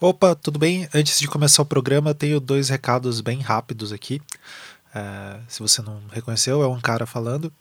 Opa, 0.00 0.34
tudo 0.34 0.58
bem? 0.58 0.88
Antes 0.92 1.20
de 1.20 1.28
começar 1.28 1.62
o 1.62 1.66
programa, 1.66 2.12
tenho 2.12 2.40
dois 2.40 2.68
recados 2.68 3.20
bem 3.20 3.40
rápidos 3.40 3.92
aqui. 3.92 4.20
Uh, 4.90 5.40
se 5.46 5.60
você 5.60 5.80
não 5.82 6.02
reconheceu, 6.10 6.62
é 6.62 6.68
um 6.68 6.80
cara 6.80 7.06
falando. 7.06 7.52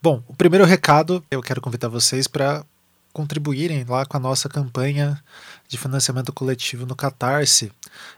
Bom, 0.00 0.22
o 0.28 0.34
primeiro 0.34 0.64
recado, 0.64 1.22
eu 1.30 1.42
quero 1.42 1.60
convidar 1.60 1.88
vocês 1.88 2.28
para 2.28 2.64
contribuírem 3.12 3.84
lá 3.84 4.06
com 4.06 4.16
a 4.16 4.20
nossa 4.20 4.48
campanha 4.48 5.20
de 5.68 5.76
financiamento 5.76 6.32
coletivo 6.32 6.86
no 6.86 6.94
Catarse. 6.94 7.72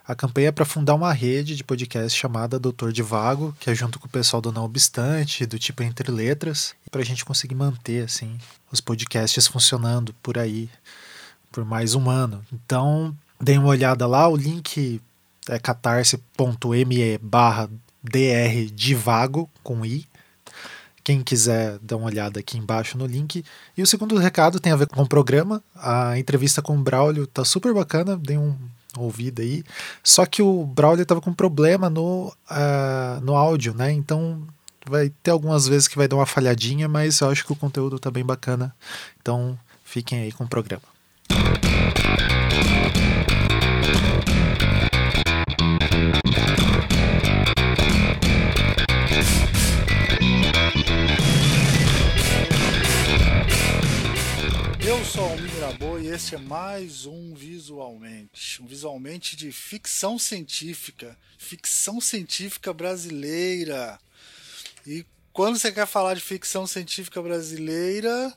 A 0.07 0.15
campanha 0.15 0.49
é 0.49 0.53
para 0.53 0.65
fundar 0.67 0.95
uma 0.95 1.13
rede 1.13 1.57
de 1.57 1.65
podcast 1.65 2.17
chamada 2.17 2.59
Doutor 2.59 2.93
de 2.93 3.03
Vago, 3.03 3.57
que 3.59 3.71
é 3.71 3.75
junto 3.75 3.99
com 3.99 4.07
o 4.07 4.11
pessoal 4.11 4.43
do 4.43 4.53
Não 4.53 4.65
Obstante, 4.65 5.47
do 5.47 5.59
tipo 5.59 5.83
Entre 5.83 6.11
Letras, 6.11 6.75
para 6.91 7.01
a 7.01 7.05
gente 7.05 7.25
conseguir 7.25 7.55
manter 7.55 8.05
assim 8.05 8.39
os 8.71 8.83
podcasts 8.83 9.47
funcionando 9.47 10.15
por 10.23 10.39
aí 10.39 10.69
por 11.51 11.65
mais 11.65 11.95
um 11.95 12.11
ano. 12.11 12.45
Então, 12.53 13.17
deem 13.41 13.59
uma 13.59 13.69
olhada 13.69 14.07
lá, 14.07 14.29
o 14.29 14.37
link 14.37 15.01
é 15.49 15.59
catarse.me 15.59 17.19
barra 17.19 17.69
dr 18.03 18.73
divago 18.73 19.51
com 19.63 19.85
i 19.85 20.07
quem 21.07 21.23
quiser 21.23 21.79
dar 21.81 21.99
uma 21.99 22.07
olhada 22.07 22.41
aqui 22.41 22.59
embaixo 22.59 22.99
no 22.99 23.07
link. 23.07 23.45
E 23.77 23.81
o 23.81 23.87
segundo 23.87 24.19
recado 24.19 24.59
tem 24.59 24.73
a 24.73 24.77
ver 24.77 24.89
com 24.89 25.03
o 25.03 25.07
programa. 25.07 25.63
A 25.77 26.19
entrevista 26.19 26.61
com 26.61 26.77
o 26.77 26.83
Braulio 26.83 27.29
tá 27.29 27.45
super 27.45 27.73
bacana, 27.73 28.17
dei 28.17 28.37
um 28.37 28.57
ouvido 28.99 29.41
aí. 29.41 29.63
Só 30.03 30.27
que 30.27 30.43
o 30.43 30.65
Braulio 30.67 31.07
tava 31.07 31.21
com 31.21 31.33
problema 31.33 31.89
no, 31.89 32.35
uh, 32.51 33.21
no 33.23 33.37
áudio, 33.37 33.73
né? 33.73 33.93
Então 33.93 34.43
vai 34.85 35.13
ter 35.23 35.31
algumas 35.31 35.69
vezes 35.69 35.87
que 35.87 35.97
vai 35.97 36.09
dar 36.09 36.17
uma 36.17 36.27
falhadinha, 36.27 36.89
mas 36.89 37.21
eu 37.21 37.31
acho 37.31 37.47
que 37.47 37.53
o 37.53 37.57
conteúdo 37.57 38.01
tá 38.01 38.11
bem 38.11 38.25
bacana. 38.25 38.75
Então 39.23 39.57
fiquem 39.85 40.23
aí 40.23 40.33
com 40.33 40.43
o 40.43 40.49
programa. 40.49 40.83
Mirabô 55.77 55.99
e 55.99 56.07
este 56.09 56.35
é 56.35 56.39
mais 56.39 57.05
um 57.05 57.35
Visualmente. 57.35 58.63
Um 58.63 58.67
Visualmente 58.67 59.37
de 59.37 59.53
ficção 59.53 60.19
científica. 60.19 61.19
Ficção 61.37 62.01
científica 62.01 62.73
brasileira. 62.73 63.99
E 64.87 65.05
quando 65.35 65.59
você 65.59 65.71
quer 65.71 65.87
falar 65.87 66.15
de 66.15 66.23
ficção 66.23 66.67
científica 66.67 67.21
brasileira, 67.21 68.35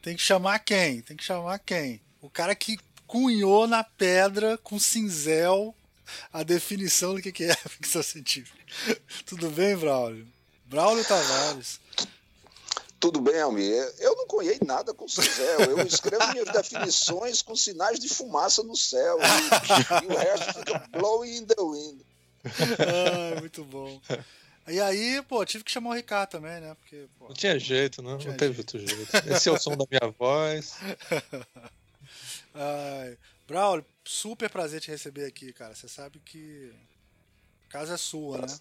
tem 0.00 0.16
que 0.16 0.22
chamar 0.22 0.58
quem? 0.60 1.02
Tem 1.02 1.16
que 1.16 1.24
chamar 1.24 1.58
quem? 1.58 2.00
O 2.20 2.30
cara 2.30 2.54
que 2.54 2.78
cunhou 3.06 3.66
na 3.66 3.84
pedra 3.84 4.56
com 4.58 4.78
cinzel 4.78 5.74
a 6.32 6.42
definição 6.42 7.14
do 7.14 7.20
que 7.20 7.44
é 7.44 7.54
ficção 7.68 8.02
científica. 8.02 8.58
Tudo 9.26 9.50
bem, 9.50 9.76
Braulio? 9.76 10.26
Braulio 10.64 11.04
Tavares. 11.04 11.78
Tudo 13.00 13.18
bem, 13.22 13.40
Almir. 13.40 13.82
Eu 13.98 14.14
não 14.14 14.26
conheço 14.26 14.62
nada 14.64 14.92
com 14.92 15.06
o 15.06 15.08
céu. 15.08 15.60
Eu 15.60 15.80
escrevo 15.86 16.32
minhas 16.32 16.48
definições 16.52 17.40
com 17.40 17.56
sinais 17.56 17.98
de 17.98 18.10
fumaça 18.10 18.62
no 18.62 18.76
céu. 18.76 19.18
E, 19.18 20.04
e 20.04 20.06
o 20.06 20.16
resto 20.16 20.58
fica 20.58 20.86
blowing 20.92 21.38
in 21.38 21.46
the 21.46 21.54
wind. 21.58 22.02
Ah, 22.78 23.40
muito 23.40 23.64
bom. 23.64 24.00
E 24.68 24.78
aí, 24.80 25.22
pô, 25.22 25.44
tive 25.46 25.64
que 25.64 25.70
chamar 25.70 25.90
o 25.90 25.94
Ricardo 25.94 26.30
também, 26.30 26.60
né? 26.60 26.74
Porque, 26.74 27.08
pô, 27.18 27.28
não 27.28 27.34
tinha 27.34 27.58
jeito, 27.58 28.02
não. 28.02 28.18
Não, 28.18 28.24
não 28.24 28.36
teve 28.36 28.54
jeito. 28.54 28.76
outro 28.76 28.86
jeito. 28.86 29.16
Esse 29.28 29.48
é 29.48 29.52
o 29.52 29.58
som 29.58 29.76
da 29.76 29.86
minha 29.90 30.12
voz. 30.12 30.74
Ai, 32.54 33.16
Braulio, 33.48 33.84
super 34.04 34.50
prazer 34.50 34.80
te 34.80 34.90
receber 34.90 35.24
aqui, 35.24 35.52
cara. 35.52 35.74
Você 35.74 35.88
sabe 35.88 36.20
que 36.20 36.72
a 37.66 37.72
casa 37.72 37.94
é 37.94 37.96
sua, 37.96 38.38
né? 38.42 38.58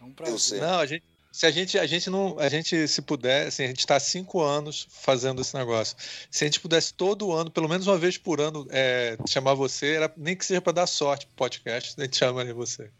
É 0.00 0.04
um 0.04 0.12
prazer. 0.12 0.60
Não, 0.60 0.78
a 0.78 0.86
gente, 0.86 1.04
se 1.32 1.46
a 1.46 1.50
gente, 1.50 1.78
a 1.78 1.86
gente 1.86 2.10
não, 2.10 2.38
a 2.38 2.48
gente 2.50 2.86
se 2.86 3.00
puder, 3.00 3.46
assim, 3.46 3.64
a 3.64 3.68
gente 3.68 3.78
está 3.78 3.96
há 3.96 4.00
cinco 4.00 4.42
anos 4.42 4.86
fazendo 4.90 5.40
esse 5.40 5.56
negócio. 5.56 5.96
Se 6.30 6.44
a 6.44 6.46
gente 6.46 6.60
pudesse 6.60 6.92
todo 6.92 7.32
ano, 7.32 7.50
pelo 7.50 7.70
menos 7.70 7.86
uma 7.86 7.96
vez 7.96 8.18
por 8.18 8.38
ano, 8.38 8.66
é, 8.70 9.16
chamar 9.26 9.54
você, 9.54 9.94
era, 9.94 10.12
nem 10.14 10.36
que 10.36 10.44
seja 10.44 10.60
para 10.60 10.74
dar 10.74 10.86
sorte 10.86 11.24
pro 11.24 11.34
podcast, 11.36 11.94
a 11.98 12.04
gente 12.04 12.18
chamaria 12.18 12.52
você. 12.52 12.90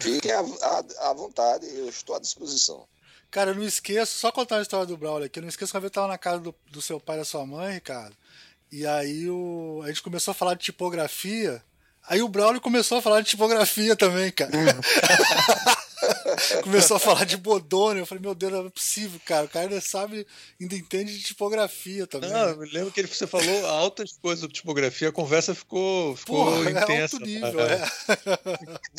Fiquem 0.00 0.32
à, 0.32 0.40
à, 0.40 1.10
à, 1.10 1.12
vontade, 1.14 1.64
eu 1.66 1.88
estou 1.88 2.16
à 2.16 2.18
disposição. 2.18 2.88
Cara, 3.30 3.52
eu 3.52 3.54
não 3.54 3.62
esqueço, 3.62 4.18
só 4.18 4.32
contar 4.32 4.58
a 4.58 4.62
história 4.62 4.86
do 4.86 4.96
Braulio 4.96 5.26
aqui, 5.26 5.38
eu 5.38 5.42
não 5.42 5.48
esqueço 5.48 5.70
que 5.70 5.76
uma 5.76 5.80
vez 5.80 5.90
eu 5.90 5.92
estava 5.92 6.08
na 6.08 6.18
casa 6.18 6.40
do, 6.40 6.52
do 6.72 6.82
seu 6.82 6.98
pai 6.98 7.14
e 7.16 7.18
da 7.20 7.24
sua 7.24 7.46
mãe, 7.46 7.74
Ricardo, 7.74 8.16
e 8.72 8.84
aí 8.84 9.30
o, 9.30 9.80
a 9.84 9.88
gente 9.88 10.02
começou 10.02 10.32
a 10.32 10.34
falar 10.34 10.54
de 10.54 10.64
tipografia, 10.64 11.62
aí 12.08 12.20
o 12.20 12.28
Braulio 12.28 12.60
começou 12.60 12.98
a 12.98 13.02
falar 13.02 13.20
de 13.20 13.30
tipografia 13.30 13.94
também, 13.94 14.32
cara. 14.32 14.50
Começou 16.62 16.96
a 16.96 17.00
falar 17.00 17.24
de 17.24 17.36
Bodoni. 17.36 18.00
Eu 18.00 18.06
falei, 18.06 18.22
meu 18.22 18.34
Deus, 18.34 18.52
não 18.52 18.66
é 18.66 18.70
possível, 18.70 19.20
cara. 19.24 19.46
O 19.46 19.48
cara 19.48 19.66
ainda 19.66 19.80
sabe, 19.80 20.26
ainda 20.60 20.74
entende 20.74 21.16
de 21.16 21.22
tipografia 21.24 22.06
também. 22.06 22.30
Não, 22.30 22.48
eu 22.50 22.56
me 22.58 22.70
lembro 22.70 22.92
que 22.92 23.00
ele, 23.00 23.08
você 23.08 23.26
falou 23.26 23.66
altas 23.66 24.12
coisas 24.20 24.40
sobre 24.40 24.54
tipografia, 24.54 25.08
a 25.08 25.12
conversa 25.12 25.54
ficou, 25.54 26.16
ficou 26.16 26.44
Porra, 26.44 26.70
intensa. 26.70 26.92
É 26.92 27.02
alto 27.02 27.20
nível, 27.20 27.60
é. 27.60 27.90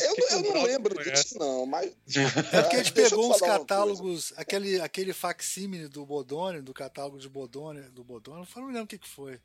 eu, 0.00 0.14
eu 0.30 0.54
não 0.54 0.62
lembro 0.62 1.02
disso, 1.02 1.38
não, 1.38 1.66
mas. 1.66 1.92
É 2.52 2.62
porque 2.62 2.76
a 2.76 2.78
gente 2.78 2.92
pegou 2.92 3.30
uns 3.30 3.40
catálogos, 3.40 4.32
aquele, 4.36 4.80
aquele 4.80 5.12
facsímile 5.12 5.88
do 5.88 6.04
Bodoni, 6.04 6.60
do 6.60 6.72
catálogo 6.72 7.18
de 7.18 7.28
Bodoni, 7.28 7.82
do 7.90 8.04
Bodoni, 8.04 8.46
eu 8.54 8.62
não 8.62 8.68
lembro 8.68 8.84
o 8.84 8.86
que, 8.86 8.98
que 8.98 9.08
foi. 9.08 9.38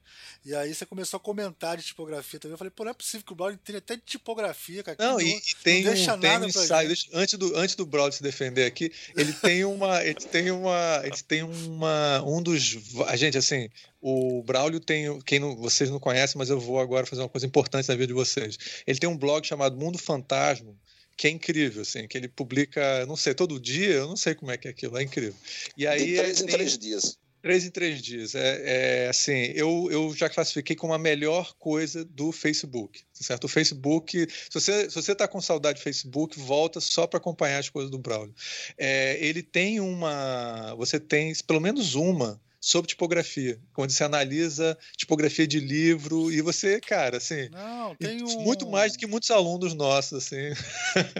E 0.45 0.55
aí 0.55 0.73
você 0.73 0.85
começou 0.85 1.17
a 1.17 1.19
comentar 1.19 1.77
de 1.77 1.83
tipografia 1.83 2.39
também. 2.39 2.53
Eu 2.53 2.57
falei, 2.57 2.71
pô, 2.71 2.83
não 2.83 2.91
é 2.91 2.93
possível 2.93 3.25
que 3.25 3.33
o 3.33 3.35
blog 3.35 3.57
tenha 3.57 3.77
até 3.79 3.95
de 3.95 4.03
tipografia, 4.03 4.83
cara. 4.83 4.97
Não, 4.99 5.13
não, 5.13 5.21
e, 5.21 5.41
tem 5.63 5.83
não 5.83 5.91
um, 5.91 6.19
tem 6.19 6.37
um 6.37 6.45
ensaio, 6.45 6.93
antes 7.13 7.37
do, 7.37 7.50
antes 7.55 7.75
do 7.75 7.85
Braulio 7.85 8.13
se 8.13 8.23
defender 8.23 8.65
aqui, 8.65 8.91
ele 9.15 9.33
tem 9.33 9.65
uma. 9.65 10.03
Ele 10.03 10.15
tem 10.15 10.51
uma. 10.51 11.01
Ele 11.03 11.17
tem 11.27 11.43
uma. 11.43 12.23
Um 12.23 12.41
dos. 12.41 12.77
A 13.07 13.15
gente, 13.15 13.37
assim, 13.37 13.69
o 14.01 14.43
Braulio 14.43 14.79
tem. 14.79 15.19
Quem 15.21 15.39
não, 15.39 15.55
vocês 15.55 15.89
não 15.89 15.99
conhecem, 15.99 16.37
mas 16.37 16.49
eu 16.49 16.59
vou 16.59 16.79
agora 16.79 17.05
fazer 17.05 17.21
uma 17.21 17.29
coisa 17.29 17.45
importante 17.45 17.87
na 17.87 17.95
vida 17.95 18.07
de 18.07 18.13
vocês. 18.13 18.57
Ele 18.85 18.99
tem 18.99 19.09
um 19.09 19.17
blog 19.17 19.45
chamado 19.45 19.77
Mundo 19.77 19.97
Fantasma 19.97 20.75
que 21.17 21.27
é 21.27 21.29
incrível, 21.29 21.83
assim, 21.83 22.07
que 22.07 22.17
ele 22.17 22.27
publica, 22.27 23.05
não 23.05 23.15
sei, 23.15 23.35
todo 23.35 23.59
dia, 23.59 23.91
eu 23.91 24.07
não 24.07 24.17
sei 24.17 24.33
como 24.33 24.49
é 24.49 24.57
que 24.57 24.67
é 24.67 24.71
aquilo, 24.71 24.97
é 24.97 25.03
incrível. 25.03 25.35
E 25.77 25.85
aí 25.85 26.07
de 26.07 26.15
três 26.15 26.41
em 26.41 26.45
três 26.47 26.77
dias. 26.79 27.19
Três 27.41 27.65
em 27.65 27.69
três 27.69 28.01
dias. 28.01 28.35
É, 28.35 29.05
é, 29.05 29.09
assim, 29.09 29.51
eu, 29.55 29.87
eu 29.91 30.13
já 30.15 30.29
classifiquei 30.29 30.75
como 30.75 30.93
a 30.93 30.99
melhor 30.99 31.53
coisa 31.57 32.05
do 32.05 32.31
Facebook. 32.31 33.01
Certo? 33.13 33.45
O 33.45 33.47
Facebook, 33.47 34.27
se 34.29 34.53
você 34.53 34.89
se 34.89 34.95
você 34.95 35.11
está 35.11 35.27
com 35.27 35.39
saudade 35.39 35.79
do 35.79 35.83
Facebook, 35.83 36.39
volta 36.39 36.79
só 36.79 37.05
para 37.05 37.17
acompanhar 37.17 37.59
as 37.59 37.69
coisas 37.69 37.91
do 37.91 37.99
Braulio. 37.99 38.33
É, 38.77 39.17
ele 39.23 39.43
tem 39.43 39.79
uma, 39.79 40.73
você 40.75 40.99
tem 40.99 41.33
pelo 41.45 41.59
menos 41.59 41.95
uma 41.95 42.41
sobre 42.61 42.89
tipografia, 42.89 43.59
quando 43.73 43.89
você 43.89 44.03
analisa 44.03 44.77
tipografia 44.95 45.47
de 45.47 45.59
livro 45.59 46.31
e 46.31 46.41
você, 46.41 46.79
cara, 46.79 47.17
assim, 47.17 47.49
Não, 47.49 47.95
tem 47.95 48.23
um... 48.23 48.41
muito 48.41 48.69
mais 48.69 48.93
do 48.93 48.99
que 48.99 49.07
muitos 49.07 49.31
alunos 49.31 49.73
nossos, 49.73 50.19
assim. 50.23 50.53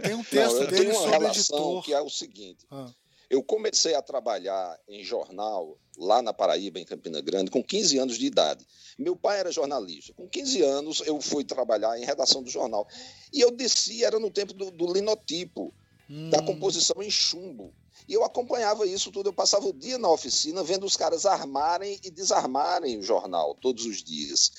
Tem 0.04 0.14
um 0.14 0.24
texto 0.24 0.60
Não, 0.60 0.68
dele 0.68 0.94
sobre 0.94 1.28
editor. 1.28 1.84
que 1.84 1.94
é 1.94 2.00
o 2.00 2.10
seguinte. 2.10 2.64
Ah. 2.70 2.92
Eu 3.32 3.42
comecei 3.42 3.96
a 3.96 4.02
trabalhar 4.02 4.78
em 4.90 5.06
jornal 5.06 5.78
lá 5.98 6.22
na 6.22 6.34
Paraíba, 6.34 6.82
em 6.82 6.84
Campina 6.84 7.22
Grande, 7.22 7.50
com 7.50 7.64
15 7.64 7.98
anos 7.98 8.18
de 8.18 8.26
idade. 8.26 8.68
Meu 9.00 9.16
pai 9.16 9.40
era 9.40 9.50
jornalista. 9.50 10.14
Com 10.14 10.28
15 10.28 10.62
anos, 10.62 11.02
eu 11.06 11.22
fui 11.22 11.46
trabalhar 11.46 11.98
em 11.98 12.04
redação 12.04 12.44
do 12.44 12.50
jornal. 12.50 12.86
E 13.32 13.40
eu 13.40 13.50
desci, 13.50 14.04
era 14.04 14.20
no 14.20 14.30
tempo 14.30 14.52
do, 14.54 14.70
do 14.70 14.92
linotipo, 14.92 15.74
hum. 16.10 16.30
da 16.30 16.42
composição 16.42 17.02
em 17.02 17.10
chumbo. 17.10 17.74
E 18.06 18.14
eu 18.14 18.26
acompanhava 18.26 18.86
isso 18.86 19.10
tudo. 19.14 19.30
Eu 19.30 19.34
passava 19.34 19.66
o 19.66 19.72
dia 19.72 19.98
na 19.98 20.10
oficina 20.10 20.62
vendo 20.62 20.86
os 20.86 20.98
caras 20.98 21.26
armarem 21.26 21.98
e 22.04 22.12
desarmarem 22.12 22.98
o 22.98 23.02
jornal 23.02 23.56
todos 23.56 23.86
os 23.86 24.04
dias. 24.04 24.52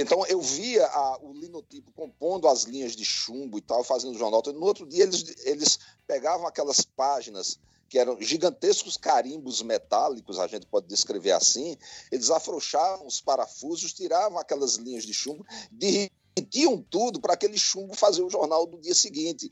Então 0.00 0.24
eu 0.26 0.40
via 0.40 0.86
a, 0.86 1.18
o 1.20 1.32
linotipo 1.32 1.90
compondo 1.92 2.46
as 2.46 2.62
linhas 2.62 2.94
de 2.94 3.04
chumbo 3.04 3.58
e 3.58 3.60
tal, 3.60 3.82
fazendo 3.82 4.14
o 4.14 4.18
jornal. 4.18 4.42
No 4.54 4.64
outro 4.64 4.86
dia 4.86 5.02
eles, 5.02 5.34
eles 5.44 5.78
pegavam 6.06 6.46
aquelas 6.46 6.82
páginas 6.82 7.58
que 7.88 7.98
eram 7.98 8.20
gigantescos 8.20 8.96
carimbos 8.96 9.62
metálicos, 9.62 10.38
a 10.38 10.46
gente 10.46 10.66
pode 10.66 10.86
descrever 10.86 11.32
assim, 11.32 11.76
eles 12.12 12.30
afrouxavam 12.30 13.06
os 13.06 13.20
parafusos, 13.20 13.94
tiravam 13.94 14.38
aquelas 14.38 14.74
linhas 14.74 15.04
de 15.04 15.14
chumbo, 15.14 15.44
derretiam 15.72 16.84
tudo 16.90 17.18
para 17.18 17.32
aquele 17.32 17.58
chumbo 17.58 17.94
fazer 17.94 18.22
o 18.22 18.28
jornal 18.28 18.66
do 18.66 18.78
dia 18.78 18.94
seguinte. 18.94 19.50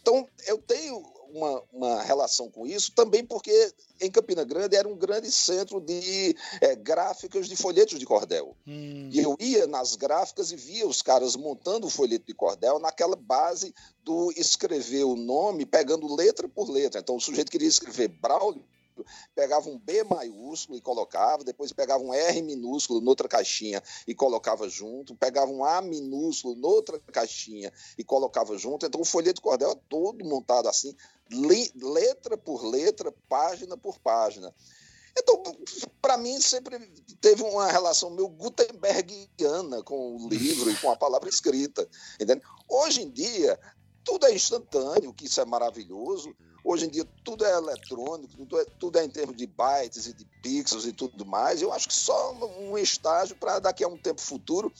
Então, 0.00 0.28
eu 0.46 0.58
tenho 0.58 1.02
uma, 1.36 1.62
uma 1.72 2.02
relação 2.02 2.50
com 2.50 2.66
isso, 2.66 2.92
também 2.92 3.24
porque 3.24 3.72
em 4.00 4.10
Campina 4.10 4.44
Grande 4.44 4.76
era 4.76 4.88
um 4.88 4.96
grande 4.96 5.30
centro 5.30 5.80
de 5.80 6.34
é, 6.60 6.74
gráficas 6.74 7.48
de 7.48 7.56
folhetos 7.56 7.98
de 7.98 8.06
cordel. 8.06 8.56
Hum. 8.66 9.08
E 9.12 9.20
eu 9.20 9.36
ia 9.38 9.66
nas 9.66 9.94
gráficas 9.96 10.50
e 10.50 10.56
via 10.56 10.86
os 10.86 11.02
caras 11.02 11.36
montando 11.36 11.86
o 11.86 11.90
folheto 11.90 12.26
de 12.26 12.34
cordel 12.34 12.78
naquela 12.78 13.16
base 13.16 13.74
do 14.02 14.32
escrever 14.36 15.04
o 15.04 15.16
nome, 15.16 15.66
pegando 15.66 16.14
letra 16.14 16.48
por 16.48 16.70
letra. 16.70 17.00
Então 17.00 17.16
o 17.16 17.20
sujeito 17.20 17.50
queria 17.50 17.68
escrever 17.68 18.08
Braulio, 18.08 18.64
pegava 19.34 19.68
um 19.68 19.78
B 19.78 20.04
maiúsculo 20.04 20.78
e 20.78 20.80
colocava, 20.80 21.44
depois 21.44 21.72
pegava 21.72 22.02
um 22.02 22.14
R 22.14 22.42
minúsculo 22.42 23.00
noutra 23.00 23.28
caixinha 23.28 23.82
e 24.06 24.14
colocava 24.14 24.68
junto, 24.68 25.14
pegava 25.14 25.50
um 25.50 25.64
A 25.64 25.82
minúsculo 25.82 26.54
noutra 26.54 26.98
caixinha 27.12 27.72
e 27.98 28.04
colocava 28.04 28.56
junto. 28.56 28.86
Então 28.86 29.00
o 29.00 29.04
folheto 29.04 29.42
cordel 29.42 29.72
é 29.72 29.80
todo 29.88 30.24
montado 30.24 30.68
assim, 30.68 30.94
letra 31.30 32.36
por 32.36 32.64
letra, 32.64 33.12
página 33.28 33.76
por 33.76 33.98
página. 33.98 34.54
Então, 35.18 35.42
para 36.02 36.18
mim, 36.18 36.38
sempre 36.40 36.78
teve 37.22 37.42
uma 37.42 37.72
relação 37.72 38.10
meio 38.10 38.28
gutenbergiana 38.28 39.82
com 39.82 40.14
o 40.16 40.28
livro 40.28 40.70
e 40.70 40.76
com 40.76 40.90
a 40.90 40.96
palavra 40.96 41.28
escrita. 41.28 41.88
Hoje 42.68 43.02
em 43.02 43.10
dia, 43.10 43.58
tudo 44.04 44.26
é 44.26 44.34
instantâneo, 44.34 45.14
que 45.14 45.24
isso 45.24 45.40
é 45.40 45.44
maravilhoso. 45.46 46.36
Hoje 46.68 46.86
em 46.86 46.88
dia, 46.88 47.06
tudo 47.22 47.44
é 47.44 47.52
eletrônico, 47.52 48.36
tudo 48.36 48.60
é, 48.60 48.64
tudo 48.64 48.98
é 48.98 49.04
em 49.04 49.08
termos 49.08 49.36
de 49.36 49.46
bytes 49.46 50.08
e 50.08 50.12
de 50.12 50.24
pixels 50.42 50.84
e 50.84 50.92
tudo 50.92 51.24
mais. 51.24 51.62
Eu 51.62 51.72
acho 51.72 51.86
que 51.86 51.94
só 51.94 52.34
um 52.58 52.76
estágio 52.76 53.36
para 53.36 53.60
daqui 53.60 53.84
a 53.84 53.88
um 53.88 53.96
tempo 53.96 54.20
futuro 54.20 54.72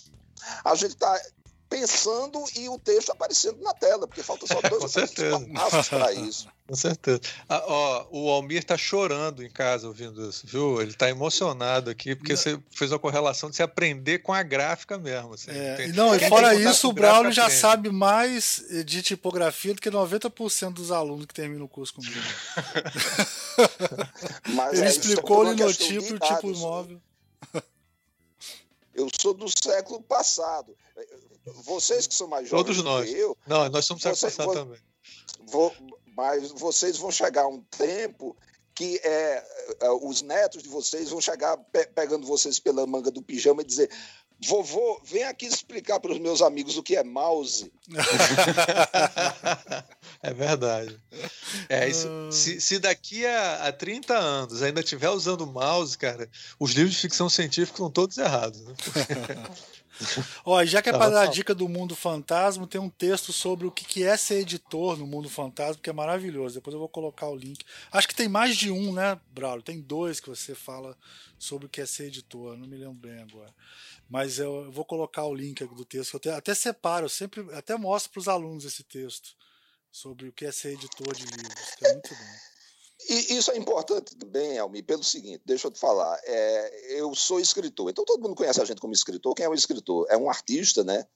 a 0.65 0.75
gente 0.75 0.95
está 0.95 1.17
pensando 1.69 2.43
e 2.57 2.69
o 2.69 2.79
texto 2.79 3.11
aparecendo 3.11 3.61
na 3.61 3.75
tela, 3.75 4.07
porque 4.07 4.23
falta 4.23 4.47
só 4.47 4.61
dois 4.69 4.95
passos 5.53 5.89
para 5.89 6.13
isso. 6.13 6.49
Com 6.67 6.75
certeza. 6.75 7.21
Ah, 7.49 7.63
ó, 7.65 8.07
o 8.11 8.29
Almir 8.29 8.59
está 8.59 8.77
chorando 8.77 9.45
em 9.45 9.49
casa 9.49 9.87
ouvindo 9.87 10.29
isso, 10.29 10.45
viu? 10.47 10.81
Ele 10.81 10.91
está 10.91 11.09
emocionado 11.09 11.91
aqui, 11.91 12.17
porque 12.17 12.33
não. 12.33 12.37
você 12.37 12.59
fez 12.73 12.91
uma 12.91 12.99
correlação 12.99 13.49
de 13.49 13.57
se 13.57 13.63
aprender 13.63 14.19
com 14.19 14.33
a 14.33 14.43
gráfica 14.43 14.99
mesmo. 14.99 15.35
Assim. 15.35 15.53
É, 15.53 15.77
tem, 15.77 15.93
não, 15.93 16.15
e 16.15 16.29
fora 16.29 16.57
isso, 16.57 16.89
o 16.89 16.93
Braulio 16.93 17.31
já 17.31 17.45
aprende. 17.45 17.61
sabe 17.61 17.91
mais 17.91 18.65
de 18.85 19.01
tipografia 19.01 19.75
do 19.75 19.81
que 19.81 19.89
90% 19.89 20.73
dos 20.73 20.91
alunos 20.91 21.27
que 21.27 21.35
terminam 21.35 21.67
o 21.67 21.69
curso 21.69 21.95
comigo. 21.95 22.17
Ele 24.73 24.83
é, 24.83 24.89
explicou 24.89 25.45
o 25.45 25.53
linotipo 25.53 26.05
e 26.05 26.15
o 26.15 26.19
tipo 26.19 26.51
imóvel. 26.51 27.01
Eu 28.97 29.09
sou 29.21 29.35
do 29.35 29.47
século 29.49 30.03
passado. 30.03 30.75
Vocês 31.65 32.07
que 32.07 32.15
são 32.15 32.27
mais 32.27 32.49
jovens 32.49 32.65
Todos 32.65 32.83
nós. 32.83 33.09
que 33.09 33.17
eu. 33.17 33.37
Não, 33.47 33.69
nós 33.69 33.85
somos 33.85 34.03
século 34.03 34.21
passado 34.21 34.47
vão, 34.47 34.55
também. 34.55 34.81
Vou, 35.47 35.73
mas 36.17 36.51
vocês 36.53 36.97
vão 36.97 37.11
chegar 37.11 37.43
a 37.43 37.49
um 37.49 37.61
tempo 37.63 38.35
que 38.75 38.99
é, 39.05 39.47
é, 39.81 39.91
os 39.91 40.23
netos 40.23 40.63
de 40.63 40.69
vocês 40.69 41.11
vão 41.11 41.21
chegar 41.21 41.57
pe 41.57 41.87
pegando 41.87 42.27
vocês 42.27 42.59
pela 42.59 42.87
manga 42.87 43.11
do 43.11 43.23
pijama 43.23 43.63
e 43.63 43.67
dizer: 43.67 43.91
Vovô, 44.45 45.01
vem 45.03 45.25
aqui 45.25 45.47
explicar 45.47 45.99
para 45.99 46.13
os 46.13 46.19
meus 46.19 46.43
amigos 46.43 46.77
o 46.77 46.83
que 46.83 46.95
é 46.95 47.03
mouse. 47.03 47.73
é 50.23 50.35
verdade. 50.35 51.01
É, 51.69 51.89
isso, 51.89 52.09
se, 52.31 52.61
se, 52.61 52.79
daqui 52.79 53.25
a, 53.25 53.69
a 53.69 53.73
30 53.73 54.15
anos 54.15 54.63
ainda 54.63 54.81
estiver 54.81 55.09
usando 55.09 55.47
mouse, 55.47 55.97
cara, 55.97 56.29
os 56.59 56.73
livros 56.73 56.95
de 56.95 57.01
ficção 57.01 57.31
científica 57.31 57.77
estão 57.77 57.91
todos 57.91 58.19
errados. 58.19 58.63
Né? 58.63 58.75
Ó, 60.45 60.65
já 60.65 60.83
que 60.83 60.91
é 60.91 60.93
para 60.93 61.09
dar 61.09 61.23
a 61.23 61.27
dica 61.27 61.55
do 61.55 61.69
mundo 61.69 61.97
fantasma, 61.97 62.67
tem 62.67 62.81
um 62.81 62.89
texto 62.89 63.33
sobre 63.33 63.67
o 63.67 63.71
que 63.71 64.05
é 64.05 64.17
ser 64.17 64.41
editor 64.41 64.97
no 64.97 65.07
mundo 65.07 65.29
fantasma, 65.29 65.81
que 65.83 65.91
é 65.91 65.93
maravilhoso. 65.93 66.57
Depois 66.57 66.75
eu 66.75 66.81
vou 66.81 66.89
colocar 66.89 67.29
o 67.29 67.37
link. 67.37 67.65
Acho 67.91 68.09
que 68.09 68.15
tem 68.15 68.29
mais 68.29 68.57
de 68.57 68.71
um, 68.71 68.93
né, 68.93 69.19
Braulio? 69.33 69.63
Tem 69.63 69.81
dois 69.81 70.21
que 70.21 70.29
você 70.29 70.55
fala 70.55 70.97
sobre 71.39 71.67
o 71.67 71.69
que 71.69 71.81
é 71.81 71.87
ser 71.87 72.09
editor. 72.09 72.57
Não 72.57 72.67
me 72.67 72.77
lembro 72.77 72.95
bem 72.95 73.23
agora. 73.23 73.53
Mas 74.09 74.26
eu 74.39 74.71
vou 74.71 74.85
colocar 74.85 75.25
o 75.25 75.35
link 75.35 75.65
do 75.65 75.85
texto. 75.85 76.21
Eu 76.25 76.35
até 76.35 76.55
separo, 76.55 77.07
eu 77.07 77.11
sempre 77.11 77.47
até 77.55 77.77
mostro 77.77 78.13
para 78.13 78.21
os 78.21 78.29
alunos 78.29 78.65
esse 78.65 78.83
texto 78.85 79.37
sobre 79.91 80.29
o 80.29 80.33
que 80.33 80.45
é 80.45 80.53
ser 80.53 80.73
editor 80.75 81.15
de 81.15 81.25
livros, 81.25 81.75
que 81.77 81.87
é 81.87 81.93
muito 81.93 82.15
bom. 82.15 82.21
E 83.09 83.37
isso 83.37 83.53
é 83.53 83.57
importante 83.57 84.17
também, 84.17 84.59
Almi, 84.59 84.83
pelo 84.83 85.05
seguinte, 85.05 85.43
deixa 85.45 85.67
eu 85.67 85.71
te 85.71 85.79
falar. 85.79 86.19
É, 86.25 86.99
eu 86.99 87.15
sou 87.15 87.39
escritor, 87.39 87.91
então 87.91 88.05
todo 88.05 88.23
mundo 88.23 88.35
conhece 88.35 88.61
a 88.61 88.65
gente 88.65 88.81
como 88.81 88.95
escritor. 88.95 89.35
Quem 89.35 89.45
é 89.45 89.49
o 89.49 89.55
escritor? 89.55 90.07
É 90.09 90.17
um 90.17 90.29
artista, 90.29 90.83
né? 90.83 91.07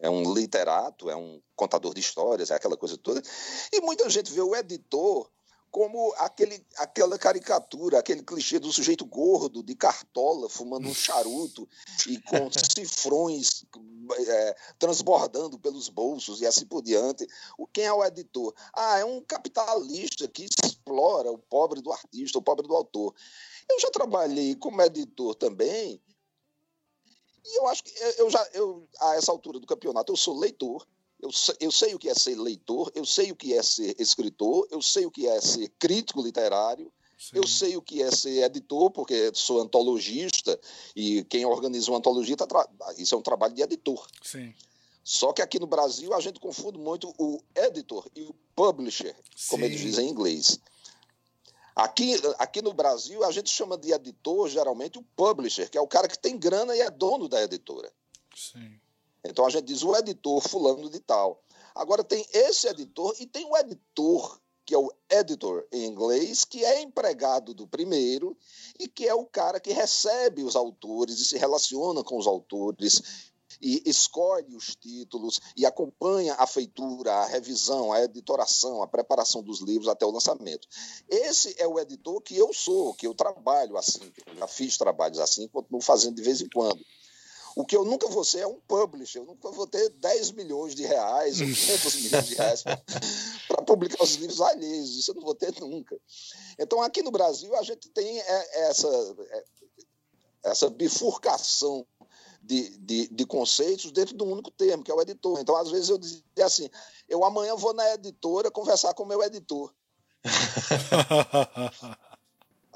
É 0.00 0.08
um 0.08 0.34
literato, 0.34 1.10
é 1.10 1.14
um 1.14 1.40
contador 1.54 1.92
de 1.92 2.00
histórias, 2.00 2.50
é 2.50 2.54
aquela 2.54 2.76
coisa 2.76 2.96
toda. 2.96 3.22
E 3.70 3.80
muita 3.82 4.08
gente 4.08 4.32
vê 4.32 4.40
o 4.40 4.56
editor 4.56 5.30
como 5.70 6.12
aquele, 6.16 6.64
aquela 6.76 7.18
caricatura, 7.18 7.98
aquele 7.98 8.22
clichê 8.22 8.58
do 8.58 8.72
sujeito 8.72 9.04
gordo, 9.04 9.62
de 9.62 9.74
cartola, 9.74 10.48
fumando 10.48 10.88
um 10.88 10.94
charuto 10.94 11.68
e 12.06 12.20
com 12.22 12.48
cifrões 12.74 13.64
é, 14.26 14.56
transbordando 14.78 15.58
pelos 15.58 15.88
bolsos 15.88 16.40
e 16.40 16.46
assim 16.46 16.66
por 16.66 16.82
diante. 16.82 17.26
O, 17.56 17.66
quem 17.66 17.84
é 17.84 17.92
o 17.92 18.04
editor? 18.04 18.54
Ah, 18.74 18.98
é 18.98 19.04
um 19.04 19.20
capitalista 19.20 20.26
que 20.28 20.46
explora 20.64 21.30
o 21.30 21.38
pobre 21.38 21.80
do 21.80 21.92
artista, 21.92 22.38
o 22.38 22.42
pobre 22.42 22.66
do 22.66 22.74
autor. 22.74 23.14
Eu 23.68 23.78
já 23.80 23.90
trabalhei 23.90 24.54
como 24.54 24.80
editor 24.80 25.34
também, 25.34 26.00
e 27.44 27.58
eu 27.58 27.66
acho 27.66 27.82
que 27.82 27.92
eu 28.18 28.30
já, 28.30 28.46
eu, 28.52 28.86
a 29.00 29.16
essa 29.16 29.32
altura 29.32 29.58
do 29.58 29.66
campeonato, 29.66 30.12
eu 30.12 30.16
sou 30.16 30.38
leitor, 30.38 30.86
eu, 31.20 31.30
eu 31.60 31.70
sei 31.70 31.94
o 31.94 31.98
que 31.98 32.08
é 32.08 32.14
ser 32.14 32.36
leitor, 32.36 32.92
eu 32.94 33.04
sei 33.04 33.32
o 33.32 33.36
que 33.36 33.54
é 33.54 33.62
ser 33.62 33.94
escritor, 33.98 34.66
eu 34.70 34.80
sei 34.80 35.06
o 35.06 35.10
que 35.10 35.26
é 35.26 35.40
ser 35.40 35.68
crítico 35.78 36.22
literário, 36.22 36.92
Sim. 37.18 37.36
Eu 37.36 37.48
sei 37.48 37.76
o 37.76 37.82
que 37.82 38.00
é 38.00 38.12
ser 38.12 38.44
editor, 38.44 38.92
porque 38.92 39.32
sou 39.34 39.60
antologista, 39.60 40.58
e 40.94 41.24
quem 41.24 41.44
organiza 41.44 41.90
uma 41.90 41.98
antologia, 41.98 42.36
tá 42.36 42.46
isso 42.96 43.12
é 43.12 43.18
um 43.18 43.22
trabalho 43.22 43.54
de 43.54 43.60
editor. 43.60 44.06
Sim. 44.22 44.54
Só 45.02 45.32
que 45.32 45.42
aqui 45.42 45.58
no 45.58 45.66
Brasil 45.66 46.14
a 46.14 46.20
gente 46.20 46.38
confunde 46.38 46.78
muito 46.78 47.12
o 47.18 47.42
editor 47.56 48.08
e 48.14 48.22
o 48.22 48.34
publisher, 48.54 49.16
Sim. 49.34 49.48
como 49.50 49.64
eles 49.64 49.80
dizem 49.80 50.06
em 50.06 50.10
inglês. 50.10 50.60
Aqui, 51.74 52.14
aqui 52.38 52.62
no 52.62 52.72
Brasil 52.72 53.24
a 53.24 53.32
gente 53.32 53.50
chama 53.50 53.76
de 53.76 53.92
editor 53.92 54.48
geralmente 54.48 54.98
o 54.98 55.02
publisher, 55.16 55.68
que 55.68 55.78
é 55.78 55.80
o 55.80 55.88
cara 55.88 56.06
que 56.06 56.18
tem 56.18 56.38
grana 56.38 56.76
e 56.76 56.80
é 56.80 56.90
dono 56.90 57.28
da 57.28 57.42
editora. 57.42 57.90
Sim. 58.36 58.78
Então 59.24 59.44
a 59.44 59.50
gente 59.50 59.64
diz 59.64 59.82
o 59.82 59.94
editor 59.96 60.40
fulano 60.40 60.88
de 60.88 61.00
tal. 61.00 61.42
Agora 61.74 62.02
tem 62.02 62.26
esse 62.32 62.66
editor 62.68 63.14
e 63.20 63.26
tem 63.26 63.44
o 63.44 63.56
editor, 63.56 64.40
que 64.64 64.74
é 64.74 64.78
o 64.78 64.92
editor 65.10 65.66
em 65.72 65.86
inglês, 65.86 66.44
que 66.44 66.64
é 66.64 66.80
empregado 66.82 67.54
do 67.54 67.66
primeiro 67.66 68.36
e 68.78 68.88
que 68.88 69.06
é 69.06 69.14
o 69.14 69.24
cara 69.24 69.60
que 69.60 69.72
recebe 69.72 70.42
os 70.42 70.56
autores 70.56 71.18
e 71.20 71.24
se 71.24 71.38
relaciona 71.38 72.02
com 72.02 72.18
os 72.18 72.26
autores 72.26 73.30
e 73.60 73.82
escolhe 73.86 74.54
os 74.54 74.76
títulos 74.76 75.40
e 75.56 75.64
acompanha 75.64 76.34
a 76.34 76.46
feitura, 76.46 77.12
a 77.12 77.26
revisão, 77.26 77.92
a 77.92 78.02
editoração, 78.02 78.82
a 78.82 78.86
preparação 78.86 79.42
dos 79.42 79.60
livros 79.60 79.88
até 79.88 80.04
o 80.04 80.10
lançamento. 80.10 80.68
Esse 81.08 81.54
é 81.58 81.66
o 81.66 81.78
editor 81.78 82.20
que 82.20 82.36
eu 82.36 82.52
sou, 82.52 82.94
que 82.94 83.06
eu 83.06 83.14
trabalho 83.14 83.76
assim, 83.76 84.12
já 84.36 84.46
fiz 84.46 84.76
trabalhos 84.76 85.18
assim, 85.18 85.48
continuo 85.48 85.80
fazendo 85.80 86.16
de 86.16 86.22
vez 86.22 86.40
em 86.40 86.48
quando. 86.48 86.84
O 87.58 87.64
que 87.64 87.76
eu 87.76 87.84
nunca 87.84 88.06
vou 88.06 88.22
ser 88.22 88.38
é 88.38 88.46
um 88.46 88.60
publisher, 88.68 89.18
eu 89.18 89.24
nunca 89.24 89.50
vou 89.50 89.66
ter 89.66 89.90
10 89.90 90.30
milhões 90.30 90.76
de 90.76 90.86
reais 90.86 91.40
ou 91.40 91.46
500 91.48 91.94
milhões 91.96 92.26
de 92.28 92.34
reais 92.36 92.62
para 92.62 93.62
publicar 93.66 94.00
os 94.00 94.14
livros 94.14 94.40
alheios, 94.40 94.96
isso 94.96 95.10
eu 95.10 95.16
não 95.16 95.22
vou 95.22 95.34
ter 95.34 95.52
nunca. 95.60 96.00
Então, 96.56 96.80
aqui 96.80 97.02
no 97.02 97.10
Brasil, 97.10 97.52
a 97.56 97.62
gente 97.64 97.88
tem 97.88 98.20
é, 98.20 98.68
essa, 98.68 98.86
é, 99.32 99.44
essa 100.44 100.70
bifurcação 100.70 101.84
de, 102.40 102.78
de, 102.78 103.08
de, 103.08 103.26
conceitos 103.26 103.90
dentro 103.90 104.16
de 104.16 104.22
um 104.22 104.30
único 104.30 104.52
termo, 104.52 104.84
que 104.84 104.92
é 104.92 104.94
o 104.94 105.02
editor. 105.02 105.40
Então, 105.40 105.56
às 105.56 105.68
vezes, 105.68 105.88
eu 105.88 105.98
dizia 105.98 106.22
assim: 106.44 106.70
eu 107.08 107.24
amanhã 107.24 107.56
vou 107.56 107.74
na 107.74 107.92
editora 107.92 108.52
conversar 108.52 108.94
com 108.94 109.02
o 109.02 109.06
meu 109.06 109.20
editor. 109.20 109.74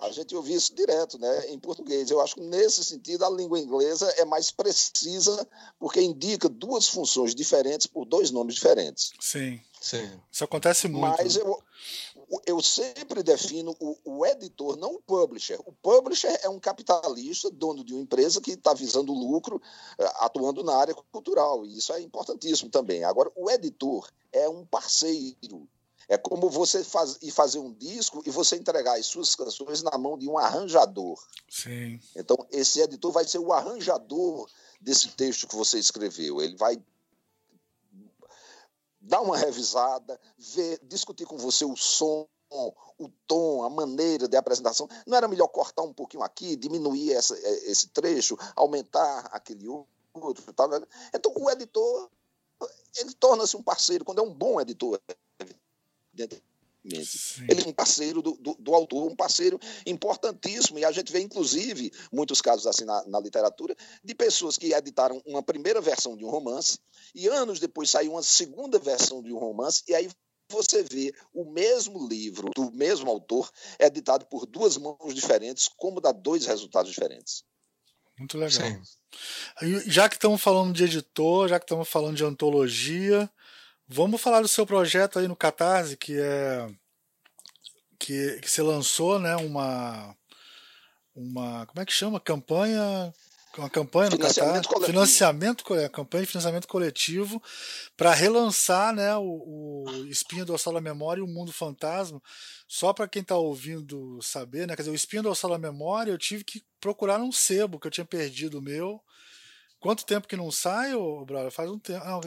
A 0.03 0.11
gente 0.11 0.35
ouve 0.35 0.53
isso 0.53 0.75
direto, 0.75 1.17
né, 1.17 1.51
em 1.51 1.59
português. 1.59 2.11
Eu 2.11 2.21
acho 2.21 2.35
que 2.35 2.41
nesse 2.41 2.85
sentido 2.85 3.25
a 3.25 3.31
língua 3.31 3.59
inglesa 3.59 4.13
é 4.19 4.25
mais 4.25 4.51
precisa 4.51 5.49
porque 5.79 6.01
indica 6.01 6.49
duas 6.49 6.89
funções 6.89 7.37
diferentes 7.37 7.87
por 7.87 8.05
dois 8.05 8.33
nomes 8.33 8.57
diferentes. 8.57 9.13
Sim, 9.21 9.61
sim. 9.81 10.11
Isso 10.31 10.43
acontece 10.43 10.89
muito. 10.89 11.17
Mas 11.17 11.37
eu, 11.37 11.63
eu 12.45 12.61
sempre 12.61 13.23
defino 13.23 13.77
o, 13.79 13.97
o, 14.05 14.27
editor, 14.27 14.77
não 14.77 14.97
o 14.97 15.01
publisher. 15.01 15.61
O 15.65 15.73
publisher 15.73 16.37
é 16.43 16.49
um 16.49 16.59
capitalista, 16.59 17.49
dono 17.49 17.85
de 17.85 17.93
uma 17.93 18.03
empresa 18.03 18.41
que 18.41 18.53
está 18.53 18.75
visando 18.75 19.13
lucro, 19.13 19.63
eh, 19.99 20.13
atuando 20.17 20.65
na 20.65 20.75
área 20.75 20.95
cultural. 21.13 21.65
E 21.65 21.79
isso 21.79 21.93
é 21.93 22.01
importantíssimo 22.01 22.71
também. 22.71 23.05
Agora, 23.05 23.31
o 23.37 23.49
editor 23.49 24.11
é 24.33 24.49
um 24.49 24.65
parceiro 24.67 25.69
é 26.09 26.19
como 26.19 26.49
você 26.51 26.83
faz, 26.85 27.19
ir 27.23 27.31
fazer 27.31 27.59
um 27.59 27.73
disco 27.73 28.23
e 28.27 28.31
você 28.31 28.57
entregar 28.57 28.99
as 28.99 29.07
suas 29.07 29.35
canções 29.35 29.83
na 29.83 29.97
mão 29.99 30.19
de 30.19 30.29
um 30.29 30.39
arranjador. 30.39 31.21
Sim. 31.49 32.01
Então, 32.17 32.37
esse 32.51 32.81
editor 32.81 33.13
vai 33.13 33.27
ser 33.27 33.39
o 33.39 33.53
arranjador 33.53 34.49
desse 34.81 35.09
texto 35.09 35.47
que 35.47 35.57
você 35.57 35.79
escreveu. 35.79 36.41
Ele 36.41 36.57
vai 36.57 36.83
dar 39.01 39.21
uma 39.21 39.37
revisada, 39.37 40.21
ver, 40.39 40.81
discutir 40.85 41.27
com 41.27 41.37
você 41.37 41.65
o 41.65 41.77
som, 41.77 42.27
o 42.99 43.09
tom, 43.27 43.65
a 43.65 43.71
maneira 43.71 44.29
de 44.29 44.37
apresentação. 44.37 44.89
Não 45.07 45.17
era 45.17 45.29
melhor 45.29 45.49
cortar 45.49 45.83
um 45.83 45.93
pouquinho 45.93 46.23
aqui, 46.23 46.57
diminuir 46.57 47.13
essa, 47.13 47.39
esse 47.39 47.89
trecho, 47.89 48.37
aumentar 48.55 49.27
aquele 49.33 49.67
outro? 49.69 50.53
Tal. 50.53 50.69
Então, 51.15 51.33
o 51.35 51.51
editor 51.51 52.11
ele 52.97 53.13
torna-se 53.15 53.57
um 53.57 53.63
parceiro 53.63 54.05
quando 54.05 54.21
é 54.21 54.23
um 54.23 54.33
bom 54.33 54.61
editor 54.61 55.01
Sim. 57.05 57.47
Ele 57.49 57.63
é 57.63 57.69
um 57.69 57.73
parceiro 57.73 58.21
do, 58.21 58.33
do, 58.33 58.57
do, 58.59 58.75
autor, 58.75 59.09
um 59.09 59.15
parceiro 59.15 59.59
importantíssimo, 59.87 60.81
e 60.81 60.85
a 60.85 60.91
gente 60.91 61.13
vê, 61.13 61.21
inclusive, 61.21 61.93
muitos 62.11 62.41
casos 62.41 62.67
assim 62.67 62.85
na, 62.85 63.07
na, 63.07 63.21
literatura, 63.21 63.77
de 64.03 64.15
pessoas 64.15 64.59
que 64.59 64.75
editaram 64.75 65.23
uma 65.25 65.43
primeira 65.43 65.81
versão 65.81 66.17
de 66.17 66.25
um 66.25 66.29
romance, 66.29 66.81
e 67.15 67.29
anos 67.29 67.61
depois 67.61 67.89
saiu 67.89 68.13
uma 68.13 68.23
segunda 68.23 68.81
versão 68.81 69.23
de 69.23 69.33
um 69.33 69.39
romance, 69.39 69.85
e 69.89 69.95
aí 69.95 70.11
você 70.51 70.83
vê 70.83 71.15
o 71.33 71.45
mesmo 71.45 72.07
livro, 72.09 72.51
do 72.55 72.73
mesmo 72.73 73.09
autor, 73.09 73.49
editado 73.79 74.27
por 74.27 74.45
duas 74.45 74.77
mãos 74.77 75.15
diferentes, 75.15 75.69
como 75.77 76.01
dá 76.01 76.11
dois 76.11 76.47
resultados 76.47 76.91
diferentes. 76.91 77.45
Muito 78.19 78.37
legal. 78.37 78.51
Sim. 78.51 79.81
Já 79.87 80.09
que 80.09 80.17
estamos 80.17 80.43
falando 80.43 80.75
de 80.75 80.85
editor, 80.85 81.49
já 81.49 81.59
que 81.59 81.65
estamos 81.65 81.89
falando 81.89 82.17
de 82.17 82.25
antologia, 82.25 83.31
vamos 83.93 84.21
falar 84.21 84.41
do 84.41 84.49
seu 84.49 84.67
projeto 84.67 85.19
aí 85.19 85.29
no 85.29 85.37
Catarse, 85.37 85.97
que 85.97 86.19
é 86.19 86.67
que, 87.99 88.41
que 88.41 88.51
você 88.51 88.63
lançou, 88.63 89.19
né, 89.19 89.37
uma 89.37 90.17
uma 91.15 91.67
como 91.67 91.83
é 91.83 91.87
que 91.87 91.93
chama? 91.93 92.19
Campanha 92.19 93.13
uma 93.59 93.69
campanha 93.69 94.09
no 94.09 94.17
financiamento 94.17 94.69
Catar, 94.69 94.87
financiamento, 94.87 95.65
campanha 95.93 96.25
de 96.25 96.31
financiamento 96.31 96.67
coletivo 96.67 97.43
para 97.97 98.15
relançar 98.15 98.95
né, 98.95 99.15
o, 99.17 99.85
o 99.87 100.07
Espinho 100.07 100.47
Dorsal 100.47 100.73
da 100.73 100.81
Memória 100.81 101.21
e 101.21 101.23
o 101.23 101.29
Mundo 101.29 101.53
Fantasma. 101.53 102.21
Só 102.67 102.95
para 102.95 103.07
quem 103.07 103.21
está 103.21 103.37
ouvindo 103.37 104.19
saber, 104.23 104.67
né, 104.67 104.75
quer 104.75 104.83
dizer, 104.83 104.91
o 104.91 104.95
Espinho 104.95 105.25
Dorsal 105.25 105.51
da 105.51 105.59
Memória 105.59 106.11
eu 106.11 106.17
tive 106.17 106.45
que 106.45 106.63
procurar 106.81 107.21
um 107.21 107.31
sebo 107.31 107.79
que 107.79 107.87
eu 107.87 107.91
tinha 107.91 108.07
perdido 108.07 108.59
o 108.59 108.63
meu. 108.63 108.99
Quanto 109.83 110.07
tempo 110.07 110.29
que 110.29 110.37
não 110.37 110.49
sai, 110.53 110.95
ô, 110.95 111.25
brother? 111.25 111.51
Faz 111.51 111.69
um 111.69 111.77
tempo. 111.77 112.05
Ah, 112.05 112.21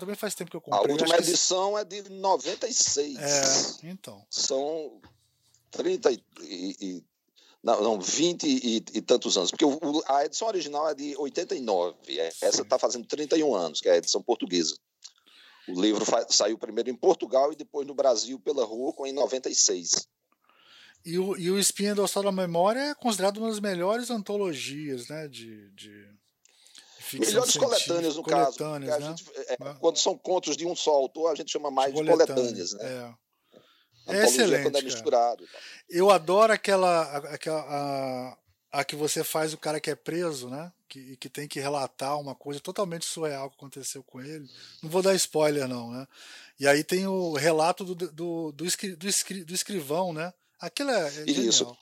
também 0.00 0.14
faz 0.14 0.34
tempo 0.34 0.50
que 0.50 0.56
eu 0.56 0.62
comprei. 0.62 0.80
A 0.80 0.92
última 0.92 1.18
edição 1.18 1.74
que... 1.74 1.80
é 1.80 1.84
de 1.84 2.08
96. 2.08 3.18
É, 3.18 3.88
então. 3.90 4.24
São 4.30 4.98
30 5.70 6.10
e, 6.10 6.22
e 6.40 7.04
não, 7.62 7.82
não 7.82 8.00
20 8.00 8.44
e, 8.44 8.76
e 8.76 9.02
tantos 9.02 9.36
anos, 9.36 9.50
porque 9.50 9.66
o, 9.66 10.02
a 10.08 10.24
edição 10.24 10.48
original 10.48 10.88
é 10.88 10.94
de 10.94 11.14
89, 11.18 11.96
é, 12.18 12.28
essa 12.40 12.62
está 12.62 12.78
fazendo 12.78 13.06
31 13.06 13.54
anos, 13.54 13.82
que 13.82 13.90
é 13.90 13.92
a 13.92 13.96
edição 13.98 14.22
portuguesa. 14.22 14.74
O 15.68 15.78
livro 15.78 16.06
saiu 16.30 16.56
primeiro 16.56 16.88
em 16.88 16.96
Portugal 16.96 17.52
e 17.52 17.56
depois 17.56 17.86
no 17.86 17.94
Brasil 17.94 18.40
pela 18.40 18.64
Rocco 18.64 19.06
em 19.06 19.12
96. 19.12 20.08
E 21.04 21.18
o, 21.18 21.36
e 21.36 21.50
o 21.50 21.58
Espinha 21.58 21.94
Dorsal 21.94 22.22
da 22.22 22.32
Memória 22.32 22.80
é 22.80 22.94
considerado 22.94 23.36
uma 23.36 23.50
das 23.50 23.60
melhores 23.60 24.08
antologias 24.08 25.08
né, 25.08 25.28
de, 25.28 25.70
de 25.72 26.21
Melhores 27.18 27.56
coletâneas, 27.56 28.16
no 28.16 28.22
coletâneas, 28.22 28.90
caso. 28.90 29.10
Né? 29.10 29.16
Gente, 29.16 29.30
é, 29.48 29.56
quando 29.80 29.98
são 29.98 30.16
contos 30.16 30.56
de 30.56 30.66
um 30.66 30.74
só 30.74 30.92
autor, 30.92 31.30
a 31.30 31.34
gente 31.34 31.50
chama 31.50 31.70
mais 31.70 31.94
de 31.94 32.02
coletâneas. 32.02 32.72
coletâneas 32.72 32.72
né? 32.74 33.14
É. 33.18 33.22
É 34.06 34.24
excelente. 34.24 34.64
Quando 34.64 34.78
é 34.78 34.82
misturado. 34.82 35.48
Eu 35.88 36.10
adoro 36.10 36.52
aquela, 36.52 37.02
aquela 37.28 37.60
a, 37.60 38.80
a, 38.80 38.84
que 38.84 38.96
você 38.96 39.22
faz 39.22 39.52
o 39.52 39.58
cara 39.58 39.80
que 39.80 39.90
é 39.90 39.94
preso, 39.94 40.48
né? 40.48 40.72
Que, 40.88 41.16
que 41.16 41.28
tem 41.28 41.46
que 41.46 41.60
relatar 41.60 42.18
uma 42.18 42.34
coisa 42.34 42.60
totalmente 42.60 43.06
surreal 43.06 43.48
que 43.48 43.56
aconteceu 43.56 44.02
com 44.02 44.20
ele. 44.20 44.48
Não 44.82 44.90
vou 44.90 45.02
dar 45.02 45.14
spoiler, 45.14 45.68
não, 45.68 45.90
né? 45.90 46.06
E 46.58 46.66
aí 46.66 46.82
tem 46.84 47.06
o 47.06 47.34
relato 47.34 47.84
do, 47.84 47.94
do, 47.94 48.12
do, 48.12 48.52
do, 48.52 48.66
escri, 48.66 49.44
do 49.44 49.54
escrivão, 49.54 50.12
né? 50.12 50.32
Aquilo 50.60 50.90
é, 50.90 51.08
é 51.08 51.30
Isso. 51.30 51.58
Genial. 51.58 51.78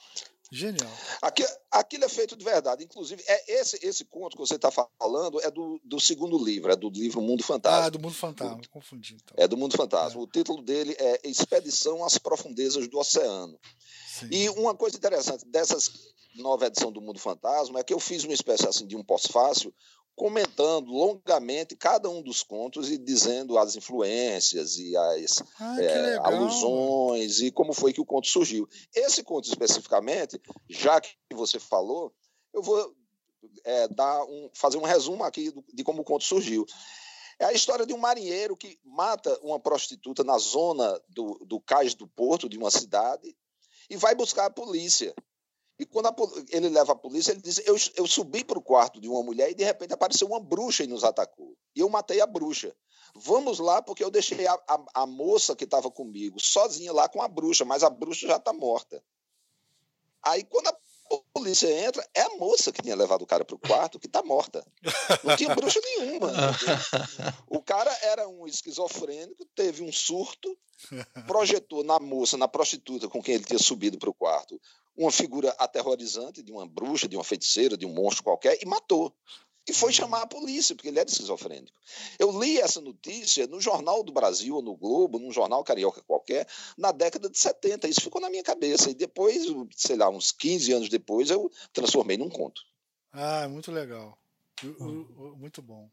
Genial. 0.53 0.91
Aqui, 1.23 1.45
aquilo 1.71 2.05
é 2.05 2.09
feito 2.09 2.37
de 2.37 2.45
verdade. 2.45 2.83
Inclusive, 2.83 3.23
é 3.27 3.61
esse, 3.61 3.79
esse 3.87 4.05
conto 4.05 4.33
que 4.33 4.43
você 4.43 4.57
está 4.57 4.71
falando 4.71 5.41
é 5.43 5.51
do, 5.51 5.81
do 5.85 6.01
segundo 6.01 6.43
livro, 6.43 6.73
é 6.73 6.77
do 6.77 6.91
livro 6.91 7.21
Mundo 7.21 7.45
Fantasma. 7.45 7.87
Ah, 7.87 7.91
do 7.91 8.01
Mundo 8.01 8.15
Fantasma, 8.15 8.61
confundi. 8.71 9.17
Então. 9.23 9.37
É 9.37 9.47
do 9.47 9.57
Mundo 9.57 9.77
Fantasma. 9.77 10.21
É. 10.21 10.25
O 10.25 10.27
título 10.27 10.63
dele 10.63 10.97
é 10.99 11.21
Expedição 11.25 12.05
às 12.05 12.19
Profundezas 12.19 12.89
do 12.89 12.99
Oceano. 12.99 13.59
Sim. 14.09 14.29
E 14.33 14.49
uma 14.51 14.75
coisa 14.75 14.97
interessante 14.97 15.47
dessas 15.47 15.89
nova 16.37 16.67
edição 16.67 16.93
do 16.93 17.01
Mundo 17.01 17.19
Fantasma 17.19 17.81
é 17.81 17.85
que 17.85 17.93
eu 17.93 18.01
fiz 18.01 18.25
uma 18.25 18.35
espécie 18.35 18.67
assim 18.67 18.87
de 18.87 18.97
um 18.97 19.03
pós-fácil 19.03 19.75
comentando 20.21 20.91
longamente 20.91 21.75
cada 21.75 22.11
um 22.11 22.21
dos 22.21 22.43
contos 22.43 22.91
e 22.91 22.99
dizendo 22.99 23.57
as 23.57 23.75
influências 23.75 24.77
e 24.77 24.95
as 24.95 25.43
ah, 25.59 25.83
é, 25.83 26.19
alusões 26.19 27.41
e 27.41 27.51
como 27.51 27.73
foi 27.73 27.91
que 27.91 28.03
o 28.03 28.05
conto 28.05 28.27
surgiu. 28.27 28.69
Esse 28.95 29.23
conto 29.23 29.49
especificamente, 29.49 30.39
já 30.69 31.01
que 31.01 31.17
você 31.33 31.59
falou, 31.59 32.13
eu 32.53 32.63
vou 32.63 32.95
é, 33.65 33.89
dar 33.89 34.23
um, 34.25 34.51
fazer 34.53 34.77
um 34.77 34.85
resumo 34.85 35.25
aqui 35.25 35.55
de 35.73 35.83
como 35.83 36.03
o 36.03 36.05
conto 36.05 36.25
surgiu. 36.25 36.67
É 37.39 37.47
a 37.47 37.55
história 37.55 37.87
de 37.87 37.95
um 37.95 37.99
marinheiro 37.99 38.55
que 38.59 38.79
mata 38.85 39.41
uma 39.43 39.59
prostituta 39.59 40.23
na 40.23 40.37
zona 40.37 41.01
do, 41.09 41.43
do 41.47 41.59
cais 41.59 41.95
do 41.95 42.07
porto 42.07 42.47
de 42.47 42.59
uma 42.59 42.71
cidade 42.71 43.35
e 43.89 43.97
vai 43.97 44.15
buscar 44.15 44.45
a 44.45 44.51
polícia. 44.51 45.15
E 45.81 45.87
quando 45.87 46.09
a, 46.09 46.15
ele 46.51 46.69
leva 46.69 46.93
a 46.93 46.95
polícia, 46.95 47.33
ele 47.33 47.41
diz: 47.41 47.59
eu, 47.67 47.75
eu 47.97 48.07
subi 48.07 48.45
para 48.45 48.59
o 48.59 48.63
quarto 48.63 49.01
de 49.01 49.09
uma 49.09 49.23
mulher 49.23 49.51
e 49.51 49.55
de 49.55 49.65
repente 49.65 49.95
apareceu 49.95 50.29
uma 50.29 50.39
bruxa 50.39 50.85
e 50.85 50.87
nos 50.87 51.05
atacou. 51.05 51.57
E 51.75 51.81
eu 51.81 51.89
matei 51.89 52.21
a 52.21 52.27
bruxa. 52.27 52.77
Vamos 53.15 53.59
lá, 53.59 53.81
porque 53.81 54.05
eu 54.05 54.11
deixei 54.11 54.47
a, 54.47 54.53
a, 54.69 54.85
a 54.95 55.07
moça 55.07 55.57
que 55.57 55.65
estava 55.65 55.91
comigo 55.91 56.39
sozinha 56.39 56.93
lá 56.93 57.09
com 57.09 57.23
a 57.23 57.27
bruxa, 57.27 57.65
mas 57.65 57.83
a 57.83 57.89
bruxa 57.89 58.27
já 58.27 58.37
está 58.37 58.53
morta. 58.53 59.03
Aí, 60.23 60.45
quando 60.45 60.67
a 60.67 60.77
polícia 61.33 61.69
entra, 61.87 62.07
é 62.15 62.23
a 62.23 62.37
moça 62.37 62.71
que 62.71 62.83
tinha 62.83 62.95
levado 62.95 63.23
o 63.23 63.27
cara 63.27 63.45
para 63.45 63.57
o 63.57 63.59
quarto 63.59 63.99
que 63.99 64.07
está 64.07 64.23
morta. 64.23 64.65
Não 65.25 65.37
tinha 65.37 65.55
bruxa 65.55 65.81
nenhuma. 65.83 66.31
o 67.49 67.61
cara 67.63 67.91
era 68.03 68.29
um 68.29 68.47
esquizofrênico, 68.47 69.45
teve 69.55 69.83
um 69.83 69.93
surto, 69.93 70.57
projetou 71.27 71.83
na 71.83 71.99
moça, 71.99 72.37
na 72.37 72.47
prostituta 72.47 73.09
com 73.09 73.23
quem 73.23 73.35
ele 73.35 73.45
tinha 73.45 73.59
subido 73.59 73.99
para 73.99 74.11
o 74.11 74.15
quarto, 74.15 74.61
uma 74.97 75.11
figura 75.11 75.51
aterrorizante 75.59 76.43
de 76.43 76.53
uma 76.53 76.67
bruxa, 76.67 77.09
de 77.09 77.17
uma 77.17 77.25
feiticeira, 77.25 77.77
de 77.77 77.87
um 77.87 77.93
monstro 77.93 78.25
qualquer 78.25 78.59
e 78.61 78.67
matou. 78.67 79.15
E 79.69 79.73
foi 79.73 79.93
chamar 79.93 80.23
a 80.23 80.27
polícia, 80.27 80.75
porque 80.75 80.89
ele 80.89 80.99
era 80.99 81.09
esquizofrênico. 81.09 81.79
Eu 82.19 82.39
li 82.41 82.59
essa 82.59 82.81
notícia 82.81 83.47
no 83.47 83.61
Jornal 83.61 84.03
do 84.03 84.13
Brasil, 84.13 84.57
ou 84.57 84.63
no 84.63 84.77
Globo, 84.77 85.19
num 85.19 85.31
jornal 85.31 85.63
carioca 85.63 86.03
qualquer, 86.03 86.47
na 86.77 86.93
década 86.93 87.29
de 87.29 87.39
70. 87.39 87.87
Isso 87.87 88.01
ficou 88.01 88.21
na 88.21 88.31
minha 88.31 88.43
cabeça. 88.43 88.91
E 88.91 88.95
depois, 88.95 89.45
sei 89.77 89.97
lá, 89.97 90.09
uns 90.09 90.33
15 90.33 90.73
anos 90.73 90.89
depois, 90.89 91.31
eu 91.31 91.51
transformei 91.73 92.17
num 92.17 92.31
conto. 92.31 92.63
Ah, 93.13 93.49
muito 93.49 93.71
legal. 93.71 94.19
Muito 94.63 95.63
bom. 95.63 95.89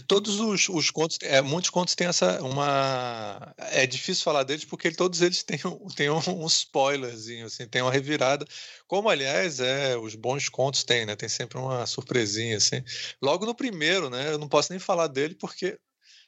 E 0.00 0.02
todos 0.02 0.40
os, 0.40 0.66
os 0.70 0.90
contos, 0.90 1.18
é, 1.20 1.42
muitos 1.42 1.68
contos 1.68 1.94
têm 1.94 2.06
essa 2.06 2.42
uma. 2.42 3.54
É 3.58 3.86
difícil 3.86 4.24
falar 4.24 4.44
deles 4.44 4.64
porque 4.64 4.90
todos 4.90 5.20
eles 5.20 5.42
têm, 5.44 5.58
têm 5.94 6.08
um, 6.08 6.42
um 6.42 6.46
spoilerzinho, 6.46 7.44
assim, 7.44 7.68
tem 7.68 7.82
uma 7.82 7.92
revirada. 7.92 8.46
Como, 8.88 9.10
aliás, 9.10 9.60
é, 9.60 9.98
os 9.98 10.14
bons 10.14 10.48
contos 10.48 10.84
têm, 10.84 11.04
né? 11.04 11.14
Tem 11.16 11.28
sempre 11.28 11.58
uma 11.58 11.84
surpresinha, 11.84 12.56
assim. 12.56 12.82
Logo 13.20 13.44
no 13.44 13.54
primeiro, 13.54 14.08
né? 14.08 14.32
Eu 14.32 14.38
não 14.38 14.48
posso 14.48 14.72
nem 14.72 14.80
falar 14.80 15.06
dele 15.06 15.34
porque 15.34 15.78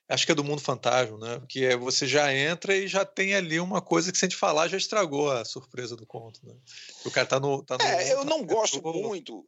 acho 0.07 0.26
que 0.26 0.33
é 0.33 0.35
do 0.35 0.45
mundo 0.45 0.61
fantasma, 0.61 1.17
né? 1.17 1.41
Que 1.49 1.64
é 1.64 1.75
você 1.75 2.07
já 2.07 2.31
entra 2.31 2.76
e 2.76 2.87
já 2.87 3.07
tem 3.07 3.35
ali 3.35 3.59
uma 3.59 3.81
coisa 3.81 4.12
que 4.12 4.19
se 4.19 4.26
a 4.26 4.29
gente 4.29 4.37
falar 4.37 4.69
já 4.69 4.76
estragou 4.76 5.31
a 5.31 5.47
surpresa 5.47 5.97
do 5.97 6.05
conto, 6.05 6.41
né? 6.45 6.55
O 7.07 7.11
cara 7.11 7.26
tá 7.26 7.41
no, 7.41 7.62
tá 7.62 7.79
no 7.79 7.85
É, 7.85 8.12
eu 8.12 8.23
não 8.23 8.45
gosto 8.45 8.83
muito. 8.83 9.47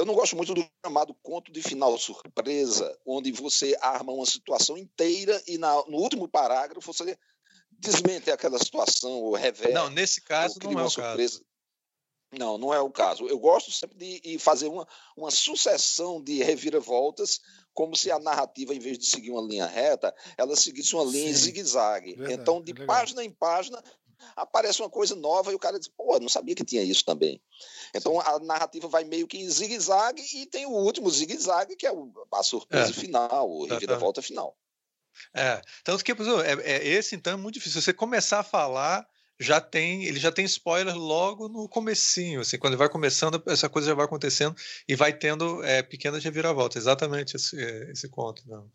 Eu 0.00 0.06
não 0.06 0.14
gosto 0.14 0.34
muito 0.34 0.54
do 0.54 0.66
chamado 0.82 1.14
conto 1.22 1.52
de 1.52 1.60
final 1.60 1.96
surpresa, 1.98 2.98
onde 3.04 3.30
você 3.30 3.76
arma 3.82 4.12
uma 4.12 4.24
situação 4.24 4.78
inteira 4.78 5.42
e 5.46 5.58
na, 5.58 5.74
no 5.88 5.98
último 5.98 6.26
parágrafo 6.26 6.90
você 6.90 7.18
desmente 7.70 8.30
aquela 8.30 8.58
situação 8.58 9.10
ou 9.10 9.34
revela. 9.34 9.74
Não, 9.74 9.90
nesse 9.90 10.22
caso 10.22 10.58
não 10.62 10.80
é 10.80 10.84
o 10.84 10.88
surpresa. 10.88 11.40
caso. 11.40 11.50
Não, 12.32 12.56
não 12.56 12.72
é 12.72 12.80
o 12.80 12.90
caso. 12.90 13.28
Eu 13.28 13.38
gosto 13.38 13.70
sempre 13.70 13.98
de 13.98 14.38
fazer 14.38 14.68
uma, 14.68 14.88
uma 15.14 15.30
sucessão 15.30 16.22
de 16.22 16.42
reviravoltas, 16.42 17.38
como 17.74 17.94
se 17.94 18.10
a 18.10 18.18
narrativa, 18.18 18.74
em 18.74 18.78
vez 18.78 18.98
de 18.98 19.04
seguir 19.04 19.32
uma 19.32 19.42
linha 19.42 19.66
reta, 19.66 20.14
ela 20.38 20.56
seguisse 20.56 20.94
uma 20.94 21.04
linha 21.04 21.24
Sim, 21.24 21.30
em 21.30 21.34
zigue-zague. 21.34 22.16
Então, 22.30 22.62
de 22.62 22.72
legal. 22.72 22.86
página 22.86 23.22
em 23.22 23.30
página, 23.30 23.82
aparece 24.36 24.80
uma 24.80 24.90
coisa 24.90 25.14
nova 25.14 25.52
e 25.52 25.54
o 25.54 25.58
cara 25.58 25.78
diz, 25.78 25.88
pô, 25.88 26.18
não 26.18 26.28
sabia 26.28 26.54
que 26.54 26.64
tinha 26.64 26.82
isso 26.82 27.04
também. 27.04 27.40
Então 27.94 28.20
a 28.20 28.38
narrativa 28.38 28.88
vai 28.88 29.04
meio 29.04 29.26
que 29.26 29.38
em 29.38 29.48
zigue-zague 29.48 30.22
e 30.34 30.46
tem 30.46 30.66
o 30.66 30.70
último 30.70 31.10
zigue-zague, 31.10 31.76
que 31.76 31.86
é 31.86 31.92
a 32.32 32.42
surpresa 32.42 32.90
é. 32.90 32.94
final, 32.94 33.50
o 33.50 33.66
reviravolta 33.66 34.22
final. 34.22 34.56
É, 35.34 35.60
tanto 35.84 36.04
que, 36.04 36.12
exemplo, 36.12 36.40
é, 36.42 36.52
é, 36.52 36.86
esse 36.86 37.14
então 37.14 37.32
é 37.32 37.36
muito 37.36 37.54
difícil. 37.54 37.80
Você 37.80 37.92
começar 37.92 38.40
a 38.40 38.44
falar, 38.44 39.06
já 39.38 39.60
tem, 39.60 40.04
ele 40.04 40.20
já 40.20 40.30
tem 40.30 40.44
spoiler 40.44 40.94
logo 40.96 41.48
no 41.48 41.68
comecinho, 41.68 42.40
assim, 42.40 42.58
quando 42.58 42.76
vai 42.76 42.88
começando, 42.88 43.42
essa 43.46 43.68
coisa 43.68 43.88
já 43.88 43.94
vai 43.94 44.04
acontecendo 44.04 44.54
e 44.86 44.94
vai 44.94 45.12
tendo 45.12 45.62
é, 45.64 45.82
pequenas 45.82 46.22
reviravoltas. 46.22 46.82
Exatamente 46.82 47.36
esse, 47.36 47.56
esse 47.90 48.08
conto. 48.08 48.42
Não. 48.46 48.70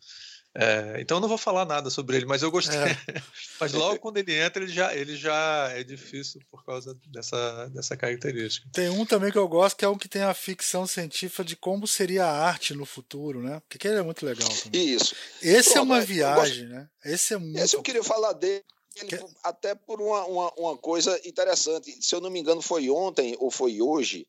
É, 0.58 1.02
então 1.02 1.18
eu 1.18 1.22
não 1.22 1.28
vou 1.28 1.38
falar 1.38 1.66
nada 1.66 1.90
sobre 1.90 2.16
ele, 2.16 2.26
mas 2.26 2.42
eu 2.42 2.50
gostei. 2.50 2.78
É. 2.78 2.98
mas 3.60 3.74
logo 3.74 4.00
quando 4.00 4.18
ele 4.18 4.34
entra, 4.34 4.64
ele 4.64 4.72
já, 4.72 4.96
ele 4.96 5.18
já 5.18 5.70
é 5.74 5.84
difícil 5.84 6.40
por 6.50 6.64
causa 6.64 6.98
dessa, 7.08 7.68
dessa 7.68 7.98
característica. 7.98 8.70
Tem 8.72 8.90
um 8.90 9.06
também 9.06 9.34
que 9.34 9.38
eu 9.38 9.48
gosto, 9.50 9.76
que 9.76 9.84
é 9.84 9.90
um 9.90 9.98
que 9.98 10.08
tem 10.08 10.22
a 10.22 10.34
ficção 10.34 10.88
científica 10.88 11.44
de 11.44 11.58
como 11.58 11.86
seria 11.86 12.26
a 12.26 12.48
arte 12.48 12.74
no 12.74 12.86
futuro, 12.86 13.42
né? 13.44 13.62
Porque 13.68 13.86
ele 13.86 13.98
é 14.00 14.02
muito 14.02 14.26
legal 14.26 14.48
também. 14.48 14.86
Isso. 14.88 15.14
Esse 15.42 15.72
é 15.72 15.74
Pronto, 15.74 15.78
é 15.78 15.82
uma 15.82 16.02
viagem, 16.02 16.68
né? 16.68 16.88
Esse 17.04 17.34
é 17.34 17.38
muito. 17.38 17.60
Esse 17.60 17.76
eu 17.76 17.82
queria 17.82 18.04
falar 18.04 18.32
dele 18.32 18.64
ele, 18.96 19.20
até 19.44 19.76
por 19.76 20.02
uma, 20.02 20.26
uma, 20.26 20.54
uma, 20.54 20.78
coisa 20.78 21.20
interessante. 21.28 21.98
Se 22.02 22.16
eu 22.16 22.22
não 22.22 22.30
me 22.30 22.40
engano, 22.40 22.62
foi 22.62 22.90
ontem 22.90 23.36
ou 23.40 23.52
foi 23.52 23.82
hoje, 23.82 24.26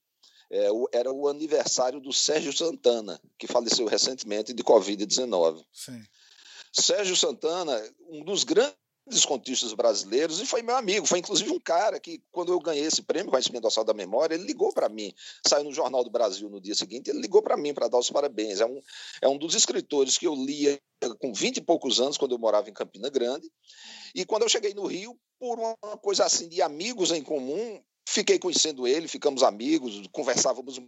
é, 0.50 0.70
o, 0.72 0.88
era 0.92 1.12
o 1.12 1.28
aniversário 1.28 2.00
do 2.00 2.12
Sérgio 2.12 2.52
Santana, 2.52 3.20
que 3.38 3.46
faleceu 3.46 3.86
recentemente 3.86 4.52
de 4.52 4.64
Covid-19. 4.64 5.64
Sérgio 6.78 7.16
Santana, 7.16 7.82
um 8.10 8.22
dos 8.22 8.44
grandes 8.44 8.76
contistas 9.26 9.72
brasileiros 9.72 10.40
e 10.40 10.46
foi 10.46 10.62
meu 10.62 10.76
amigo. 10.76 11.06
Foi 11.06 11.18
inclusive 11.18 11.50
um 11.50 11.60
cara 11.60 11.98
que, 11.98 12.22
quando 12.30 12.52
eu 12.52 12.58
ganhei 12.58 12.84
esse 12.84 13.02
prêmio, 13.02 13.30
Conhecimento 13.30 13.62
Dorsal 13.62 13.84
da 13.84 13.94
Memória, 13.94 14.34
ele 14.34 14.44
ligou 14.44 14.72
para 14.72 14.88
mim. 14.88 15.12
Saiu 15.46 15.64
no 15.64 15.72
Jornal 15.72 16.04
do 16.04 16.10
Brasil 16.10 16.50
no 16.50 16.60
dia 16.60 16.74
seguinte, 16.74 17.08
ele 17.08 17.20
ligou 17.20 17.42
para 17.42 17.56
mim 17.56 17.72
para 17.72 17.88
dar 17.88 17.98
os 17.98 18.10
parabéns. 18.10 18.60
É 18.60 18.66
um, 18.66 18.80
é 19.22 19.28
um 19.28 19.38
dos 19.38 19.54
escritores 19.54 20.18
que 20.18 20.26
eu 20.26 20.34
lia 20.34 20.78
com 21.18 21.32
20 21.32 21.58
e 21.58 21.60
poucos 21.62 22.00
anos, 22.00 22.18
quando 22.18 22.32
eu 22.32 22.38
morava 22.38 22.68
em 22.68 22.74
Campina 22.74 23.08
Grande. 23.08 23.50
E 24.14 24.24
quando 24.24 24.42
eu 24.42 24.48
cheguei 24.48 24.74
no 24.74 24.86
Rio, 24.86 25.18
por 25.38 25.58
uma 25.58 25.96
coisa 25.98 26.24
assim 26.24 26.48
de 26.48 26.60
amigos 26.60 27.10
em 27.10 27.22
comum, 27.22 27.80
fiquei 28.06 28.38
conhecendo 28.38 28.86
ele, 28.86 29.08
ficamos 29.08 29.42
amigos, 29.42 30.06
conversávamos 30.12 30.78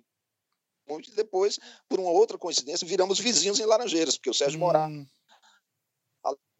muito. 0.88 1.10
E 1.10 1.14
depois, 1.14 1.58
por 1.88 2.00
uma 2.00 2.10
outra 2.10 2.36
coincidência, 2.36 2.86
viramos 2.86 3.18
vizinhos 3.18 3.60
em 3.60 3.66
Laranjeiras, 3.66 4.16
porque 4.16 4.30
o 4.30 4.34
Sérgio 4.34 4.58
hum. 4.58 4.60
morava 4.60 5.06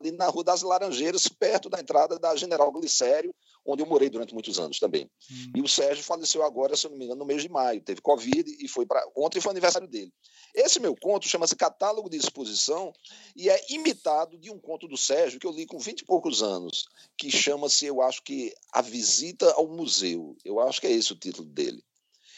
ali 0.00 0.12
na 0.12 0.28
Rua 0.28 0.45
das 0.45 0.62
Laranjeiras, 0.62 1.28
perto 1.28 1.69
da 1.69 1.81
entrada 1.81 2.19
da 2.19 2.35
General 2.37 2.71
Glicério, 2.71 3.35
onde 3.67 3.83
eu 3.83 3.87
morei 3.87 4.09
durante 4.09 4.33
muitos 4.33 4.59
anos 4.59 4.78
também. 4.78 5.11
Hum. 5.31 5.52
E 5.57 5.62
o 5.62 5.69
Sérgio 5.69 6.05
faleceu 6.05 6.43
agora, 6.43 6.76
se 6.76 6.87
eu 6.87 6.90
não 6.90 6.99
me 6.99 7.05
engano, 7.05 7.19
no 7.19 7.26
mês 7.26 7.43
de 7.43 7.49
maio. 7.49 7.83
Teve 7.83 8.00
Covid 8.00 8.57
e 8.61 8.69
foi 8.69 8.87
para. 8.87 9.05
Ontem 9.17 9.40
foi 9.40 9.50
o 9.50 9.52
aniversário 9.52 9.88
dele. 9.88 10.12
Esse 10.55 10.81
meu 10.81 10.95
conto 10.97 11.28
chama-se 11.28 11.55
Catálogo 11.55 12.09
de 12.09 12.17
Exposição 12.17 12.93
e 13.37 13.50
é 13.50 13.61
imitado 13.71 14.38
de 14.38 14.50
um 14.50 14.59
conto 14.59 14.88
do 14.88 14.97
Sérgio 14.97 15.38
que 15.38 15.47
eu 15.47 15.52
li 15.52 15.67
com 15.67 15.78
20 15.78 16.00
e 16.00 16.05
poucos 16.05 16.43
anos, 16.43 16.87
que 17.17 17.31
chama-se, 17.31 17.85
eu 17.85 18.00
acho 18.00 18.23
que, 18.23 18.55
A 18.73 18.81
Visita 18.81 19.52
ao 19.52 19.69
Museu. 19.69 20.37
Eu 20.45 20.61
acho 20.61 20.81
que 20.81 20.87
é 20.87 20.93
esse 20.93 21.12
o 21.12 21.19
título 21.19 21.49
dele. 21.49 21.83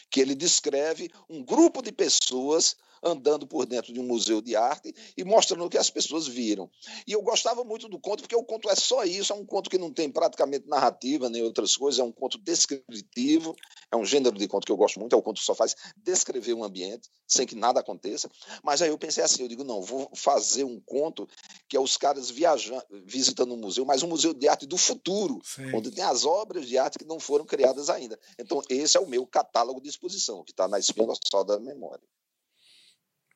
Que 0.09 0.19
ele 0.19 0.35
descreve 0.35 1.09
um 1.29 1.43
grupo 1.43 1.81
de 1.81 1.91
pessoas 1.91 2.75
andando 3.03 3.47
por 3.47 3.65
dentro 3.65 3.93
de 3.93 3.99
um 3.99 4.03
museu 4.03 4.41
de 4.41 4.55
arte 4.55 4.93
e 5.17 5.23
mostrando 5.23 5.65
o 5.65 5.69
que 5.69 5.77
as 5.77 5.89
pessoas 5.89 6.27
viram. 6.27 6.69
E 7.07 7.11
eu 7.11 7.21
gostava 7.21 7.63
muito 7.63 7.87
do 7.87 7.99
conto, 7.99 8.21
porque 8.21 8.35
o 8.35 8.43
conto 8.43 8.69
é 8.69 8.75
só 8.75 9.03
isso, 9.03 9.33
é 9.33 9.35
um 9.35 9.45
conto 9.45 9.69
que 9.69 9.77
não 9.77 9.91
tem 9.91 10.09
praticamente 10.09 10.67
narrativa 10.67 11.29
nem 11.29 11.41
outras 11.41 11.75
coisas, 11.75 11.99
é 11.99 12.03
um 12.03 12.11
conto 12.11 12.37
descritivo, 12.37 13.55
é 13.91 13.95
um 13.95 14.05
gênero 14.05 14.37
de 14.37 14.47
conto 14.47 14.65
que 14.65 14.71
eu 14.71 14.77
gosto 14.77 14.99
muito, 14.99 15.13
é 15.13 15.17
um 15.17 15.21
conto 15.21 15.39
que 15.39 15.45
só 15.45 15.55
faz 15.55 15.75
descrever 15.97 16.53
um 16.53 16.63
ambiente, 16.63 17.09
sem 17.27 17.45
que 17.47 17.55
nada 17.55 17.79
aconteça. 17.79 18.29
Mas 18.63 18.81
aí 18.81 18.89
eu 18.89 18.97
pensei 18.97 19.23
assim, 19.23 19.41
eu 19.41 19.47
digo, 19.47 19.63
não, 19.63 19.81
vou 19.81 20.09
fazer 20.15 20.63
um 20.63 20.79
conto 20.79 21.27
que 21.67 21.75
é 21.75 21.79
os 21.79 21.97
caras 21.97 22.29
viajando, 22.29 22.83
visitando 23.05 23.53
um 23.53 23.57
museu, 23.57 23.85
mas 23.85 24.03
um 24.03 24.07
museu 24.07 24.33
de 24.33 24.47
arte 24.47 24.65
do 24.65 24.77
futuro, 24.77 25.39
Sim. 25.43 25.75
onde 25.75 25.91
tem 25.91 26.03
as 26.03 26.25
obras 26.25 26.67
de 26.67 26.77
arte 26.77 26.99
que 26.99 27.05
não 27.05 27.19
foram 27.19 27.45
criadas 27.45 27.89
ainda. 27.89 28.19
Então, 28.37 28.61
esse 28.69 28.97
é 28.97 28.99
o 28.99 29.07
meu 29.07 29.25
catálogo 29.25 29.81
de 29.81 29.89
exposição, 29.89 30.43
que 30.43 30.51
está 30.51 30.67
na 30.67 30.79
espinha 30.79 31.07
dorsal 31.07 31.43
da 31.43 31.59
memória. 31.59 32.03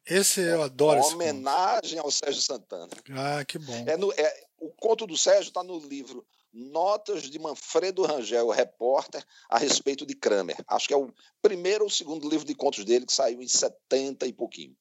Esse 0.07 0.41
eu 0.41 0.61
adoro. 0.61 0.99
Uma 0.99 1.15
homenagem 1.15 1.99
ao 1.99 2.11
Sérgio 2.11 2.41
Santana. 2.41 2.89
Ah, 3.11 3.43
que 3.43 3.57
bom. 3.57 3.83
É 3.87 3.97
no, 3.97 4.11
é, 4.13 4.43
o 4.59 4.69
conto 4.69 5.07
do 5.07 5.17
Sérgio 5.17 5.49
está 5.49 5.63
no 5.63 5.79
livro 5.79 6.25
Notas 6.53 7.23
de 7.23 7.37
Manfredo 7.37 8.03
Rangel, 8.03 8.49
repórter, 8.49 9.25
a 9.49 9.57
respeito 9.57 10.05
de 10.05 10.15
Kramer. 10.15 10.57
Acho 10.67 10.87
que 10.87 10.93
é 10.93 10.97
o 10.97 11.11
primeiro 11.41 11.83
ou 11.83 11.89
segundo 11.89 12.29
livro 12.29 12.45
de 12.45 12.55
contos 12.55 12.85
dele 12.85 13.05
que 13.05 13.13
saiu 13.13 13.41
em 13.41 13.47
70 13.47 14.25
e 14.25 14.31
pouquinho. 14.31 14.75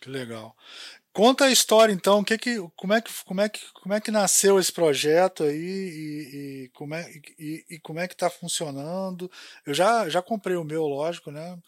Que 0.00 0.08
legal. 0.08 0.56
Conta 1.12 1.46
a 1.46 1.50
história 1.50 1.92
então, 1.92 2.22
que 2.22 2.38
que, 2.38 2.56
como, 2.76 2.94
é 2.94 3.00
que, 3.00 3.10
como, 3.24 3.40
é 3.40 3.48
que, 3.48 3.60
como 3.72 3.92
é 3.92 4.00
que 4.00 4.10
nasceu 4.10 4.58
esse 4.58 4.72
projeto 4.72 5.42
aí 5.42 5.58
e, 5.58 6.64
e 6.64 6.68
como, 6.68 6.94
é, 6.94 7.10
e, 7.38 7.64
e 7.68 7.80
como 7.80 7.98
é 7.98 8.06
que 8.06 8.14
está 8.14 8.30
funcionando. 8.30 9.30
Eu 9.66 9.74
já, 9.74 10.08
já 10.08 10.22
comprei 10.22 10.56
o 10.56 10.64
meu, 10.64 10.84
lógico, 10.86 11.32
né? 11.32 11.58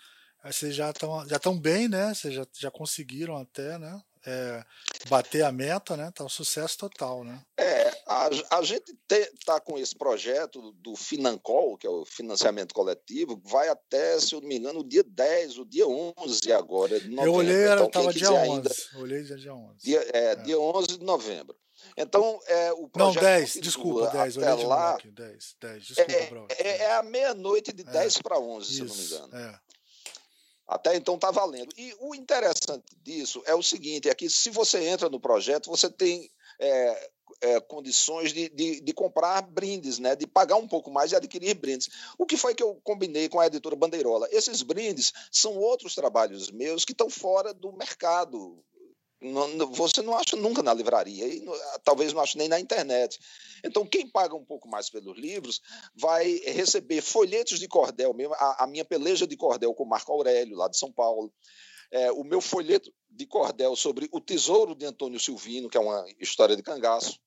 Vocês 0.44 0.74
já 0.74 0.90
estão 0.90 1.28
já 1.28 1.38
tão 1.38 1.58
bem, 1.58 1.88
né? 1.88 2.14
Vocês 2.14 2.34
já, 2.34 2.46
já 2.58 2.70
conseguiram 2.70 3.36
até, 3.36 3.78
né? 3.78 4.00
É, 4.26 4.62
bater 5.08 5.42
a 5.42 5.50
meta, 5.50 5.96
né? 5.96 6.10
Tá 6.14 6.24
um 6.24 6.28
sucesso 6.28 6.76
total, 6.76 7.24
né? 7.24 7.42
É, 7.58 7.90
a, 8.06 8.28
a 8.58 8.62
gente 8.62 8.94
está 9.08 9.58
com 9.60 9.78
esse 9.78 9.94
projeto 9.96 10.72
do 10.72 10.94
Financol, 10.94 11.78
que 11.78 11.86
é 11.86 11.90
o 11.90 12.04
financiamento 12.04 12.74
coletivo, 12.74 13.40
vai 13.44 13.68
até, 13.68 14.20
se 14.20 14.34
eu 14.34 14.40
não 14.42 14.48
me 14.48 14.58
engano, 14.58 14.80
o 14.80 14.88
dia 14.88 15.02
10, 15.02 15.58
o 15.58 15.64
dia 15.64 15.86
11 15.86 16.52
agora. 16.52 16.98
Eu 16.98 17.32
olhei, 17.32 17.62
era, 17.62 17.80
então, 17.80 17.90
tava 17.90 18.12
dia 18.12 18.30
11. 18.30 18.50
Ainda, 18.50 18.70
olhei 18.96 19.22
dia 19.22 19.54
11. 19.54 19.76
Dia, 19.78 20.06
é, 20.12 20.24
é. 20.32 20.36
dia 20.36 20.60
11 20.60 20.98
de 20.98 21.04
novembro. 21.04 21.56
Então, 21.96 22.38
é, 22.46 22.72
o 22.72 22.88
projeto. 22.88 23.14
Não, 23.14 23.30
10, 23.30 23.52
desculpa, 23.54 24.10
10, 24.10 24.36
olhei 24.36 24.56
de 24.56 24.64
lá, 24.64 24.98
10, 25.02 25.56
10, 25.60 25.84
desculpa, 25.84 26.12
é, 26.58 26.68
é, 26.68 26.76
é 26.82 26.94
a 26.96 27.02
meia-noite 27.02 27.72
de 27.72 27.84
10 27.84 28.18
para 28.18 28.38
11, 28.38 28.70
Isso, 28.70 28.72
se 28.72 28.80
eu 29.14 29.20
não 29.20 29.28
me 29.28 29.30
engano. 29.30 29.50
É. 29.50 29.60
Até 30.70 30.94
então 30.94 31.16
está 31.16 31.32
valendo. 31.32 31.74
E 31.76 31.92
o 31.98 32.14
interessante 32.14 32.96
disso 33.02 33.42
é 33.44 33.54
o 33.56 33.62
seguinte: 33.62 34.08
é 34.08 34.14
que 34.14 34.30
se 34.30 34.50
você 34.50 34.86
entra 34.86 35.10
no 35.10 35.18
projeto, 35.18 35.68
você 35.68 35.90
tem 35.90 36.30
é, 36.60 37.10
é, 37.40 37.60
condições 37.60 38.32
de, 38.32 38.48
de, 38.50 38.80
de, 38.80 38.92
comprar 38.92 39.42
brindes, 39.42 39.98
né? 39.98 40.14
de 40.14 40.28
pagar 40.28 40.54
um 40.54 40.68
pouco 40.68 40.88
mais 40.88 41.10
e 41.10 41.16
adquirir 41.16 41.54
brindes. 41.54 41.88
O 42.16 42.24
que 42.24 42.36
foi 42.36 42.54
que 42.54 42.62
eu 42.62 42.80
combinei 42.84 43.28
com 43.28 43.40
a 43.40 43.48
editora 43.48 43.74
Bandeirola? 43.74 44.28
Esses 44.30 44.62
brindes 44.62 45.12
são 45.32 45.56
outros 45.56 45.96
trabalhos 45.96 46.52
meus 46.52 46.84
que 46.84 46.92
estão 46.92 47.10
fora 47.10 47.52
do 47.52 47.72
mercado 47.72 48.62
você 49.70 50.00
não 50.00 50.16
acha 50.16 50.34
nunca 50.36 50.62
na 50.62 50.72
livraria, 50.72 51.26
e 51.26 51.44
talvez 51.84 52.12
não 52.12 52.22
ache 52.22 52.38
nem 52.38 52.48
na 52.48 52.58
internet. 52.58 53.18
Então, 53.62 53.84
quem 53.84 54.06
paga 54.06 54.34
um 54.34 54.44
pouco 54.44 54.66
mais 54.68 54.88
pelos 54.88 55.16
livros 55.18 55.60
vai 55.94 56.38
receber 56.46 57.02
folhetos 57.02 57.58
de 57.58 57.68
cordel 57.68 58.14
mesmo, 58.14 58.34
a, 58.34 58.64
a 58.64 58.66
minha 58.66 58.84
peleja 58.84 59.26
de 59.26 59.36
cordel 59.36 59.74
com 59.74 59.84
Marco 59.84 60.12
Aurélio, 60.12 60.56
lá 60.56 60.68
de 60.68 60.78
São 60.78 60.90
Paulo, 60.90 61.32
é, 61.90 62.10
o 62.12 62.24
meu 62.24 62.40
folheto 62.40 62.92
de 63.10 63.26
cordel 63.26 63.76
sobre 63.76 64.08
o 64.12 64.20
tesouro 64.20 64.74
de 64.74 64.86
Antônio 64.86 65.20
Silvino, 65.20 65.68
que 65.68 65.76
é 65.76 65.80
uma 65.80 66.06
história 66.18 66.56
de 66.56 66.62
cangaço, 66.62 67.18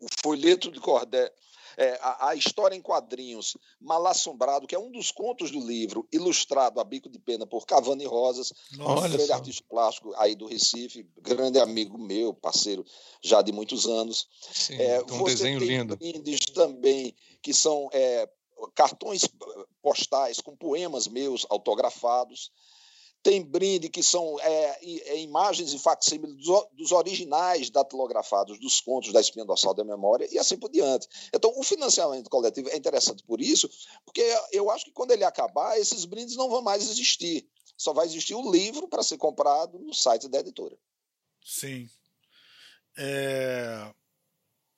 o 0.00 0.06
folheto 0.22 0.70
de 0.70 0.78
cordel 0.78 1.30
é, 1.76 1.98
a, 2.00 2.28
a, 2.28 2.34
história 2.34 2.74
em 2.74 2.80
quadrinhos 2.80 3.56
Mal 3.80 4.06
Assombrado, 4.06 4.66
que 4.66 4.74
é 4.74 4.78
um 4.78 4.90
dos 4.90 5.10
contos 5.10 5.50
do 5.50 5.60
livro, 5.60 6.06
ilustrado 6.12 6.80
a 6.80 6.84
bico 6.84 7.08
de 7.08 7.18
pena 7.18 7.46
por 7.46 7.66
Cavani 7.66 8.06
Rosas, 8.06 8.52
Nossa, 8.72 9.06
um 9.06 9.10
grande 9.10 9.32
artista 9.32 9.64
plástico 9.68 10.12
aí 10.16 10.34
do 10.34 10.46
Recife, 10.46 11.06
grande 11.18 11.58
amigo 11.58 11.98
meu, 11.98 12.32
parceiro 12.32 12.84
já 13.22 13.42
de 13.42 13.52
muitos 13.52 13.86
anos. 13.86 14.28
Sim, 14.52 14.76
é, 14.76 15.02
um 15.02 15.24
desenho 15.24 15.58
lindo. 15.58 15.96
brindes 15.96 16.40
também 16.46 17.14
que 17.42 17.52
são 17.52 17.88
é, 17.92 18.28
cartões 18.74 19.28
postais 19.82 20.40
com 20.40 20.56
poemas 20.56 21.06
meus 21.08 21.46
autografados 21.50 22.50
tem 23.24 23.42
brinde 23.42 23.88
que 23.88 24.02
são 24.02 24.38
é, 24.38 24.78
é, 24.82 25.20
imagens 25.22 25.72
e 25.72 25.78
facsímile 25.78 26.34
dos, 26.34 26.66
dos, 26.74 26.92
originais 26.92 27.70
datilografados 27.70 28.60
dos 28.60 28.82
contos 28.82 29.14
da 29.14 29.20
espinha 29.20 29.46
dorsal 29.46 29.72
da 29.72 29.82
memória 29.82 30.28
e 30.30 30.38
assim 30.38 30.58
por 30.58 30.70
diante. 30.70 31.08
Então, 31.32 31.50
o 31.56 31.62
financiamento 31.62 32.28
coletivo 32.28 32.68
é 32.68 32.76
interessante 32.76 33.24
por 33.24 33.40
isso, 33.40 33.68
porque 34.04 34.22
eu 34.52 34.70
acho 34.70 34.84
que 34.84 34.92
quando 34.92 35.12
ele 35.12 35.24
acabar, 35.24 35.80
esses 35.80 36.04
brindes 36.04 36.36
não 36.36 36.50
vão 36.50 36.60
mais 36.60 36.88
existir. 36.88 37.48
Só 37.78 37.94
vai 37.94 38.04
existir 38.04 38.34
o 38.34 38.52
livro 38.52 38.86
para 38.88 39.02
ser 39.02 39.16
comprado 39.16 39.78
no 39.78 39.94
site 39.94 40.28
da 40.28 40.40
editora. 40.40 40.76
Sim. 41.42 41.88
É... 42.98 43.90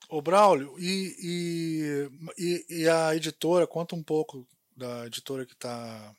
O 0.09 0.21
Braulio, 0.21 0.73
e, 0.79 2.09
e, 2.37 2.65
e 2.69 2.87
a 2.87 3.13
editora, 3.13 3.67
conta 3.67 3.93
um 3.93 4.01
pouco 4.01 4.47
da 4.73 5.05
editora 5.05 5.45
que 5.45 5.53
está 5.53 6.15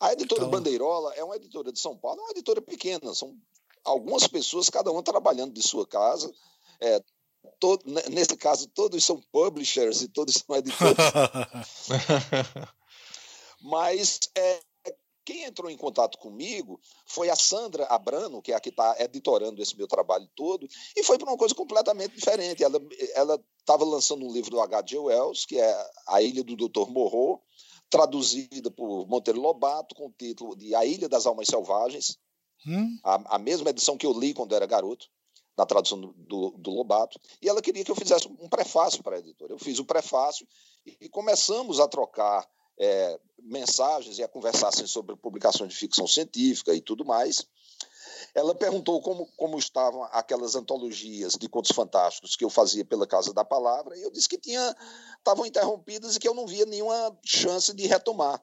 a 0.00 0.12
editora 0.12 0.42
então... 0.42 0.50
Bandeirola 0.50 1.14
é 1.14 1.24
uma 1.24 1.36
editora 1.36 1.72
de 1.72 1.80
São 1.80 1.96
Paulo, 1.96 2.20
é 2.20 2.22
uma 2.24 2.30
editora 2.30 2.60
pequena, 2.62 3.14
são 3.14 3.36
algumas 3.84 4.26
pessoas, 4.26 4.70
cada 4.70 4.90
uma 4.90 5.02
trabalhando 5.02 5.52
de 5.52 5.62
sua 5.62 5.86
casa. 5.86 6.32
É, 6.80 7.02
todo, 7.58 7.82
nesse 8.10 8.36
caso, 8.36 8.68
todos 8.68 9.04
são 9.04 9.20
publishers 9.32 10.02
e 10.02 10.08
todos 10.08 10.34
são 10.34 10.56
editores. 10.56 10.96
Mas 13.60 14.20
é, 14.36 14.60
quem 15.24 15.44
entrou 15.44 15.70
em 15.70 15.76
contato 15.76 16.16
comigo 16.16 16.80
foi 17.04 17.28
a 17.28 17.36
Sandra 17.36 17.84
Abrano, 17.86 18.40
que 18.40 18.52
é 18.52 18.54
a 18.54 18.60
que 18.60 18.70
está 18.70 18.96
editorando 18.98 19.60
esse 19.60 19.76
meu 19.76 19.88
trabalho 19.88 20.28
todo, 20.34 20.66
e 20.96 21.02
foi 21.02 21.18
para 21.18 21.28
uma 21.28 21.36
coisa 21.36 21.54
completamente 21.54 22.14
diferente. 22.14 22.62
Ela 23.14 23.38
estava 23.58 23.84
lançando 23.84 24.24
um 24.24 24.32
livro 24.32 24.50
do 24.50 24.60
H.G. 24.60 24.96
Wells, 24.98 25.44
que 25.44 25.60
é 25.60 25.90
A 26.06 26.22
Ilha 26.22 26.42
do 26.42 26.56
Dr. 26.56 26.88
Morro, 26.88 27.42
traduzida 27.90 28.70
por 28.70 29.06
Monteiro 29.06 29.40
Lobato 29.40 29.94
com 29.94 30.06
o 30.06 30.12
título 30.16 30.56
de 30.56 30.74
A 30.74 30.84
Ilha 30.84 31.08
das 31.08 31.26
Almas 31.26 31.48
Selvagens, 31.48 32.18
hum? 32.66 32.98
a, 33.02 33.36
a, 33.36 33.38
mesma 33.38 33.70
edição 33.70 33.96
que 33.96 34.06
eu 34.06 34.18
li 34.18 34.34
quando 34.34 34.54
era 34.54 34.66
garoto, 34.66 35.06
na 35.56 35.66
tradução 35.66 36.00
do, 36.00 36.12
do, 36.12 36.50
do, 36.50 36.70
Lobato, 36.70 37.18
e 37.42 37.48
ela 37.48 37.60
queria 37.60 37.84
que 37.84 37.90
eu 37.90 37.96
fizesse 37.96 38.28
um 38.28 38.48
prefácio 38.48 39.02
para 39.02 39.16
a 39.16 39.18
editora. 39.18 39.52
Eu 39.52 39.58
fiz 39.58 39.80
o 39.80 39.84
prefácio 39.84 40.46
e, 40.86 40.96
e 41.00 41.08
começamos 41.08 41.80
a 41.80 41.88
trocar 41.88 42.48
é, 42.78 43.18
mensagens 43.42 44.18
e 44.18 44.22
a 44.22 44.28
conversar 44.28 44.68
assim, 44.68 44.86
sobre 44.86 45.16
publicações 45.16 45.72
de 45.72 45.76
ficção 45.76 46.06
científica 46.06 46.72
e 46.74 46.80
tudo 46.80 47.04
mais. 47.04 47.44
Ela 48.38 48.54
perguntou 48.54 49.00
como, 49.02 49.26
como 49.36 49.58
estavam 49.58 50.04
aquelas 50.04 50.54
antologias 50.54 51.34
de 51.34 51.48
contos 51.48 51.72
fantásticos 51.72 52.36
que 52.36 52.44
eu 52.44 52.50
fazia 52.50 52.84
pela 52.84 53.06
Casa 53.06 53.34
da 53.34 53.44
Palavra, 53.44 53.96
e 53.96 54.02
eu 54.02 54.10
disse 54.10 54.28
que 54.28 54.38
tinha 54.38 54.76
estavam 55.18 55.44
interrompidas 55.44 56.16
e 56.16 56.20
que 56.20 56.28
eu 56.28 56.34
não 56.34 56.46
via 56.46 56.64
nenhuma 56.64 57.18
chance 57.24 57.74
de 57.74 57.86
retomar, 57.86 58.40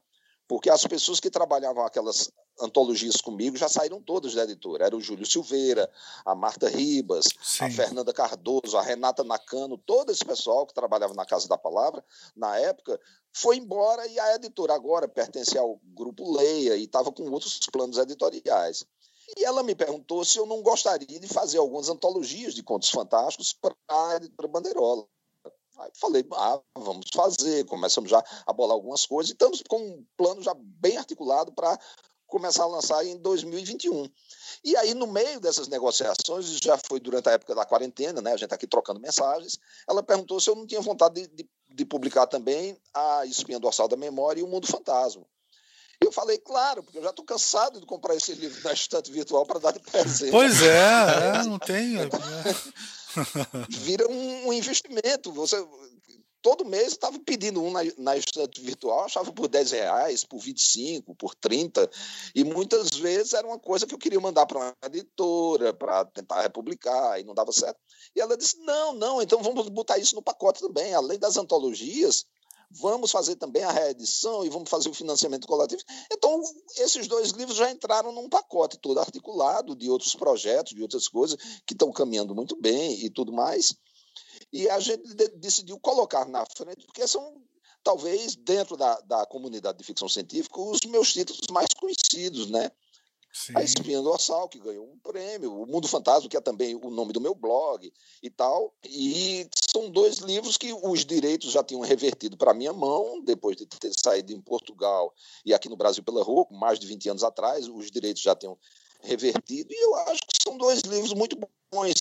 porque 0.48 0.70
as 0.70 0.86
pessoas 0.86 1.20
que 1.20 1.30
trabalhavam 1.30 1.86
aquelas 1.86 2.30
antologias 2.62 3.18
comigo 3.18 3.58
já 3.58 3.68
saíram 3.68 4.02
todas 4.02 4.34
da 4.34 4.44
editora. 4.44 4.86
Era 4.86 4.96
o 4.96 5.02
Júlio 5.02 5.26
Silveira, 5.26 5.90
a 6.26 6.36
Marta 6.36 6.70
Ribas, 6.70 7.26
Sim. 7.42 7.66
a 7.66 7.72
Fernanda 7.72 8.14
Cardoso, 8.14 8.78
a 8.78 8.82
Renata 8.82 9.24
Nakano, 9.24 9.78
todo 9.78 10.12
esse 10.12 10.24
pessoal 10.24 10.66
que 10.66 10.74
trabalhava 10.74 11.14
na 11.14 11.26
Casa 11.26 11.48
da 11.48 11.58
Palavra, 11.58 12.04
na 12.36 12.58
época, 12.58 13.00
foi 13.34 13.58
embora 13.58 14.08
e 14.08 14.20
a 14.20 14.36
editora 14.36 14.74
agora 14.74 15.08
pertence 15.08 15.58
ao 15.58 15.80
Grupo 15.84 16.32
Leia 16.38 16.76
e 16.76 16.84
estava 16.84 17.12
com 17.12 17.30
outros 17.30 17.60
planos 17.72 17.98
editoriais. 17.98 18.86
E 19.38 19.44
ela 19.44 19.64
me 19.64 19.74
perguntou 19.74 20.24
se 20.24 20.38
eu 20.38 20.46
não 20.46 20.62
gostaria 20.62 21.20
de 21.20 21.28
fazer 21.28 21.58
algumas 21.58 21.90
antologias 21.90 22.54
de 22.54 22.64
contos 22.64 22.90
fantásticos 22.90 23.54
para 23.54 23.76
a 23.88 24.48
Bandeirola. 24.48 25.08
Aí 25.78 25.92
falei, 25.94 26.26
ah, 26.34 26.60
vamos 26.78 27.08
fazer. 27.14 27.66
Começamos 27.66 28.10
já 28.10 28.24
a 28.46 28.54
bolar 28.54 28.76
algumas 28.76 29.06
coisas 29.06 29.32
e 29.32 29.34
estamos 29.34 29.62
com 29.68 29.78
um 29.78 30.06
plano 30.16 30.42
já 30.42 30.54
bem 30.56 30.98
articulado 30.98 31.52
para 31.52 31.78
começar 32.28 32.64
a 32.64 32.68
lançar 32.68 33.06
em 33.06 33.18
2021. 33.18 34.10
E 34.64 34.76
aí, 34.78 34.94
no 34.94 35.08
meio 35.08 35.40
dessas 35.40 35.68
negociações, 35.68 36.58
já 36.58 36.78
foi 36.78 37.00
durante 37.00 37.30
a 37.30 37.34
época 37.34 37.54
da 37.54 37.66
quarentena, 37.66 38.22
né? 38.22 38.34
A 38.34 38.38
gente 38.38 38.50
tá 38.50 38.56
aqui 38.56 38.68
trocando 38.68 39.00
mensagens. 39.00 39.60
Ela 39.88 40.02
perguntou 40.02 40.40
se 40.40 40.50
eu 40.50 40.56
não 40.56 40.66
tinha 40.66 40.82
vontade 40.82 41.28
de, 41.28 41.28
de, 41.28 41.50
de 41.70 41.86
publicar 41.86 42.28
também 42.28 42.78
a 42.94 43.26
Espinha 43.26 43.60
Dorsal 43.60 43.88
da 43.88 43.98
Memória 43.98 44.40
e 44.40 44.44
o 44.44 44.48
Mundo 44.48 44.68
Fantasma. 44.68 45.26
Eu 46.02 46.12
falei, 46.12 46.38
claro, 46.38 46.84
porque 46.84 46.98
eu 46.98 47.04
já 47.04 47.10
estou 47.10 47.26
cansado 47.26 47.80
de 47.80 47.86
comprar 47.86 48.16
esses 48.16 48.38
livros 48.38 48.64
na 48.64 48.74
estante 48.74 49.12
virtual 49.12 49.46
para 49.46 49.60
dar 49.60 49.72
de 49.72 49.80
presente. 49.80 50.32
Pois 50.32 50.62
é, 50.62 51.40
é 51.40 51.44
não 51.44 51.60
tem. 51.60 51.96
Né? 51.96 52.10
Vira 53.70 54.08
um, 54.08 54.48
um 54.48 54.54
investimento. 54.54 55.32
Você, 55.32 55.58
todo 56.46 56.64
mês 56.64 56.90
estava 56.90 57.18
pedindo 57.18 57.60
um 57.60 57.72
na, 57.72 57.80
na 57.98 58.16
estante 58.16 58.62
virtual, 58.62 59.06
achava 59.06 59.34
por 59.34 59.48
10 59.48 59.72
reais, 59.72 60.24
por 60.24 60.38
25, 60.38 61.16
por 61.16 61.34
30, 61.34 61.90
e 62.36 62.44
muitas 62.44 62.92
vezes 62.92 63.34
era 63.34 63.48
uma 63.48 63.58
coisa 63.58 63.88
que 63.88 63.96
eu 63.96 63.98
queria 63.98 64.20
mandar 64.20 64.46
para 64.46 64.60
uma 64.60 64.76
editora, 64.86 65.74
para 65.74 66.06
tentar 66.06 66.44
republicar, 66.44 67.20
e 67.20 67.24
não 67.24 67.34
dava 67.34 67.52
certo. 67.52 67.80
E 68.16 68.22
ela 68.22 68.38
disse: 68.38 68.60
não, 68.60 68.94
não, 68.94 69.24
então 69.24 69.42
vamos 69.42 69.68
botar 69.70 69.98
isso 69.98 70.14
no 70.14 70.22
pacote 70.22 70.60
também, 70.60 70.94
além 70.94 71.18
das 71.18 71.36
antologias. 71.36 72.28
Vamos 72.80 73.12
fazer 73.12 73.36
também 73.36 73.64
a 73.64 73.72
reedição 73.72 74.46
e 74.46 74.50
vamos 74.50 74.70
fazer 74.70 74.90
o 74.90 74.94
financiamento 74.94 75.48
coletivo. 75.48 75.82
Então, 76.12 76.42
esses 76.78 77.08
dois 77.08 77.32
livros 77.32 77.58
já 77.58 77.72
entraram 77.72 78.12
num 78.12 78.28
pacote 78.28 78.78
todo 78.78 79.00
articulado 79.00 79.76
de 79.76 79.90
outros 79.90 80.16
projetos, 80.16 80.74
de 80.74 80.82
outras 80.82 81.08
coisas 81.08 81.38
que 81.66 81.74
estão 81.74 81.92
caminhando 81.92 82.36
muito 82.36 82.56
bem 82.60 83.06
e 83.06 83.10
tudo 83.10 83.32
mais. 83.32 83.74
E 84.52 84.70
a 84.70 84.80
gente 84.80 85.04
decidiu 85.38 85.80
colocar 85.80 86.28
na 86.28 86.46
frente, 86.46 86.86
porque 86.86 87.08
são, 87.08 87.42
talvez, 87.84 88.36
dentro 88.36 88.76
da, 88.76 89.00
da 89.02 89.26
comunidade 89.26 89.78
de 89.78 89.84
ficção 89.84 90.10
científica, 90.10 90.60
os 90.60 90.82
meus 90.82 91.14
títulos 91.14 91.48
mais 91.52 91.68
conhecidos, 91.80 92.50
né? 92.50 92.72
Sim. 93.36 93.52
A 93.54 93.62
Espinha 93.62 94.02
Dorsal, 94.02 94.48
que 94.48 94.58
ganhou 94.58 94.86
um 94.86 94.98
prêmio, 95.00 95.62
O 95.62 95.66
Mundo 95.66 95.90
Fantasma, 95.90 96.30
que 96.30 96.38
é 96.38 96.42
também 96.42 96.74
o 96.74 96.90
nome 96.90 97.12
do 97.12 97.20
meu 97.20 97.36
blog 97.36 97.92
e 98.24 98.30
tal. 98.30 98.74
E 98.86 99.46
são 99.70 99.90
dois 99.90 100.20
livros 100.20 100.56
que 100.56 100.72
os 100.72 101.04
direitos 101.04 101.52
já 101.52 101.62
tinham 101.62 101.82
revertido 101.82 102.38
para 102.38 102.54
minha 102.54 102.72
mão, 102.72 103.22
depois 103.22 103.58
de 103.58 103.66
ter 103.66 103.92
saído 103.94 104.32
em 104.32 104.40
Portugal 104.40 105.14
e 105.46 105.54
aqui 105.54 105.68
no 105.68 105.76
Brasil 105.76 106.02
pela 106.02 106.24
rua, 106.24 106.48
mais 106.50 106.80
de 106.80 106.88
20 106.88 107.10
anos 107.10 107.24
atrás, 107.26 107.68
os 107.68 107.92
direitos 107.92 108.22
já 108.22 108.34
tinham 108.34 108.58
revertido. 109.02 109.70
E 109.70 109.84
eu 109.84 109.96
acho 109.96 110.22
que 110.22 110.42
são 110.42 110.58
dois 110.58 110.80
livros 110.84 111.14
muito 111.14 111.38
bons 111.38 111.94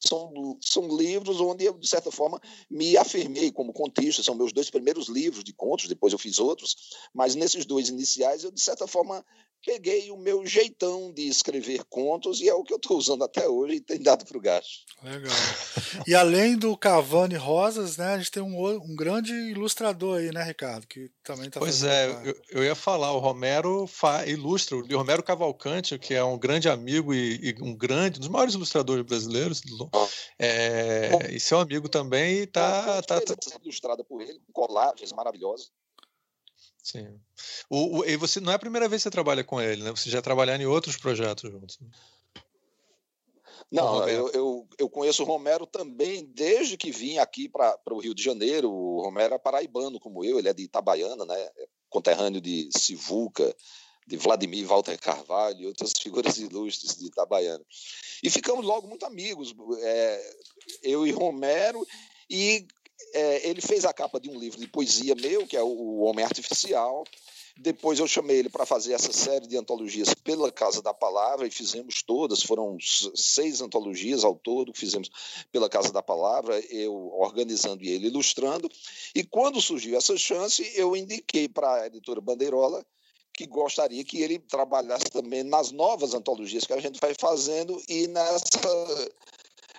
são, 0.00 0.58
são 0.60 0.96
livros 0.96 1.40
onde 1.40 1.64
eu, 1.64 1.78
de 1.78 1.86
certa 1.86 2.10
forma, 2.10 2.40
me 2.70 2.96
afirmei 2.96 3.52
como 3.52 3.72
contista. 3.72 4.22
São 4.22 4.34
meus 4.34 4.52
dois 4.52 4.70
primeiros 4.70 5.08
livros 5.08 5.44
de 5.44 5.52
contos, 5.52 5.88
depois 5.88 6.12
eu 6.12 6.18
fiz 6.18 6.38
outros, 6.38 6.74
mas 7.14 7.34
nesses 7.34 7.66
dois 7.66 7.88
iniciais 7.88 8.42
eu, 8.42 8.50
de 8.50 8.60
certa 8.60 8.86
forma, 8.86 9.24
peguei 9.64 10.10
o 10.10 10.16
meu 10.16 10.46
jeitão 10.46 11.12
de 11.12 11.28
escrever 11.28 11.84
contos 11.88 12.40
e 12.40 12.48
é 12.48 12.54
o 12.54 12.62
que 12.62 12.72
eu 12.72 12.78
estou 12.78 12.96
usando 12.96 13.24
até 13.24 13.48
hoje 13.48 13.74
e 13.74 13.80
tem 13.80 14.00
dado 14.00 14.24
para 14.24 14.38
o 14.38 14.40
gasto. 14.40 14.84
Legal. 15.02 15.32
E 16.06 16.14
além 16.14 16.56
do 16.56 16.76
Cavani 16.76 17.36
Rosas, 17.36 17.96
né, 17.96 18.14
a 18.14 18.18
gente 18.18 18.30
tem 18.30 18.42
um, 18.42 18.66
um 18.66 18.96
grande 18.96 19.32
ilustrador 19.32 20.18
aí, 20.18 20.32
né, 20.32 20.42
Ricardo? 20.42 20.86
Que 20.86 21.10
também 21.22 21.48
está 21.48 21.60
Pois 21.60 21.82
é, 21.82 22.10
eu, 22.24 22.36
eu, 22.50 22.64
ia 22.64 22.74
falar, 22.74 23.12
o 23.12 23.18
Romero 23.18 23.86
fa, 23.86 24.26
ilustra, 24.26 24.76
o 24.76 24.96
Romero 24.96 25.22
Cavalcante, 25.22 25.98
que 25.98 26.14
é 26.14 26.24
um 26.24 26.38
grande 26.38 26.68
amigo 26.68 27.12
e, 27.12 27.36
e 27.42 27.62
um 27.62 27.74
grande, 27.74 28.18
um 28.18 28.20
dos 28.20 28.28
maiores 28.28 28.54
ilustradores 28.54 29.04
brasileiros, 29.04 29.62
é, 30.38 31.10
e 31.30 31.40
seu 31.40 31.58
amigo 31.58 31.88
também 31.88 32.44
está. 32.44 33.02
Tá, 33.02 33.20
tá, 33.20 33.36
tá, 33.36 33.58
ilustrada 33.62 34.04
por 34.04 34.20
ele, 34.20 34.40
com 34.40 34.52
colagens 34.52 35.12
maravilhosas. 35.12 35.70
Sim. 36.82 37.20
O, 37.68 37.98
o, 37.98 38.04
e 38.04 38.16
você 38.16 38.40
não 38.40 38.52
é 38.52 38.54
a 38.54 38.58
primeira 38.58 38.88
vez 38.88 39.02
que 39.02 39.04
você 39.04 39.10
trabalha 39.10 39.44
com 39.44 39.60
ele, 39.60 39.82
né? 39.82 39.90
Você 39.90 40.10
já 40.10 40.22
trabalhou 40.22 40.56
em 40.56 40.66
outros 40.66 40.96
projetos 40.96 41.50
juntos. 41.50 41.78
Né? 41.80 41.88
Não, 43.70 44.08
eu, 44.08 44.28
eu, 44.30 44.68
eu, 44.78 44.88
conheço 44.88 45.22
o 45.22 45.26
Romero 45.26 45.64
também 45.64 46.24
desde 46.24 46.76
que 46.76 46.90
vim 46.90 47.18
aqui 47.18 47.48
para 47.48 47.78
o 47.90 48.00
Rio 48.00 48.14
de 48.14 48.22
Janeiro. 48.22 48.68
O 48.68 49.00
Romero 49.02 49.34
é 49.34 49.38
paraibano 49.38 50.00
como 50.00 50.24
eu, 50.24 50.38
ele 50.38 50.48
é 50.48 50.52
de 50.52 50.64
Itabaiana, 50.64 51.24
né? 51.24 51.40
É 51.40 51.68
conterrâneo 51.88 52.40
de 52.40 52.68
Sivuca, 52.76 53.54
de 54.10 54.16
Vladimir 54.16 54.66
Walter 54.66 54.98
Carvalho 54.98 55.60
e 55.60 55.66
outras 55.66 55.92
figuras 55.96 56.36
ilustres 56.36 56.96
de 56.96 57.06
Itabaiana. 57.06 57.64
E 58.20 58.28
ficamos 58.28 58.66
logo 58.66 58.88
muito 58.88 59.06
amigos, 59.06 59.54
é, 59.80 60.34
eu 60.82 61.06
e 61.06 61.12
Romero, 61.12 61.86
e 62.28 62.66
é, 63.14 63.48
ele 63.48 63.60
fez 63.60 63.84
a 63.84 63.92
capa 63.92 64.18
de 64.18 64.28
um 64.28 64.36
livro 64.36 64.58
de 64.58 64.66
poesia 64.66 65.14
meu, 65.14 65.46
que 65.46 65.56
é 65.56 65.62
O 65.62 66.00
Homem 66.00 66.24
Artificial. 66.24 67.04
Depois 67.56 68.00
eu 68.00 68.08
chamei 68.08 68.38
ele 68.38 68.48
para 68.48 68.66
fazer 68.66 68.94
essa 68.94 69.12
série 69.12 69.46
de 69.46 69.56
antologias 69.56 70.12
pela 70.12 70.50
Casa 70.50 70.82
da 70.82 70.92
Palavra 70.92 71.46
e 71.46 71.50
fizemos 71.50 72.02
todas, 72.02 72.42
foram 72.42 72.76
seis 73.14 73.60
antologias 73.60 74.24
ao 74.24 74.34
todo, 74.34 74.72
fizemos 74.74 75.08
pela 75.52 75.68
Casa 75.68 75.92
da 75.92 76.02
Palavra, 76.02 76.58
eu 76.70 77.12
organizando 77.16 77.84
e 77.84 77.90
ele 77.90 78.08
ilustrando. 78.08 78.68
E 79.14 79.22
quando 79.22 79.60
surgiu 79.60 79.96
essa 79.96 80.16
chance, 80.16 80.68
eu 80.74 80.96
indiquei 80.96 81.48
para 81.48 81.82
a 81.82 81.86
editora 81.86 82.20
Bandeirola 82.20 82.84
que 83.34 83.46
gostaria 83.46 84.04
que 84.04 84.22
ele 84.22 84.38
trabalhasse 84.38 85.06
também 85.06 85.42
nas 85.42 85.70
novas 85.70 86.14
antologias 86.14 86.64
que 86.64 86.72
a 86.72 86.80
gente 86.80 87.00
vai 87.00 87.14
fazendo 87.18 87.80
e 87.88 88.06
nessa 88.06 89.12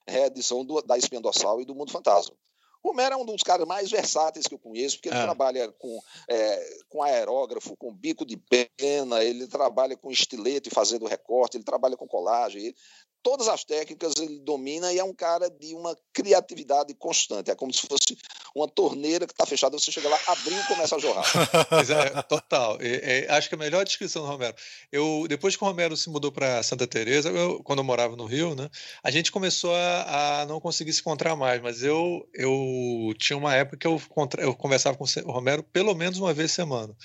reedição 0.08 0.66
do, 0.66 0.82
da 0.82 0.98
Espinha 0.98 1.22
Dorsal 1.22 1.62
e 1.62 1.66
do 1.66 1.76
Mundo 1.76 1.92
Fantasma. 1.92 2.36
O 2.84 2.90
Romero 2.90 3.14
é 3.14 3.18
um 3.18 3.26
dos 3.26 3.44
caras 3.44 3.68
mais 3.68 3.92
versáteis 3.92 4.48
que 4.48 4.56
eu 4.56 4.60
conheço, 4.60 4.98
porque 4.98 5.10
ele 5.10 5.20
é. 5.20 5.24
trabalha 5.24 5.72
com, 5.74 6.00
é, 6.28 6.80
com 6.90 7.04
aerógrafo, 7.04 7.78
com 7.78 7.94
bico 7.94 8.26
de 8.26 8.38
pena, 8.38 9.24
ele 9.24 9.48
trabalha 9.48 9.96
com 9.96 10.10
estilete 10.10 10.72
fazendo 10.72 11.06
recorte, 11.06 11.58
ele 11.58 11.64
trabalha 11.64 11.96
com 11.96 12.08
colagem. 12.08 12.66
Ele, 12.66 12.76
todas 13.24 13.48
as 13.48 13.64
técnicas 13.64 14.14
ele 14.18 14.40
domina 14.40 14.92
e 14.92 15.00
é 15.00 15.04
um 15.04 15.14
cara 15.14 15.50
de 15.50 15.74
uma 15.76 15.98
criatividade 16.14 16.94
constante. 16.96 17.52
É 17.52 17.56
como 17.56 17.74
se 17.74 17.88
fosse 17.88 18.18
uma 18.56 18.68
torneira 18.68 19.26
que 19.26 19.34
está 19.34 19.46
fechada, 19.46 19.78
você 19.78 19.92
chega 19.92 20.10
lá, 20.10 20.20
abriu 20.28 20.60
e 20.60 20.64
começa 20.64 20.96
a 20.96 21.00
jorrar. 21.00 21.26
é, 22.18 22.22
total. 22.24 22.78
É, 22.82 23.26
é, 23.26 23.32
acho 23.32 23.50
que 23.50 23.56
a 23.56 23.58
melhor 23.58 23.84
descrição 23.86 24.24
do 24.24 24.28
Romero. 24.28 24.56
Eu, 24.92 25.26
depois 25.28 25.56
que 25.56 25.64
o 25.64 25.68
Romero 25.68 25.96
se 25.96 26.10
mudou 26.10 26.32
para 26.32 26.62
Santa 26.64 26.86
Teresa, 26.86 27.30
eu, 27.30 27.64
quando 27.64 27.80
eu 27.80 27.86
morava 27.86 28.16
no 28.16 28.26
Rio, 28.26 28.56
né, 28.56 28.70
a 29.04 29.12
gente 29.12 29.32
começou 29.32 29.74
a, 29.74 30.42
a, 30.42 30.46
não 30.46 30.60
conseguir 30.60 30.94
se 30.94 31.02
encontrar 31.02 31.36
mais, 31.36 31.62
mas 31.62 31.84
eu, 31.84 32.28
eu 32.34 33.14
tinha 33.18 33.38
uma 33.38 33.56
época 33.56 33.78
que 33.78 33.88
eu, 33.88 34.02
eu 34.40 34.56
conversava 34.56 34.98
com 34.98 35.06
o 35.06 35.32
Romero 35.32 35.64
pelo 35.64 35.94
menos 35.96 36.20
uma 36.20 36.34
vez 36.34 36.52
semana. 36.52 36.96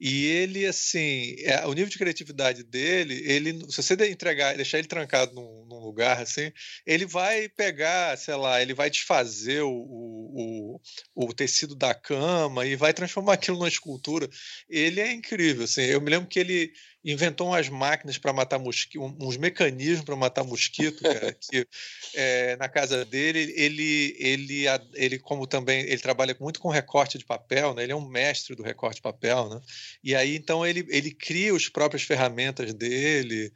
E 0.00 0.26
ele, 0.26 0.66
assim, 0.66 1.36
é, 1.40 1.66
o 1.66 1.74
nível 1.74 1.90
de 1.90 1.98
criatividade 1.98 2.62
dele, 2.64 3.22
ele, 3.26 3.70
se 3.70 3.82
você 3.82 3.94
entregar, 4.08 4.56
deixar 4.56 4.78
ele 4.78 4.88
trancado 4.88 5.34
num, 5.34 5.66
num, 5.66 5.78
lugar 5.78 6.22
assim, 6.22 6.50
ele 6.86 7.04
vai 7.04 7.50
pegar, 7.50 8.16
sei 8.16 8.34
lá, 8.34 8.62
ele 8.62 8.72
vai 8.72 8.88
desfazer 8.88 9.60
o, 9.60 9.70
o, 9.70 10.80
o, 11.14 11.34
tecido 11.34 11.74
da 11.74 11.92
cama 11.92 12.64
e 12.64 12.76
vai 12.76 12.94
transformar 12.94 13.34
aquilo 13.34 13.58
numa 13.58 13.68
escultura. 13.68 14.26
Ele 14.70 15.00
é 15.00 15.12
incrível, 15.12 15.64
assim. 15.64 15.82
Eu 15.82 16.00
me 16.00 16.08
lembro 16.08 16.28
que 16.28 16.38
ele 16.38 16.72
inventou 17.04 17.48
umas 17.48 17.68
máquinas 17.68 18.18
para 18.18 18.32
matar 18.32 18.58
mosquito, 18.58 19.02
uns 19.18 19.36
mecanismos 19.36 20.04
para 20.04 20.16
matar 20.16 20.44
mosquito, 20.44 21.02
cara, 21.02 21.32
que 21.40 21.66
é, 22.14 22.56
na 22.56 22.68
casa 22.68 23.04
dele 23.04 23.52
ele, 23.56 24.16
ele, 24.18 24.64
ele 24.94 25.18
como 25.18 25.46
também 25.46 25.80
ele 25.80 25.98
trabalha 25.98 26.36
muito 26.38 26.60
com 26.60 26.68
recorte 26.68 27.18
de 27.18 27.24
papel, 27.24 27.74
né? 27.74 27.84
Ele 27.84 27.92
é 27.92 27.96
um 27.96 28.06
mestre 28.06 28.54
do 28.54 28.62
recorte 28.62 28.96
de 28.96 29.02
papel, 29.02 29.48
né? 29.48 29.60
E 30.04 30.14
aí 30.14 30.36
então 30.36 30.66
ele, 30.66 30.86
ele 30.88 31.10
cria 31.10 31.54
as 31.54 31.68
próprias 31.68 32.02
ferramentas 32.02 32.74
dele. 32.74 33.52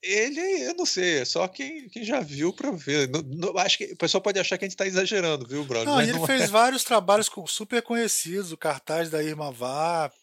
Ele, 0.00 0.40
eu 0.62 0.74
não 0.74 0.86
sei, 0.86 1.20
é 1.20 1.24
só 1.24 1.48
quem, 1.48 1.88
quem 1.88 2.04
já 2.04 2.20
viu 2.20 2.52
para 2.52 2.70
ver. 2.70 3.08
Não, 3.08 3.20
não, 3.20 3.58
acho 3.58 3.78
que 3.78 3.84
o 3.84 3.96
pessoal 3.96 4.22
pode 4.22 4.38
achar 4.38 4.56
que 4.56 4.64
a 4.64 4.68
gente 4.68 4.74
está 4.74 4.86
exagerando, 4.86 5.46
viu, 5.46 5.64
brother? 5.64 5.88
Não, 5.88 6.00
ele 6.00 6.24
fez 6.24 6.42
é. 6.42 6.46
vários 6.46 6.84
trabalhos 6.84 7.28
super 7.48 7.82
conhecidos, 7.82 8.52
o 8.52 8.56
cartaz 8.56 9.10
da 9.10 9.22
Irma 9.22 9.50
Vap. 9.50 10.14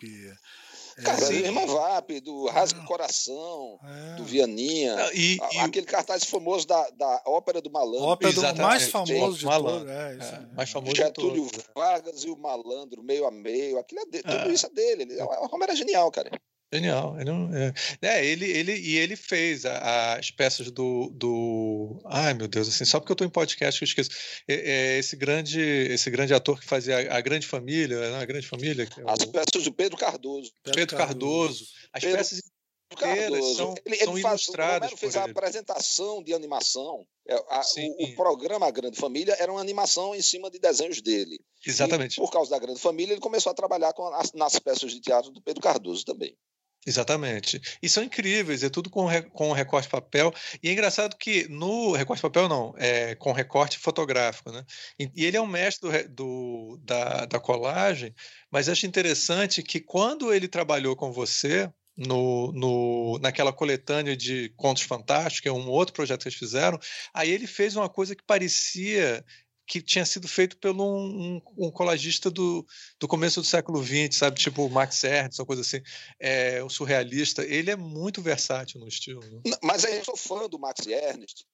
Irmã 0.98 1.66
Vap, 1.66 2.10
do 2.22 2.48
Rasga 2.48 2.82
Coração, 2.86 3.78
é. 3.84 4.16
do 4.16 4.24
Vianinha. 4.24 4.96
E, 5.14 5.38
e, 5.38 5.60
aquele 5.60 5.86
cartaz 5.86 6.24
famoso 6.24 6.66
da, 6.66 6.90
da 6.92 7.22
Ópera 7.26 7.62
do 7.62 7.70
Malandro. 7.70 8.04
Ópera 8.04 8.32
do 8.32 8.62
mais 8.62 8.88
famoso 8.88 9.40
de 9.40 9.46
todos. 9.46 9.90
É, 9.90 10.18
é, 10.22 10.56
mais 10.56 10.70
famoso 10.70 10.96
Getúlio 10.96 11.48
de 11.48 11.60
Vargas 11.76 12.24
e 12.24 12.30
o 12.30 12.38
Malandro, 12.38 13.04
meio 13.04 13.26
a 13.26 13.32
meio. 13.32 13.78
Aquilo 13.78 14.02
é 14.02 14.06
de, 14.06 14.24
tudo 14.24 14.52
isso 14.52 14.66
é 14.68 14.70
dele. 14.70 15.22
O 15.22 15.48
Romero 15.48 15.74
é 15.74 15.76
genial, 15.76 16.10
cara. 16.12 16.32
Genial. 16.76 17.16
Ele, 17.20 17.32
é, 18.02 18.08
é, 18.08 18.26
ele, 18.26 18.46
ele, 18.46 18.78
e 18.78 18.98
ele 18.98 19.16
fez 19.16 19.66
a, 19.66 20.16
as 20.16 20.32
peças 20.32 20.72
do, 20.72 21.10
do. 21.14 22.00
Ai, 22.06 22.34
meu 22.34 22.48
Deus, 22.48 22.68
assim, 22.68 22.86
só 22.86 23.00
porque 23.00 23.12
eu 23.12 23.16
estou 23.16 23.28
em 23.28 23.30
podcast 23.30 23.80
que 23.80 23.84
eu 23.84 23.88
esqueço. 23.88 24.10
É, 24.48 24.54
é, 24.54 24.98
esse, 25.00 25.16
grande, 25.16 25.60
esse 25.60 26.10
grande 26.10 26.34
ator 26.34 26.60
que 26.60 26.66
fazia 26.66 27.12
a, 27.12 27.18
a 27.18 27.22
Grande 27.22 27.48
Família, 27.48 28.12
né? 28.12 28.18
a 28.18 28.26
Grande 28.26 28.48
Família. 28.48 28.84
É 28.84 29.12
as 29.12 29.26
peças 29.26 29.64
do 29.64 29.72
Pedro 29.72 29.98
Cardoso. 29.98 30.52
Pedro, 30.64 30.80
Pedro 30.80 30.98
Cardoso. 30.98 31.66
As 31.94 32.04
Pedro 32.04 32.18
peças 32.18 32.42
Cardoso. 32.96 33.56
São, 33.56 33.76
ele, 33.86 33.96
ele 33.96 34.06
são 34.06 34.18
faz, 34.22 34.42
ilustradas. 34.42 34.92
O 34.92 34.98
fez 34.98 35.16
a 35.16 35.26
apresentação 35.26 36.24
de 36.24 36.34
animação. 36.34 37.06
É, 37.28 37.36
a, 37.36 37.62
o, 37.78 38.04
o, 38.06 38.16
programa 38.16 38.68
A 38.68 38.72
Grande 38.72 38.98
Família 38.98 39.36
era 39.40 39.52
uma 39.52 39.62
animação 39.62 40.16
em 40.16 40.22
cima 40.22 40.50
de 40.50 40.60
desenhos 40.60 41.02
dele. 41.02 41.40
Exatamente. 41.66 42.14
E, 42.14 42.22
por 42.22 42.32
causa 42.32 42.52
da 42.52 42.60
Grande 42.60 42.80
Família, 42.80 43.14
ele 43.14 43.22
começou 43.22 43.52
a 43.52 43.56
trabalhar 43.56 43.94
com 43.94 44.06
as, 44.14 44.32
nas 44.34 44.60
peças 44.60 44.92
de 44.92 45.02
teatro 45.02 45.32
do 45.32 45.42
Pedro 45.42 45.62
Cardoso 45.62 46.06
também. 46.06 46.38
Exatamente. 46.86 47.60
E 47.82 47.90
são 47.90 48.04
incríveis, 48.04 48.62
é 48.62 48.70
tudo 48.70 48.92
com, 48.92 49.08
com 49.32 49.52
recorte 49.52 49.90
papel. 49.90 50.32
E 50.62 50.70
é 50.70 50.72
engraçado 50.72 51.18
que 51.18 51.48
no 51.50 51.94
recorte 51.94 52.22
papel, 52.22 52.48
não, 52.48 52.76
é 52.78 53.16
com 53.16 53.32
recorte 53.32 53.80
fotográfico. 53.80 54.52
Né? 54.52 54.64
E, 55.00 55.26
ele 55.26 55.36
é 55.36 55.42
um 55.42 55.48
mestre 55.48 56.04
do, 56.04 56.10
do, 56.10 56.80
da, 56.84 57.26
da 57.26 57.40
colagem, 57.40 58.14
mas 58.52 58.70
acho 58.70 58.86
interessante 58.86 59.64
que 59.64 59.80
quando 59.80 60.32
ele 60.32 60.48
trabalhou 60.48 60.96
com 60.96 61.12
você, 61.12 61.72
no, 61.98 62.52
no, 62.52 63.20
naquela 63.20 63.54
coletânea 63.54 64.16
de 64.16 64.50
Contos 64.58 64.84
Fantásticos, 64.84 65.40
que 65.40 65.48
é 65.48 65.52
um 65.52 65.70
outro 65.70 65.94
projeto 65.94 66.24
que 66.24 66.28
eles 66.28 66.38
fizeram, 66.38 66.78
aí 67.14 67.32
ele 67.32 67.48
fez 67.48 67.76
uma 67.76 67.90
coisa 67.90 68.16
que 68.16 68.24
parecia 68.24 69.24
que 69.68 69.82
tinha 69.82 70.06
sido 70.06 70.28
feito 70.28 70.58
pelo 70.58 70.84
um, 70.84 71.38
um, 71.58 71.68
um, 71.68 71.72
colagista 71.72 72.30
do, 72.30 72.66
do 73.00 73.08
começo 73.08 73.42
do 73.42 73.48
século 73.48 73.84
XX, 73.84 74.16
sabe? 74.16 74.40
Tipo 74.40 74.70
Max 74.70 75.04
Ernst, 75.04 75.40
uma 75.40 75.46
coisa 75.46 75.62
assim. 75.62 75.82
É, 76.20 76.64
surrealista. 76.70 77.44
Ele 77.44 77.72
é 77.72 77.76
muito 77.76 78.22
versátil 78.22 78.80
no 78.80 78.88
estilo. 78.88 79.22
Né? 79.22 79.58
Mas 79.64 79.84
eu 79.84 80.04
sou 80.04 80.16
fã 80.16 80.48
do 80.48 80.60
Max 80.60 80.86
Ernst. 80.86 81.46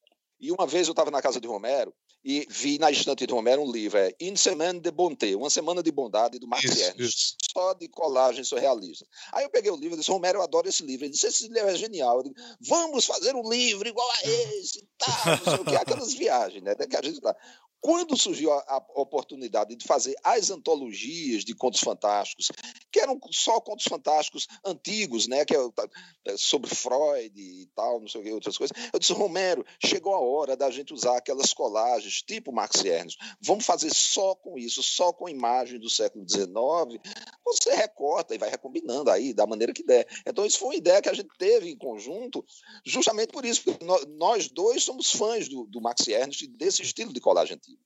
E 0.42 0.52
uma 0.52 0.66
vez 0.66 0.88
eu 0.88 0.92
estava 0.92 1.12
na 1.12 1.22
casa 1.22 1.40
de 1.40 1.48
Romero 1.48 1.94
e 2.26 2.48
vi 2.50 2.80
na 2.80 2.90
estante 2.90 3.28
de 3.28 3.34
Romero 3.34 3.62
um 3.62 3.72
livro, 3.72 4.00
é 4.00 4.12
Une 4.20 4.38
Semaine 4.38 4.80
de 4.80 4.90
Bonté, 4.92 5.36
Uma 5.36 5.50
Semana 5.50 5.84
de 5.84 5.92
Bondade, 5.92 6.40
do 6.40 6.48
isso, 6.64 6.82
Ernst, 6.82 7.38
só 7.52 7.74
de 7.74 7.88
colagem 7.88 8.44
surrealista. 8.44 9.06
Aí 9.34 9.44
eu 9.44 9.50
peguei 9.50 9.72
o 9.72 9.76
livro 9.76 9.96
e 9.96 10.00
disse, 10.00 10.12
Romero, 10.12 10.40
eu 10.40 10.44
adoro 10.44 10.68
esse 10.68 10.84
livro. 10.84 11.06
Ele 11.06 11.12
disse, 11.12 11.28
esse 11.28 11.48
livro 11.48 11.70
é 11.70 11.76
genial. 11.76 12.18
Eu 12.18 12.24
disse, 12.24 12.56
vamos 12.60 13.06
fazer 13.06 13.36
um 13.36 13.48
livro 13.48 13.88
igual 13.88 14.10
a 14.10 14.28
esse 14.28 14.80
e 14.80 14.88
tal, 14.98 15.38
não 15.38 15.44
sei 15.46 15.62
o 15.62 15.66
que, 15.66 15.76
aquelas 15.76 16.14
viagens, 16.14 16.64
né, 16.64 16.76
que 16.76 16.96
a 16.96 17.02
gente 17.02 17.22
tá. 17.22 17.36
Quando 17.82 18.16
surgiu 18.16 18.54
a, 18.54 18.60
a, 18.68 18.78
oportunidade 19.02 19.76
de 19.76 19.88
fazer 19.88 20.14
as 20.24 20.52
antologias 20.52 21.44
de 21.44 21.56
contos 21.56 21.80
fantásticos, 21.80 22.52
que 22.92 23.00
eram 23.00 23.20
só 23.32 23.60
contos 23.60 23.86
fantásticos 23.90 24.48
antigos, 24.64 25.28
né, 25.28 25.44
que 25.44 25.56
é, 25.56 25.60
é 26.28 26.38
sobre 26.38 26.70
Freud 26.70 27.34
e 27.36 27.66
tal, 27.76 28.00
não 28.00 28.08
sei 28.08 28.22
o 28.22 28.24
que, 28.24 28.32
outras 28.32 28.56
coisas, 28.56 28.78
eu 28.94 29.00
disse, 29.00 29.14
Romero, 29.14 29.66
chegou 29.84 30.14
a 30.14 30.20
hora 30.20 30.31
da 30.56 30.70
gente 30.70 30.94
usar 30.94 31.18
aquelas 31.18 31.54
colagens 31.54 32.22
tipo 32.22 32.52
Max 32.52 32.84
Ernst. 32.84 33.18
Vamos 33.42 33.66
fazer 33.66 33.94
só 33.94 34.34
com 34.36 34.58
isso, 34.58 34.82
só 34.82 35.12
com 35.12 35.30
imagem 35.30 35.80
do 35.80 35.90
século 35.90 36.26
XIX. 36.28 37.02
Você 37.46 37.74
recorta 37.76 38.34
e 38.34 38.38
vai 38.38 38.50
recombinando 38.50 39.10
aí 39.10 39.34
da 39.34 39.46
maneira 39.46 39.74
que 39.74 39.84
der. 39.84 40.08
Então, 40.26 40.46
isso 40.46 40.60
foi 40.60 40.70
uma 40.70 40.76
ideia 40.76 41.02
que 41.02 41.10
a 41.10 41.14
gente 41.14 41.30
teve 41.38 41.70
em 41.70 41.78
conjunto, 41.78 42.44
justamente 42.86 43.32
por 43.32 43.46
isso, 43.46 43.64
porque 43.64 43.86
nós 44.18 44.50
dois 44.50 44.84
somos 44.84 45.12
fãs 45.12 45.48
do, 45.48 45.66
do 45.66 45.82
Max 45.82 46.08
Ernst 46.08 46.42
e 46.42 46.48
desse 46.48 46.82
estilo 46.82 47.14
de 47.14 47.20
colagem 47.20 47.56
antiga. 47.56 47.82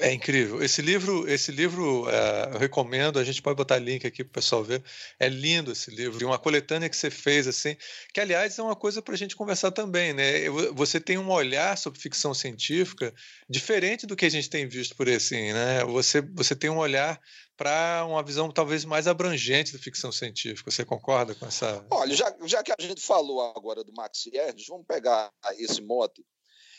É 0.00 0.10
incrível. 0.10 0.62
Esse 0.62 0.80
livro, 0.80 1.28
esse 1.28 1.52
livro 1.52 2.08
é, 2.08 2.50
eu 2.54 2.58
recomendo. 2.58 3.18
A 3.18 3.24
gente 3.24 3.42
pode 3.42 3.56
botar 3.56 3.78
link 3.78 4.06
aqui 4.06 4.24
para 4.24 4.30
o 4.30 4.34
pessoal 4.34 4.64
ver. 4.64 4.82
É 5.20 5.28
lindo 5.28 5.72
esse 5.72 5.90
livro. 5.90 6.26
Uma 6.26 6.38
coletânea 6.38 6.88
que 6.88 6.96
você 6.96 7.10
fez 7.10 7.46
assim, 7.46 7.76
que 8.12 8.20
aliás 8.20 8.58
é 8.58 8.62
uma 8.62 8.74
coisa 8.74 9.02
para 9.02 9.12
a 9.12 9.18
gente 9.18 9.36
conversar 9.36 9.70
também, 9.70 10.14
né? 10.14 10.48
Você 10.72 10.98
tem 10.98 11.18
um 11.18 11.30
olhar 11.30 11.76
sobre 11.76 12.00
ficção 12.00 12.32
científica 12.32 13.12
diferente 13.48 14.06
do 14.06 14.16
que 14.16 14.24
a 14.24 14.30
gente 14.30 14.48
tem 14.48 14.66
visto 14.66 14.96
por 14.96 15.08
aí, 15.08 15.16
assim, 15.16 15.52
né? 15.52 15.84
Você, 15.84 16.22
você 16.22 16.56
tem 16.56 16.70
um 16.70 16.78
olhar 16.78 17.20
para 17.54 18.06
uma 18.06 18.22
visão 18.22 18.50
talvez 18.50 18.86
mais 18.86 19.06
abrangente 19.06 19.74
da 19.74 19.78
ficção 19.78 20.10
científica. 20.10 20.70
Você 20.70 20.86
concorda 20.86 21.34
com 21.34 21.44
essa? 21.44 21.84
Olha, 21.90 22.14
já, 22.14 22.34
já 22.44 22.62
que 22.62 22.72
a 22.72 22.76
gente 22.80 23.02
falou 23.02 23.42
agora 23.54 23.84
do 23.84 23.92
Max 23.92 24.26
Ernst, 24.32 24.66
vamos 24.68 24.86
pegar 24.86 25.30
esse 25.58 25.82
mote 25.82 26.24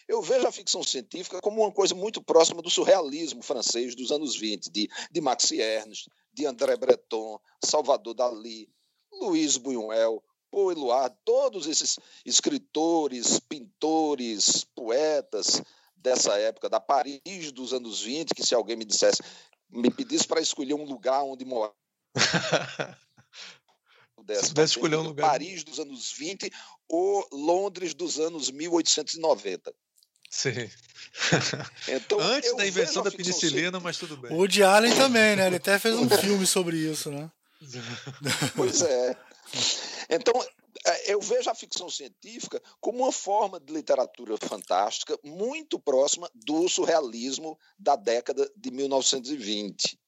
eu 0.07 0.21
vejo 0.21 0.47
a 0.47 0.51
ficção 0.51 0.83
científica 0.83 1.39
como 1.41 1.61
uma 1.61 1.71
coisa 1.71 1.95
muito 1.95 2.21
próxima 2.21 2.61
do 2.61 2.69
surrealismo 2.69 3.41
francês 3.41 3.95
dos 3.95 4.11
anos 4.11 4.35
20, 4.35 4.69
de, 4.69 4.89
de 5.11 5.21
Max 5.21 5.51
Ernst, 5.51 6.07
de 6.33 6.45
André 6.45 6.75
Breton, 6.75 7.39
Salvador 7.63 8.13
Dali, 8.13 8.69
Luiz 9.11 9.57
Buñuel, 9.57 10.23
Paul 10.51 10.71
Eluard, 10.71 11.15
todos 11.25 11.65
esses 11.67 11.99
escritores, 12.25 13.39
pintores, 13.39 14.65
poetas 14.75 15.61
dessa 15.95 16.37
época, 16.37 16.69
da 16.69 16.79
Paris 16.79 17.51
dos 17.51 17.73
anos 17.73 18.01
20, 18.01 18.35
que 18.35 18.45
se 18.45 18.53
alguém 18.53 18.75
me 18.75 18.85
dissesse, 18.85 19.21
me 19.69 19.89
pedisse 19.89 20.27
para 20.27 20.41
escolher 20.41 20.75
um 20.75 20.83
lugar 20.83 21.23
onde 21.23 21.45
morar. 21.45 21.73
se 24.43 24.53
pudesse 24.53 24.53
escolher 24.63 24.97
um 24.97 25.03
lugar. 25.03 25.29
Paris 25.29 25.63
dos 25.63 25.79
anos 25.79 26.11
20 26.11 26.51
ou 26.87 27.27
Londres 27.31 27.93
dos 27.93 28.19
anos 28.19 28.51
1890. 28.51 29.73
Sim. 30.33 30.67
Então, 31.87 32.19
Antes 32.19 32.55
da 32.57 32.65
invenção 32.65 33.03
da 33.03 33.11
penicilina, 33.11 33.79
mas 33.79 33.99
tudo 33.99 34.17
bem. 34.17 34.31
O 34.31 34.37
Woody 34.37 34.63
Allen 34.63 34.95
também, 34.95 35.35
né? 35.35 35.45
Ele 35.45 35.57
até 35.57 35.77
fez 35.77 35.95
um 35.95 36.09
filme 36.09 36.47
sobre 36.47 36.75
isso, 36.75 37.11
né? 37.11 37.31
Pois 38.55 38.81
é. 38.81 39.15
Então, 40.09 40.33
é, 40.85 41.13
eu 41.13 41.21
vejo 41.21 41.51
a 41.51 41.55
ficção 41.55 41.87
científica 41.87 42.59
como 42.81 43.03
uma 43.03 43.11
forma 43.11 43.59
de 43.59 43.71
literatura 43.71 44.35
fantástica 44.37 45.17
muito 45.23 45.79
próxima 45.79 46.27
do 46.33 46.67
surrealismo 46.67 47.57
da 47.77 47.95
década 47.95 48.51
de 48.57 48.71
1920 48.71 49.99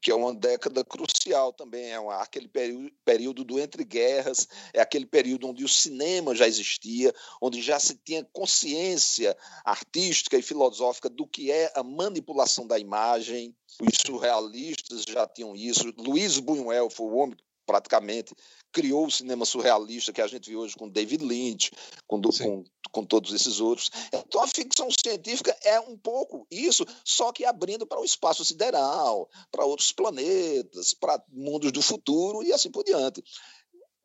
que 0.00 0.10
é 0.10 0.14
uma 0.14 0.34
década 0.34 0.84
crucial 0.84 1.52
também, 1.52 1.90
é 1.90 1.96
aquele 2.14 2.48
período, 2.48 2.90
período 3.04 3.44
do 3.44 3.60
entre 3.60 3.84
guerras, 3.84 4.48
é 4.72 4.80
aquele 4.80 5.06
período 5.06 5.48
onde 5.48 5.64
o 5.64 5.68
cinema 5.68 6.34
já 6.34 6.48
existia, 6.48 7.14
onde 7.40 7.60
já 7.60 7.78
se 7.78 7.94
tinha 7.96 8.24
consciência 8.32 9.36
artística 9.64 10.38
e 10.38 10.42
filosófica 10.42 11.08
do 11.08 11.26
que 11.26 11.50
é 11.50 11.70
a 11.74 11.82
manipulação 11.82 12.66
da 12.66 12.78
imagem. 12.78 13.54
Os 13.80 13.98
surrealistas 14.06 15.04
já 15.04 15.26
tinham 15.26 15.54
isso. 15.54 15.92
Luiz 15.98 16.38
Buñuel 16.38 16.88
foi 16.88 17.06
o 17.06 17.14
homem 17.16 17.36
praticamente 17.66 18.34
criou 18.72 19.06
o 19.06 19.10
cinema 19.10 19.44
surrealista 19.44 20.12
que 20.12 20.20
a 20.20 20.26
gente 20.26 20.48
vê 20.48 20.56
hoje 20.56 20.76
com 20.76 20.88
David 20.88 21.24
Lynch, 21.24 21.70
com, 22.06 22.20
com, 22.20 22.64
com, 22.90 23.04
todos 23.04 23.32
esses 23.32 23.60
outros. 23.60 23.90
Então 24.12 24.42
a 24.42 24.46
ficção 24.46 24.88
científica 24.90 25.56
é 25.62 25.80
um 25.80 25.96
pouco 25.96 26.46
isso, 26.50 26.84
só 27.04 27.32
que 27.32 27.44
abrindo 27.44 27.86
para 27.86 28.00
o 28.00 28.04
espaço 28.04 28.44
sideral, 28.44 29.28
para 29.50 29.64
outros 29.64 29.92
planetas, 29.92 30.94
para 30.94 31.22
mundos 31.28 31.72
do 31.72 31.82
futuro 31.82 32.42
e 32.42 32.52
assim 32.52 32.70
por 32.70 32.84
diante. 32.84 33.22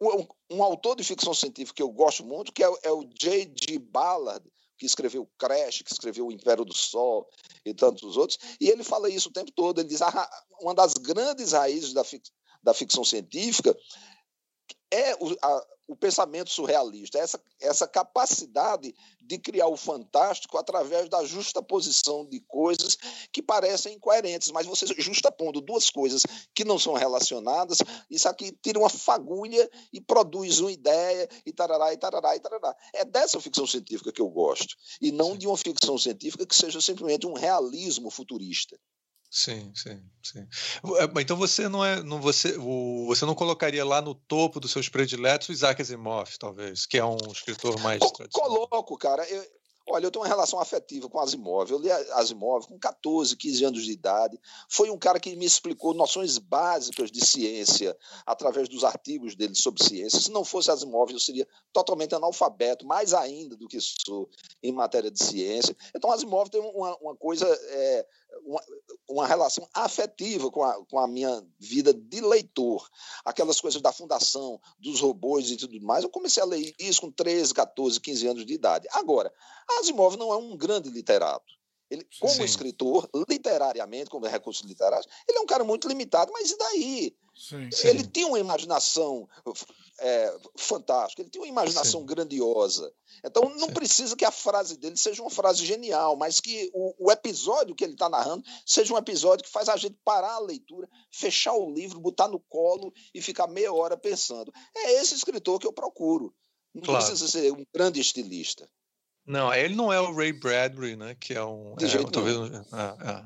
Um, 0.02 0.58
um 0.58 0.64
autor 0.64 0.96
de 0.96 1.04
ficção 1.04 1.34
científica 1.34 1.76
que 1.76 1.84
eu 1.84 1.90
gosto 1.90 2.26
muito, 2.26 2.52
que 2.52 2.64
é, 2.64 2.70
é 2.84 2.92
o 2.92 3.06
J.G. 3.06 3.80
Ballard, 3.80 4.46
que 4.78 4.86
escreveu 4.86 5.30
Crash, 5.38 5.82
que 5.82 5.92
escreveu 5.92 6.28
O 6.28 6.32
Império 6.32 6.66
do 6.66 6.74
Sol 6.74 7.28
e 7.64 7.74
tantos 7.74 8.18
outros, 8.18 8.38
e 8.60 8.70
ele 8.70 8.84
fala 8.84 9.10
isso 9.10 9.30
o 9.30 9.32
tempo 9.32 9.52
todo. 9.52 9.80
Ele 9.80 9.88
diz 9.88 10.02
ah, 10.02 10.30
uma 10.60 10.74
das 10.74 10.94
grandes 10.96 11.54
raízes 11.54 11.94
da, 11.94 12.04
fic 12.04 12.30
da 12.62 12.74
ficção 12.74 13.04
científica 13.04 13.76
é 14.96 15.16
o, 15.20 15.36
a, 15.42 15.66
o 15.88 15.96
pensamento 15.96 16.50
surrealista, 16.50 17.20
essa, 17.20 17.40
essa 17.60 17.88
capacidade 17.88 18.96
de 19.22 19.38
criar 19.38 19.68
o 19.68 19.78
fantástico 19.78 20.58
através 20.58 21.10
da 21.10 21.24
justaposição 21.26 22.26
de 22.26 22.40
coisas 22.42 22.98
que 23.32 23.42
parecem 23.42 23.96
incoerentes, 23.96 24.52
mas 24.52 24.66
você 24.66 24.86
justapondo 24.98 25.62
duas 25.62 25.90
coisas 25.90 26.24
que 26.54 26.64
não 26.64 26.80
são 26.80 26.94
relacionadas, 26.94 27.80
isso 28.10 28.28
aqui 28.28 28.52
tira 28.64 28.80
uma 28.80 28.90
fagulha 28.90 29.70
e 29.92 30.00
produz 30.00 30.60
uma 30.60 30.72
ideia, 30.72 31.28
e 31.46 31.52
tarará, 31.52 31.94
e 31.94 31.98
tarará, 31.98 32.36
e 32.36 32.40
tarará. 32.40 32.76
É 32.94 33.04
dessa 33.04 33.40
ficção 33.42 33.68
científica 33.68 34.12
que 34.12 34.22
eu 34.22 34.30
gosto, 34.30 34.76
e 35.02 35.12
não 35.12 35.38
de 35.38 35.48
uma 35.48 35.58
ficção 35.58 35.98
científica 35.98 36.46
que 36.46 36.56
seja 36.56 36.80
simplesmente 36.80 37.28
um 37.28 37.34
realismo 37.34 38.10
futurista. 38.10 38.80
Sim, 39.36 39.70
sim, 39.76 40.02
sim. 40.24 40.48
É, 40.98 41.22
então 41.22 41.36
você 41.36 41.68
não 41.68 41.84
é, 41.84 42.02
não 42.02 42.22
você, 42.22 42.56
o, 42.58 43.06
você 43.06 43.26
não 43.26 43.36
colocaria 43.36 43.84
lá 43.84 44.02
no 44.02 44.16
topo 44.16 44.62
dos 44.62 44.72
seus 44.72 44.88
prediletos 44.88 45.50
o 45.50 45.52
Isaac 45.52 45.82
Asimov, 45.82 46.30
talvez, 46.40 46.86
que 46.86 46.98
é 46.98 47.04
um 47.04 47.18
escritor 47.30 47.78
mais 47.82 48.00
Co 48.00 48.30
Coloco, 48.32 48.98
cara. 48.98 49.30
Eu, 49.30 49.46
Olha, 49.88 50.08
eu 50.08 50.12
tenho 50.12 50.24
uma 50.24 50.28
relação 50.28 50.60
afetiva 50.60 51.08
com 51.08 51.20
Asimov. 51.20 51.70
Eu 51.70 51.78
li 51.78 51.92
Asimov 51.92 52.66
com 52.68 52.78
14, 52.80 53.38
15 53.38 53.66
anos 53.66 53.86
de 53.86 53.92
idade. 53.92 54.40
Foi 54.68 54.90
um 54.90 54.98
cara 54.98 55.20
que 55.20 55.36
me 55.36 55.46
explicou 55.46 55.94
noções 55.94 56.40
básicas 56.40 57.12
de 57.12 57.24
ciência 57.24 57.96
através 58.26 58.68
dos 58.68 58.84
artigos 58.84 59.36
dele 59.36 59.54
sobre 59.54 59.84
ciência. 59.84 60.20
Se 60.20 60.32
não 60.32 60.44
fosse 60.44 60.72
Asimov, 60.72 61.12
eu 61.12 61.20
seria 61.20 61.48
totalmente 61.72 62.16
analfabeto, 62.16 62.84
mais 62.84 63.14
ainda 63.14 63.56
do 63.56 63.68
que 63.68 63.78
sou 63.80 64.28
em 64.64 64.72
matéria 64.72 65.12
de 65.12 65.24
ciência. 65.24 65.78
Então, 65.96 66.12
Asimov 66.12 66.50
tem 66.50 66.62
uma, 66.62 66.98
uma 66.98 67.16
coisa, 67.16 67.46
é, 67.46 68.08
uma, 68.44 68.64
uma, 69.10 69.28
relação 69.28 69.68
afetiva 69.74 70.50
com 70.52 70.64
a, 70.64 70.86
com 70.86 71.00
a 71.00 71.08
minha 71.08 71.46
vida 71.60 71.94
de 71.94 72.22
leitor. 72.22 72.88
Aquelas 73.24 73.62
coisas 73.62 73.82
da 73.82 73.92
fundação, 73.92 74.60
dos 74.80 75.00
robôs 75.00 75.50
e 75.50 75.58
tudo 75.58 75.80
mais. 75.82 76.04
Eu 76.04 76.10
comecei 76.10 76.42
a 76.42 76.46
ler 76.46 76.74
isso 76.80 77.02
com 77.02 77.12
13, 77.12 77.54
14, 77.54 78.00
15 78.00 78.28
anos 78.28 78.46
de 78.46 78.54
idade. 78.54 78.88
Agora, 78.92 79.32
Asimov 79.80 80.18
não 80.18 80.32
é 80.32 80.38
um 80.38 80.56
grande 80.56 80.90
literato. 80.90 81.54
Ele, 81.90 82.08
como 82.20 82.34
Sim. 82.34 82.44
escritor, 82.44 83.08
literariamente, 83.30 84.10
como 84.10 84.26
recursos 84.26 84.66
literários, 84.66 85.08
ele 85.28 85.38
é 85.38 85.42
um 85.42 85.46
cara 85.46 85.64
muito 85.64 85.88
limitado, 85.88 86.32
mas 86.34 86.50
e 86.50 86.58
daí? 86.58 87.16
Sim, 87.36 87.70
sim. 87.70 87.88
Ele 87.90 88.08
tinha 88.08 88.28
uma 88.28 88.40
imaginação 88.40 89.28
é, 90.00 90.38
fantástica, 90.58 91.22
ele 91.22 91.30
tinha 91.30 91.42
uma 91.42 91.50
imaginação 91.50 92.00
sim. 92.00 92.06
grandiosa. 92.06 92.94
Então, 93.24 93.54
não 93.58 93.68
precisa 93.68 94.16
que 94.16 94.24
a 94.24 94.32
frase 94.32 94.78
dele 94.78 94.96
seja 94.96 95.22
uma 95.22 95.30
frase 95.30 95.66
genial, 95.66 96.16
mas 96.16 96.40
que 96.40 96.72
o, 96.74 97.08
o 97.08 97.12
episódio 97.12 97.76
que 97.76 97.84
ele 97.84 97.94
está 97.94 98.08
narrando 98.08 98.44
seja 98.66 98.94
um 98.94 98.98
episódio 98.98 99.44
que 99.44 99.52
faz 99.52 99.68
a 99.68 99.76
gente 99.76 99.98
parar 100.04 100.36
a 100.36 100.40
leitura, 100.40 100.88
fechar 101.12 101.54
o 101.54 101.74
livro, 101.74 102.00
botar 102.00 102.28
no 102.28 102.40
colo 102.40 102.94
e 103.14 103.22
ficar 103.22 103.48
meia 103.48 103.74
hora 103.74 103.98
pensando. 103.98 104.52
É 104.76 104.94
esse 105.02 105.14
escritor 105.14 105.60
que 105.60 105.68
eu 105.68 105.74
procuro. 105.74 106.34
Não 106.74 106.84
claro. 106.84 107.06
precisa 107.06 107.28
ser 107.28 107.52
um 107.52 107.66
grande 107.74 108.00
estilista. 108.00 108.70
Não, 109.26 109.52
ele 109.54 109.76
não 109.76 109.92
é 109.92 110.00
o 110.00 110.14
Ray 110.14 110.34
Bradbury, 110.34 110.96
né? 110.96 111.16
Que 111.16 111.34
é 111.34 111.44
um. 111.44 111.76
De 111.76 111.86
é, 111.86 111.88
jeito 111.88 112.12
talvez, 112.12 112.38
é, 112.38 113.10
é, 113.10 113.26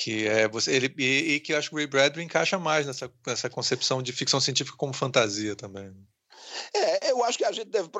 que 0.00 0.26
é 0.26 0.48
você 0.48 0.72
ele 0.72 0.94
e, 0.96 1.34
e, 1.34 1.40
que 1.40 1.52
eu 1.52 1.58
acho 1.58 1.68
que 1.68 1.74
o 1.74 1.78
Ray 1.78 1.86
Bradbury 1.86 2.24
encaixa 2.24 2.58
mais 2.58 2.86
nessa, 2.86 3.12
nessa 3.26 3.50
concepção 3.50 4.02
de 4.02 4.12
ficção 4.12 4.40
científica 4.40 4.76
como 4.78 4.94
fantasia 4.94 5.54
também. 5.54 5.94
É, 6.74 7.10
eu 7.10 7.22
acho 7.22 7.36
que 7.36 7.44
a 7.44 7.52
gente 7.52 7.68
deve, 7.68 7.90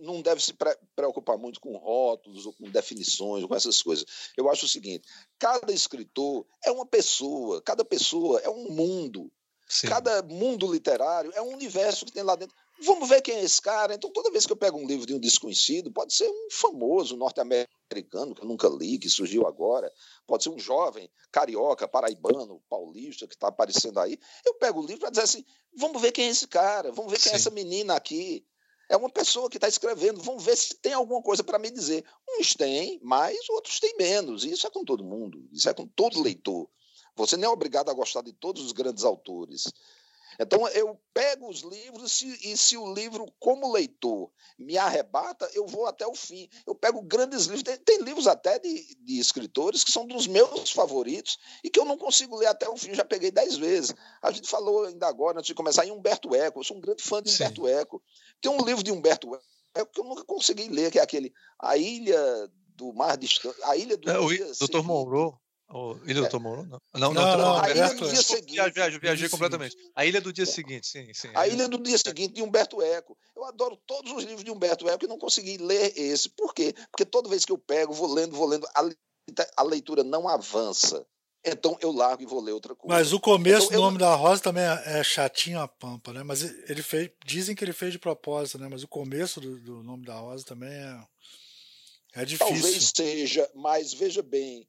não 0.00 0.22
deve 0.22 0.42
se 0.42 0.54
preocupar 0.96 1.36
muito 1.36 1.60
com 1.60 1.76
rótulos 1.76 2.46
ou 2.46 2.54
com 2.54 2.70
definições, 2.70 3.42
ou 3.42 3.48
com 3.48 3.54
essas 3.54 3.82
coisas. 3.82 4.06
Eu 4.36 4.50
acho 4.50 4.64
o 4.64 4.68
seguinte: 4.68 5.06
cada 5.38 5.70
escritor 5.70 6.46
é 6.64 6.70
uma 6.70 6.86
pessoa, 6.86 7.60
cada 7.60 7.84
pessoa 7.84 8.40
é 8.40 8.48
um 8.48 8.70
mundo. 8.70 9.30
Sim. 9.68 9.86
Cada 9.86 10.22
mundo 10.22 10.72
literário 10.72 11.30
é 11.34 11.42
um 11.42 11.52
universo 11.52 12.06
que 12.06 12.12
tem 12.12 12.22
lá 12.22 12.36
dentro. 12.36 12.56
Vamos 12.82 13.08
ver 13.08 13.20
quem 13.20 13.36
é 13.36 13.44
esse 13.44 13.60
cara. 13.60 13.94
Então, 13.94 14.10
toda 14.10 14.30
vez 14.30 14.46
que 14.46 14.52
eu 14.52 14.56
pego 14.56 14.78
um 14.78 14.86
livro 14.86 15.06
de 15.06 15.14
um 15.14 15.18
desconhecido, 15.18 15.92
pode 15.92 16.14
ser 16.14 16.28
um 16.28 16.48
famoso 16.50 17.16
norte-americano 17.16 18.34
que 18.34 18.42
eu 18.42 18.48
nunca 18.48 18.68
li, 18.68 18.98
que 18.98 19.08
surgiu 19.08 19.46
agora, 19.46 19.92
pode 20.26 20.44
ser 20.44 20.48
um 20.48 20.58
jovem 20.58 21.10
carioca, 21.30 21.86
paraibano, 21.86 22.62
paulista 22.70 23.26
que 23.26 23.34
está 23.34 23.48
aparecendo 23.48 24.00
aí. 24.00 24.18
Eu 24.46 24.54
pego 24.54 24.80
o 24.80 24.86
livro 24.86 25.00
para 25.00 25.10
dizer 25.10 25.22
assim: 25.22 25.44
vamos 25.76 26.00
ver 26.00 26.12
quem 26.12 26.26
é 26.26 26.30
esse 26.30 26.48
cara, 26.48 26.90
vamos 26.90 27.12
ver 27.12 27.18
quem 27.18 27.28
é 27.28 27.30
Sim. 27.30 27.36
é 27.36 27.40
essa 27.40 27.50
menina 27.50 27.94
aqui. 27.94 28.46
É 28.88 28.96
uma 28.96 29.10
pessoa 29.10 29.48
que 29.48 29.56
está 29.56 29.68
escrevendo, 29.68 30.20
vamos 30.20 30.42
ver 30.42 30.56
se 30.56 30.74
tem 30.74 30.92
alguma 30.92 31.22
coisa 31.22 31.44
para 31.44 31.58
me 31.58 31.70
dizer. 31.70 32.04
Uns 32.28 32.54
têm 32.54 32.98
mais, 33.02 33.48
outros 33.50 33.78
têm 33.78 33.94
menos. 33.96 34.44
Isso 34.44 34.66
é 34.66 34.70
com 34.70 34.84
todo 34.84 35.04
mundo, 35.04 35.46
isso 35.52 35.68
é 35.68 35.74
com 35.74 35.86
todo 35.86 36.22
leitor. 36.22 36.68
Você 37.14 37.36
não 37.36 37.44
é 37.44 37.48
obrigado 37.48 37.90
a 37.90 37.94
gostar 37.94 38.22
de 38.22 38.32
todos 38.32 38.64
os 38.64 38.72
grandes 38.72 39.04
autores. 39.04 39.70
Então 40.38 40.66
eu 40.68 40.98
pego 41.12 41.48
os 41.48 41.60
livros 41.60 42.22
e 42.22 42.56
se 42.56 42.76
o 42.76 42.92
livro, 42.92 43.26
como 43.38 43.72
leitor, 43.72 44.30
me 44.58 44.76
arrebata, 44.76 45.50
eu 45.54 45.66
vou 45.66 45.86
até 45.86 46.06
o 46.06 46.14
fim. 46.14 46.48
Eu 46.66 46.74
pego 46.74 47.02
grandes 47.02 47.46
livros, 47.46 47.62
tem, 47.62 47.76
tem 47.78 48.02
livros 48.02 48.26
até 48.26 48.58
de, 48.58 48.94
de, 48.96 49.18
escritores 49.18 49.82
que 49.82 49.92
são 49.92 50.06
dos 50.06 50.26
meus 50.26 50.70
favoritos 50.70 51.38
e 51.64 51.70
que 51.70 51.80
eu 51.80 51.84
não 51.84 51.96
consigo 51.96 52.36
ler 52.36 52.46
até 52.46 52.68
o 52.68 52.76
fim, 52.76 52.94
já 52.94 53.04
peguei 53.04 53.30
dez 53.30 53.56
vezes. 53.56 53.94
A 54.22 54.30
gente 54.30 54.48
falou 54.48 54.84
ainda 54.84 55.06
agora, 55.06 55.38
antes 55.38 55.48
de 55.48 55.54
começar, 55.54 55.86
em 55.86 55.90
Humberto 55.90 56.34
Eco. 56.34 56.60
Eu 56.60 56.64
sou 56.64 56.76
um 56.76 56.80
grande 56.80 57.02
fã 57.02 57.22
de 57.22 57.34
Humberto 57.34 57.66
Sim. 57.66 57.72
Eco. 57.72 58.02
Tem 58.40 58.50
um 58.50 58.64
livro 58.64 58.82
de 58.82 58.92
Humberto 58.92 59.28
Eco 59.74 59.92
que 59.92 60.00
eu 60.00 60.04
nunca 60.04 60.24
consegui 60.24 60.68
ler, 60.68 60.90
que 60.90 60.98
é 60.98 61.02
aquele 61.02 61.32
A 61.58 61.76
Ilha 61.76 62.50
do 62.76 62.92
Mar 62.92 63.16
Distante. 63.16 63.56
A 63.64 63.76
Ilha 63.76 63.96
do. 63.96 64.10
É, 64.10 64.14
Dr. 64.14 64.82
Monroe. 64.82 65.32
O 65.72 65.96
Ilha 66.04 66.22
do 66.22 66.26
é. 66.26 66.28
Tomorrow? 66.28 66.66
Não, 66.66 66.80
não, 66.94 67.14
não, 67.14 67.22
não, 67.22 67.38
não 67.38 67.60
a 67.60 67.70
Ilha 67.70 67.94
do 67.94 68.08
dia 68.08 68.22
seguinte. 68.22 68.70
Viajei, 68.72 68.98
viajei 68.98 69.28
completamente. 69.28 69.76
A 69.94 70.04
Ilha 70.04 70.20
do 70.20 70.32
dia 70.32 70.46
seguinte, 70.46 70.86
sim, 70.86 71.14
sim. 71.14 71.30
A 71.34 71.46
Ilha 71.46 71.68
do 71.68 71.78
dia 71.78 71.96
seguinte, 71.96 72.34
de 72.34 72.42
Humberto 72.42 72.82
Eco. 72.82 73.16
Eu 73.36 73.44
adoro 73.44 73.76
todos 73.86 74.10
os 74.12 74.24
livros 74.24 74.42
de 74.42 74.50
Humberto 74.50 74.88
Eco 74.88 75.04
e 75.04 75.08
não 75.08 75.16
consegui 75.16 75.58
ler 75.58 75.92
esse. 75.96 76.28
Por 76.28 76.52
quê? 76.52 76.74
Porque 76.90 77.04
toda 77.04 77.28
vez 77.28 77.44
que 77.44 77.52
eu 77.52 77.58
pego, 77.58 77.92
vou 77.92 78.12
lendo, 78.12 78.34
vou 78.34 78.48
lendo, 78.48 78.66
a, 79.56 79.62
leitura 79.62 80.02
não 80.02 80.28
avança. 80.28 81.06
Então 81.44 81.78
eu 81.80 81.92
largo 81.92 82.22
e 82.22 82.26
vou 82.26 82.40
ler 82.40 82.52
outra 82.52 82.74
coisa. 82.74 82.94
Mas 82.94 83.12
o 83.12 83.20
começo 83.20 83.66
então, 83.66 83.78
do 83.78 83.82
Nome 83.84 83.96
eu... 83.96 84.00
da 84.00 84.14
Rosa 84.14 84.42
também 84.42 84.64
é, 84.64 84.98
é 84.98 85.04
chatinho 85.04 85.60
a 85.60 85.68
pampa, 85.68 86.12
né? 86.12 86.22
Mas 86.22 86.42
ele 86.68 86.82
fez, 86.82 87.10
dizem 87.24 87.54
que 87.54 87.64
ele 87.64 87.72
fez 87.72 87.92
de 87.92 87.98
propósito, 87.98 88.58
né? 88.58 88.68
Mas 88.68 88.82
o 88.82 88.88
começo 88.88 89.40
do, 89.40 89.58
do 89.60 89.82
Nome 89.82 90.04
da 90.04 90.18
Rosa 90.18 90.44
também 90.44 90.68
é, 90.68 91.02
é 92.16 92.24
difícil. 92.24 92.60
Talvez 92.60 92.92
seja, 92.94 93.50
mas 93.54 93.94
veja 93.94 94.22
bem, 94.22 94.68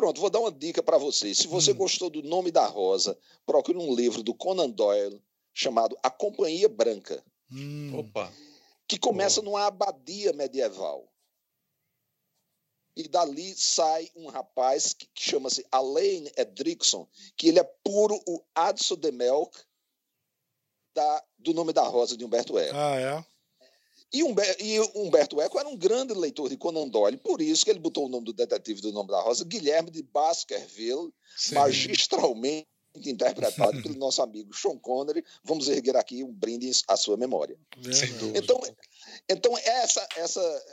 Pronto, 0.00 0.18
vou 0.18 0.30
dar 0.30 0.40
uma 0.40 0.50
dica 0.50 0.82
para 0.82 0.96
vocês. 0.96 1.36
Se 1.36 1.46
você 1.46 1.72
hum. 1.72 1.74
gostou 1.74 2.08
do 2.08 2.22
Nome 2.22 2.50
da 2.50 2.64
Rosa, 2.64 3.18
procure 3.44 3.76
um 3.76 3.94
livro 3.94 4.22
do 4.22 4.32
Conan 4.32 4.70
Doyle 4.70 5.22
chamado 5.52 5.94
A 6.02 6.08
Companhia 6.08 6.70
Branca. 6.70 7.22
Hum. 7.52 7.98
Opa. 7.98 8.32
Que 8.88 8.98
começa 8.98 9.42
Boa. 9.42 9.58
numa 9.58 9.66
abadia 9.66 10.32
medieval. 10.32 11.06
E 12.96 13.06
dali 13.08 13.54
sai 13.54 14.10
um 14.16 14.28
rapaz 14.28 14.94
que, 14.94 15.06
que 15.12 15.22
chama-se 15.22 15.66
Alain 15.70 16.30
Edrickson, 16.34 17.06
que 17.36 17.48
ele 17.48 17.58
é 17.58 17.64
puro 17.84 18.18
o 18.26 18.42
Adso 18.54 18.96
de 18.96 19.12
Melk 19.12 19.54
da, 20.94 21.24
do 21.38 21.52
Nome 21.52 21.74
da 21.74 21.82
Rosa 21.82 22.16
de 22.16 22.24
Humberto 22.24 22.58
Eco. 22.58 22.74
Ah, 22.74 22.98
é? 22.98 23.24
E, 24.12 24.22
Humberto 24.94 25.40
Eco 25.40 25.58
era 25.58 25.68
um 25.68 25.76
grande 25.76 26.12
leitor 26.14 26.48
de 26.48 26.56
Conan 26.56 26.88
Doyle, 26.88 27.16
por 27.16 27.40
isso 27.40 27.64
que 27.64 27.70
ele 27.70 27.78
botou 27.78 28.06
o 28.06 28.08
nome 28.08 28.24
do 28.24 28.32
detetive 28.32 28.80
do 28.80 28.92
nome 28.92 29.08
da 29.08 29.20
Rosa, 29.20 29.44
Guilherme 29.44 29.90
de 29.90 30.02
Baskerville, 30.02 31.12
Sim. 31.36 31.54
magistralmente 31.54 32.66
interpretado 33.04 33.80
pelo 33.82 33.94
nosso 33.98 34.20
amigo 34.20 34.52
Sean 34.52 34.76
Connery. 34.78 35.24
Vamos 35.44 35.68
erguer 35.68 35.96
aqui 35.96 36.24
um 36.24 36.32
brinde 36.32 36.70
à 36.88 36.96
sua 36.96 37.16
memória. 37.16 37.56
Então, 38.34 38.60
então 39.28 39.58
essa, 39.58 40.06
essa 40.16 40.64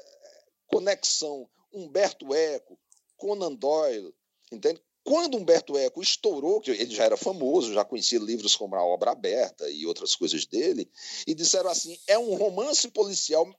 conexão 0.66 1.48
Humberto 1.72 2.34
Eco, 2.34 2.78
Conan 3.18 3.54
Doyle, 3.54 4.14
entende? 4.52 4.82
Quando 5.08 5.38
Humberto 5.38 5.78
Eco 5.78 6.02
estourou, 6.02 6.60
que 6.60 6.70
ele 6.70 6.94
já 6.94 7.06
era 7.06 7.16
famoso, 7.16 7.72
já 7.72 7.86
conhecia 7.86 8.20
livros 8.20 8.58
como 8.58 8.76
A 8.76 8.84
Obra 8.84 9.12
Aberta 9.12 9.70
e 9.70 9.86
outras 9.86 10.14
coisas 10.14 10.46
dele, 10.46 10.86
e 11.26 11.34
disseram 11.34 11.70
assim: 11.70 11.98
é 12.08 12.20
um 12.20 12.36
romance 12.36 12.90
policial 12.90 13.50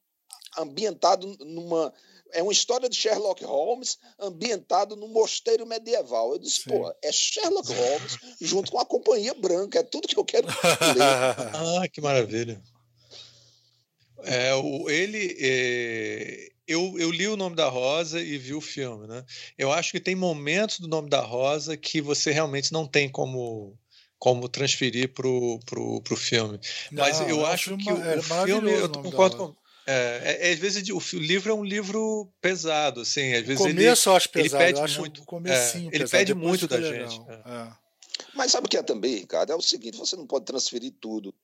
ambientado 0.59 1.27
numa. 1.41 1.91
É 2.35 2.43
uma 2.43 2.53
história 2.53 2.87
de 2.87 2.95
Sherlock 2.95 3.43
Holmes 3.43 3.97
ambientado 4.19 4.95
num 4.95 5.09
mosteiro 5.09 5.67
medieval. 5.67 6.33
Eu 6.33 6.39
disse, 6.39 6.61
Sim. 6.61 6.69
pô, 6.69 6.95
é 7.03 7.11
Sherlock 7.11 7.73
Holmes 7.73 8.19
junto 8.39 8.71
com 8.71 8.79
a 8.79 8.85
Companhia 8.85 9.33
Branca, 9.33 9.79
é 9.79 9.83
tudo 9.83 10.07
que 10.07 10.19
eu 10.19 10.27
quero 10.27 10.47
ler. 10.47 10.53
ah, 11.83 11.89
que 11.91 12.03
maravilha. 12.03 12.63
É, 14.23 14.55
o, 14.55 14.91
ele, 14.91 15.35
é, 15.41 16.53
eu, 16.69 16.95
eu 16.99 17.11
li 17.11 17.27
o 17.27 17.37
Nome 17.37 17.57
da 17.57 17.69
Rosa 17.69 18.21
e 18.21 18.37
vi 18.37 18.55
o 18.55 18.61
filme, 18.61 19.07
né? 19.07 19.25
Eu 19.57 19.73
acho 19.73 19.91
que 19.91 19.99
tem 19.99 20.15
momentos 20.15 20.79
do 20.79 20.87
Nome 20.87 21.09
da 21.09 21.21
Rosa 21.21 21.77
que 21.77 22.01
você 22.01 22.31
realmente 22.31 22.73
não 22.73 22.87
tem 22.87 23.09
como 23.09 23.77
como 24.19 24.49
transferir 24.49 25.13
pro, 25.15 25.61
pro, 25.65 26.03
pro 26.03 26.17
filme. 26.17 26.59
Não, 26.91 27.05
Mas 27.05 27.21
eu 27.21 27.47
acho 27.47 27.77
que 27.77 27.89
o, 27.89 28.19
o 28.19 28.23
filme, 28.23 28.73
eu 28.73 28.89
concordo 28.89 29.37
com, 29.37 29.57
é, 29.87 30.21
é, 30.23 30.49
é, 30.49 30.53
às 30.53 30.59
vezes 30.59 30.87
o 30.91 31.19
livro 31.19 31.51
é 31.51 31.55
um 31.55 31.65
livro 31.65 32.31
pesado, 32.43 33.01
assim, 33.01 33.33
às 33.33 33.47
vezes 33.47 33.61
o 33.61 33.69
começo 33.69 33.81
ele, 33.81 34.13
eu 34.13 34.17
acho 34.17 34.29
pesado, 34.29 34.63
ele 34.63 34.75
pede 34.75 34.99
muito, 34.99 35.23
é, 35.47 35.77
ele 35.77 35.91
pesado, 35.91 36.11
pede 36.11 36.35
muito 36.35 36.69
da 36.69 36.81
gente. 36.83 37.21
É. 37.27 37.33
É. 37.33 37.73
Mas 38.35 38.53
sabe 38.53 38.67
o 38.67 38.69
que 38.69 38.77
é 38.77 38.83
também, 38.83 39.19
Ricardo? 39.19 39.51
É 39.51 39.57
o 39.57 39.63
seguinte, 39.63 39.97
você 39.97 40.15
não 40.15 40.27
pode 40.27 40.45
transferir 40.45 40.93
tudo 41.01 41.35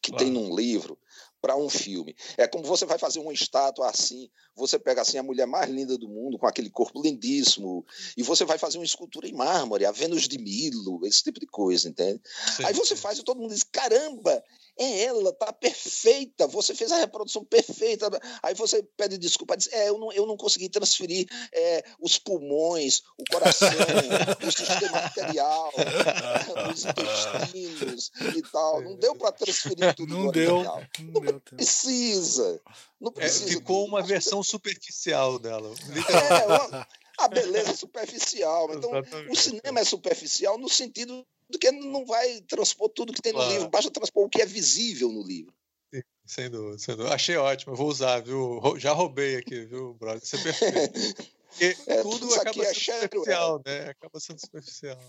que 0.00 0.10
claro. 0.10 0.24
tem 0.24 0.32
num 0.32 0.54
livro 0.54 0.96
para 1.40 1.56
um 1.56 1.68
filme. 1.68 2.14
É 2.36 2.46
como 2.46 2.64
você 2.64 2.84
vai 2.84 2.98
fazer 2.98 3.20
uma 3.20 3.32
estátua 3.32 3.88
assim, 3.88 4.28
você 4.54 4.78
pega 4.78 5.02
assim 5.02 5.18
a 5.18 5.22
mulher 5.22 5.46
mais 5.46 5.70
linda 5.70 5.96
do 5.96 6.08
mundo, 6.08 6.38
com 6.38 6.46
aquele 6.46 6.70
corpo 6.70 7.02
lindíssimo, 7.02 7.84
e 8.16 8.22
você 8.22 8.44
vai 8.44 8.58
fazer 8.58 8.78
uma 8.78 8.84
escultura 8.84 9.26
em 9.26 9.32
mármore, 9.32 9.86
a 9.86 9.92
Vênus 9.92 10.28
de 10.28 10.38
Milo, 10.38 11.00
esse 11.06 11.22
tipo 11.22 11.40
de 11.40 11.46
coisa, 11.46 11.88
entende? 11.88 12.20
Sim, 12.56 12.64
Aí 12.64 12.74
você 12.74 12.94
sim. 12.94 13.02
faz 13.02 13.18
e 13.18 13.22
todo 13.22 13.40
mundo 13.40 13.54
diz: 13.54 13.62
caramba, 13.62 14.42
é 14.80 15.04
ela, 15.04 15.30
tá 15.34 15.52
perfeita, 15.52 16.46
você 16.46 16.74
fez 16.74 16.90
a 16.90 16.96
reprodução 16.96 17.44
perfeita. 17.44 18.08
Aí 18.42 18.54
você 18.54 18.82
pede 18.96 19.18
desculpa, 19.18 19.54
diz: 19.54 19.70
é, 19.70 19.90
eu 19.90 19.98
não, 19.98 20.10
eu 20.10 20.26
não 20.26 20.38
consegui 20.38 20.70
transferir 20.70 21.28
é, 21.52 21.84
os 22.00 22.18
pulmões, 22.18 23.02
o 23.18 23.24
coração, 23.30 23.68
o 24.42 24.50
sistema 24.50 24.96
arterial, 24.96 25.70
os 26.72 26.84
intestinos 26.86 28.10
e 28.34 28.42
tal. 28.50 28.80
Não 28.80 28.96
deu 28.96 29.14
para 29.14 29.32
transferir 29.32 29.94
tudo. 29.94 30.14
Não 30.16 30.30
deu. 30.30 30.64
Não, 30.64 30.80
não 31.22 31.40
precisa. 31.40 32.62
Não 32.98 33.10
é, 33.10 33.14
precisa. 33.14 33.44
É, 33.44 33.48
ficou 33.48 33.84
uma 33.84 34.02
versão 34.02 34.42
superficial 34.42 35.38
dela. 35.38 35.70
É, 36.08 36.86
a 37.18 37.28
beleza 37.28 37.76
superficial. 37.76 38.72
Então, 38.72 38.96
Exatamente. 38.96 39.30
o 39.30 39.36
cinema 39.36 39.80
é 39.80 39.84
superficial 39.84 40.56
no 40.56 40.70
sentido 40.70 41.26
que 41.58 41.70
não 41.70 42.04
vai 42.04 42.40
transpor 42.42 42.88
tudo 42.88 43.12
que 43.12 43.22
tem 43.22 43.32
no 43.32 43.38
claro. 43.38 43.52
livro, 43.52 43.70
basta 43.70 43.90
transpor 43.90 44.24
o 44.24 44.28
que 44.28 44.42
é 44.42 44.46
visível 44.46 45.10
no 45.10 45.22
livro. 45.22 45.52
Sem 46.24 46.48
dúvida, 46.48 46.78
sem 46.78 46.94
dúvida. 46.94 47.14
Achei 47.14 47.36
ótimo, 47.36 47.74
vou 47.74 47.88
usar, 47.88 48.20
viu? 48.20 48.60
Já 48.78 48.92
roubei 48.92 49.36
aqui, 49.36 49.64
viu, 49.64 49.94
brother? 49.94 50.22
Isso 50.22 50.36
é 50.36 50.42
perfeito. 50.42 51.24
Porque 51.48 51.76
é, 51.90 52.02
tudo, 52.02 52.18
tudo 52.20 52.34
acaba 52.34 52.62
é 52.62 52.74
sendo 52.74 53.00
superficial, 53.00 53.62
é. 53.64 53.70
né? 53.70 53.90
Acaba 53.90 54.20
sendo 54.20 54.38
superficial. 54.38 55.00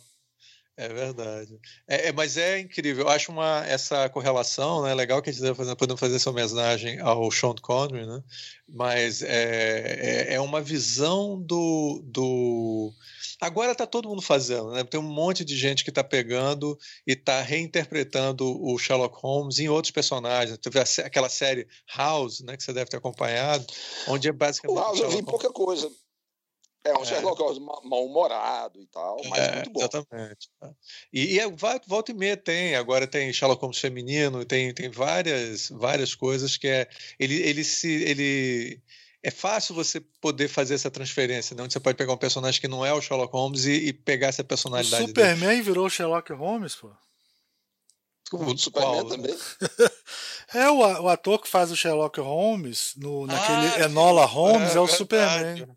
É 0.77 0.87
verdade. 0.87 1.59
É, 1.87 2.07
é, 2.07 2.11
mas 2.11 2.37
é 2.37 2.59
incrível. 2.59 3.05
Eu 3.05 3.09
acho 3.09 3.31
uma, 3.31 3.63
essa 3.67 4.09
correlação, 4.09 4.81
né? 4.81 4.95
Legal 4.95 5.21
que 5.21 5.29
a 5.29 5.33
gente 5.33 5.43
está 5.43 5.53
fazendo, 5.53 5.75
podendo 5.75 5.97
fazer 5.97 6.15
essa 6.15 6.29
homenagem 6.29 6.99
ao 6.99 7.29
Sean 7.29 7.53
Connery, 7.61 8.07
né? 8.07 8.23
Mas 8.67 9.21
é, 9.21 10.29
é, 10.29 10.33
é 10.33 10.41
uma 10.41 10.59
visão 10.59 11.39
do, 11.39 12.01
do. 12.05 12.91
Agora 13.41 13.71
está 13.71 13.87
todo 13.87 14.07
mundo 14.07 14.21
fazendo, 14.21 14.69
né? 14.69 14.83
Tem 14.83 14.99
um 14.99 15.03
monte 15.03 15.43
de 15.43 15.57
gente 15.57 15.83
que 15.83 15.89
está 15.89 16.03
pegando 16.03 16.77
e 17.07 17.13
está 17.13 17.41
reinterpretando 17.41 18.45
o 18.63 18.77
Sherlock 18.77 19.19
Holmes 19.19 19.57
em 19.57 19.67
outros 19.67 19.89
personagens. 19.89 20.59
Teve 20.59 20.79
aquela 20.79 21.27
série 21.27 21.67
House, 21.97 22.41
né? 22.41 22.55
Que 22.55 22.63
você 22.63 22.71
deve 22.71 22.91
ter 22.91 22.97
acompanhado, 22.97 23.65
onde 24.07 24.29
é 24.29 24.31
basicamente. 24.31 24.77
O 24.77 24.79
House 24.79 24.99
eu 24.99 25.09
vi 25.09 25.23
pouca 25.23 25.49
coisa. 25.49 25.91
É 26.83 26.93
um 26.93 27.01
é. 27.01 27.05
Sherlock 27.05 27.41
Holmes 27.41 27.59
mal-humorado 27.83 28.79
e 28.79 28.85
tal, 28.87 29.17
mas 29.25 29.39
é, 29.39 29.55
muito 29.55 29.71
bom. 29.71 29.79
Exatamente. 29.79 30.49
E, 31.11 31.39
e 31.39 31.41
volta 31.87 32.11
e 32.11 32.13
meia 32.13 32.37
tem, 32.37 32.75
agora 32.75 33.07
tem 33.07 33.33
Sherlock 33.33 33.61
Holmes 33.61 33.79
feminino, 33.79 34.45
tem, 34.45 34.71
tem 34.71 34.89
várias, 34.89 35.69
várias 35.69 36.13
coisas 36.13 36.57
que 36.57 36.67
é. 36.67 36.87
Ele, 37.19 37.35
ele 37.41 37.63
se. 37.63 37.89
Ele, 38.03 38.81
é 39.23 39.29
fácil 39.29 39.75
você 39.75 39.99
poder 39.99 40.47
fazer 40.47 40.73
essa 40.73 40.89
transferência, 40.89 41.55
né? 41.55 41.63
onde 41.63 41.73
você 41.73 41.79
pode 41.79 41.97
pegar 41.97 42.13
um 42.13 42.17
personagem 42.17 42.59
que 42.59 42.67
não 42.67 42.85
é 42.85 42.91
o 42.91 43.01
Sherlock 43.01 43.31
Holmes 43.31 43.65
e, 43.65 43.73
e 43.73 43.93
pegar 43.93 44.27
essa 44.27 44.43
personalidade. 44.43 45.03
O 45.03 45.07
Superman 45.07 45.49
dele. 45.49 45.61
virou 45.61 45.89
Sherlock 45.89 46.33
Holmes, 46.33 46.75
pô. 46.75 46.91
O 48.33 48.57
Superman 48.57 49.07
também. 49.07 49.37
é 50.55 50.69
o, 50.69 50.77
o 51.03 51.09
ator 51.09 51.39
que 51.39 51.49
faz 51.49 51.69
o 51.69 51.75
Sherlock 51.75 52.19
Holmes 52.19 52.93
no, 52.95 53.27
naquele 53.27 53.83
ah, 53.83 53.85
Enola 53.85 54.25
Holmes 54.25 54.73
é, 54.73 54.77
é 54.77 54.79
o 54.79 54.87
Superman. 54.87 55.67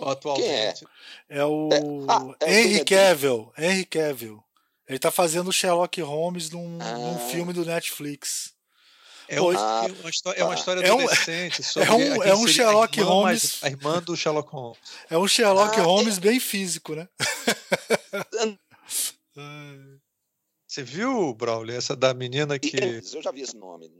Atualmente. 0.00 0.86
É? 1.28 1.38
é? 1.38 1.44
o 1.44 1.68
é, 1.72 1.80
ah, 2.08 2.34
é 2.40 2.60
Henry 2.60 2.84
Cavill. 2.84 3.52
Henry 3.58 3.84
Cavill. 3.84 4.42
Ele 4.88 4.98
tá 4.98 5.10
fazendo 5.10 5.48
o 5.48 5.52
Sherlock 5.52 6.00
Holmes 6.00 6.50
num, 6.50 6.78
ah. 6.80 6.92
num 6.92 7.18
filme 7.30 7.52
do 7.52 7.64
Netflix. 7.64 8.54
É, 9.28 9.36
Pô, 9.36 9.50
uma, 9.50 9.60
é 9.60 9.92
uma 10.00 10.10
história, 10.10 10.40
é 10.40 10.44
uma 10.44 10.54
história 10.54 10.92
adolescente 10.92 11.62
é 11.78 11.92
um, 11.92 12.00
é 12.00 12.18
um, 12.18 12.22
é 12.22 12.34
um 12.34 12.46
Sherlock 12.46 12.98
a 12.98 13.02
irmã, 13.02 13.12
Holmes. 13.12 13.62
A 13.62 13.68
irmã 13.68 14.02
do 14.02 14.16
Sherlock 14.16 14.50
Holmes. 14.50 14.78
É 15.08 15.18
um 15.18 15.28
Sherlock 15.28 15.78
ah, 15.78 15.82
Holmes 15.82 16.18
bem 16.18 16.40
físico, 16.40 16.94
né? 16.94 17.08
Você 20.66 20.82
viu, 20.82 21.34
Braulio, 21.34 21.76
essa 21.76 21.94
da 21.94 22.14
menina 22.14 22.58
que. 22.58 23.02
Eu 23.14 23.22
já 23.22 23.30
vi 23.30 23.42
esse 23.42 23.56
nome. 23.56 23.90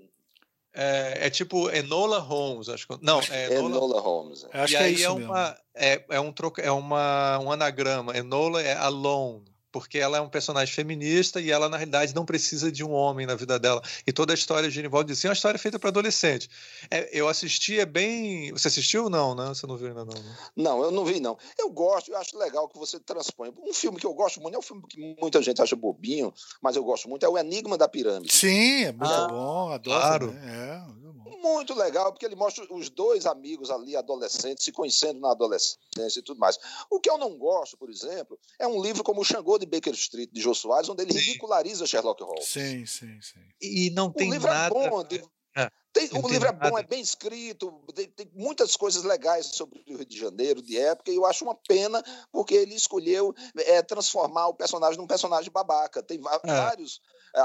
É, 0.74 1.26
é, 1.26 1.30
tipo 1.30 1.70
Enola 1.70 2.18
Holmes, 2.18 2.70
acho 2.70 2.88
que. 2.88 2.98
Não, 3.02 3.20
é 3.30 3.52
Enola, 3.52 3.76
Enola 3.76 4.00
Holmes. 4.00 4.46
É. 4.50 4.60
Acho 4.60 4.74
e 4.74 4.76
que 4.76 4.82
é 4.82 4.86
aí 4.86 5.02
é, 5.02 5.10
uma, 5.10 5.58
é, 5.74 6.02
é, 6.08 6.20
um 6.20 6.32
troca, 6.32 6.62
é 6.62 6.70
uma, 6.70 7.38
um 7.40 7.52
anagrama. 7.52 8.16
Enola 8.16 8.62
é 8.62 8.74
alone 8.74 9.51
porque 9.72 9.98
ela 9.98 10.18
é 10.18 10.20
um 10.20 10.28
personagem 10.28 10.72
feminista 10.72 11.40
e 11.40 11.50
ela, 11.50 11.68
na 11.68 11.78
realidade, 11.78 12.14
não 12.14 12.26
precisa 12.26 12.70
de 12.70 12.84
um 12.84 12.92
homem 12.92 13.26
na 13.26 13.34
vida 13.34 13.58
dela. 13.58 13.82
E 14.06 14.12
toda 14.12 14.32
a 14.32 14.34
história 14.34 14.68
de 14.68 14.74
Genivaldo 14.74 15.08
de 15.08 15.16
Si 15.16 15.26
é 15.26 15.30
uma 15.30 15.34
história 15.34 15.58
feita 15.58 15.78
para 15.78 15.88
adolescente. 15.88 16.50
É, 16.90 17.08
eu 17.12 17.26
assisti, 17.26 17.80
é 17.80 17.86
bem. 17.86 18.52
Você 18.52 18.68
assistiu 18.68 19.04
ou 19.04 19.10
não, 19.10 19.34
né? 19.34 19.48
Você 19.48 19.66
não 19.66 19.76
viu 19.76 19.88
ainda, 19.88 20.04
não? 20.04 20.12
Né? 20.12 20.36
Não, 20.54 20.82
eu 20.82 20.90
não 20.90 21.04
vi, 21.04 21.18
não. 21.18 21.38
Eu 21.58 21.70
gosto, 21.70 22.12
eu 22.12 22.18
acho 22.18 22.36
legal 22.38 22.68
que 22.68 22.78
você 22.78 23.00
transpõe. 23.00 23.52
Um 23.66 23.72
filme 23.72 23.98
que 23.98 24.06
eu 24.06 24.12
gosto 24.12 24.40
muito, 24.40 24.54
é 24.54 24.58
um 24.58 24.62
filme 24.62 24.82
que 24.86 25.16
muita 25.18 25.40
gente 25.42 25.62
acha 25.62 25.74
bobinho, 25.74 26.32
mas 26.60 26.76
eu 26.76 26.84
gosto 26.84 27.08
muito, 27.08 27.24
é 27.24 27.28
O 27.28 27.38
Enigma 27.38 27.78
da 27.78 27.88
Pirâmide. 27.88 28.32
Sim, 28.32 28.84
é 28.84 28.92
muito 28.92 29.04
ah, 29.04 29.28
bom, 29.28 29.72
adoro. 29.72 30.00
Claro. 30.00 30.32
Né? 30.32 30.84
É, 30.98 31.02
muito 31.42 31.74
legal, 31.74 32.12
porque 32.12 32.24
ele 32.24 32.36
mostra 32.36 32.64
os 32.72 32.88
dois 32.88 33.26
amigos 33.26 33.70
ali, 33.70 33.96
adolescentes, 33.96 34.64
se 34.64 34.70
conhecendo 34.70 35.20
na 35.20 35.32
adolescência 35.32 36.20
e 36.20 36.22
tudo 36.22 36.38
mais. 36.38 36.58
O 36.88 37.00
que 37.00 37.10
eu 37.10 37.18
não 37.18 37.36
gosto, 37.36 37.76
por 37.76 37.90
exemplo, 37.90 38.38
é 38.58 38.66
um 38.66 38.80
livro 38.80 39.02
como 39.02 39.20
O 39.20 39.24
Xangô 39.24 39.58
de 39.64 39.70
Baker 39.70 39.94
Street, 39.94 40.30
de 40.32 40.40
Jô 40.40 40.54
Soares, 40.54 40.88
onde 40.88 41.02
ele 41.02 41.12
sim. 41.12 41.18
ridiculariza 41.18 41.86
Sherlock 41.86 42.22
Holmes. 42.22 42.46
Sim, 42.46 42.84
sim, 42.86 43.20
sim. 43.20 43.40
E 43.60 43.90
não 43.90 44.10
tem 44.10 44.30
o 44.30 44.34
livro 44.34 44.48
nada... 44.48 44.66
É 44.66 44.90
bom, 44.90 45.02
é. 45.56 45.70
Tem, 45.92 46.08
o 46.12 46.28
livro 46.28 46.48
é 46.48 46.52
bom, 46.52 46.78
é 46.78 46.82
bem 46.82 47.02
escrito, 47.02 47.70
tem, 47.94 48.08
tem, 48.08 48.30
muitas 48.34 48.74
coisas 48.76 49.04
legais 49.04 49.46
sobre 49.46 49.78
o 49.78 49.82
Rio 49.84 50.06
de 50.06 50.18
Janeiro, 50.18 50.62
de 50.62 50.78
época, 50.78 51.10
e 51.10 51.16
eu 51.16 51.26
acho 51.26 51.44
uma 51.44 51.54
pena 51.54 52.02
porque 52.32 52.54
ele 52.54 52.74
escolheu 52.74 53.34
é, 53.58 53.82
transformar 53.82 54.48
o 54.48 54.54
personagem 54.54 54.98
num 54.98 55.06
personagem 55.06 55.52
babaca. 55.52 56.02
Tem 56.02 56.18
é. 56.18 56.20
vários 56.20 57.00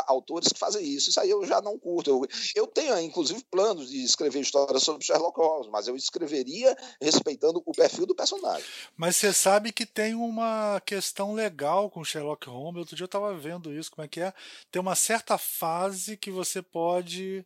autores 0.08 0.52
que 0.52 0.60
fazem 0.60 0.84
isso. 0.84 1.10
Isso 1.10 1.20
aí 1.20 1.30
eu 1.30 1.46
já 1.46 1.62
não 1.62 1.78
curto. 1.78 2.10
Eu, 2.10 2.28
eu 2.56 2.68
tenho, 2.68 3.00
inclusive, 3.00 3.44
planos 3.50 3.90
de 3.90 4.04
escrever 4.04 4.40
histórias 4.40 4.84
sobre 4.84 5.06
Sherlock 5.06 5.40
Holmes, 5.40 5.70
mas 5.70 5.88
eu 5.88 5.96
escreveria 5.96 6.76
respeitando 7.02 7.62
o 7.66 7.72
perfil 7.72 8.06
do 8.06 8.16
personagem. 8.16 8.66
Mas 8.96 9.16
você 9.16 9.34
sabe 9.34 9.72
que 9.72 9.86
tem 9.86 10.16
uma 10.16 10.82
questão 10.86 11.34
legal 11.34 11.90
com 11.90 12.04
Sherlock 12.04 12.48
Holmes. 12.50 12.80
Outro 12.80 12.96
dia 12.96 13.04
eu 13.04 13.08
estava 13.08 13.34
vendo 13.38 13.74
isso, 13.74 13.92
como 13.92 14.06
é 14.06 14.08
que 14.08 14.22
é? 14.22 14.34
Tem 14.72 14.82
uma 14.82 14.96
certa 14.96 15.38
fase 15.38 16.18
que 16.18 16.32
você 16.32 16.62
pode. 16.62 17.46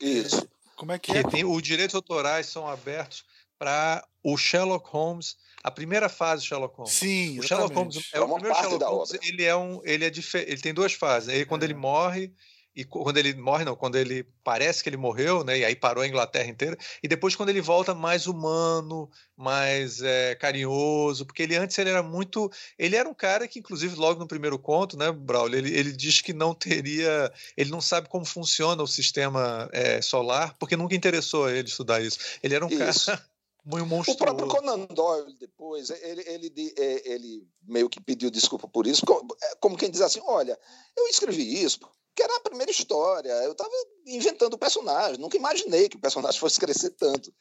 Isso. 0.00 0.48
Como 0.76 0.92
é 0.92 0.98
que, 0.98 1.12
que 1.12 1.18
é? 1.18 1.22
Tem, 1.24 1.44
os 1.44 1.62
direitos 1.62 1.94
autorais 1.94 2.46
são 2.46 2.66
abertos 2.66 3.24
para 3.58 4.06
o 4.22 4.36
Sherlock 4.36 4.88
Holmes 4.90 5.36
a 5.62 5.70
primeira 5.70 6.08
fase 6.08 6.42
do 6.42 6.46
Sherlock 6.46 6.76
Holmes. 6.76 6.92
Sim, 6.92 7.40
o 7.40 7.42
Sherlock 7.42 7.74
Holmes 7.74 7.96
é, 8.12 8.18
é 8.18 8.20
o 8.20 8.32
primeiro 8.32 8.56
Sherlock 8.56 8.84
Holmes, 8.84 9.10
obra. 9.10 9.20
ele 9.26 9.44
é 9.44 9.56
um, 9.56 9.80
ele 9.84 10.04
é 10.04 10.10
diferente, 10.10 10.50
ele 10.50 10.60
tem 10.60 10.72
duas 10.72 10.92
fases. 10.92 11.28
Ele, 11.28 11.44
quando 11.44 11.62
é. 11.62 11.66
ele 11.66 11.74
morre 11.74 12.32
e 12.78 12.84
quando 12.84 13.16
ele 13.16 13.34
morre 13.34 13.64
não, 13.64 13.74
quando 13.74 13.96
ele 13.96 14.24
parece 14.44 14.84
que 14.84 14.88
ele 14.88 14.96
morreu, 14.96 15.42
né? 15.42 15.58
E 15.58 15.64
aí 15.64 15.74
parou 15.74 16.04
a 16.04 16.06
Inglaterra 16.06 16.48
inteira. 16.48 16.78
E 17.02 17.08
depois 17.08 17.34
quando 17.34 17.48
ele 17.48 17.60
volta 17.60 17.92
mais 17.92 18.28
humano, 18.28 19.10
mais 19.36 20.00
é, 20.00 20.36
carinhoso, 20.36 21.26
porque 21.26 21.42
ele 21.42 21.56
antes 21.56 21.76
ele 21.76 21.90
era 21.90 22.04
muito, 22.04 22.48
ele 22.78 22.94
era 22.94 23.08
um 23.08 23.14
cara 23.14 23.48
que 23.48 23.58
inclusive 23.58 23.96
logo 23.96 24.20
no 24.20 24.28
primeiro 24.28 24.60
conto, 24.60 24.96
né, 24.96 25.10
Braulio, 25.10 25.58
ele, 25.58 25.76
ele 25.76 25.90
diz 25.90 26.20
que 26.20 26.32
não 26.32 26.54
teria, 26.54 27.32
ele 27.56 27.70
não 27.70 27.80
sabe 27.80 28.08
como 28.08 28.24
funciona 28.24 28.80
o 28.80 28.86
sistema 28.86 29.68
é, 29.72 30.00
solar, 30.00 30.54
porque 30.56 30.76
nunca 30.76 30.94
interessou 30.94 31.46
a 31.46 31.52
ele 31.52 31.66
estudar 31.66 32.00
isso. 32.00 32.18
Ele 32.44 32.54
era 32.54 32.64
um 32.64 32.68
isso. 32.68 33.06
cara 33.06 33.22
o 33.70 34.16
próprio 34.16 34.48
Conan 34.48 34.86
Doyle, 34.86 35.34
depois, 35.38 35.90
ele, 35.90 36.22
ele, 36.26 36.74
é, 36.78 37.12
ele 37.12 37.46
meio 37.62 37.88
que 37.88 38.00
pediu 38.00 38.30
desculpa 38.30 38.66
por 38.66 38.86
isso, 38.86 39.02
é, 39.42 39.54
como 39.56 39.76
quem 39.76 39.90
diz 39.90 40.00
assim: 40.00 40.20
olha, 40.24 40.58
eu 40.96 41.06
escrevi 41.08 41.62
isso 41.62 41.80
porque 42.18 42.22
era 42.22 42.36
a 42.36 42.40
primeira 42.40 42.72
história, 42.72 43.30
eu 43.44 43.52
estava 43.52 43.70
inventando 44.04 44.54
o 44.54 44.58
personagem, 44.58 45.20
nunca 45.20 45.36
imaginei 45.36 45.88
que 45.88 45.96
o 45.96 46.00
personagem 46.00 46.38
fosse 46.40 46.58
crescer 46.58 46.90
tanto. 46.90 47.32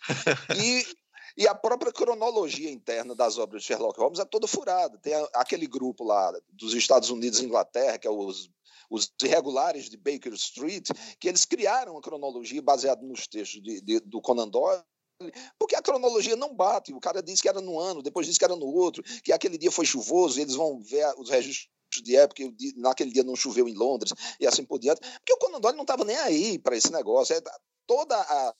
E, 0.55 0.85
e 1.35 1.47
a 1.47 1.55
própria 1.55 1.91
cronologia 1.91 2.69
interna 2.69 3.15
das 3.15 3.39
obras 3.39 3.63
de 3.63 3.67
Sherlock 3.69 3.99
Holmes 3.99 4.19
é 4.19 4.25
toda 4.25 4.45
furada. 4.45 4.95
Tem 4.99 5.13
aquele 5.33 5.65
grupo 5.65 6.03
lá 6.03 6.31
dos 6.49 6.75
Estados 6.75 7.09
Unidos 7.09 7.39
e 7.39 7.45
Inglaterra, 7.45 7.97
que 7.97 8.07
é 8.07 8.11
os 8.11 8.49
os 8.89 9.11
irregulares 9.21 9.89
de 9.89 9.97
Baker 9.97 10.33
Street, 10.33 10.89
que 11.19 11.27
eles 11.27 11.43
criaram 11.43 11.97
a 11.97 12.01
cronologia 12.01 12.61
baseada 12.61 13.01
nos 13.05 13.27
textos 13.27 13.61
de, 13.61 13.81
de, 13.81 13.99
do 13.99 14.21
Conan 14.21 14.47
Doyle 14.47 14.81
porque 15.57 15.75
a 15.75 15.81
cronologia 15.81 16.35
não 16.35 16.53
bate. 16.53 16.93
O 16.93 16.99
cara 16.99 17.21
disse 17.21 17.41
que 17.41 17.49
era 17.49 17.61
no 17.61 17.79
ano, 17.79 18.01
depois 18.01 18.25
disse 18.25 18.39
que 18.39 18.45
era 18.45 18.55
no 18.55 18.67
outro, 18.67 19.03
que 19.23 19.31
aquele 19.31 19.57
dia 19.57 19.71
foi 19.71 19.85
chuvoso, 19.85 20.39
eles 20.39 20.55
vão 20.55 20.79
ver 20.81 21.05
os 21.17 21.29
registros 21.29 21.69
de 22.03 22.15
época, 22.15 22.43
naquele 22.75 23.11
dia 23.11 23.23
não 23.23 23.35
choveu 23.35 23.67
em 23.67 23.73
Londres, 23.73 24.13
e 24.39 24.45
assim 24.45 24.63
por 24.63 24.79
diante. 24.79 25.01
Porque 25.01 25.33
o 25.33 25.37
Conan 25.37 25.59
Doyle 25.59 25.77
não 25.77 25.83
estava 25.83 26.03
nem 26.03 26.17
aí 26.17 26.59
para 26.59 26.75
esse 26.75 26.91
negócio. 26.91 27.35
É, 27.35 27.41
toda 27.85 28.15
a, 28.15 28.55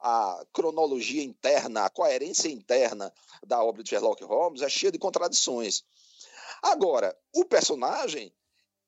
a 0.00 0.46
cronologia 0.52 1.22
interna, 1.22 1.84
a 1.84 1.90
coerência 1.90 2.48
interna 2.48 3.12
da 3.46 3.62
obra 3.62 3.82
de 3.82 3.90
Sherlock 3.90 4.22
Holmes 4.24 4.62
é 4.62 4.68
cheia 4.68 4.92
de 4.92 4.98
contradições. 4.98 5.84
Agora, 6.62 7.16
o 7.34 7.44
personagem 7.44 8.32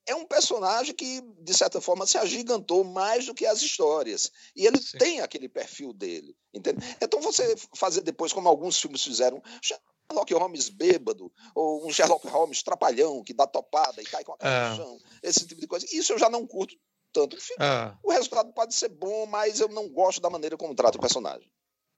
é 0.09 0.15
um 0.15 0.25
personagem 0.25 0.95
que, 0.95 1.21
de 1.41 1.55
certa 1.55 1.81
forma, 1.81 2.07
se 2.07 2.17
agigantou 2.17 2.83
mais 2.83 3.27
do 3.27 3.35
que 3.35 3.47
as 3.47 3.61
histórias. 3.61 4.33
E 4.57 4.67
ele 4.67 4.79
Sim. 4.79 4.99
tem 4.99 5.21
aquele 5.21 5.49
perfil 5.49 5.93
dele. 5.93 6.35
Entende? 6.53 6.79
Então, 7.01 7.21
você 7.21 7.55
fazer 7.75 8.01
depois, 8.01 8.33
como 8.33 8.49
alguns 8.49 8.79
filmes 8.81 9.05
fizeram, 9.05 9.43
Sherlock 9.63 10.33
Holmes 10.33 10.71
bêbado, 10.71 11.31
ou 11.55 11.87
um 11.87 11.93
Sherlock 11.93 12.27
Holmes 12.27 12.63
trapalhão, 12.63 13.23
que 13.23 13.35
dá 13.35 13.47
topada 13.47 14.01
e 14.01 14.07
cai 14.07 14.25
com 14.25 14.33
a 14.33 14.39
cara 14.39 14.69
no 14.69 14.75
é. 14.75 14.77
chão, 14.77 14.99
esse 15.23 15.47
tipo 15.47 15.61
de 15.61 15.67
coisa, 15.67 15.87
isso 15.93 16.15
eu 16.15 16.19
já 16.19 16.31
não 16.31 16.47
curto 16.47 16.75
tanto. 17.13 17.37
É. 17.61 17.95
O 18.03 18.11
resultado 18.11 18.53
pode 18.53 18.75
ser 18.75 18.89
bom, 18.89 19.27
mas 19.27 19.61
eu 19.61 19.69
não 19.69 19.89
gosto 19.89 20.21
da 20.21 20.31
maneira 20.31 20.57
como 20.57 20.75
trata 20.75 20.97
o 20.97 21.01
personagem. 21.01 21.51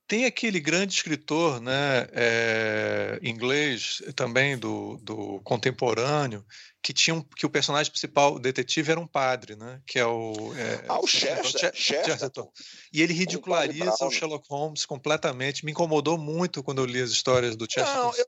Tem 0.07 0.25
aquele 0.25 0.59
grande 0.59 0.93
escritor 0.93 1.61
né, 1.61 2.07
é, 2.11 3.19
inglês 3.23 4.01
também 4.15 4.57
do, 4.57 4.97
do 4.97 5.39
contemporâneo 5.41 6.45
que 6.81 6.93
tinha 6.93 7.13
um, 7.15 7.21
que 7.21 7.45
o 7.45 7.49
personagem 7.49 7.91
principal, 7.91 8.33
o 8.33 8.39
detetive, 8.39 8.91
era 8.91 8.99
um 8.99 9.05
padre, 9.05 9.55
né? 9.55 9.79
Que 9.85 9.99
é 9.99 10.05
o 10.05 10.53
é, 10.55 10.85
ah, 10.87 10.99
o 10.99 11.05
Chester, 11.05 11.71
Chesterton. 11.75 12.51
E 12.91 13.01
ele 13.01 13.13
ridiculariza 13.13 14.03
o 14.03 14.09
Sherlock 14.09 14.47
Holmes 14.49 14.85
completamente. 14.85 15.63
Me 15.63 15.71
incomodou 15.71 16.17
muito 16.17 16.63
quando 16.63 16.79
eu 16.79 16.85
li 16.85 16.99
as 16.99 17.11
histórias 17.11 17.55
do 17.55 17.67
Chesterton. 17.71 18.01
Não, 18.01 18.15
eu, 18.15 18.25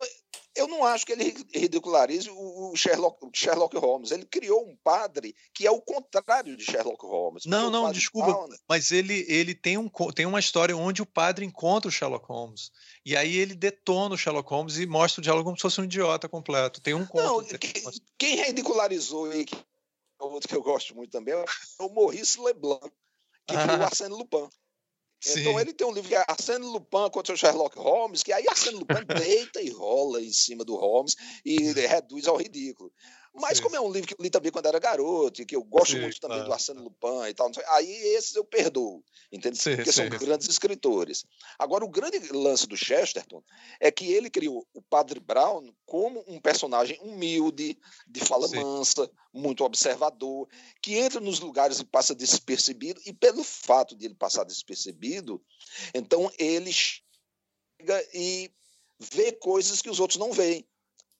eu 0.56 0.68
não 0.68 0.84
acho 0.84 1.06
que 1.06 1.12
ele 1.12 1.34
ridicularize 1.54 2.30
o 2.30 2.76
Sherlock, 2.76 3.18
Sherlock, 3.34 3.76
Holmes. 3.78 4.12
Ele 4.12 4.26
criou 4.26 4.68
um 4.68 4.76
padre 4.84 5.36
que 5.54 5.66
é 5.66 5.72
o 5.72 5.82
contrário 5.82 6.56
de 6.56 6.64
Sherlock 6.64 7.06
Holmes. 7.06 7.46
Não, 7.46 7.70
não, 7.70 7.92
desculpa. 7.92 8.28
Brown, 8.28 8.50
mas 8.68 8.92
ele, 8.92 9.26
ele 9.28 9.56
tem, 9.56 9.78
um, 9.78 9.90
tem 10.14 10.26
uma 10.26 10.40
história 10.40 10.76
onde 10.76 11.02
o 11.02 11.06
padre 11.06 11.46
encontra 11.46 11.90
o 11.90 11.92
Sherlock 11.92 12.26
Holmes. 12.28 12.72
E 13.06 13.16
aí 13.16 13.36
ele 13.36 13.56
detona 13.56 14.16
o 14.16 14.18
Sherlock 14.18 14.50
Holmes 14.50 14.78
e 14.78 14.86
mostra 14.86 15.22
o 15.22 15.24
diálogo 15.24 15.46
como 15.46 15.58
se 15.58 15.62
fosse 15.62 15.82
um 15.82 15.86
idiota 15.86 16.30
completo. 16.30 16.82
Tem 16.82 16.94
um 16.94 17.06
conto. 17.06 17.24
Não, 17.24 17.60
quem, 17.60 17.74
quem 18.18 18.36
ridicularizou 18.44 19.34
e 19.34 19.46
que 19.46 19.56
é 19.56 20.24
outro 20.24 20.48
que 20.48 20.56
eu 20.56 20.64
gosto 20.64 20.96
muito 20.96 21.12
também 21.12 21.34
é 21.34 21.46
o 21.80 21.90
Maurice 21.90 22.40
Leblanc, 22.40 22.92
que 23.48 23.56
ah. 23.56 23.64
criou 23.64 23.80
o 23.80 23.84
Arsène 23.84 24.16
Lupin. 24.16 24.48
Sim. 25.24 25.40
Então 25.40 25.58
ele 25.58 25.74
tem 25.74 25.88
um 25.88 25.94
livro 25.94 26.10
que 26.10 26.16
é 26.16 26.26
Arsène 26.28 26.66
Lupin 26.66 27.10
contra 27.10 27.34
o 27.34 27.38
Sherlock 27.38 27.78
Holmes, 27.78 28.24
que 28.24 28.34
aí 28.34 28.46
Arsène 28.46 28.78
Lupin 28.78 29.06
deita 29.08 29.62
e 29.62 29.70
rola 29.70 30.22
em 30.22 30.34
cima 30.34 30.66
do 30.66 30.76
Holmes 30.76 31.16
e 31.46 31.72
reduz 31.72 32.28
ao 32.28 32.36
ridículo. 32.36 32.92
Mas 33.36 33.58
Sim. 33.58 33.64
como 33.64 33.76
é 33.76 33.82
um 33.82 33.92
livro 33.92 34.08
que 34.08 34.14
eu 34.14 34.24
li 34.24 34.30
também 34.30 34.52
quando 34.52 34.68
era 34.68 34.78
garoto, 34.78 35.42
e 35.42 35.46
que 35.46 35.56
eu 35.56 35.64
gosto 35.64 35.94
Sim, 35.94 36.02
muito 36.02 36.20
também 36.20 36.44
do 36.44 36.54
Arsène 36.54 36.82
Lupin 36.82 37.28
e 37.28 37.34
tal, 37.34 37.50
aí 37.70 37.92
esses 38.16 38.36
eu 38.36 38.46
perdoo, 38.46 39.04
entende? 39.32 39.58
Porque 39.58 39.92
são 39.92 40.08
grandes 40.08 40.48
escritores. 40.48 41.26
Agora, 41.58 41.84
o 41.84 41.90
grande 41.90 42.20
lance 42.32 42.68
do 42.68 42.78
Chesterton 42.78 43.44
é 43.80 43.90
que 43.90 44.06
ele 44.06 44.30
criou 44.30 44.68
o 44.72 44.82
Padre 44.84 45.20
Brown 45.20 45.74
como 45.84 46.24
um 46.28 46.40
personagem 46.40 47.00
humilde, 47.02 47.76
de 48.08 48.20
fala 48.20 48.48
mansa, 48.50 49.10
muito 49.34 49.64
observador, 49.64 50.48
que 50.80 50.96
entra 50.96 51.20
nos 51.20 51.40
lugares 51.40 51.80
e 51.80 51.86
passa 51.86 52.14
despercebido, 52.14 53.02
e 53.04 53.12
pelo 53.12 53.44
fato 53.44 53.96
de 53.96 54.06
ele 54.06 54.16
passar 54.16 54.44
despercebido, 54.44 55.44
então 55.96 56.32
ele 56.38 56.72
chega 56.72 58.08
e 58.14 58.52
vê 59.00 59.32
coisas 59.32 59.82
que 59.82 59.90
os 59.90 60.00
outros 60.00 60.20
não 60.20 60.32
veem. 60.32 60.68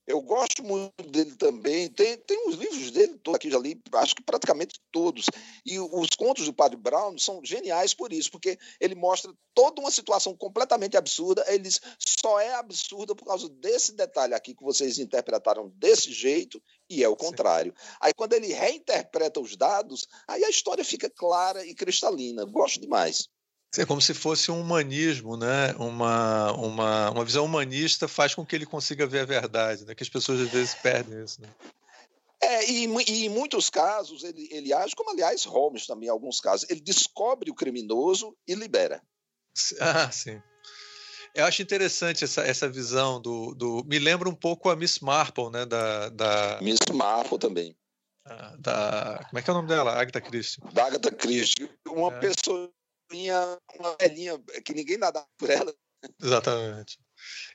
Eu 0.06 0.20
gosto 0.20 0.62
muito 0.62 0.92
dele 1.08 1.34
também. 1.36 1.88
Tem, 1.88 2.18
tem 2.18 2.48
os 2.48 2.56
livros 2.56 2.90
dele 2.90 3.18
todos 3.18 3.36
aqui, 3.36 3.50
já 3.50 3.58
li, 3.58 3.80
acho 3.94 4.14
que 4.14 4.22
praticamente 4.22 4.78
todos. 4.92 5.26
E 5.64 5.78
os 5.78 6.10
contos 6.10 6.44
do 6.44 6.52
Padre 6.52 6.76
Brown 6.76 7.16
são 7.18 7.40
geniais 7.42 7.94
por 7.94 8.12
isso, 8.12 8.30
porque 8.30 8.58
ele 8.78 8.94
mostra 8.94 9.32
toda 9.54 9.80
uma 9.80 9.90
situação 9.90 10.36
completamente 10.36 10.96
absurda. 10.96 11.44
Ele 11.48 11.60
diz, 11.60 11.80
só 11.98 12.38
é 12.38 12.54
absurda 12.54 13.14
por 13.14 13.24
causa 13.24 13.48
desse 13.48 13.94
detalhe 13.94 14.34
aqui 14.34 14.54
que 14.54 14.62
vocês 14.62 14.98
interpretaram 14.98 15.70
desse 15.76 16.12
jeito, 16.12 16.62
e 16.90 17.02
é 17.02 17.08
o 17.08 17.16
contrário. 17.16 17.74
Sim. 17.76 17.96
Aí, 18.00 18.12
quando 18.14 18.34
ele 18.34 18.52
reinterpreta 18.52 19.40
os 19.40 19.56
dados, 19.56 20.06
aí 20.28 20.44
a 20.44 20.50
história 20.50 20.84
fica 20.84 21.08
clara 21.08 21.64
e 21.64 21.74
cristalina. 21.74 22.44
Gosto 22.44 22.78
demais. 22.78 23.28
É 23.78 23.86
como 23.86 24.00
se 24.00 24.14
fosse 24.14 24.50
um 24.50 24.60
humanismo, 24.60 25.36
né? 25.36 25.74
uma, 25.78 26.52
uma, 26.52 27.10
uma 27.10 27.24
visão 27.24 27.44
humanista 27.44 28.06
faz 28.06 28.34
com 28.34 28.44
que 28.44 28.54
ele 28.54 28.66
consiga 28.66 29.06
ver 29.06 29.20
a 29.20 29.24
verdade, 29.24 29.84
né? 29.84 29.94
que 29.94 30.02
as 30.02 30.08
pessoas 30.08 30.40
às 30.40 30.48
vezes 30.48 30.74
perdem 30.74 31.22
isso. 31.22 31.40
Né? 31.40 31.48
É, 32.40 32.70
e, 32.70 32.84
e, 32.84 33.26
em 33.26 33.28
muitos 33.28 33.70
casos 33.70 34.22
ele, 34.22 34.48
ele 34.50 34.72
age, 34.72 34.94
como 34.94 35.10
aliás 35.10 35.44
Holmes 35.44 35.86
também 35.86 36.08
em 36.08 36.10
alguns 36.10 36.40
casos, 36.40 36.68
ele 36.68 36.80
descobre 36.80 37.50
o 37.50 37.54
criminoso 37.54 38.36
e 38.46 38.54
libera. 38.54 39.02
Ah, 39.80 40.10
sim. 40.10 40.42
Eu 41.34 41.44
acho 41.46 41.62
interessante 41.62 42.22
essa, 42.22 42.42
essa 42.42 42.68
visão 42.68 43.20
do, 43.20 43.54
do. 43.54 43.84
Me 43.86 43.98
lembra 43.98 44.28
um 44.28 44.34
pouco 44.34 44.70
a 44.70 44.76
Miss 44.76 45.00
Marple, 45.00 45.50
né? 45.50 45.66
Da, 45.66 46.08
da... 46.10 46.58
Miss 46.62 46.78
Marple 46.92 47.38
também. 47.38 47.76
Ah, 48.24 48.54
da, 48.58 49.26
como 49.28 49.38
é 49.38 49.42
que 49.42 49.50
é 49.50 49.52
o 49.52 49.56
nome 49.56 49.68
dela? 49.68 49.92
Agatha 49.92 50.20
Christie. 50.20 50.62
Da 50.72 50.86
Agatha 50.86 51.10
Christie. 51.10 51.68
Uma 51.88 52.12
é. 52.14 52.20
pessoa 52.20 52.70
velhinha, 53.14 53.58
uma 53.78 53.96
velhinha 53.96 54.38
que 54.64 54.74
ninguém 54.74 54.98
nadava 54.98 55.26
por 55.38 55.48
ela. 55.48 55.72
Exatamente. 56.20 56.98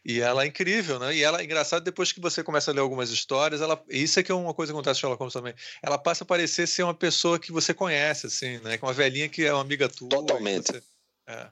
E 0.04 0.22
ela 0.22 0.44
é 0.44 0.48
incrível, 0.48 0.98
né? 0.98 1.14
E 1.16 1.24
ela 1.24 1.42
é 1.42 1.44
engraçada 1.44 1.84
depois 1.84 2.12
que 2.12 2.22
você 2.22 2.44
começa 2.44 2.72
a 2.72 2.74
ler 2.74 2.80
algumas 2.80 3.12
histórias, 3.12 3.62
ela 3.62 3.84
isso 3.90 4.20
é 4.20 4.24
que 4.24 4.32
é 4.32 4.36
uma 4.36 4.54
coisa 4.54 4.72
que 4.72 4.76
acontece 4.76 4.98
com 4.98 5.02
Sherlock 5.02 5.20
Holmes 5.20 5.34
também. 5.34 5.54
Ela 5.84 5.98
passa 5.98 6.24
a 6.24 6.28
parecer 6.28 6.68
ser 6.68 6.84
uma 6.84 6.94
pessoa 6.94 7.38
que 7.38 7.52
você 7.52 7.74
conhece, 7.74 8.28
assim, 8.28 8.58
né? 8.60 8.78
Que 8.78 8.84
uma 8.84 8.94
velhinha 8.94 9.30
que 9.30 9.46
é 9.46 9.54
uma 9.54 9.62
amiga 9.62 9.88
tua. 9.88 10.10
Totalmente. 10.10 10.72
Você, 10.72 10.84
é. 11.28 11.50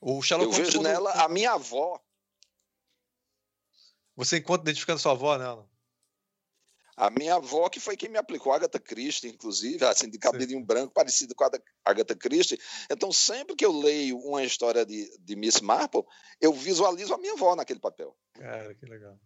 O 0.00 0.20
Sherlock 0.20 0.50
Eu 0.50 0.52
Holmes, 0.52 0.74
vejo 0.74 0.82
nela 0.82 1.12
a 1.12 1.28
minha 1.28 1.52
avó. 1.52 1.98
Você 4.16 4.38
encontra 4.38 4.64
identificando 4.64 4.98
sua 4.98 5.12
avó 5.12 5.38
nela? 5.38 5.66
A 7.02 7.10
minha 7.10 7.34
avó, 7.34 7.68
que 7.68 7.80
foi 7.80 7.96
quem 7.96 8.08
me 8.08 8.16
aplicou 8.16 8.52
a 8.52 8.56
Agatha 8.56 8.78
Christie, 8.78 9.28
inclusive, 9.28 9.84
assim, 9.84 10.08
de 10.08 10.18
cabelinho 10.18 10.60
Sim. 10.60 10.64
branco, 10.64 10.94
parecido 10.94 11.34
com 11.34 11.42
a 11.42 11.50
Agatha 11.84 12.14
Christie. 12.14 12.60
Então, 12.88 13.10
sempre 13.10 13.56
que 13.56 13.66
eu 13.66 13.72
leio 13.72 14.16
uma 14.18 14.44
história 14.44 14.86
de, 14.86 15.10
de 15.18 15.34
Miss 15.34 15.60
Marple, 15.60 16.04
eu 16.40 16.52
visualizo 16.52 17.12
a 17.12 17.18
minha 17.18 17.32
avó 17.32 17.56
naquele 17.56 17.80
papel. 17.80 18.16
Cara, 18.34 18.72
que 18.76 18.86
legal. 18.86 19.18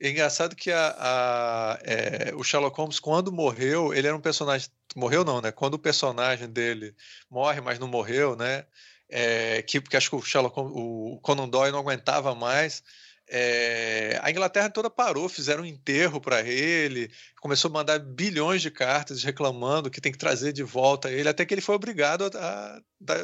É 0.00 0.08
engraçado 0.08 0.56
que 0.56 0.72
a, 0.72 0.96
a 0.98 1.78
é, 1.82 2.34
o 2.34 2.42
Sherlock 2.42 2.74
Holmes, 2.78 2.98
quando 2.98 3.30
morreu, 3.30 3.92
ele 3.92 4.06
era 4.06 4.16
um 4.16 4.20
personagem. 4.20 4.70
Morreu 4.96 5.22
não, 5.22 5.42
né? 5.42 5.52
Quando 5.52 5.74
o 5.74 5.78
personagem 5.78 6.48
dele 6.48 6.96
morre, 7.28 7.60
mas 7.60 7.78
não 7.78 7.88
morreu, 7.88 8.34
né? 8.34 8.64
É, 9.06 9.60
que, 9.60 9.82
porque 9.82 9.98
acho 9.98 10.08
que 10.08 10.16
o 10.16 10.22
Sherlock 10.22 10.56
Holmes, 10.56 10.72
o 10.74 11.20
Conan 11.20 11.46
Doyle 11.46 11.72
não 11.72 11.80
aguentava 11.80 12.34
mais 12.34 12.82
é, 13.30 14.18
a 14.22 14.30
Inglaterra 14.30 14.68
toda 14.68 14.90
parou, 14.90 15.28
fizeram 15.28 15.62
um 15.62 15.66
enterro 15.66 16.20
para 16.20 16.42
ele, 16.42 17.10
começou 17.40 17.68
a 17.68 17.72
mandar 17.72 17.98
bilhões 18.00 18.60
de 18.60 18.70
cartas 18.70 19.22
reclamando 19.22 19.90
que 19.90 20.00
tem 20.00 20.10
que 20.10 20.18
trazer 20.18 20.52
de 20.52 20.64
volta 20.64 21.10
ele, 21.10 21.28
até 21.28 21.46
que 21.46 21.54
ele 21.54 21.60
foi 21.60 21.76
obrigado 21.76 22.24
a, 22.24 22.82
a, 23.08 23.14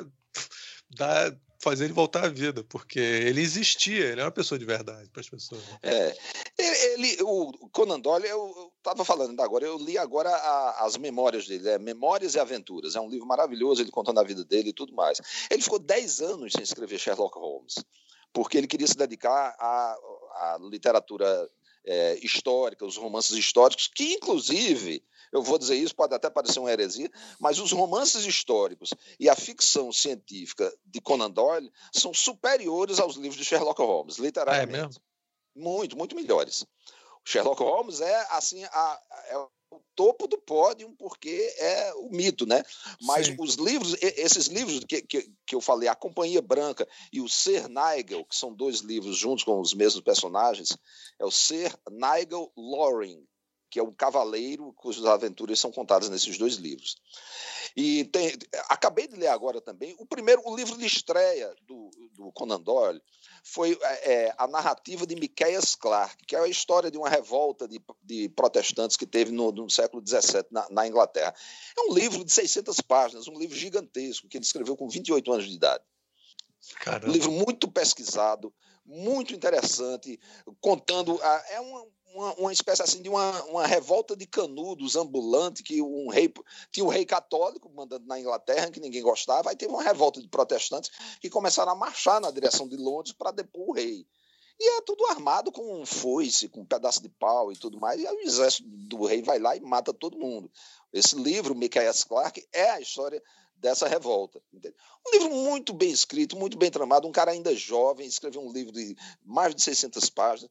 a 1.01 1.37
fazer 1.59 1.87
ele 1.87 1.93
voltar 1.93 2.25
à 2.25 2.29
vida, 2.29 2.63
porque 2.69 3.01
ele 3.01 3.41
existia, 3.41 4.05
ele 4.05 4.21
é 4.21 4.25
uma 4.25 4.31
pessoa 4.31 4.57
de 4.57 4.65
verdade 4.65 5.09
para 5.11 5.21
as 5.21 5.29
pessoas. 5.29 5.61
Né? 5.67 5.79
É, 5.83 6.17
ele, 6.95 7.17
o 7.23 7.69
Conan 7.73 7.99
Doyle, 7.99 8.29
eu 8.29 8.73
estava 8.79 9.05
falando 9.05 9.41
agora, 9.41 9.67
eu 9.67 9.77
li 9.77 9.99
agora 9.99 10.31
a, 10.31 10.87
as 10.87 10.97
memórias 10.97 11.49
dele, 11.49 11.69
é 11.69 11.79
Memórias 11.79 12.37
e 12.37 12.39
Aventuras, 12.39 12.95
é 12.95 13.01
um 13.01 13.09
livro 13.09 13.27
maravilhoso, 13.27 13.83
ele 13.83 13.91
contando 13.91 14.21
a 14.21 14.25
vida 14.25 14.45
dele 14.45 14.69
e 14.69 14.73
tudo 14.73 14.95
mais. 14.95 15.21
Ele 15.51 15.63
ficou 15.63 15.81
10 15.81 16.21
anos 16.21 16.53
sem 16.53 16.63
escrever 16.63 16.99
Sherlock 16.99 17.37
Holmes 17.37 17.75
porque 18.37 18.59
ele 18.59 18.67
queria 18.67 18.87
se 18.87 18.95
dedicar 18.95 19.57
à, 19.59 19.97
à 20.35 20.59
literatura 20.61 21.51
é, 21.87 22.19
histórica, 22.23 22.85
os 22.85 22.99
romances 22.99 23.35
históricos, 23.35 23.89
que 23.89 24.13
inclusive, 24.13 25.03
eu 25.33 25.43
vou 25.43 25.57
dizer 25.57 25.75
isso, 25.77 25.97
pode 25.97 26.15
até 26.15 26.29
parecer 26.29 26.59
uma 26.59 26.71
heresia, 26.71 27.11
mas 27.41 27.59
os 27.59 27.73
romances 27.73 28.27
históricos 28.27 28.93
e 29.19 29.31
a 29.31 29.35
ficção 29.35 29.91
científica 29.91 30.71
de 30.85 31.01
Conan 31.01 31.31
Doyle 31.31 31.73
são 31.91 32.13
superiores 32.13 33.01
aos 33.01 33.17
livros 33.17 33.39
de 33.39 33.45
Sherlock 33.47 33.81
Holmes, 33.81 34.19
literalmente. 34.19 34.75
É 34.75 34.83
mesmo? 34.83 35.03
Muito, 35.55 35.97
muito 35.97 36.15
melhores. 36.15 36.67
Sherlock 37.25 37.63
Holmes 37.63 38.03
é 38.03 38.27
assim 38.33 38.63
a, 38.65 39.01
é 39.31 39.47
o 39.71 39.81
topo 39.95 40.27
do 40.27 40.39
pódio 40.39 40.95
porque 40.99 41.55
é 41.59 41.95
o 41.95 42.09
mito, 42.11 42.47
né? 42.47 42.63
Mas 43.03 43.27
Sim. 43.27 43.37
os 43.39 43.55
livros, 43.55 43.97
esses 44.01 44.47
livros 44.47 44.81
que, 44.85 45.03
que, 45.03 45.31
que, 45.47 45.55
eu 45.55 45.61
falei, 45.61 45.89
A 45.89 45.95
Companhia 45.95 46.41
Branca 46.41 46.87
e 47.13 47.21
o 47.21 47.29
Ser 47.29 47.69
Nigel, 47.69 48.25
que 48.25 48.37
são 48.37 48.55
dois 48.55 48.81
livros 48.81 49.17
juntos 49.17 49.45
com 49.45 49.61
os 49.61 49.75
mesmos 49.75 50.03
personagens, 50.03 50.77
é 51.19 51.25
o 51.25 51.31
Ser 51.31 51.75
Nigel 51.91 52.53
Loring, 52.57 53.27
que 53.77 53.81
é 53.81 53.83
um 53.83 53.93
cavaleiro 53.93 54.73
cujas 54.73 55.05
aventuras 55.05 55.61
são 55.61 55.71
contadas 55.71 56.09
nesses 56.09 56.39
dois 56.39 56.55
livros. 56.55 56.97
E 57.77 58.05
tem, 58.07 58.33
acabei 58.71 59.07
de 59.07 59.17
ler 59.17 59.27
agora 59.27 59.61
também 59.61 59.95
o 59.99 60.07
primeiro, 60.07 60.41
o 60.47 60.57
livro 60.57 60.79
de 60.79 60.87
estreia 60.87 61.55
do, 61.67 61.91
do 62.15 62.33
Conan 62.33 62.59
Doyle 62.59 63.03
foi 63.45 63.79
é, 63.83 64.13
é 64.13 64.35
a 64.39 64.49
narrativa 64.49 65.07
de 65.07 65.15
Miqueias 65.15 65.75
Clark, 65.75 66.25
que 66.25 66.35
é 66.35 66.39
a 66.39 66.49
história 66.49 66.91
de 66.91 66.97
uma 66.97 67.11
revolta 67.11 67.69
de, 67.69 67.79
de 68.03 68.31
protestantes 68.31 68.97
que 68.97 69.05
teve 69.05 69.31
no, 69.31 69.53
no 69.53 69.69
século 69.69 70.03
XVII 70.03 70.47
na, 70.51 70.67
na, 70.71 70.89
Inglaterra. 70.89 71.35
É 71.77 71.83
um 71.83 71.93
livro 71.93 72.25
de 72.25 72.33
600 72.33 72.81
páginas, 72.81 73.29
um 73.29 73.39
livro 73.39 73.55
gigantesco 73.55 74.27
que 74.27 74.39
ele 74.39 74.45
escreveu 74.47 74.75
com 74.75 74.89
28 74.89 75.33
anos 75.35 75.47
de 75.47 75.55
idade. 75.55 75.85
Caramba. 76.81 77.09
Um 77.09 77.13
livro 77.13 77.31
muito 77.31 77.71
pesquisado, 77.71 78.51
muito 78.87 79.35
interessante, 79.35 80.19
contando. 80.63 81.21
A, 81.23 81.45
é 81.51 81.61
uma, 81.61 81.87
uma, 82.17 82.35
uma 82.35 82.53
espécie 82.53 82.83
assim 82.83 83.03
de 83.03 83.09
uma, 83.09 83.43
uma 83.45 83.67
revolta 83.67 84.17
de 84.17 84.27
canudos 84.27 84.97
ambulante 84.97 85.63
que 85.63 85.83
um 85.83 86.09
rei 86.09 86.33
tinha 86.73 86.85
um 86.85 86.89
rei 86.89 87.05
católico 87.05 87.71
mandando 87.75 88.07
na 88.07 88.19
Inglaterra 88.19 88.71
que 88.71 88.81
ninguém 88.81 89.03
gostava, 89.03 89.51
aí 89.51 89.57
teve 89.57 89.73
uma 89.73 89.83
revolta 89.83 90.21
de 90.21 90.29
protestantes 90.29 90.91
que 91.21 91.29
começaram 91.29 91.73
a 91.73 91.77
marchar 91.77 92.21
na 92.21 92.31
direção 92.31 92.67
de 92.67 92.77
Londres 92.77 93.13
para 93.13 93.31
depor 93.31 93.69
o 93.69 93.73
rei. 93.73 94.07
E 94.59 94.79
é 94.79 94.81
tudo 94.81 95.05
armado 95.07 95.53
com 95.53 95.83
um 95.83 95.85
foice, 95.85 96.49
com 96.49 96.63
um 96.63 96.67
pedaço 96.67 97.03
de 97.03 97.11
pau 97.11 97.53
e 97.53 97.57
tudo 97.57 97.79
mais. 97.79 98.01
E 98.01 98.07
o 98.07 98.21
exército 98.21 98.67
do 98.67 99.05
rei 99.05 99.21
vai 99.21 99.39
lá 99.39 99.55
e 99.55 99.61
mata 99.61 99.93
todo 99.93 100.17
mundo. 100.17 100.51
Esse 100.91 101.15
livro, 101.15 101.55
Michael 101.55 101.93
Clarke, 102.09 102.49
é 102.55 102.71
a 102.71 102.81
história 102.81 103.23
dessa 103.55 103.87
revolta. 103.87 104.41
Um 105.07 105.11
livro 105.13 105.31
muito 105.31 105.75
bem 105.75 105.91
escrito, 105.91 106.37
muito 106.37 106.57
bem 106.57 106.71
tramado, 106.71 107.07
um 107.07 107.13
cara 107.13 107.33
ainda 107.33 107.55
jovem, 107.55 108.07
escreveu 108.07 108.41
um 108.41 108.53
livro 108.53 108.73
de 108.73 108.97
mais 109.23 109.55
de 109.55 109.63
600 109.63 110.09
páginas, 110.11 110.51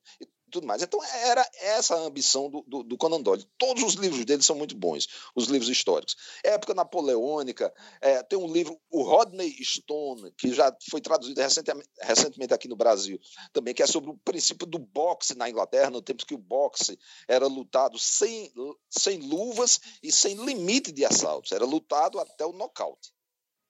tudo 0.51 0.67
mais. 0.67 0.81
Então 0.81 1.03
era 1.03 1.47
essa 1.61 1.95
a 1.95 1.99
ambição 1.99 2.49
do, 2.49 2.63
do, 2.67 2.83
do, 2.83 2.97
Conan 2.97 3.21
Doyle. 3.21 3.45
Todos 3.57 3.83
os 3.83 3.93
livros 3.95 4.25
dele 4.25 4.41
são 4.41 4.55
muito 4.55 4.75
bons, 4.75 5.07
os 5.35 5.47
livros 5.47 5.69
históricos. 5.69 6.15
Época 6.43 6.73
napoleônica, 6.73 7.73
é, 8.01 8.23
tem 8.23 8.37
um 8.37 8.51
livro, 8.51 8.79
o 8.89 9.03
Rodney 9.03 9.51
Stone, 9.63 10.31
que 10.37 10.53
já 10.53 10.75
foi 10.89 11.01
traduzido 11.01 11.39
recentemente, 11.41 11.89
recentemente 12.01 12.53
aqui 12.53 12.67
no 12.67 12.75
Brasil, 12.75 13.19
também, 13.51 13.73
que 13.73 13.83
é 13.83 13.87
sobre 13.87 14.11
o 14.11 14.17
princípio 14.17 14.65
do 14.65 14.79
boxe 14.79 15.35
na 15.35 15.49
Inglaterra, 15.49 15.89
no 15.89 16.01
tempo 16.01 16.25
que 16.25 16.35
o 16.35 16.39
boxe 16.39 16.97
era 17.27 17.47
lutado 17.47 17.97
sem, 17.97 18.51
sem 18.89 19.19
luvas 19.19 19.79
e 20.01 20.11
sem 20.11 20.35
limite 20.45 20.91
de 20.91 21.05
assaltos. 21.05 21.51
Era 21.51 21.65
lutado 21.65 22.19
até 22.19 22.45
o 22.45 22.53
nocaute. 22.53 23.13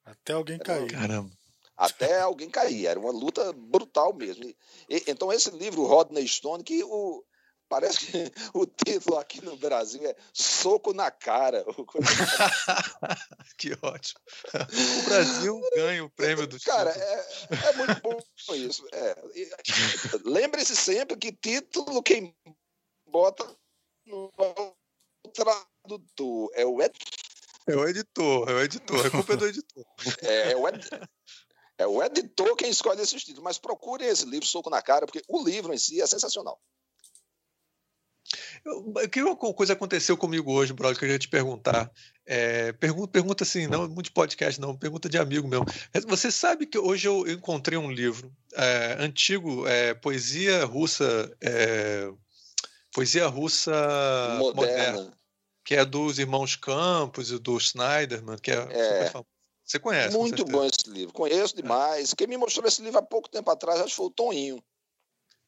Até 0.03 0.33
alguém 0.33 0.59
cair. 0.59 0.91
Caramba 0.91 1.31
até 1.75 2.19
alguém 2.19 2.49
cair. 2.49 2.87
Era 2.87 2.99
uma 2.99 3.11
luta 3.11 3.51
brutal 3.53 4.13
mesmo. 4.13 4.43
E, 4.43 4.55
então, 5.07 5.31
esse 5.31 5.49
livro, 5.51 5.85
Rodney 5.85 6.27
Stone, 6.27 6.63
que 6.63 6.83
o, 6.83 7.23
parece 7.67 8.07
que 8.07 8.31
o 8.53 8.65
título 8.65 9.17
aqui 9.17 9.43
no 9.43 9.57
Brasil 9.57 10.05
é 10.05 10.15
Soco 10.33 10.93
na 10.93 11.11
Cara. 11.11 11.65
que 13.57 13.73
ótimo. 13.81 14.19
O 14.53 15.03
Brasil 15.05 15.61
ganha 15.75 16.03
o 16.03 16.09
prêmio 16.09 16.47
do 16.47 16.59
Cara, 16.61 16.91
é, 16.91 17.27
é, 17.69 17.73
muito 17.73 18.01
bom 18.01 18.19
isso. 18.55 18.85
É. 18.91 19.15
Lembre-se 20.23 20.75
sempre 20.75 21.17
que 21.17 21.31
título 21.31 22.01
quem 22.03 22.35
bota 23.07 23.45
no 24.05 24.31
tradutor 25.33 26.51
é 26.53 26.65
o 26.65 26.81
editor. 26.81 27.25
É 27.67 27.75
o 27.75 27.87
editor, 27.87 28.49
é 28.49 28.53
o 28.53 28.61
editor, 28.61 29.05
é 29.07 29.09
culpa 29.09 29.33
é 29.33 29.37
do 29.37 29.47
editor. 29.47 29.85
É, 30.21 30.51
é 30.51 30.55
o 30.55 30.67
editor. 30.67 30.99
É 31.77 31.85
o 31.85 32.01
editor 32.01 32.55
quem 32.55 32.69
escolhe 32.69 33.01
esses 33.01 33.23
títulos, 33.23 33.43
mas 33.43 33.57
procure 33.57 34.05
esse 34.05 34.25
livro 34.25 34.47
Soco 34.47 34.69
na 34.69 34.81
Cara, 34.81 35.05
porque 35.05 35.23
o 35.27 35.43
livro 35.43 35.73
em 35.73 35.77
si 35.77 36.01
é 36.01 36.07
sensacional. 36.07 36.59
Eu, 38.63 39.09
que 39.09 39.21
uma 39.21 39.35
coisa 39.35 39.73
aconteceu 39.73 40.17
comigo 40.17 40.51
hoje, 40.51 40.73
brother, 40.73 40.97
que 40.97 41.05
eu 41.05 41.09
ia 41.09 41.19
te 41.19 41.27
perguntar. 41.27 41.91
É, 42.25 42.71
pergunta, 42.73 43.11
pergunta 43.11 43.43
assim, 43.43 43.67
não 43.67 43.87
muito 43.87 44.11
podcast, 44.11 44.59
não, 44.59 44.75
pergunta 44.75 45.07
de 45.07 45.19
amigo 45.19 45.47
meu. 45.47 45.63
Você 46.07 46.31
sabe 46.31 46.65
que 46.65 46.77
hoje 46.77 47.07
eu 47.07 47.27
encontrei 47.27 47.77
um 47.77 47.91
livro 47.91 48.35
é, 48.55 48.95
antigo, 48.99 49.67
é, 49.67 49.93
poesia 49.93 50.65
russa, 50.65 51.31
é, 51.41 52.09
poesia 52.91 53.27
russa 53.27 53.71
moderna. 54.39 54.93
moderna. 54.93 55.17
que 55.63 55.75
é 55.75 55.85
dos 55.85 56.17
irmãos 56.17 56.55
Campos 56.55 57.29
e 57.29 57.37
do 57.37 57.59
Schneiderman, 57.59 58.37
que 58.37 58.49
é, 58.49 58.55
é. 58.55 58.87
super 58.87 59.11
famoso. 59.11 59.34
Você 59.65 59.79
conhece? 59.79 60.15
Muito 60.15 60.45
bom 60.45 60.63
esse 60.63 60.87
livro. 60.87 61.13
Conheço 61.13 61.55
é. 61.57 61.61
demais. 61.61 62.13
É. 62.13 62.15
Quem 62.15 62.27
me 62.27 62.37
mostrou 62.37 62.67
esse 62.67 62.81
livro 62.81 62.99
há 62.99 63.01
pouco 63.01 63.27
tempo 63.27 63.49
atrás, 63.49 63.79
acho 63.79 63.89
que 63.89 63.95
foi 63.95 64.05
o 64.05 64.11
Toninho. 64.11 64.63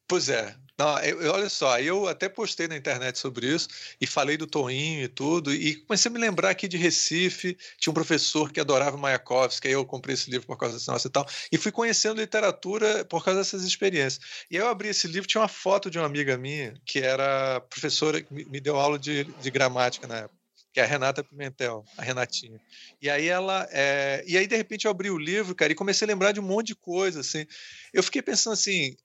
Pois 0.08 0.28
é. 0.28 0.56
Não, 0.78 0.98
eu, 1.00 1.32
olha 1.32 1.48
só, 1.50 1.78
eu 1.80 2.06
até 2.06 2.28
postei 2.28 2.68
na 2.68 2.76
internet 2.76 3.18
sobre 3.18 3.46
isso 3.46 3.68
e 4.00 4.06
falei 4.06 4.36
do 4.36 4.46
Toninho 4.46 5.02
e 5.02 5.08
tudo, 5.08 5.52
e 5.52 5.74
comecei 5.74 6.08
a 6.08 6.12
me 6.12 6.20
lembrar 6.20 6.50
aqui 6.50 6.68
de 6.68 6.76
Recife, 6.76 7.58
tinha 7.78 7.90
um 7.90 7.94
professor 7.94 8.52
que 8.52 8.60
adorava 8.60 8.96
Mayakovsky, 8.96 9.66
aí 9.66 9.74
eu 9.74 9.84
comprei 9.84 10.14
esse 10.14 10.30
livro 10.30 10.46
por 10.46 10.56
causa 10.56 10.76
desse 10.76 10.88
nosso 10.88 11.08
e 11.08 11.10
tal, 11.10 11.26
e 11.50 11.58
fui 11.58 11.72
conhecendo 11.72 12.20
literatura 12.20 13.04
por 13.04 13.24
causa 13.24 13.40
dessas 13.40 13.64
experiências. 13.64 14.24
E 14.48 14.56
aí 14.56 14.62
eu 14.62 14.68
abri 14.68 14.88
esse 14.88 15.08
livro, 15.08 15.28
tinha 15.28 15.40
uma 15.40 15.48
foto 15.48 15.90
de 15.90 15.98
uma 15.98 16.06
amiga 16.06 16.38
minha, 16.38 16.74
que 16.86 17.00
era 17.00 17.60
professora, 17.62 18.22
que 18.22 18.32
me 18.32 18.60
deu 18.60 18.76
aula 18.78 18.98
de, 19.00 19.24
de 19.24 19.50
gramática 19.50 20.06
na 20.06 20.18
época 20.18 20.37
que 20.72 20.80
é 20.80 20.82
a 20.82 20.86
Renata 20.86 21.24
Pimentel, 21.24 21.84
a 21.96 22.02
Renatinha. 22.02 22.60
E 23.00 23.08
aí 23.08 23.26
ela, 23.26 23.66
é... 23.70 24.22
e 24.26 24.36
aí 24.36 24.46
de 24.46 24.56
repente 24.56 24.84
eu 24.84 24.90
abri 24.90 25.10
o 25.10 25.18
livro, 25.18 25.54
cara, 25.54 25.72
e 25.72 25.76
comecei 25.76 26.06
a 26.06 26.08
lembrar 26.08 26.32
de 26.32 26.40
um 26.40 26.44
monte 26.44 26.68
de 26.68 26.76
coisa, 26.76 27.20
assim. 27.20 27.46
Eu 27.92 28.02
fiquei 28.02 28.22
pensando 28.22 28.54
assim, 28.54 28.96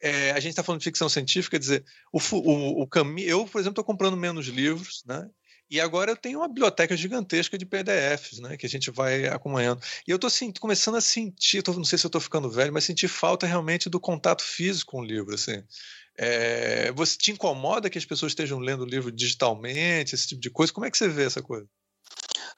é, 0.00 0.30
a 0.32 0.40
gente 0.40 0.50
está 0.50 0.62
falando 0.62 0.80
de 0.80 0.84
ficção 0.84 1.08
científica, 1.08 1.58
dizer, 1.58 1.84
o, 2.12 2.18
o, 2.18 2.82
o 2.82 2.86
caminho. 2.86 3.28
Eu, 3.28 3.46
por 3.46 3.58
exemplo, 3.58 3.72
estou 3.72 3.84
comprando 3.84 4.16
menos 4.16 4.46
livros, 4.46 5.02
né? 5.06 5.28
E 5.68 5.80
agora 5.80 6.12
eu 6.12 6.16
tenho 6.16 6.38
uma 6.38 6.48
biblioteca 6.48 6.96
gigantesca 6.96 7.58
de 7.58 7.66
PDFs, 7.66 8.38
né, 8.38 8.56
que 8.56 8.66
a 8.66 8.68
gente 8.68 8.88
vai 8.88 9.26
acompanhando. 9.26 9.82
E 10.06 10.10
eu 10.12 10.14
estou 10.14 10.28
assim, 10.28 10.52
começando 10.52 10.94
a 10.94 11.00
sentir, 11.00 11.60
tô, 11.60 11.72
não 11.72 11.84
sei 11.84 11.98
se 11.98 12.06
eu 12.06 12.08
estou 12.08 12.20
ficando 12.20 12.48
velho, 12.48 12.72
mas 12.72 12.84
sentir 12.84 13.08
falta 13.08 13.46
realmente 13.46 13.90
do 13.90 13.98
contato 13.98 14.42
físico 14.42 14.92
com 14.92 15.00
o 15.00 15.04
livro. 15.04 15.34
Assim. 15.34 15.64
É, 16.18 16.90
você 16.92 17.16
te 17.16 17.30
incomoda 17.30 17.90
que 17.90 17.98
as 17.98 18.04
pessoas 18.04 18.32
estejam 18.32 18.58
lendo 18.58 18.82
o 18.82 18.86
livro 18.86 19.12
digitalmente, 19.12 20.14
esse 20.14 20.28
tipo 20.28 20.40
de 20.40 20.50
coisa? 20.50 20.72
Como 20.72 20.86
é 20.86 20.90
que 20.90 20.96
você 20.96 21.08
vê 21.08 21.24
essa 21.24 21.42
coisa? 21.42 21.68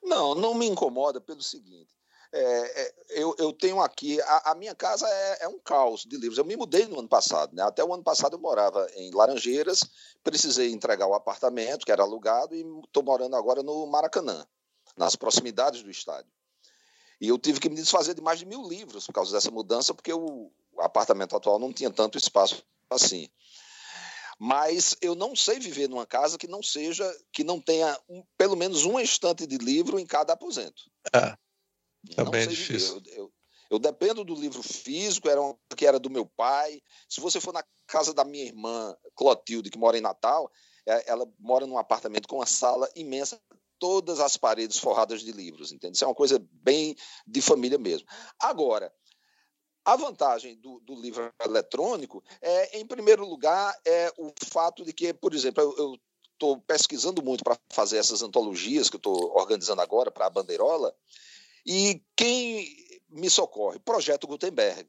Não, 0.03 0.35
não 0.35 0.55
me 0.55 0.67
incomoda 0.67 1.21
pelo 1.21 1.43
seguinte. 1.43 1.99
É, 2.31 2.83
é, 2.83 2.95
eu, 3.11 3.35
eu, 3.39 3.53
tenho 3.55 3.81
aqui, 3.81 4.21
a, 4.21 4.53
a 4.53 4.55
minha 4.55 4.75
casa 4.75 5.09
é, 5.09 5.45
é, 5.45 5.49
um 5.49 5.59
caos 5.59 6.05
de 6.05 6.17
livros. 6.17 6.39
Eu 6.39 6.45
me 6.45 6.57
mudei 6.57 6.87
no 6.87 6.99
ano 6.99 7.09
passado, 7.09 7.55
né? 7.57 7.63
até 7.63 7.83
o 7.83 7.93
ano 7.93 8.03
passado 8.03 8.35
eu 8.35 8.39
morava 8.39 8.87
em 8.95 9.11
Laranjeiras, 9.13 9.81
precisei 10.23 10.71
entregar 10.71 11.07
o 11.07 11.15
apartamento 11.15 11.87
que 11.87 11.93
era 11.93 12.03
alugado 12.03 12.55
e 12.55 12.61
estou 12.85 13.03
morando 13.03 13.35
agora 13.35 13.63
no 13.63 13.87
Maracanã, 13.87 14.47
nas 14.97 15.17
proximidades 15.17 15.83
do 15.83 15.91
estádio. 15.91 16.31
E 17.21 17.29
eu 17.29 17.39
tive 17.39 17.59
que 17.59 17.69
me 17.69 17.77
desfazer 17.77 18.15
de 18.15 18.21
mais 18.21 18.39
de 18.39 18.47
mil 18.47 18.63
livros 18.63 19.07
por 19.07 19.13
causa 19.15 19.33
dessa 19.33 19.51
mudança, 19.51 19.95
porque 19.95 20.13
o 20.13 20.53
apartamento 20.79 21.35
atual 21.35 21.59
não 21.59 21.73
tinha 21.73 21.91
tanto 21.91 22.19
espaço 22.19 22.63
assim. 22.91 23.29
Mas 24.39 24.97
eu 25.03 25.17
não 25.17 25.35
sei 25.35 25.59
viver 25.59 25.89
numa 25.89 26.07
casa 26.07 26.39
que 26.39 26.47
não 26.47 26.63
seja, 26.63 27.05
que 27.33 27.43
não 27.43 27.61
tenha 27.61 27.99
um, 28.09 28.23
pelo 28.37 28.57
menos 28.57 28.85
uma 28.85 29.03
estante 29.03 29.47
de 29.47 29.59
livro 29.59 29.99
em 29.99 30.07
cada 30.07 30.33
aposento. 30.33 30.85
É, 31.13 31.37
também 32.15 32.43
é 32.43 32.47
difícil. 32.47 33.03
Eu, 33.07 33.13
eu, 33.15 33.33
eu, 33.71 33.79
dependo 33.81 34.25
do 34.25 34.35
livro 34.35 34.63
físico, 34.63 35.29
era 35.29 35.43
uma, 35.43 35.59
que 35.77 35.85
era 35.85 35.99
do 35.99 36.09
meu 36.09 36.25
pai. 36.25 36.81
Se 37.09 37.21
você 37.21 37.41
for 37.41 37.53
na 37.53 37.65
casa 37.87 38.15
da 38.15 38.25
minha 38.25 38.45
irmã 38.45 38.97
Clotilde, 39.17 39.71
que 39.71 39.79
mora 39.79 39.99
em 39.99 40.03
Natal, 40.03 40.51
é, 40.87 41.11
ela 41.11 41.27
mora 41.39 41.67
num 41.67 41.77
apartamento 41.77 42.29
com 42.29 42.37
uma 42.37 42.47
sala 42.47 42.89
imensa, 42.95 43.41
todas 43.79 44.21
as 44.21 44.37
paredes 44.37 44.79
forradas 44.79 45.23
de 45.23 45.33
livros, 45.33 45.73
entende? 45.73 45.97
Isso 45.97 46.05
é 46.05 46.09
uma 46.09 46.15
coisa 46.15 46.45
bem 46.53 46.97
de 47.27 47.43
família 47.43 47.79
mesmo. 47.79 48.07
Agora, 48.41 48.93
a 49.89 49.97
vantagem 49.97 50.55
do, 50.57 50.81
do, 50.81 50.95
livro 50.95 51.33
eletrônico 51.43 52.23
é, 52.43 52.79
em 52.79 52.87
primeiro 52.87 53.27
lugar, 53.27 53.75
é 53.87 54.13
o 54.19 54.31
fato 54.45 54.85
de 54.85 54.93
que, 54.93 55.15
por 55.15 55.33
exemplo, 55.33 55.63
eu 55.79 55.99
estou 56.35 56.61
pesquisando 56.61 57.23
muito 57.23 57.43
para 57.43 57.59
fazer 57.71 57.97
essas 57.97 58.21
antologias 58.23 58.91
que 58.91 58.97
eu 58.97 58.99
estou 58.99 59.35
organizando 59.35 59.81
agora 59.81 60.11
para 60.11 60.27
a 60.27 60.31
Bandeirola, 60.31 60.95
e 61.65 62.03
quem 62.15 62.69
me 63.09 63.31
socorre? 63.31 63.79
Projeto 63.79 64.27
Gutenberg. 64.27 64.87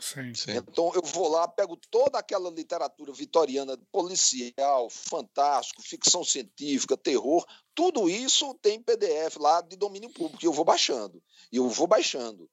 Sim, 0.00 0.32
sim. 0.32 0.52
Então 0.52 0.92
eu 0.94 1.02
vou 1.02 1.28
lá, 1.28 1.48
pego 1.48 1.76
toda 1.90 2.16
aquela 2.16 2.50
literatura 2.50 3.12
vitoriana, 3.12 3.76
policial, 3.90 4.88
fantástico, 4.88 5.82
ficção 5.82 6.22
científica, 6.22 6.96
terror, 6.96 7.44
tudo 7.74 8.08
isso 8.08 8.54
tem 8.62 8.80
PDF 8.80 9.38
lá 9.40 9.60
de 9.60 9.74
domínio 9.74 10.08
público, 10.08 10.44
e 10.44 10.46
eu 10.46 10.52
vou 10.52 10.64
baixando, 10.64 11.20
e 11.50 11.56
eu 11.56 11.68
vou 11.68 11.88
baixando. 11.88 12.48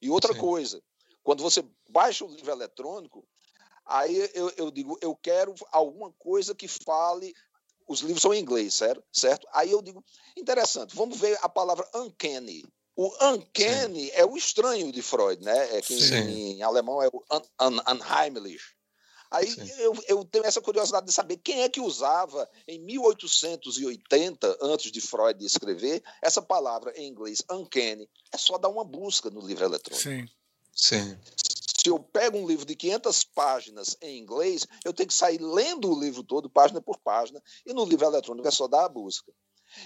E 0.00 0.08
outra 0.08 0.32
sim. 0.32 0.40
coisa, 0.40 0.82
quando 1.22 1.42
você 1.42 1.64
baixa 1.88 2.24
o 2.24 2.28
livro 2.28 2.50
eletrônico, 2.50 3.26
aí 3.84 4.30
eu, 4.34 4.50
eu 4.56 4.70
digo, 4.70 4.98
eu 5.00 5.14
quero 5.16 5.54
alguma 5.72 6.12
coisa 6.12 6.54
que 6.54 6.68
fale. 6.68 7.34
Os 7.86 8.00
livros 8.00 8.22
são 8.22 8.32
em 8.32 8.40
inglês, 8.40 8.74
certo? 8.74 9.02
certo? 9.12 9.46
Aí 9.52 9.70
eu 9.70 9.82
digo, 9.82 10.04
interessante, 10.36 10.94
vamos 10.94 11.18
ver 11.18 11.36
a 11.42 11.48
palavra 11.48 11.88
uncanny. 11.94 12.64
O 12.96 13.08
uncanny 13.24 14.06
Sim. 14.06 14.12
é 14.12 14.24
o 14.24 14.36
estranho 14.36 14.92
de 14.92 15.02
Freud, 15.02 15.42
né? 15.42 15.76
É 15.76 15.80
que 15.80 15.94
em, 15.94 16.58
em, 16.58 16.62
alemão 16.62 17.02
é 17.02 17.08
o 17.08 17.24
un, 17.30 17.40
un, 17.60 17.80
unheimlich. 17.88 18.62
Aí 19.30 19.46
eu, 19.78 19.94
eu, 20.08 20.24
tenho 20.24 20.44
essa 20.44 20.60
curiosidade 20.60 21.06
de 21.06 21.12
saber 21.12 21.36
quem 21.36 21.62
é 21.62 21.68
que 21.68 21.80
usava 21.80 22.48
em 22.66 22.80
1880, 22.80 24.58
antes 24.60 24.90
de 24.90 25.00
Freud 25.00 25.44
escrever, 25.44 26.02
essa 26.20 26.42
palavra 26.42 26.92
em 26.96 27.06
inglês, 27.06 27.40
uncanny. 27.48 28.08
É 28.32 28.36
só 28.36 28.58
dar 28.58 28.68
uma 28.68 28.84
busca 28.84 29.30
no 29.30 29.40
livro 29.40 29.64
eletrônico. 29.64 30.02
Sim. 30.02 30.28
Sim. 30.74 31.18
Se 31.82 31.88
eu 31.88 31.98
pego 31.98 32.36
um 32.36 32.46
livro 32.46 32.66
de 32.66 32.76
500 32.76 33.24
páginas 33.24 33.96
em 34.02 34.18
inglês, 34.18 34.66
eu 34.84 34.92
tenho 34.92 35.08
que 35.08 35.14
sair 35.14 35.40
lendo 35.40 35.90
o 35.90 35.98
livro 35.98 36.22
todo, 36.22 36.50
página 36.50 36.80
por 36.80 36.98
página, 36.98 37.42
e 37.64 37.72
no 37.72 37.84
livro 37.84 38.06
eletrônico 38.06 38.46
é 38.46 38.50
só 38.50 38.68
dar 38.68 38.84
a 38.84 38.88
busca. 38.88 39.32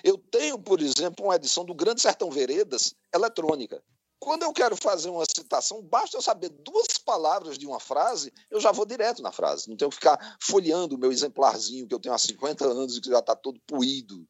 Eu 0.03 0.19
tenho, 0.19 0.59
por 0.59 0.81
exemplo, 0.81 1.25
uma 1.25 1.37
edição 1.37 1.65
do 1.65 1.75
Grande 1.75 2.01
Sertão 2.01 2.31
Veredas 2.31 2.95
eletrônica. 3.15 3.83
Quando 4.19 4.43
eu 4.43 4.53
quero 4.53 4.75
fazer 4.75 5.11
uma 5.11 5.25
citação, 5.27 5.83
basta 5.83 6.17
eu 6.17 6.23
saber 6.23 6.49
duas 6.49 6.99
palavras 6.99 7.59
de 7.59 7.67
uma 7.67 7.79
frase, 7.79 8.33
eu 8.51 8.59
já 8.59 8.73
vou 8.73 8.87
direto 8.87 9.23
na 9.23 9.31
frase. 9.31 9.69
Não 9.69 9.77
tenho 9.77 9.91
que 9.91 9.97
ficar 9.97 10.39
folheando 10.41 10.97
o 10.97 10.99
meu 10.99 11.13
exemplarzinho, 11.13 11.87
que 11.87 11.95
eu 11.95 12.01
tenho 12.01 12.15
há 12.15 12.19
50 12.19 12.65
anos 12.65 12.97
e 12.97 13.01
que 13.03 13.11
já 13.11 13.19
está 13.19 13.37
todo 13.37 13.61
puído. 13.67 14.27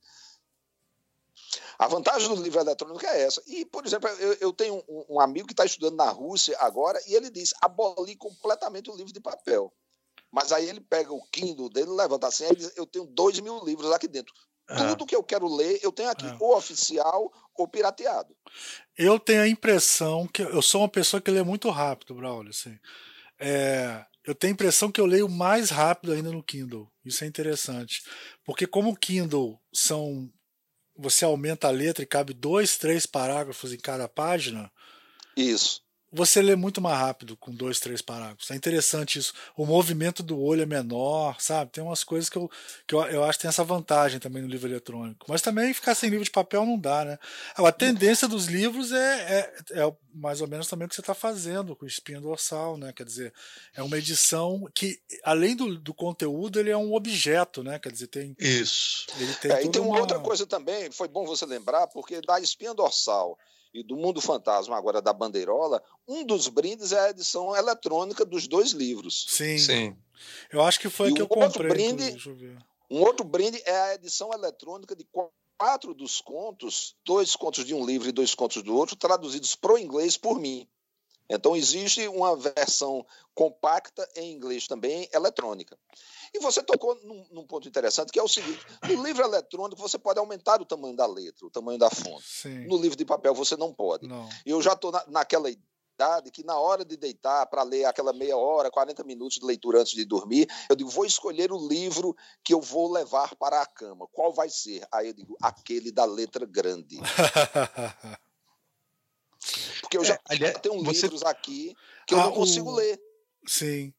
A 1.78 1.86
vantagem 1.86 2.28
do 2.28 2.42
livro 2.42 2.60
eletrônico 2.60 3.04
é 3.06 3.22
essa. 3.22 3.42
E, 3.46 3.64
por 3.64 3.86
exemplo, 3.86 4.08
eu, 4.08 4.34
eu 4.34 4.52
tenho 4.52 4.82
um, 4.88 5.04
um, 5.10 5.20
amigo 5.20 5.46
que 5.46 5.52
está 5.52 5.64
estudando 5.64 5.96
na 5.96 6.10
Rússia 6.10 6.56
agora 6.60 7.00
e 7.06 7.14
ele 7.14 7.30
diz: 7.30 7.52
aboli 7.60 8.16
completamente 8.16 8.90
o 8.90 8.96
livro 8.96 9.12
de 9.12 9.20
papel. 9.20 9.72
Mas 10.30 10.50
aí 10.50 10.68
ele 10.68 10.80
pega 10.80 11.12
o 11.12 11.24
Kindle 11.30 11.70
dele, 11.70 11.90
levanta 11.90 12.26
assim, 12.26 12.44
e 12.50 12.56
diz, 12.56 12.72
eu 12.76 12.86
tenho 12.86 13.06
dois 13.06 13.38
mil 13.38 13.64
livros 13.64 13.92
aqui 13.92 14.08
dentro. 14.08 14.34
Ah. 14.66 14.88
Tudo 14.88 15.06
que 15.06 15.14
eu 15.14 15.22
quero 15.22 15.46
ler, 15.46 15.78
eu 15.82 15.92
tenho 15.92 16.10
aqui, 16.10 16.26
ah. 16.26 16.36
ou 16.40 16.56
oficial 16.56 17.32
ou 17.54 17.68
pirateado. 17.68 18.34
Eu 18.96 19.18
tenho 19.18 19.42
a 19.42 19.48
impressão 19.48 20.26
que 20.26 20.42
eu 20.42 20.62
sou 20.62 20.80
uma 20.80 20.88
pessoa 20.88 21.20
que 21.20 21.30
lê 21.30 21.42
muito 21.42 21.70
rápido, 21.70 22.14
Braulio. 22.14 22.50
Assim. 22.50 22.76
É, 23.38 24.04
eu 24.24 24.34
tenho 24.34 24.52
a 24.52 24.54
impressão 24.54 24.90
que 24.90 25.00
eu 25.00 25.06
leio 25.06 25.28
mais 25.28 25.70
rápido 25.70 26.12
ainda 26.12 26.32
no 26.32 26.42
Kindle. 26.42 26.90
Isso 27.04 27.22
é 27.24 27.26
interessante. 27.26 28.02
Porque 28.44 28.66
como 28.66 28.90
o 28.90 28.96
Kindle 28.96 29.60
são. 29.72 30.30
Você 30.96 31.24
aumenta 31.24 31.68
a 31.68 31.70
letra 31.70 32.02
e 32.02 32.06
cabe 32.06 32.32
dois, 32.32 32.76
três 32.78 33.06
parágrafos 33.06 33.72
em 33.72 33.78
cada 33.78 34.08
página. 34.08 34.70
Isso 35.36 35.83
você 36.14 36.40
lê 36.40 36.54
muito 36.54 36.80
mais 36.80 36.96
rápido 36.96 37.36
com 37.36 37.50
dois, 37.50 37.80
três 37.80 38.00
parágrafos. 38.00 38.50
É 38.50 38.54
interessante 38.54 39.18
isso. 39.18 39.34
O 39.56 39.66
movimento 39.66 40.22
do 40.22 40.40
olho 40.40 40.62
é 40.62 40.66
menor, 40.66 41.40
sabe? 41.40 41.72
Tem 41.72 41.82
umas 41.82 42.04
coisas 42.04 42.30
que 42.30 42.36
eu, 42.36 42.48
que 42.86 42.94
eu, 42.94 43.02
eu 43.06 43.24
acho 43.24 43.38
que 43.38 43.42
tem 43.42 43.48
essa 43.48 43.64
vantagem 43.64 44.20
também 44.20 44.40
no 44.40 44.48
livro 44.48 44.68
eletrônico. 44.68 45.26
Mas 45.28 45.42
também 45.42 45.74
ficar 45.74 45.94
sem 45.94 46.08
livro 46.08 46.24
de 46.24 46.30
papel 46.30 46.64
não 46.64 46.78
dá, 46.78 47.04
né? 47.04 47.18
A 47.56 47.72
tendência 47.72 48.28
dos 48.28 48.46
livros 48.46 48.92
é, 48.92 49.28
é, 49.28 49.80
é 49.80 49.96
mais 50.14 50.40
ou 50.40 50.46
menos 50.46 50.68
também 50.68 50.86
o 50.86 50.88
que 50.88 50.94
você 50.94 51.00
está 51.00 51.14
fazendo 51.14 51.74
com 51.74 51.84
o 51.84 51.88
espinho 51.88 52.20
dorsal, 52.20 52.76
né? 52.76 52.92
Quer 52.92 53.04
dizer, 53.04 53.34
é 53.74 53.82
uma 53.82 53.98
edição 53.98 54.68
que, 54.72 55.00
além 55.24 55.56
do, 55.56 55.76
do 55.76 55.92
conteúdo, 55.92 56.60
ele 56.60 56.70
é 56.70 56.76
um 56.76 56.94
objeto, 56.94 57.64
né? 57.64 57.78
Quer 57.80 57.90
dizer, 57.90 58.06
tem. 58.06 58.36
Isso. 58.38 59.06
Ele 59.18 59.34
tem 59.34 59.50
é, 59.50 59.64
e 59.64 59.68
tem 59.68 59.82
uma, 59.82 59.90
uma 59.90 60.00
outra 60.00 60.20
coisa 60.20 60.46
também, 60.46 60.90
foi 60.92 61.08
bom 61.08 61.26
você 61.26 61.44
lembrar, 61.44 61.88
porque 61.88 62.20
da 62.20 62.38
espinha 62.38 62.72
dorsal 62.72 63.36
e 63.74 63.82
do 63.82 63.96
Mundo 63.96 64.20
Fantasma, 64.20 64.76
agora 64.76 65.02
da 65.02 65.12
Bandeirola, 65.12 65.82
um 66.06 66.24
dos 66.24 66.46
brindes 66.46 66.92
é 66.92 67.00
a 67.00 67.10
edição 67.10 67.54
eletrônica 67.56 68.24
dos 68.24 68.46
dois 68.46 68.70
livros. 68.70 69.26
Sim. 69.28 69.58
Sim. 69.58 69.96
Eu 70.52 70.62
acho 70.62 70.78
que 70.78 70.88
foi 70.88 71.10
e 71.10 71.14
que 71.14 71.20
um 71.20 71.24
eu 71.24 71.28
comprei. 71.28 71.68
Brinde, 71.68 72.16
um 72.88 73.02
outro 73.02 73.26
brinde 73.26 73.60
é 73.66 73.76
a 73.76 73.94
edição 73.94 74.32
eletrônica 74.32 74.94
de 74.94 75.04
quatro 75.58 75.92
dos 75.92 76.20
contos, 76.20 76.94
dois 77.04 77.34
contos 77.34 77.64
de 77.64 77.74
um 77.74 77.84
livro 77.84 78.08
e 78.08 78.12
dois 78.12 78.32
contos 78.34 78.62
do 78.62 78.74
outro, 78.74 78.94
traduzidos 78.94 79.56
para 79.56 79.74
o 79.74 79.78
inglês 79.78 80.16
por 80.16 80.38
mim. 80.38 80.68
Então 81.28 81.56
existe 81.56 82.06
uma 82.08 82.36
versão 82.36 83.04
compacta 83.34 84.08
em 84.16 84.32
inglês 84.32 84.66
também, 84.66 85.08
eletrônica. 85.12 85.76
E 86.32 86.38
você 86.40 86.62
tocou 86.62 86.94
num, 87.04 87.24
num, 87.30 87.46
ponto 87.46 87.68
interessante, 87.68 88.12
que 88.12 88.18
é 88.18 88.22
o 88.22 88.28
seguinte: 88.28 88.60
no 88.88 89.02
livro 89.02 89.24
eletrônico 89.24 89.80
você 89.80 89.98
pode 89.98 90.18
aumentar 90.18 90.60
o 90.60 90.66
tamanho 90.66 90.96
da 90.96 91.06
letra, 91.06 91.46
o 91.46 91.50
tamanho 91.50 91.78
da 91.78 91.90
fonte. 91.90 92.24
Sim. 92.26 92.66
No 92.66 92.76
livro 92.76 92.96
de 92.96 93.04
papel 93.04 93.34
você 93.34 93.56
não 93.56 93.72
pode. 93.72 94.06
Não. 94.06 94.28
Eu 94.44 94.60
já 94.60 94.72
estou 94.72 94.90
na, 94.90 95.04
naquela 95.06 95.48
idade 95.48 96.30
que 96.32 96.44
na 96.44 96.58
hora 96.58 96.84
de 96.84 96.96
deitar 96.96 97.46
para 97.46 97.62
ler 97.62 97.84
aquela 97.84 98.12
meia 98.12 98.36
hora, 98.36 98.70
40 98.70 99.04
minutos 99.04 99.38
de 99.38 99.46
leitura 99.46 99.80
antes 99.80 99.92
de 99.92 100.04
dormir, 100.04 100.48
eu 100.68 100.74
digo, 100.74 100.90
vou 100.90 101.06
escolher 101.06 101.52
o 101.52 101.68
livro 101.68 102.16
que 102.42 102.52
eu 102.52 102.60
vou 102.60 102.92
levar 102.92 103.36
para 103.36 103.62
a 103.62 103.66
cama. 103.66 104.08
Qual 104.12 104.32
vai 104.32 104.50
ser? 104.50 104.84
Aí 104.92 105.06
eu 105.06 105.14
digo, 105.14 105.36
aquele 105.40 105.92
da 105.92 106.04
letra 106.04 106.44
grande. 106.44 106.98
Porque 109.84 109.98
eu 109.98 110.04
já, 110.04 110.18
é, 110.28 110.36
já 110.36 110.52
tenho 110.58 110.82
você... 110.82 111.02
livros 111.02 111.22
aqui 111.22 111.74
que 112.06 112.14
eu 112.14 112.20
ah, 112.20 112.24
não 112.24 112.32
consigo 112.32 112.70
o... 112.70 112.74
ler. 112.74 113.00
Sim. 113.46 113.92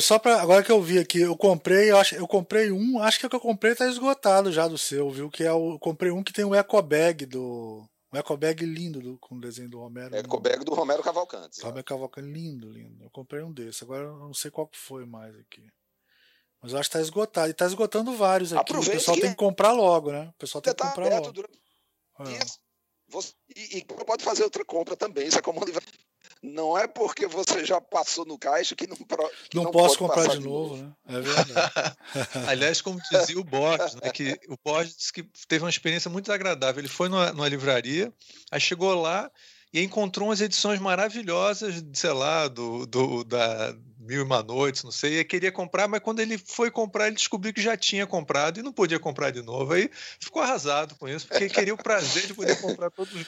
Só 0.00 0.18
para 0.18 0.40
agora 0.40 0.62
que 0.62 0.72
eu 0.72 0.80
vi 0.80 0.98
aqui, 0.98 1.20
eu 1.20 1.36
comprei, 1.36 1.90
eu, 1.90 1.98
acho, 1.98 2.14
eu 2.14 2.26
comprei 2.26 2.72
um, 2.72 3.02
acho 3.02 3.20
que 3.20 3.26
o 3.26 3.30
que 3.30 3.36
eu 3.36 3.40
comprei 3.40 3.74
tá 3.74 3.86
esgotado 3.86 4.50
já 4.50 4.66
do 4.66 4.78
seu, 4.78 5.10
viu? 5.10 5.28
Que 5.28 5.44
é 5.44 5.52
o, 5.52 5.72
eu 5.72 5.78
comprei 5.78 6.10
um 6.10 6.22
que 6.22 6.32
tem 6.32 6.46
o 6.46 6.54
eco 6.54 6.80
bag 6.80 7.26
do, 7.26 7.86
um 8.12 8.18
eco 8.18 8.36
bag 8.36 8.64
lindo 8.64 9.00
do, 9.00 9.18
com 9.18 9.34
o 9.34 9.40
desenho 9.40 9.68
do 9.68 9.78
Romero. 9.78 10.16
Eco 10.16 10.40
bag 10.40 10.64
do 10.64 10.72
Romero 10.72 11.02
Cavalcante. 11.02 11.60
Romero 11.62 11.84
Cavalcante, 11.84 12.26
lindo, 12.26 12.70
lindo. 12.70 13.04
Eu 13.04 13.10
comprei 13.10 13.42
um 13.42 13.52
desse. 13.52 13.84
Agora 13.84 14.04
eu 14.04 14.16
não 14.16 14.32
sei 14.32 14.50
qual 14.50 14.66
que 14.66 14.78
foi 14.78 15.04
mais 15.04 15.36
aqui. 15.36 15.66
Mas 16.62 16.72
eu 16.72 16.78
acho 16.78 16.88
que 16.88 16.96
tá 16.96 17.02
esgotado. 17.02 17.50
E 17.50 17.54
tá 17.54 17.66
esgotando 17.66 18.16
vários 18.16 18.52
aqui. 18.54 18.72
O 18.74 18.84
pessoal 18.84 19.18
tem 19.18 19.30
que 19.30 19.36
comprar 19.36 19.72
logo, 19.72 20.10
né? 20.10 20.28
O 20.28 20.38
pessoal 20.38 20.62
tem 20.62 20.72
que 20.72 20.78
tá 20.78 20.88
comprar 20.88 21.08
logo. 21.10 21.32
Durante... 21.32 21.58
É. 22.20 22.65
Você, 23.08 23.32
e, 23.54 23.78
e, 23.78 23.84
pode 23.84 24.24
fazer 24.24 24.42
outra 24.42 24.64
compra 24.64 24.96
também. 24.96 25.26
Isso 25.26 25.38
é 25.38 25.42
como 25.42 25.60
não 26.42 26.76
é 26.76 26.86
porque 26.86 27.26
você 27.26 27.64
já 27.64 27.80
passou 27.80 28.24
no 28.24 28.38
caixa 28.38 28.76
que 28.76 28.86
não 28.86 28.96
que 28.96 29.06
não, 29.54 29.64
não 29.64 29.70
posso 29.70 29.98
comprar 29.98 30.28
de 30.28 30.40
novo, 30.40 30.76
né? 30.76 30.92
É 31.08 31.20
verdade. 31.20 31.52
Aliás, 32.48 32.80
como 32.80 33.00
dizia 33.10 33.38
o 33.38 33.44
Borges, 33.44 33.94
né, 33.96 34.10
que 34.10 34.38
o 34.48 34.56
Borges 34.64 34.96
disse 34.96 35.12
que 35.12 35.24
teve 35.48 35.64
uma 35.64 35.70
experiência 35.70 36.10
muito 36.10 36.30
agradável. 36.30 36.80
Ele 36.80 36.88
foi 36.88 37.08
numa, 37.08 37.32
numa 37.32 37.48
livraria, 37.48 38.12
aí 38.50 38.60
chegou 38.60 38.94
lá 38.94 39.30
e 39.72 39.82
encontrou 39.82 40.28
umas 40.28 40.40
edições 40.40 40.80
maravilhosas, 40.80 41.84
sei 41.92 42.12
lá, 42.12 42.48
do, 42.48 42.86
do 42.86 43.24
da 43.24 43.74
Mil 44.06 44.20
e 44.20 44.22
Uma 44.22 44.42
Noites, 44.42 44.84
não 44.84 44.92
sei, 44.92 45.18
e 45.18 45.24
queria 45.24 45.52
comprar, 45.52 45.88
mas 45.88 46.00
quando 46.00 46.20
ele 46.20 46.38
foi 46.38 46.70
comprar, 46.70 47.08
ele 47.08 47.16
descobriu 47.16 47.52
que 47.52 47.60
já 47.60 47.76
tinha 47.76 48.06
comprado 48.06 48.60
e 48.60 48.62
não 48.62 48.72
podia 48.72 48.98
comprar 48.98 49.30
de 49.30 49.42
novo. 49.42 49.72
Aí 49.72 49.90
ficou 50.20 50.40
arrasado 50.40 50.94
com 50.94 51.08
isso, 51.08 51.26
porque 51.26 51.48
queria 51.48 51.74
o 51.74 51.82
prazer 51.82 52.26
de 52.26 52.34
poder 52.34 52.60
comprar 52.60 52.90
todos 52.90 53.14
os 53.14 53.26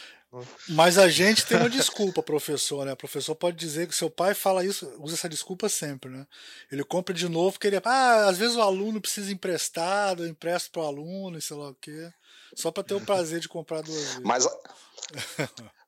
mas 0.68 0.98
a 0.98 1.08
gente 1.08 1.46
tem 1.46 1.56
uma 1.56 1.70
desculpa, 1.70 2.22
professor, 2.22 2.84
né? 2.84 2.92
O 2.92 2.96
professor 2.96 3.34
pode 3.34 3.56
dizer 3.56 3.88
que 3.88 3.94
seu 3.94 4.10
pai 4.10 4.34
fala 4.34 4.62
isso, 4.62 4.86
usa 4.98 5.14
essa 5.14 5.28
desculpa 5.28 5.70
sempre, 5.70 6.10
né? 6.10 6.26
Ele 6.70 6.84
compra 6.84 7.14
de 7.14 7.26
novo 7.28 7.52
porque 7.52 7.66
ele, 7.66 7.80
ah, 7.82 8.26
às 8.28 8.36
vezes 8.36 8.54
o 8.54 8.60
aluno 8.60 9.00
precisa 9.00 9.32
emprestado, 9.32 10.24
eu 10.24 10.28
empresto 10.28 10.70
para 10.70 10.82
o 10.82 10.86
aluno 10.86 11.38
e 11.38 11.42
sei 11.42 11.56
lá 11.56 11.70
o 11.70 11.74
quê, 11.74 12.12
só 12.54 12.70
para 12.70 12.82
ter 12.82 12.94
o 12.94 13.00
prazer 13.00 13.40
de 13.40 13.48
comprar 13.48 13.80
duas 13.80 13.96
vezes. 13.96 14.20
Mas 14.22 14.46
a, 14.46 14.50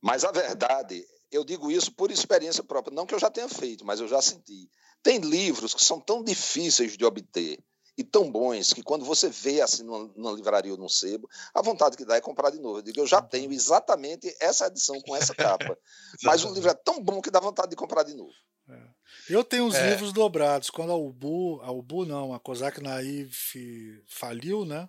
mas 0.00 0.24
a 0.24 0.32
verdade, 0.32 1.06
eu 1.30 1.44
digo 1.44 1.70
isso 1.70 1.92
por 1.92 2.10
experiência 2.10 2.62
própria, 2.64 2.94
não 2.94 3.06
que 3.06 3.14
eu 3.14 3.18
já 3.18 3.30
tenha 3.30 3.48
feito, 3.48 3.84
mas 3.84 4.00
eu 4.00 4.08
já 4.08 4.20
senti. 4.20 4.70
Tem 5.02 5.18
livros 5.18 5.74
que 5.74 5.84
são 5.84 6.00
tão 6.00 6.22
difíceis 6.22 6.96
de 6.96 7.04
obter 7.04 7.58
e 7.96 8.04
tão 8.04 8.30
bons 8.30 8.72
que 8.72 8.82
quando 8.82 9.04
você 9.04 9.28
vê 9.28 9.60
assim 9.60 9.82
numa, 9.82 10.10
numa, 10.16 10.32
livraria 10.32 10.72
ou 10.72 10.78
num 10.78 10.88
sebo, 10.88 11.28
a 11.54 11.60
vontade 11.60 11.96
que 11.96 12.04
dá 12.04 12.16
é 12.16 12.20
comprar 12.20 12.50
de 12.50 12.58
novo. 12.58 12.78
Eu 12.78 12.82
digo, 12.82 13.00
eu 13.00 13.06
já 13.06 13.20
tenho 13.20 13.52
exatamente 13.52 14.34
essa 14.40 14.66
edição 14.66 15.00
com 15.02 15.14
essa 15.14 15.34
capa. 15.34 15.76
mas 16.24 16.44
o 16.44 16.52
livro 16.52 16.70
é 16.70 16.74
tão 16.74 17.02
bom 17.02 17.20
que 17.20 17.30
dá 17.30 17.40
vontade 17.40 17.70
de 17.70 17.76
comprar 17.76 18.02
de 18.02 18.14
novo. 18.14 18.32
É. 18.68 18.88
Eu 19.28 19.44
tenho 19.44 19.66
os 19.66 19.74
é. 19.74 19.90
livros 19.90 20.12
dobrados. 20.12 20.70
Quando 20.70 20.92
a 20.92 20.96
Ubu, 20.96 21.60
a 21.62 21.70
Ubu 21.70 22.06
não, 22.06 22.32
a 22.32 22.40
Kozak 22.40 22.80
Naive 22.80 24.02
faliu, 24.06 24.64
né? 24.64 24.88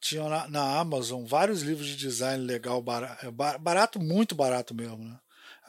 Tinha 0.00 0.28
na, 0.28 0.48
na, 0.48 0.78
Amazon 0.78 1.24
vários 1.24 1.62
livros 1.62 1.86
de 1.86 1.96
design 1.96 2.44
legal, 2.44 2.80
barato, 2.80 3.32
barato, 3.32 3.98
muito 3.98 4.34
barato 4.34 4.74
mesmo, 4.74 5.04
né? 5.04 5.18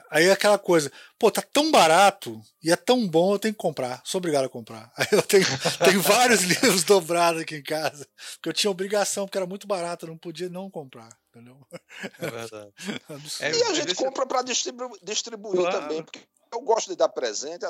Aí 0.10 0.26
é 0.26 0.32
aquela 0.32 0.58
coisa, 0.58 0.92
pô, 1.20 1.30
tá 1.30 1.42
tão 1.42 1.72
barato 1.72 2.42
e 2.64 2.72
é 2.72 2.76
tão 2.76 3.08
bom, 3.08 3.34
eu 3.34 3.40
tenho 3.40 3.54
que 3.54 3.60
comprar. 3.60 4.02
Sou 4.04 4.20
obrigado 4.20 4.46
a 4.46 4.50
comprar. 4.50 4.92
Aí 4.98 5.08
eu 5.12 5.22
tenho, 5.22 5.46
tenho 5.84 6.02
vários 6.02 6.42
livros 6.48 6.84
dobrados 6.84 7.42
aqui 7.42 7.58
em 7.58 7.64
casa, 7.64 8.08
porque 8.36 8.50
eu 8.50 8.54
tinha 8.54 8.72
obrigação, 8.72 9.26
porque 9.26 9.38
era 9.38 9.48
muito 9.48 9.68
barato, 9.68 10.06
eu 10.06 10.10
não 10.10 10.18
podia 10.18 10.50
não 10.50 10.70
comprar. 10.70 11.10
Entendeu? 11.30 11.60
É 12.20 12.30
verdade. 12.30 12.74
É, 13.42 13.52
e 13.52 13.64
a 13.64 13.74
gente 13.74 13.94
compra 13.96 14.26
para 14.26 14.42
distribu 14.42 14.98
distribuir 15.04 15.62
claro. 15.62 15.82
também, 15.82 16.04
porque 16.04 16.22
eu 16.52 16.62
gosto 16.62 16.90
de 16.90 16.96
dar 16.96 17.10
presente. 17.10 17.66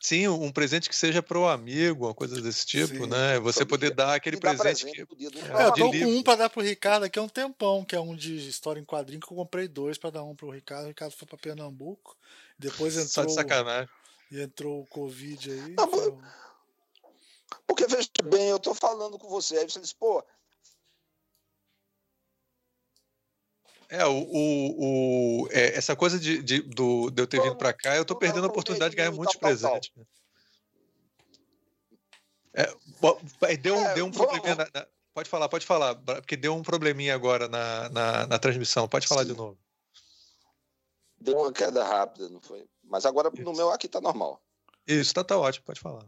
Sim, 0.00 0.28
um 0.28 0.50
presente 0.50 0.88
que 0.88 0.96
seja 0.96 1.22
para 1.22 1.38
o 1.38 1.46
amigo, 1.46 2.06
uma 2.06 2.14
coisa 2.14 2.40
desse 2.40 2.64
tipo, 2.64 3.04
Sim. 3.04 3.06
né? 3.06 3.38
Você 3.40 3.66
poder 3.66 3.94
dar 3.94 4.14
aquele 4.14 4.38
presente. 4.38 4.84
presente 4.84 5.06
que... 5.06 5.26
é, 5.26 5.66
eu 5.66 5.72
tô 5.74 5.90
com 5.90 6.06
um 6.06 6.22
para 6.22 6.36
dar 6.36 6.48
pro 6.48 6.62
Ricardo 6.62 7.04
aqui 7.04 7.18
há 7.18 7.22
um 7.22 7.28
tempão, 7.28 7.84
que 7.84 7.94
é 7.94 8.00
um 8.00 8.16
de 8.16 8.48
história 8.48 8.80
em 8.80 8.84
quadrinho, 8.84 9.20
que 9.20 9.30
eu 9.30 9.36
comprei 9.36 9.68
dois 9.68 9.98
para 9.98 10.08
dar 10.08 10.24
um 10.24 10.34
pro 10.34 10.48
Ricardo. 10.48 10.86
O 10.86 10.88
Ricardo 10.88 11.12
foi 11.12 11.28
para 11.28 11.36
Pernambuco, 11.36 12.16
depois 12.58 12.94
entrou. 12.94 13.08
Só 13.12 13.24
de 13.26 13.34
sacanagem. 13.34 13.90
E 14.32 14.40
entrou 14.40 14.80
o 14.80 14.86
Covid 14.86 15.50
aí. 15.50 15.74
Não, 15.76 15.84
então... 15.84 16.18
Porque 17.66 17.86
veja 17.86 18.08
bem, 18.24 18.48
eu 18.48 18.58
tô 18.58 18.74
falando 18.74 19.18
com 19.18 19.28
você, 19.28 19.58
aí 19.58 19.68
você 19.68 19.80
diz, 19.80 19.92
pô, 19.92 20.24
É, 23.90 24.06
o, 24.06 24.12
o, 24.12 25.42
o 25.42 25.48
é, 25.50 25.76
essa 25.76 25.96
coisa 25.96 26.18
de, 26.18 26.40
de, 26.42 26.62
do, 26.62 27.10
de 27.10 27.22
eu 27.22 27.26
ter 27.26 27.42
vindo 27.42 27.56
para 27.56 27.72
cá, 27.72 27.96
eu 27.96 28.04
tô 28.04 28.14
perdendo 28.14 28.44
a 28.44 28.48
oportunidade 28.48 28.92
de 28.92 28.96
ganhar 28.96 29.10
muitos 29.10 29.34
presentes. 29.34 29.90
É, 32.54 32.72
deu, 33.56 33.74
é, 33.74 33.94
deu 33.94 34.06
um 34.06 34.12
probleminha. 34.12 34.54
Na, 34.54 34.68
na, 34.72 34.86
pode 35.12 35.28
falar, 35.28 35.48
pode 35.48 35.66
falar, 35.66 35.96
porque 35.96 36.36
deu 36.36 36.54
um 36.54 36.62
probleminha 36.62 37.16
agora 37.16 37.48
na, 37.48 37.88
na, 37.88 38.26
na 38.28 38.38
transmissão. 38.38 38.88
Pode 38.88 39.08
falar 39.08 39.22
Sim. 39.22 39.32
de 39.32 39.36
novo. 39.36 39.58
Deu 41.20 41.36
uma 41.36 41.52
queda 41.52 41.84
rápida, 41.84 42.28
não 42.28 42.40
foi? 42.40 42.68
Mas 42.84 43.04
agora 43.04 43.28
Isso. 43.34 43.42
no 43.42 43.52
meu 43.52 43.70
aqui 43.70 43.88
tá 43.88 44.00
normal. 44.00 44.40
Isso, 44.86 45.12
tá, 45.12 45.24
tá 45.24 45.36
ótimo, 45.36 45.64
pode 45.66 45.80
falar. 45.80 46.06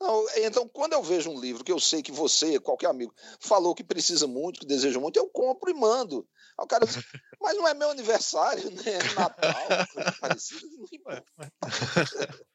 Não, 0.00 0.26
então, 0.36 0.68
quando 0.68 0.92
eu 0.92 1.02
vejo 1.02 1.30
um 1.30 1.40
livro 1.40 1.64
que 1.64 1.72
eu 1.72 1.80
sei 1.80 2.02
que 2.02 2.12
você, 2.12 2.60
qualquer 2.60 2.88
amigo, 2.88 3.14
falou 3.40 3.74
que 3.74 3.82
precisa 3.82 4.26
muito, 4.26 4.60
que 4.60 4.66
deseja 4.66 5.00
muito, 5.00 5.16
eu 5.16 5.28
compro 5.28 5.70
e 5.70 5.74
mando. 5.74 6.28
Aí 6.58 6.64
o 6.64 6.68
cara 6.68 6.86
diz, 6.86 7.02
mas 7.40 7.56
não 7.56 7.66
é 7.66 7.74
meu 7.74 7.90
aniversário, 7.90 8.70
né? 8.70 8.82
É 8.86 9.14
Natal, 9.14 9.86
coisa 9.92 10.12
parecida. 10.20 11.24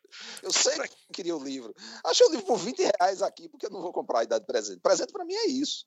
Eu 0.44 0.52
sei 0.52 0.74
que 0.74 1.14
queria 1.14 1.36
o 1.36 1.44
livro. 1.44 1.74
Achei 2.06 2.26
o 2.28 2.32
livro 2.32 2.46
por 2.46 2.58
20 2.58 2.80
reais 2.80 3.22
aqui, 3.22 3.48
porque 3.48 3.66
eu 3.66 3.70
não 3.70 3.82
vou 3.82 3.94
comprar 3.94 4.20
a 4.20 4.24
idade 4.24 4.42
de 4.42 4.48
presente. 4.52 4.82
Presente 4.82 5.14
para 5.14 5.24
mim 5.24 5.34
é 5.34 5.48
isso. 5.48 5.86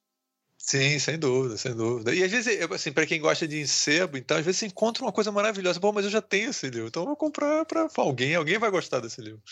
Sim, 0.57 0.99
sem 0.99 1.19
dúvida, 1.19 1.59
sem 1.59 1.75
dúvida. 1.75 2.15
E 2.15 2.25
às 2.25 2.31
vezes, 2.31 2.59
assim, 2.71 2.91
para 2.91 3.07
quem 3.07 3.21
gosta 3.21 3.47
de 3.47 3.67
sebo, 3.69 4.17
então 4.17 4.39
às 4.39 4.45
vezes 4.45 4.61
você 4.61 4.67
encontra 4.67 5.05
uma 5.05 5.13
coisa 5.13 5.31
maravilhosa. 5.31 5.79
Bom, 5.79 5.93
mas 5.93 6.05
eu 6.05 6.11
já 6.11 6.23
tenho 6.23 6.51
esse 6.51 6.71
livro, 6.71 6.89
então 6.89 7.03
eu 7.03 7.09
vou 7.09 7.17
comprar 7.17 7.67
para 7.67 7.87
alguém, 7.99 8.35
alguém 8.35 8.57
vai 8.57 8.71
gostar 8.71 9.01
desse 9.01 9.21
livro. 9.21 9.43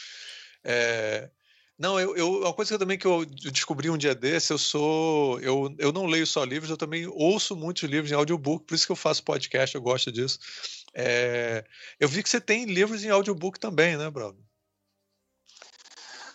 É, 0.65 1.29
Não, 1.83 1.99
eu, 1.99 2.16
eu, 2.16 2.43
uma 2.43 2.55
coisa 2.55 2.68
que 2.68 2.74
eu 2.74 2.78
também 2.78 2.97
que 2.97 3.09
eu 3.09 3.24
descobri 3.24 3.91
um 3.91 3.99
dia 3.99 4.14
desse, 4.14 4.53
eu 4.53 4.59
sou. 4.59 5.41
Eu, 5.41 5.74
eu 5.78 5.91
não 5.91 6.07
leio 6.07 6.24
só 6.24 6.45
livros, 6.45 6.70
eu 6.70 6.76
também 6.76 7.09
ouço 7.09 7.57
muitos 7.57 7.83
livros 7.83 8.12
em 8.12 8.14
audiobook, 8.14 8.64
por 8.64 8.76
isso 8.76 8.87
que 8.87 8.93
eu 8.93 8.97
faço 8.97 9.24
podcast, 9.24 9.74
eu 9.74 9.83
gosto 9.83 10.12
disso. 10.12 10.39
É, 10.95 11.64
eu 11.99 12.09
vi 12.09 12.22
que 12.22 12.28
você 12.28 12.41
tem 12.41 12.66
livros 12.66 13.03
em 13.05 13.11
audiobook 13.11 13.59
também, 13.59 13.97
né, 13.97 14.09
Bruno? 14.09 14.39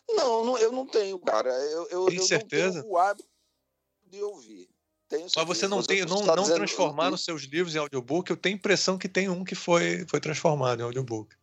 Não, 0.09 0.43
não, 0.43 0.57
eu 0.57 0.69
não 0.69 0.85
tenho, 0.85 1.17
cara. 1.17 1.47
Eu, 1.49 1.87
eu, 1.91 2.05
tem 2.07 2.17
eu 2.17 2.23
certeza? 2.23 2.65
não 2.65 2.81
tenho 2.81 2.93
o 2.93 2.97
hábito 2.97 3.29
de 4.03 4.21
ouvir. 4.21 4.67
Mas 5.09 5.47
você 5.47 5.65
não 5.65 5.81
tem, 5.81 6.03
não, 6.03 6.25
não 6.25 6.43
transformar 6.43 7.13
os 7.13 7.23
seus 7.23 7.43
livros 7.43 7.73
em 7.73 7.79
audiobook? 7.79 8.29
Eu 8.29 8.35
tenho 8.35 8.55
impressão 8.55 8.97
que 8.97 9.07
tem 9.07 9.29
um 9.29 9.45
que 9.45 9.55
foi, 9.55 10.05
foi 10.09 10.19
transformado 10.19 10.81
em 10.81 10.83
audiobook. 10.83 11.36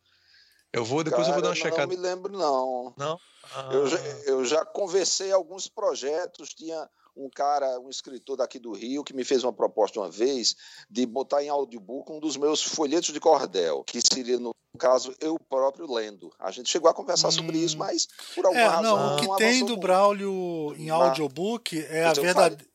Eu 0.75 0.85
vou, 0.85 1.05
depois 1.05 1.27
Cara, 1.27 1.31
eu 1.31 1.35
vou 1.35 1.43
dar 1.43 1.49
uma 1.49 1.55
não, 1.55 1.62
checada. 1.62 1.87
Não 1.87 1.89
me 1.89 1.97
lembro, 1.97 2.33
não. 2.33 2.93
Não? 2.97 3.20
Ah. 3.55 3.70
Eu, 3.72 3.87
já, 3.87 3.97
ah. 3.97 4.22
eu 4.27 4.45
já 4.45 4.64
conversei 4.64 5.31
alguns 5.31 5.68
projetos, 5.68 6.53
tinha 6.53 6.89
um 7.16 7.31
cara, 7.31 7.79
um 7.79 7.89
escritor 7.89 8.37
daqui 8.37 8.59
do 8.59 8.72
Rio, 8.72 9.05
que 9.05 9.14
me 9.14 9.22
fez 9.22 9.45
uma 9.45 9.53
proposta 9.53 10.01
uma 10.01 10.11
vez 10.11 10.57
de 10.91 11.07
botar 11.07 11.45
em 11.45 11.49
audiobook 11.49 12.11
um 12.11 12.18
dos 12.18 12.37
meus 12.37 12.61
folhetos 12.61 13.12
de 13.12 13.20
cordel, 13.20 13.85
que 13.85 14.01
seria, 14.01 14.37
no 14.37 14.53
caso, 14.77 15.14
eu 15.20 15.39
próprio 15.49 15.89
lendo. 15.89 16.33
A 16.41 16.51
gente 16.51 16.68
chegou 16.68 16.91
a 16.91 16.95
conversar 16.95 17.29
hum. 17.29 17.33
sobre 17.33 17.59
isso, 17.59 17.77
hum. 17.77 17.81
mas 17.81 18.09
por 18.35 18.47
alguma 18.47 18.61
é, 18.61 18.66
razão. 18.66 18.97
Não, 18.97 19.16
o 19.16 19.20
que 19.20 19.37
tem 19.37 19.64
do 19.64 19.77
Braulio 19.77 20.75
em 20.77 20.91
audiobook 20.91 21.79
é 21.89 22.05
a 22.05 22.12
verdade. 22.12 22.66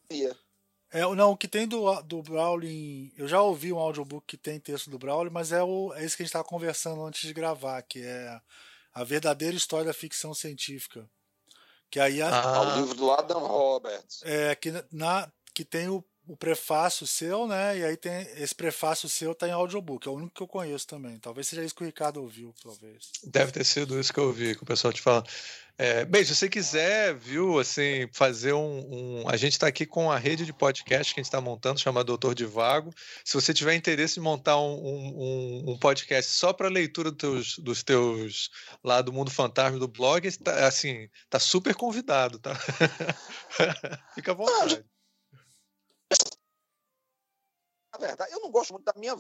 É, 0.92 1.02
não, 1.02 1.32
o 1.32 1.38
que 1.38 1.48
tem 1.48 1.68
do, 1.68 2.02
do 2.02 2.22
Brawling. 2.24 3.12
Eu 3.16 3.28
já 3.28 3.42
ouvi 3.42 3.72
um 3.72 3.78
audiobook 3.78 4.26
que 4.26 4.38
tem 4.38 4.60
texto 4.60 4.90
do 4.90 4.98
Brawling, 4.98 5.30
mas 5.30 5.52
é, 5.52 5.62
o, 5.64 5.94
é 5.94 6.04
isso 6.04 6.18
que 6.18 6.24
a 6.24 6.26
gente 6.26 6.30
estava 6.30 6.44
conversando 6.44 7.04
antes 7.04 7.22
de 7.22 7.34
gravar, 7.34 7.82
que 7.84 8.02
é 8.02 8.42
a 8.94 9.04
verdadeira 9.04 9.56
história 9.56 9.86
da 9.86 9.94
ficção 9.94 10.34
científica. 10.34 11.08
Que 11.92 12.00
aí 12.00 12.22
a, 12.22 12.30
ah, 12.30 12.62
o 12.62 12.80
livro 12.80 12.96
do 12.96 13.12
Adam 13.12 13.46
Roberts. 13.46 14.22
É, 14.24 14.56
que, 14.56 14.72
na, 14.92 15.32
que 15.54 15.64
tem 15.64 15.88
o, 15.88 16.04
o 16.30 16.38
prefácio 16.38 17.08
seu, 17.08 17.48
né? 17.48 17.80
E 17.80 17.84
aí 17.84 17.98
tem 17.98 18.22
esse 18.38 18.54
prefácio 18.54 19.10
seu 19.10 19.34
tá 19.34 19.48
em 19.48 19.52
audiobook, 19.52 20.08
é 20.08 20.12
o 20.12 20.14
único 20.14 20.36
que 20.36 20.44
eu 20.44 20.48
conheço 20.48 20.86
também. 20.86 21.18
Talvez 21.18 21.48
seja 21.48 21.64
isso 21.64 21.74
que 21.74 21.82
o 21.82 21.86
Ricardo 21.86 22.22
ouviu, 22.22 22.54
talvez. 22.62 23.10
Deve 23.24 23.52
ter 23.52 23.64
sido 23.64 24.00
isso 24.00 24.14
que 24.14 24.20
eu 24.20 24.26
ouvi, 24.26 24.56
que 24.56 24.62
o 24.62 24.66
pessoal 24.66 24.94
te 24.94 25.02
fala. 25.02 25.24
É, 25.76 26.06
bem, 26.06 26.24
se 26.24 26.36
você 26.36 26.48
quiser, 26.48 27.16
viu, 27.16 27.58
assim, 27.58 28.08
fazer 28.14 28.54
um. 28.54 29.24
um 29.24 29.30
a 29.30 29.38
gente 29.38 29.54
está 29.54 29.66
aqui 29.66 29.88
com 29.88 30.12
a 30.12 30.18
rede 30.18 30.46
de 30.46 30.54
podcast 30.54 31.14
que 31.14 31.20
a 31.20 31.24
gente 31.24 31.30
está 31.30 31.42
montando, 31.42 31.80
chamada 31.80 32.06
Doutor 32.06 32.36
de 32.36 32.46
Vago. 32.46 32.94
Se 33.26 33.34
você 33.34 33.52
tiver 33.52 33.74
interesse 33.74 34.20
em 34.20 34.24
montar 34.24 34.60
um, 34.60 34.76
um, 34.76 35.72
um 35.72 35.78
podcast 35.80 36.32
só 36.32 36.54
para 36.54 36.68
leitura 36.68 37.10
dos 37.10 37.18
teus, 37.18 37.60
dos 37.60 37.82
teus 37.82 38.52
lá 38.84 39.02
do 39.02 39.12
Mundo 39.12 39.32
Fantasma 39.32 39.80
do 39.80 39.88
blog, 39.88 40.30
tá, 40.38 40.68
assim, 40.68 41.10
tá 41.28 41.40
super 41.40 41.74
convidado, 41.74 42.38
tá? 42.38 42.54
Fica 44.14 44.34
à 44.34 44.36
vontade. 44.36 44.86
Verdade, 48.00 48.32
eu 48.34 48.40
não 48.40 48.50
gosto 48.50 48.74
muito 48.74 48.86
da 48.86 48.94
minha 48.96 49.16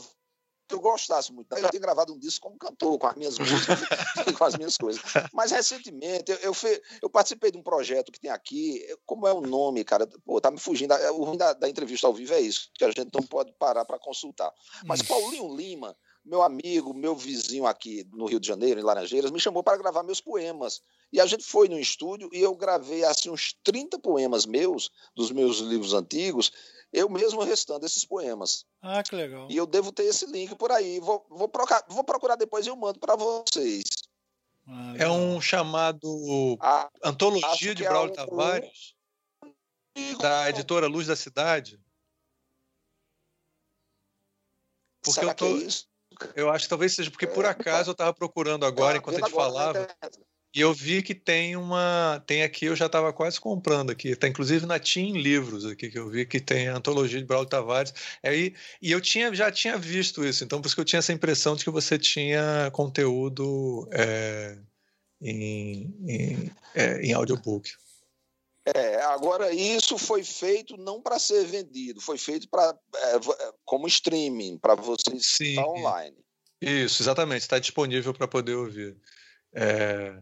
eu 0.70 0.80
gostasse 0.80 1.34
muito. 1.34 1.52
Eu 1.52 1.62
já 1.62 1.70
tinha 1.70 1.82
gravado 1.82 2.14
um 2.14 2.20
disco 2.20 2.48
como 2.48 2.58
cantor, 2.58 2.98
com 3.00 3.08
as 3.08 3.16
minhas 3.16 3.40
músicas, 3.40 3.80
com 4.38 4.44
as 4.44 4.56
minhas 4.56 4.78
coisas. 4.78 5.02
Mas 5.34 5.52
recentemente 5.52 6.32
eu, 6.32 6.38
eu, 6.38 6.54
fui, 6.54 6.80
eu, 7.02 7.10
participei 7.10 7.52
de 7.52 7.58
um 7.58 7.64
projeto 7.64 8.12
que 8.12 8.20
tem 8.20 8.30
aqui. 8.30 8.86
Como 9.06 9.28
é 9.28 9.34
o 9.34 9.42
nome, 9.42 9.84
cara? 9.84 10.08
Pô, 10.24 10.40
tá 10.40 10.52
me 10.52 10.60
fugindo. 10.60 10.94
O 11.14 11.24
ruim 11.24 11.38
da, 11.38 11.54
da 11.54 11.68
entrevista 11.68 12.08
ao 12.08 12.14
vivo 12.14 12.34
é 12.34 12.42
isso, 12.42 12.70
que 12.74 12.84
a 12.84 12.88
gente 12.88 13.10
não 13.14 13.24
pode 13.24 13.52
parar 13.54 13.84
para 13.84 13.98
consultar. 13.98 14.52
Mas 14.86 15.02
hum. 15.02 15.06
Paulinho 15.06 15.56
Lima, 15.56 15.96
meu 16.30 16.44
amigo, 16.44 16.94
meu 16.94 17.16
vizinho 17.16 17.66
aqui 17.66 18.08
no 18.14 18.28
Rio 18.28 18.40
de 18.40 18.48
Janeiro, 18.48 18.80
em 18.80 18.84
Laranjeiras, 18.84 19.32
me 19.32 19.40
chamou 19.40 19.64
para 19.64 19.78
gravar 19.78 20.04
meus 20.04 20.22
poemas. 20.22 20.80
E 21.12 21.20
a 21.20 21.26
gente 21.26 21.44
foi 21.44 21.68
no 21.68 21.80
estúdio 21.80 22.30
e 22.32 22.40
eu 22.40 22.56
gravei 22.56 23.04
assim 23.04 23.32
uns 23.32 23.56
30 23.64 23.98
poemas 23.98 24.46
meus, 24.46 24.92
dos 25.16 25.32
meus 25.32 25.58
livros 25.58 25.94
antigos, 25.94 26.52
eu 26.94 27.10
mesmo 27.10 27.44
restando 27.44 27.86
esses 27.86 28.06
poemas. 28.06 28.64
Ah, 28.80 29.02
que 29.02 29.16
legal. 29.16 29.48
E 29.50 29.58
eu 29.58 29.66
devo 29.66 29.92
ter 29.92 30.04
esse 30.04 30.28
link 30.28 30.56
por 30.56 30.72
aí. 30.72 31.00
Vou, 31.00 31.26
vou, 31.30 31.50
procurar, 31.50 31.84
vou 31.90 32.04
procurar 32.04 32.36
depois 32.36 32.66
e 32.66 32.70
eu 32.70 32.76
mando 32.76 33.00
para 33.00 33.16
vocês. 33.16 33.84
Ah, 34.68 34.94
é 35.00 35.10
um 35.10 35.42
chamado 35.42 36.58
ah, 36.62 36.90
Antologia 37.04 37.74
de 37.74 37.84
Braulio 37.84 38.14
é 38.16 38.22
um, 38.22 38.28
Tavares, 38.28 38.94
um... 39.44 40.18
da 40.20 40.48
editora 40.48 40.86
Luz 40.86 41.08
da 41.08 41.16
Cidade. 41.16 41.80
Porque 45.02 45.20
Será 45.20 45.32
eu 45.32 45.36
tô. 45.36 45.48
É 45.48 45.89
eu 46.36 46.49
acho 46.49 46.65
que 46.65 46.70
talvez 46.70 46.93
seja 46.93 47.09
porque 47.11 47.28
por 47.28 47.45
é, 47.45 47.49
acaso 47.49 47.89
eu 47.89 47.93
estava 47.93 48.13
procurando 48.13 48.65
agora, 48.65 48.97
enquanto 48.97 49.17
a 49.17 49.20
gente 49.28 49.36
falava. 49.36 49.88
E 50.53 50.61
eu 50.61 50.74
vi 50.74 51.03
que 51.03 51.13
tem 51.13 51.55
uma. 51.55 52.24
Tem 52.26 52.41
aqui, 52.41 52.65
eu 52.65 52.76
já 52.76 52.88
estava 52.88 53.13
quase 53.13 53.39
comprando 53.39 53.91
aqui. 53.91 54.09
Está 54.09 54.28
inclusive 54.28 54.65
na 54.65 54.80
Team 54.80 55.15
Livros 55.15 55.63
aqui, 55.63 55.91
que 55.91 55.99
eu 55.99 56.09
vi 56.09 56.26
que 56.26 56.39
tem 56.39 56.67
a 56.67 56.76
antologia 56.76 57.20
de 57.20 57.26
Braulio 57.26 57.47
Tavares. 57.47 57.93
Aí, 58.24 58.55
e 58.82 58.91
eu 58.91 58.99
tinha, 58.99 59.34
já 59.34 59.51
tinha 59.51 59.78
visto 59.78 60.26
isso, 60.26 60.43
então 60.43 60.59
por 60.59 60.67
isso 60.67 60.76
que 60.76 60.82
eu 60.82 60.86
tinha 60.86 60.99
essa 60.99 61.13
impressão 61.13 61.55
de 61.55 61.63
que 61.63 61.70
você 61.70 61.99
tinha 61.99 62.72
conteúdo 62.74 63.88
é, 63.91 64.57
em, 65.22 65.93
em, 66.07 66.51
é, 66.74 67.01
em 67.01 67.13
audiobook. 67.13 67.70
É, 68.76 69.01
agora 69.03 69.51
isso 69.51 69.97
foi 69.97 70.24
feito 70.24 70.78
não 70.78 71.01
para 71.01 71.17
ser 71.17 71.45
vendido, 71.45 72.01
foi 72.01 72.17
feito 72.17 72.47
para 72.49 72.78
é, 72.95 73.15
é, 73.15 73.53
como 73.65 73.88
streaming, 73.88 74.57
para 74.57 74.76
você 74.76 75.15
estar 75.15 75.65
online. 75.65 76.17
Isso, 76.61 77.01
exatamente, 77.01 77.41
está 77.41 77.57
disponível 77.57 78.13
para 78.13 78.28
poder 78.28 78.55
ouvir. 78.55 78.97
É, 79.53 80.22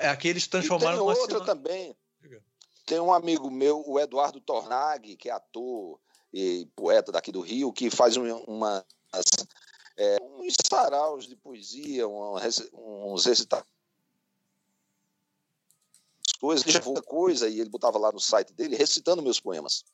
é 0.00 0.08
aqui 0.08 0.28
eles 0.28 0.46
transformaram. 0.46 1.10
E 1.10 1.14
tem 1.14 1.22
outra 1.22 1.44
também. 1.44 1.96
Tem 2.84 3.00
um 3.00 3.12
amigo 3.12 3.50
meu, 3.50 3.82
o 3.86 3.98
Eduardo 3.98 4.40
Tornag, 4.40 5.16
que 5.16 5.28
é 5.28 5.32
ator 5.32 5.98
e 6.32 6.68
poeta 6.76 7.10
daqui 7.10 7.32
do 7.32 7.40
Rio, 7.40 7.72
que 7.72 7.90
faz 7.90 8.16
uma, 8.16 8.34
uma 8.46 8.86
é, 9.96 10.18
uns 10.22 10.54
saraus 10.70 11.26
de 11.26 11.34
poesia, 11.34 12.06
uns 12.06 13.24
recitados 13.24 13.66
coisas, 16.36 16.64
ele 16.64 16.72
já 16.72 16.82
muita 16.82 17.02
coisa 17.02 17.48
e 17.48 17.60
ele 17.60 17.70
botava 17.70 17.98
lá 17.98 18.12
no 18.12 18.20
site 18.20 18.52
dele 18.52 18.76
recitando 18.76 19.22
meus 19.22 19.40
poemas. 19.40 19.84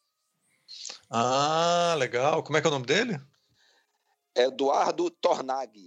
Ah, 1.10 1.94
legal. 1.98 2.42
Como 2.42 2.56
é 2.56 2.60
que 2.60 2.66
é 2.66 2.70
o 2.70 2.72
nome 2.72 2.86
dele? 2.86 3.20
Eduardo 4.34 5.10
Tornag. 5.10 5.78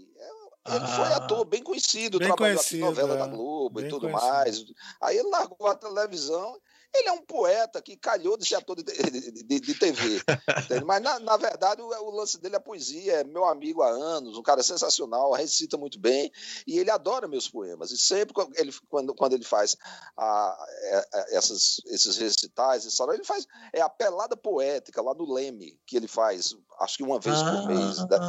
Ele 0.68 0.84
ah, 0.84 0.88
foi 0.88 1.14
ator 1.14 1.46
bem 1.46 1.62
conhecido, 1.62 2.18
bem 2.18 2.28
trabalhou 2.28 2.58
conhecido, 2.58 2.86
novela 2.86 3.14
é. 3.14 3.18
da 3.18 3.28
Globo 3.28 3.80
bem 3.80 3.86
e 3.86 3.90
tudo 3.90 4.10
conhecido. 4.10 4.32
mais. 4.32 4.66
Aí 5.02 5.18
ele 5.18 5.30
largou 5.30 5.68
a 5.68 5.76
televisão 5.76 6.60
ele 7.00 7.10
é 7.10 7.12
um 7.12 7.22
poeta 7.26 7.82
que 7.82 7.96
calhou 7.96 8.38
de 8.38 8.48
ser 8.48 8.56
ator 8.56 8.76
de, 8.76 8.84
de, 8.84 9.60
de, 9.60 9.76
TV. 9.76 10.22
Mas, 10.86 11.02
na, 11.02 11.20
na 11.20 11.38
verdade, 11.38 11.82
o, 11.82 11.88
o, 11.88 12.12
lance 12.12 12.40
dele 12.40 12.56
é 12.56 12.60
poesia. 12.60 13.14
É 13.14 13.24
meu 13.24 13.46
amigo 13.46 13.82
há 13.82 13.90
anos, 13.90 14.38
um 14.38 14.44
cara 14.44 14.64
sensacional, 14.64 15.34
recita 15.34 15.78
muito 15.78 16.00
bem. 16.00 16.32
E 16.66 16.80
ele 16.80 16.90
adora 16.90 17.28
meus 17.28 17.50
poemas. 17.50 17.92
E 17.92 17.98
sempre 17.98 18.34
ele, 18.56 18.74
quando, 18.90 19.14
quando 19.14 19.34
ele 19.34 19.44
faz 19.44 19.76
a, 20.18 20.26
a, 20.26 21.08
a, 21.14 21.26
essas, 21.32 21.82
esses 21.86 22.18
recitais, 22.18 22.88
ele 23.14 23.24
faz. 23.24 23.46
É 23.74 23.82
a 23.82 23.90
pelada 23.90 24.38
poética 24.38 25.02
lá 25.02 25.14
no 25.14 25.32
Leme, 25.32 25.80
que 25.86 25.98
ele 25.98 26.08
faz, 26.08 26.56
acho 26.80 26.98
que 26.98 27.04
uma 27.04 27.20
vez 27.20 27.36
ah, 27.38 27.52
por 27.52 27.68
mês. 27.68 27.98
Deve, 28.06 28.26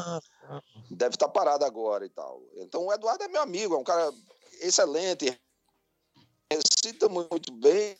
deve 0.90 1.14
estar 1.14 1.28
parado 1.28 1.64
agora 1.64 2.04
e 2.04 2.10
tal. 2.10 2.42
Então, 2.56 2.86
o 2.86 2.92
Eduardo 2.92 3.24
é 3.24 3.28
meu 3.28 3.42
amigo, 3.42 3.74
é 3.74 3.78
um 3.78 3.84
cara 3.84 4.12
excelente, 4.60 5.38
recita 6.50 7.08
muito 7.08 7.52
bem 7.52 7.96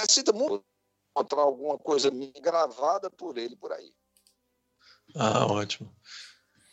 necessita 0.00 0.32
muito 0.32 0.64
encontrar 1.10 1.42
alguma 1.42 1.78
coisa 1.78 2.10
gravada 2.40 3.10
por 3.10 3.38
ele 3.38 3.56
por 3.56 3.72
aí. 3.72 3.92
Ah, 5.14 5.46
ótimo. 5.46 5.94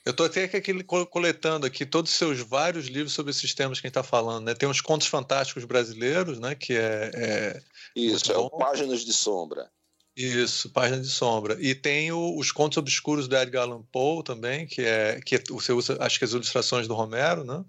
Eu 0.03 0.11
estou 0.11 0.26
até 0.26 0.45
aqui 0.45 0.84
coletando 0.84 1.67
aqui 1.67 1.86
todos 1.86 2.11
os 2.11 2.17
seus 2.17 2.39
vários 2.39 2.88
livros 2.88 3.13
sobre 3.13 3.30
esses 3.30 3.53
temas 3.53 3.80
que 3.80 3.86
a 3.86 3.89
gente 3.89 3.99
está 3.99 4.03
falando. 4.03 4.45
Né? 4.45 4.55
Tem 4.55 4.67
uns 4.67 4.82
contos 4.82 5.05
fantásticos 5.05 5.63
brasileiros, 5.63 6.39
né? 6.39 6.55
Que 6.55 6.74
é. 6.74 7.11
é 7.13 7.61
Isso, 7.95 8.32
é 8.32 8.38
o 8.38 8.49
Páginas 8.49 9.05
de 9.05 9.13
Sombra. 9.13 9.72
Isso, 10.15 10.72
Páginas 10.72 11.07
de 11.07 11.13
Sombra. 11.13 11.55
E 11.59 11.76
tem 11.76 12.11
o, 12.11 12.36
os 12.36 12.51
contos 12.51 12.80
obscuros 12.80 13.28
do 13.28 13.38
Edgar 13.38 13.63
Allan 13.63 13.84
Poe 13.91 14.24
também, 14.24 14.65
que 14.65 14.82
é 14.82 15.22
que 15.22 15.43
você 15.49 15.72
usa, 15.72 15.97
acho 15.99 16.17
que 16.17 16.26
as 16.26 16.32
ilustrações 16.32 16.88
do 16.88 16.95
Romero, 16.95 17.43
né? 17.43 17.63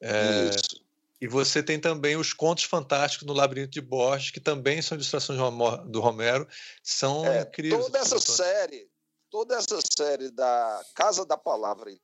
É, 0.00 0.48
Isso. 0.48 0.81
E 1.22 1.28
você 1.28 1.62
tem 1.62 1.78
também 1.78 2.16
os 2.16 2.32
Contos 2.32 2.64
Fantásticos 2.64 3.28
no 3.28 3.32
Labirinto 3.32 3.70
de 3.70 3.80
Borges, 3.80 4.32
que 4.32 4.40
também 4.40 4.82
são 4.82 4.96
ilustrações 4.96 5.38
do 5.86 6.00
Romero, 6.00 6.48
são 6.82 7.24
é, 7.24 7.42
incríveis. 7.42 7.80
Toda 7.80 7.98
essa 8.00 8.18
série, 8.18 8.90
toda 9.30 9.54
essa 9.54 9.78
série 9.96 10.32
da 10.32 10.84
Casa 10.96 11.24
da 11.24 11.38
Palavra 11.38 11.96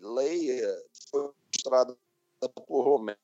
Leia 0.00 0.84
foi 1.08 1.30
ilustrada 1.52 1.96
por 2.66 2.82
Romero. 2.82 3.20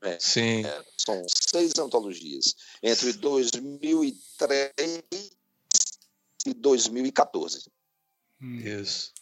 É, 0.00 0.18
Sim. 0.18 0.64
É, 0.64 0.84
são 0.96 1.22
seis 1.28 1.78
antologias, 1.78 2.56
entre 2.82 3.12
2003 3.12 4.72
e 6.46 6.54
2014. 6.54 7.70
Isso. 8.40 9.12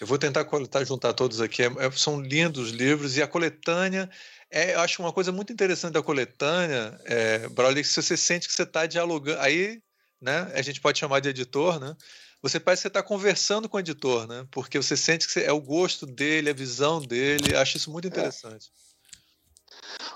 Eu 0.00 0.06
vou 0.06 0.18
tentar 0.18 0.44
coletar, 0.44 0.84
juntar 0.84 1.12
todos 1.12 1.40
aqui. 1.40 1.62
É, 1.62 1.66
é, 1.66 1.90
são 1.90 2.20
lindos 2.20 2.70
livros 2.70 3.16
e 3.16 3.22
a 3.22 3.26
coletânea. 3.26 4.08
É, 4.50 4.74
eu 4.74 4.80
acho 4.80 5.02
uma 5.02 5.12
coisa 5.12 5.32
muito 5.32 5.52
interessante 5.52 5.92
da 5.92 6.02
coletânea, 6.02 6.98
é, 7.04 7.48
Braulio, 7.48 7.82
que 7.82 7.88
se 7.88 8.00
você 8.00 8.16
sente 8.16 8.48
que 8.48 8.54
você 8.54 8.62
está 8.62 8.86
dialogando, 8.86 9.40
aí, 9.40 9.82
né, 10.20 10.50
a 10.54 10.62
gente 10.62 10.80
pode 10.80 10.98
chamar 10.98 11.20
de 11.20 11.28
editor, 11.28 11.78
né? 11.78 11.94
Você 12.40 12.60
parece 12.60 12.82
que 12.82 12.82
você 12.82 12.88
está 12.88 13.02
conversando 13.02 13.68
com 13.68 13.76
o 13.76 13.80
editor, 13.80 14.26
né? 14.26 14.46
Porque 14.50 14.78
você 14.78 14.96
sente 14.96 15.26
que 15.26 15.32
você, 15.32 15.42
é 15.42 15.52
o 15.52 15.60
gosto 15.60 16.06
dele, 16.06 16.48
a 16.48 16.54
visão 16.54 17.00
dele. 17.00 17.56
Acho 17.56 17.76
isso 17.76 17.90
muito 17.90 18.06
é. 18.06 18.08
interessante. 18.08 18.70
É. 18.84 18.88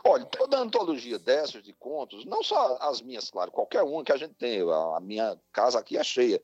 Olha, 0.05 0.25
toda 0.25 0.59
antologia 0.59 1.19
dessas 1.19 1.63
de 1.63 1.73
contos, 1.73 2.25
não 2.25 2.43
só 2.43 2.79
as 2.81 3.01
minhas, 3.01 3.31
claro, 3.31 3.51
qualquer 3.51 3.83
uma 3.83 4.05
que 4.05 4.13
a 4.13 4.17
gente 4.17 4.35
tem, 4.35 4.61
a 4.61 5.01
minha 5.01 5.39
casa 5.53 5.79
aqui 5.79 5.97
é 5.97 6.05
cheia. 6.05 6.41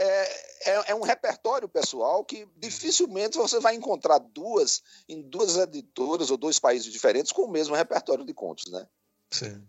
É, 0.00 0.70
é, 0.70 0.90
é, 0.92 0.94
um 0.94 1.02
repertório 1.02 1.68
pessoal 1.68 2.24
que 2.24 2.48
dificilmente 2.56 3.36
você 3.36 3.58
vai 3.58 3.74
encontrar 3.74 4.18
duas 4.18 4.80
em 5.08 5.20
duas 5.20 5.56
editoras 5.56 6.30
ou 6.30 6.36
dois 6.36 6.58
países 6.58 6.92
diferentes 6.92 7.32
com 7.32 7.42
o 7.42 7.50
mesmo 7.50 7.74
repertório 7.74 8.24
de 8.24 8.32
contos, 8.32 8.70
né? 8.70 8.86
Sim. 9.30 9.66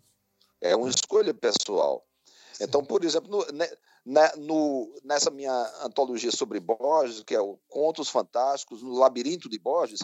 É 0.61 0.75
uma 0.75 0.89
escolha 0.89 1.33
pessoal. 1.33 2.05
Sim. 2.53 2.65
Então, 2.65 2.85
por 2.85 3.03
exemplo, 3.03 3.29
no, 3.29 3.45
né, 4.05 4.31
no, 4.37 4.93
nessa 5.03 5.31
minha 5.31 5.51
antologia 5.81 6.31
sobre 6.31 6.59
Borges, 6.59 7.23
que 7.23 7.33
é 7.33 7.41
o 7.41 7.57
Contos 7.67 8.09
Fantásticos 8.09 8.83
no 8.83 8.93
Labirinto 8.93 9.49
de 9.49 9.57
Borges, 9.57 9.99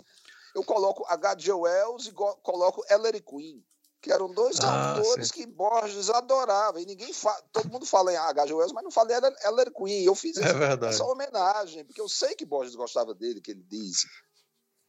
eu 0.55 0.63
coloco 0.63 1.05
H.G. 1.07 1.51
Wells 1.51 2.07
e 2.07 2.11
coloco 2.11 2.83
Ellery 2.89 3.21
Queen, 3.21 3.63
que 4.05 4.13
eram 4.13 4.31
dois 4.31 4.59
ah, 4.59 4.91
autores 4.91 5.29
sim. 5.29 5.33
que 5.33 5.47
Borges 5.47 6.11
adorava. 6.11 6.79
E 6.79 6.85
ninguém 6.85 7.11
fala, 7.11 7.41
todo 7.51 7.71
mundo 7.71 7.87
fala 7.87 8.13
em 8.13 8.15
H.G. 8.15 8.53
Wells, 8.53 8.71
mas 8.71 8.83
não 8.83 8.91
fala 8.91 9.11
em 9.11 9.47
Ellery 9.47 9.71
Queen. 9.71 10.03
Eu 10.03 10.13
fiz 10.13 10.37
é 10.37 10.87
essa 10.87 11.03
homenagem, 11.03 11.83
porque 11.83 11.99
eu 11.99 12.07
sei 12.07 12.35
que 12.35 12.45
Borges 12.45 12.75
gostava 12.75 13.15
dele, 13.15 13.41
que 13.41 13.49
ele 13.49 13.63
disse. 13.67 14.07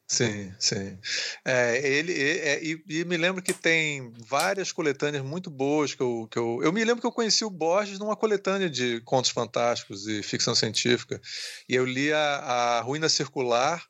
Sim, 0.07 0.55
sim. 0.61 0.99
É, 1.45 1.79
ele, 1.85 2.12
é, 2.12 2.62
e, 2.62 2.85
e, 2.89 3.05
me 3.07 3.17
lembro 3.17 3.43
que 3.43 3.53
tem 3.53 4.12
várias 4.19 4.71
coletâneas 4.71 5.25
muito 5.25 5.51
boas 5.51 5.95
que 5.95 6.03
eu, 6.03 6.29
que 6.31 6.39
eu. 6.39 6.61
Eu 6.62 6.73
me 6.73 6.85
lembro 6.85 7.01
que 7.01 7.07
eu 7.07 7.12
conheci 7.12 7.45
o 7.45 7.51
Borges 7.51 7.99
numa 7.99 8.14
coletânea 8.14 8.69
de 8.69 9.01
contos 9.01 9.31
fantásticos 9.31 10.07
e 10.07 10.23
ficção 10.23 10.55
científica. 10.55 11.21
E 11.69 11.75
eu 11.75 11.85
li 11.85 12.12
a, 12.12 12.19
a 12.19 12.81
Ruína 12.83 13.09
Circular 13.09 13.83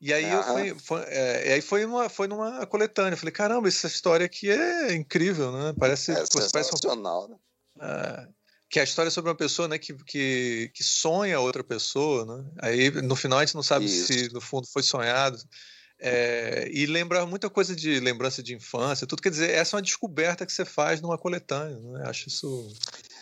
e 0.00 0.14
aí, 0.14 0.30
eu 0.30 0.42
fui, 0.42 0.78
foi, 0.78 1.02
é, 1.02 1.54
aí 1.54 1.60
foi, 1.60 1.84
uma, 1.84 2.08
foi 2.08 2.26
numa 2.26 2.66
coletânea. 2.66 3.12
Eu 3.12 3.18
falei, 3.18 3.32
caramba, 3.32 3.68
essa 3.68 3.86
história 3.86 4.24
aqui 4.24 4.50
é 4.50 4.94
incrível, 4.94 5.52
né? 5.52 5.74
Parece, 5.78 6.12
é 6.12 6.24
sensacional, 6.26 6.50
parece 6.52 6.86
um, 6.86 7.28
né? 7.28 7.36
É, 7.82 8.28
que 8.70 8.78
é 8.78 8.82
a 8.82 8.84
história 8.84 9.10
sobre 9.10 9.30
uma 9.30 9.36
pessoa 9.36 9.68
né, 9.68 9.78
que, 9.78 9.92
que, 10.04 10.70
que 10.72 10.82
sonha 10.82 11.40
outra 11.40 11.62
pessoa, 11.62 12.24
né? 12.24 12.50
Aí 12.62 12.90
no 12.90 13.14
final 13.16 13.40
a 13.40 13.44
gente 13.44 13.54
não 13.54 13.62
sabe 13.62 13.84
Isso. 13.84 14.06
se 14.06 14.32
no 14.32 14.40
fundo 14.40 14.66
foi 14.68 14.82
sonhado. 14.82 15.38
É, 16.02 16.66
e 16.72 16.86
lembra 16.86 17.26
muita 17.26 17.50
coisa 17.50 17.76
de 17.76 18.00
lembrança 18.00 18.42
de 18.42 18.54
infância, 18.54 19.06
tudo. 19.06 19.20
Quer 19.20 19.28
dizer, 19.28 19.50
essa 19.50 19.76
é 19.76 19.78
uma 19.78 19.82
descoberta 19.82 20.46
que 20.46 20.52
você 20.52 20.64
faz 20.64 21.02
numa 21.02 21.18
coletânea, 21.18 21.78
né? 21.78 22.08
Acho 22.08 22.28
isso 22.28 22.72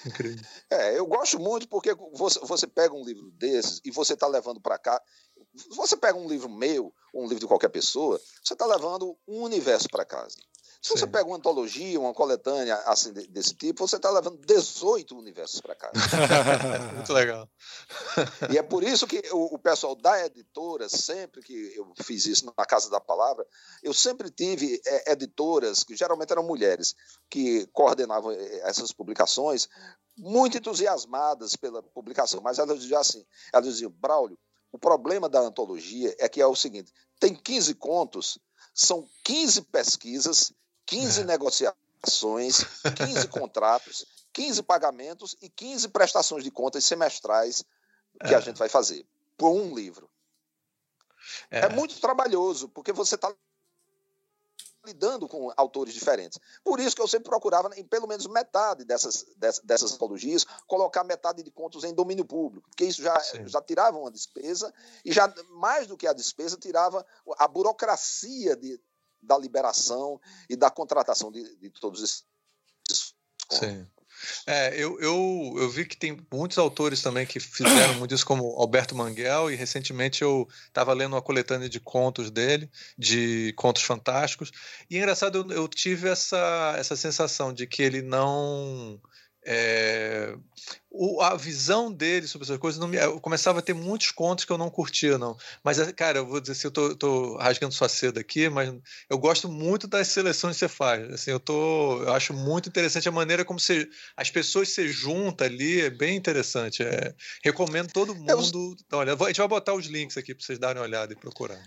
incrível. 0.06 0.38
É, 0.70 0.96
eu 0.96 1.06
gosto 1.06 1.40
muito 1.40 1.66
porque 1.66 1.92
você, 2.12 2.38
você 2.40 2.66
pega 2.68 2.94
um 2.94 3.04
livro 3.04 3.32
desses 3.32 3.80
e 3.84 3.90
você 3.90 4.12
está 4.12 4.28
levando 4.28 4.60
para 4.60 4.78
cá 4.78 5.02
você 5.70 5.96
pega 5.96 6.18
um 6.18 6.28
livro 6.28 6.48
meu, 6.48 6.92
ou 7.12 7.22
um 7.24 7.28
livro 7.28 7.40
de 7.40 7.46
qualquer 7.46 7.68
pessoa, 7.68 8.20
você 8.42 8.54
está 8.54 8.66
levando 8.66 9.16
um 9.26 9.42
universo 9.42 9.88
para 9.88 10.04
casa. 10.04 10.36
Se 10.80 10.90
Sim. 10.90 10.98
você 10.98 11.06
pega 11.08 11.26
uma 11.26 11.36
antologia, 11.36 11.98
uma 11.98 12.14
coletânea 12.14 12.76
assim, 12.86 13.12
desse 13.12 13.54
tipo, 13.54 13.86
você 13.86 13.96
está 13.96 14.10
levando 14.10 14.38
18 14.46 15.16
universos 15.16 15.60
para 15.60 15.74
casa. 15.74 15.92
Muito 16.94 17.12
legal. 17.12 17.48
e 18.48 18.56
é 18.56 18.62
por 18.62 18.84
isso 18.84 19.04
que 19.06 19.20
o, 19.32 19.56
o, 19.56 19.58
pessoal 19.58 19.96
da 19.96 20.24
editora, 20.24 20.88
sempre 20.88 21.42
que 21.42 21.74
eu 21.74 21.92
fiz 22.04 22.26
isso 22.26 22.46
na 22.46 22.64
Casa 22.64 22.88
da 22.88 23.00
Palavra, 23.00 23.44
eu 23.82 23.92
sempre 23.92 24.30
tive 24.30 24.80
é, 24.86 25.12
editoras, 25.12 25.82
que 25.82 25.96
geralmente 25.96 26.30
eram 26.30 26.44
mulheres, 26.44 26.94
que 27.28 27.66
coordenavam 27.72 28.30
é, 28.30 28.60
essas 28.60 28.92
publicações, 28.92 29.68
muito 30.16 30.58
entusiasmadas 30.58 31.56
pela 31.56 31.82
publicação. 31.82 32.40
Mas 32.40 32.60
elas 32.60 32.80
diziam 32.80 33.00
assim: 33.00 33.24
elas 33.52 33.66
diziam, 33.66 33.90
Braulio, 33.90 34.38
o 34.72 34.78
problema 34.78 35.28
da 35.28 35.40
antologia 35.40 36.14
é 36.18 36.28
que 36.28 36.40
é 36.40 36.46
o 36.46 36.54
seguinte: 36.54 36.92
tem 37.18 37.34
15 37.34 37.74
contos, 37.74 38.38
são 38.74 39.08
15 39.24 39.62
pesquisas, 39.62 40.52
15 40.86 41.22
é. 41.22 41.24
negociações, 41.24 42.64
15 42.96 43.28
contratos, 43.28 44.06
15 44.32 44.62
pagamentos 44.62 45.36
e 45.40 45.48
15 45.48 45.88
prestações 45.88 46.44
de 46.44 46.50
contas 46.50 46.84
semestrais 46.84 47.64
que 48.26 48.34
é. 48.34 48.36
a 48.36 48.40
gente 48.40 48.58
vai 48.58 48.68
fazer 48.68 49.06
por 49.36 49.50
um 49.50 49.74
livro. 49.74 50.10
É. 51.50 51.60
é 51.60 51.68
muito 51.68 52.00
trabalhoso, 52.00 52.68
porque 52.68 52.92
você 52.92 53.14
está 53.14 53.32
lidando 54.88 55.28
com 55.28 55.52
autores 55.56 55.92
diferentes. 55.92 56.38
Por 56.64 56.80
isso 56.80 56.96
que 56.96 57.02
eu 57.02 57.08
sempre 57.08 57.28
procurava, 57.28 57.70
em 57.76 57.84
pelo 57.84 58.06
menos 58.06 58.26
metade 58.26 58.84
dessas, 58.84 59.24
dessas, 59.36 59.64
dessas 59.64 59.92
antologias, 59.92 60.46
colocar 60.66 61.04
metade 61.04 61.42
de 61.42 61.50
contos 61.50 61.84
em 61.84 61.94
domínio 61.94 62.24
público, 62.24 62.68
porque 62.70 62.84
isso 62.84 63.02
já, 63.02 63.18
já 63.44 63.60
tirava 63.60 63.98
uma 63.98 64.10
despesa, 64.10 64.72
e 65.04 65.12
já 65.12 65.32
mais 65.50 65.86
do 65.86 65.96
que 65.96 66.06
a 66.06 66.12
despesa, 66.12 66.56
tirava 66.56 67.04
a 67.38 67.46
burocracia 67.46 68.56
de, 68.56 68.80
da 69.22 69.36
liberação 69.36 70.20
e 70.48 70.56
da 70.56 70.70
contratação 70.70 71.30
de, 71.30 71.56
de 71.56 71.70
todos 71.70 72.02
esses. 72.02 72.24
Sim. 73.50 73.86
É, 74.46 74.74
eu, 74.74 75.00
eu, 75.00 75.54
eu 75.58 75.70
vi 75.70 75.84
que 75.84 75.96
tem 75.96 76.18
muitos 76.32 76.58
autores 76.58 77.02
também 77.02 77.26
que 77.26 77.38
fizeram 77.40 77.94
muito 77.94 78.14
isso, 78.14 78.26
como 78.26 78.44
Alberto 78.56 78.94
Manguel, 78.94 79.50
e 79.50 79.54
recentemente 79.54 80.22
eu 80.22 80.48
estava 80.66 80.92
lendo 80.92 81.14
uma 81.14 81.22
coletânea 81.22 81.68
de 81.68 81.80
contos 81.80 82.30
dele, 82.30 82.70
de 82.96 83.52
contos 83.56 83.82
fantásticos, 83.82 84.50
e 84.90 84.96
é 84.96 84.98
engraçado, 84.98 85.38
eu, 85.38 85.56
eu 85.56 85.68
tive 85.68 86.08
essa, 86.08 86.74
essa 86.78 86.96
sensação 86.96 87.52
de 87.52 87.66
que 87.66 87.82
ele 87.82 88.02
não 88.02 89.00
é, 89.50 90.36
o, 90.90 91.22
a 91.22 91.34
visão 91.34 91.90
dele 91.90 92.26
sobre 92.26 92.44
essas 92.44 92.58
coisas, 92.58 92.78
não 92.78 92.86
me, 92.86 92.98
eu 92.98 93.18
começava 93.18 93.60
a 93.60 93.62
ter 93.62 93.72
muitos 93.72 94.10
contos 94.10 94.44
que 94.44 94.52
eu 94.52 94.58
não 94.58 94.68
curtia, 94.68 95.16
não. 95.16 95.38
Mas, 95.64 95.78
é, 95.78 95.90
cara, 95.90 96.18
eu 96.18 96.26
vou 96.26 96.38
dizer 96.38 96.52
assim, 96.52 96.66
eu 96.66 96.70
tô, 96.70 96.94
tô 96.94 97.36
rasgando 97.38 97.72
sua 97.72 97.88
seda 97.88 98.20
aqui, 98.20 98.50
mas 98.50 98.70
eu 99.08 99.16
gosto 99.16 99.48
muito 99.48 99.86
das 99.86 100.08
seleções 100.08 100.56
que 100.56 100.60
você 100.60 100.68
faz. 100.68 101.10
Assim, 101.10 101.30
eu, 101.30 101.40
tô, 101.40 102.02
eu 102.02 102.12
acho 102.12 102.34
muito 102.34 102.68
interessante 102.68 103.08
a 103.08 103.12
maneira 103.12 103.42
como 103.42 103.58
você, 103.58 103.88
as 104.14 104.30
pessoas 104.30 104.68
se 104.68 104.86
juntam 104.88 105.46
ali, 105.46 105.80
é 105.80 105.88
bem 105.88 106.14
interessante. 106.14 106.82
É, 106.82 107.14
recomendo 107.42 107.90
todo 107.90 108.14
mundo. 108.14 108.76
Eu... 108.92 108.98
Olha, 108.98 109.14
a 109.14 109.26
gente 109.28 109.38
vai 109.38 109.48
botar 109.48 109.72
os 109.72 109.86
links 109.86 110.18
aqui 110.18 110.34
para 110.34 110.44
vocês 110.44 110.58
darem 110.58 110.82
uma 110.82 110.86
olhada 110.86 111.14
e 111.14 111.16
procurar. 111.16 111.58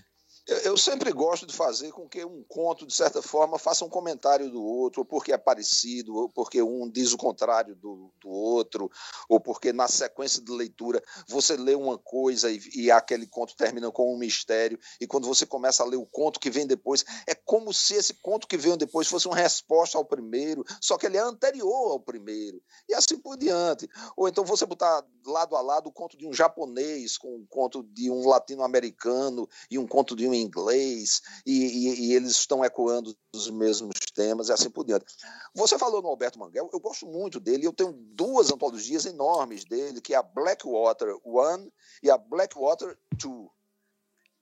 Eu 0.48 0.76
sempre 0.76 1.12
gosto 1.12 1.46
de 1.46 1.54
fazer 1.54 1.92
com 1.92 2.10
que 2.10 2.26
um 2.26 2.44
conto, 2.48 2.88
de 2.88 2.94
certa 2.94 3.22
forma, 3.22 3.60
faça 3.60 3.86
um 3.86 3.89
comentário 3.89 4.50
do 4.50 4.62
outro, 4.62 5.02
ou 5.02 5.06
porque 5.06 5.32
é 5.32 5.38
parecido, 5.38 6.16
ou 6.16 6.30
porque 6.30 6.62
um 6.64 6.89
diz 6.89 7.14
o 7.14 7.18
contrário 7.18 7.76
do, 7.76 8.12
do 8.20 8.28
outro, 8.28 8.89
ou 9.30 9.39
porque 9.39 9.72
na 9.72 9.88
sequência 9.88 10.42
de 10.42 10.52
leitura 10.52 11.02
você 11.28 11.56
lê 11.56 11.76
uma 11.76 11.98
coisa 11.98 12.52
e, 12.52 12.60
e, 12.74 12.92
aquele 12.92 13.28
conto 13.28 13.56
termina 13.56 13.92
com 13.92 14.12
um 14.14 14.18
mistério, 14.18 14.80
e 15.00 15.06
quando 15.06 15.28
você 15.28 15.46
começa 15.46 15.84
a 15.84 15.86
ler 15.86 15.98
o 15.98 16.08
conto 16.08 16.39
que 16.39 16.50
vem 16.50 16.66
depois, 16.66 17.06
é 17.28 17.36
como 17.36 17.72
se 17.72 17.94
esse 17.94 18.16
conto 18.16 18.48
que 18.48 18.58
veio 18.58 18.76
depois 18.76 19.08
fosse 19.08 19.28
uma 19.28 19.38
resposta 19.38 19.98
ao 19.98 20.06
primeiro, 20.06 20.64
só 20.82 20.98
que 20.98 21.06
ele 21.06 21.18
é 21.18 21.22
anterior 21.22 21.92
ao 21.92 22.00
primeiro, 22.00 22.60
e 22.89 22.96
assim 22.96 23.18
por 23.18 23.38
diante. 23.38 23.88
Ou 24.18 24.28
então 24.28 24.44
você 24.44 24.66
botar 24.66 25.06
lado 25.26 25.56
a 25.56 25.62
lado 25.62 25.88
o 25.88 25.94
conto 25.94 26.18
de 26.18 26.26
um 26.26 26.34
japonês 26.34 27.16
com 27.16 27.36
o 27.36 27.46
conto 27.48 27.84
de 27.84 28.10
um 28.10 28.28
latino-americano 28.28 29.48
e 29.70 29.78
um 29.78 29.86
conto 29.86 30.16
de 30.16 30.28
um 30.28 30.32
inglês, 30.42 31.22
e, 31.46 31.52
e, 31.54 32.06
e, 32.06 32.14
eles 32.14 32.32
estão 32.32 32.64
ecoando 32.64 33.16
os 33.34 33.50
mesmos 33.50 33.96
temas 34.14 34.50
e 34.50 34.52
assim 34.52 34.70
por 34.70 34.86
diante. 34.86 35.06
Você 35.54 35.78
falou 35.78 36.02
no 36.02 36.10
Alberto 36.10 36.39
Manguel, 36.39 36.70
eu 36.72 36.80
gosto 36.80 37.06
muito 37.06 37.39
dele, 37.39 37.66
eu 37.66 37.74
tenho 37.74 37.94
duas 37.94 38.52
antologias 38.52 39.06
enormes 39.06 39.64
dele, 39.66 40.02
que 40.02 40.14
é 40.14 40.18
a 40.18 40.24
Blackwater 40.24 41.16
One 41.24 41.72
e 42.04 42.10
a 42.10 42.18
Blackwater 42.18 42.98
Two. 43.18 43.52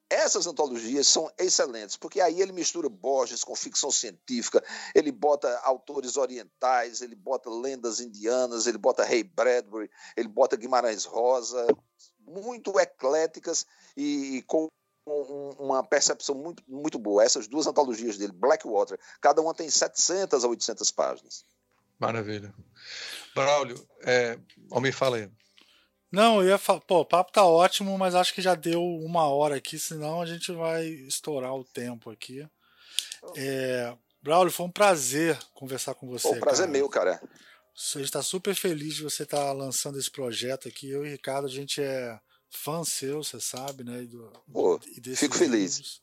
Essas 0.09 0.47
antologias 0.47 1.07
são 1.07 1.31
excelentes, 1.37 1.95
porque 1.95 2.19
aí 2.19 2.41
ele 2.41 2.51
mistura 2.51 2.89
Borges 2.89 3.43
com 3.43 3.55
ficção 3.55 3.91
científica, 3.91 4.63
ele 4.95 5.11
bota 5.11 5.55
autores 5.59 6.17
orientais, 6.17 7.01
ele 7.01 7.15
bota 7.15 7.47
lendas 7.47 7.99
indianas, 7.99 8.65
ele 8.65 8.79
bota 8.79 9.05
Ray 9.05 9.23
Bradbury, 9.23 9.87
ele 10.17 10.27
bota 10.27 10.55
Guimarães 10.55 11.05
Rosa, 11.05 11.67
muito 12.19 12.79
ecléticas 12.79 13.67
e, 13.95 14.37
e 14.37 14.41
com 14.41 14.67
um, 15.13 15.49
uma 15.65 15.83
percepção 15.83 16.35
muito, 16.35 16.63
muito 16.67 16.99
boa. 16.99 17.23
Essas 17.23 17.47
duas 17.47 17.67
antologias 17.67 18.17
dele, 18.17 18.31
Blackwater, 18.33 18.99
cada 19.21 19.41
uma 19.41 19.53
tem 19.53 19.69
700 19.69 20.43
a 20.43 20.47
800 20.47 20.91
páginas. 20.91 21.45
Maravilha. 21.99 22.53
Braulio, 23.35 23.87
é, 24.03 24.37
me 24.79 24.91
fala 24.91 25.17
aí. 25.17 25.29
Não, 26.11 26.41
eu 26.41 26.49
ia 26.49 26.57
falar, 26.57 26.81
pô, 26.81 27.01
o 27.01 27.05
papo 27.05 27.31
tá 27.31 27.45
ótimo, 27.45 27.95
mas 27.97 28.15
acho 28.15 28.33
que 28.33 28.41
já 28.41 28.55
deu 28.55 28.83
uma 28.83 29.27
hora 29.27 29.57
aqui, 29.57 29.77
senão 29.77 30.21
a 30.21 30.25
gente 30.25 30.51
vai 30.51 30.85
estourar 30.85 31.53
o 31.53 31.63
tempo 31.63 32.09
aqui. 32.09 32.47
É, 33.35 33.95
Braulio, 34.21 34.51
foi 34.51 34.65
um 34.65 34.71
prazer 34.71 35.37
conversar 35.53 35.93
com 35.93 36.07
você. 36.07 36.27
O 36.27 36.39
prazer 36.39 36.65
cara. 36.65 36.77
é 36.77 36.79
meu, 36.79 36.89
cara. 36.89 37.21
A 37.21 37.97
gente 37.97 38.05
está 38.05 38.21
super 38.21 38.55
feliz 38.55 38.95
de 38.95 39.03
você 39.03 39.23
estar 39.23 39.37
tá 39.37 39.51
lançando 39.51 39.99
esse 39.99 40.09
projeto 40.09 40.67
aqui. 40.67 40.89
Eu 40.89 41.05
e 41.05 41.09
o 41.09 41.11
Ricardo, 41.11 41.45
a 41.45 41.49
gente 41.49 41.81
é 41.81 42.19
fã 42.49 42.83
seu, 42.83 43.23
você 43.23 43.39
sabe, 43.39 43.83
né? 43.83 44.03
E 44.03 44.07
do, 44.07 44.31
Pô, 44.51 44.79
e 44.87 45.15
fico 45.15 45.35
feliz. 45.35 45.77
Livros. 45.77 46.01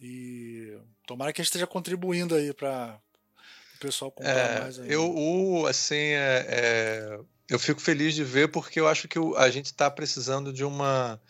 E 0.00 0.78
tomara 1.06 1.32
que 1.32 1.40
a 1.40 1.42
gente 1.42 1.48
esteja 1.48 1.66
contribuindo 1.66 2.34
aí 2.34 2.52
para 2.52 3.00
o 3.76 3.78
pessoal 3.80 4.10
comprar 4.10 4.32
é, 4.32 4.60
mais 4.60 4.78
ainda. 4.78 4.92
Eu, 4.92 5.12
o, 5.12 5.66
assim, 5.66 5.96
é, 5.96 6.46
é, 6.48 7.20
eu 7.48 7.58
fico 7.58 7.80
feliz 7.80 8.14
de 8.14 8.22
ver 8.22 8.48
porque 8.48 8.78
eu 8.78 8.86
acho 8.86 9.08
que 9.08 9.18
a 9.36 9.50
gente 9.50 9.66
está 9.66 9.90
precisando 9.90 10.52
de 10.52 10.64
uma. 10.64 11.20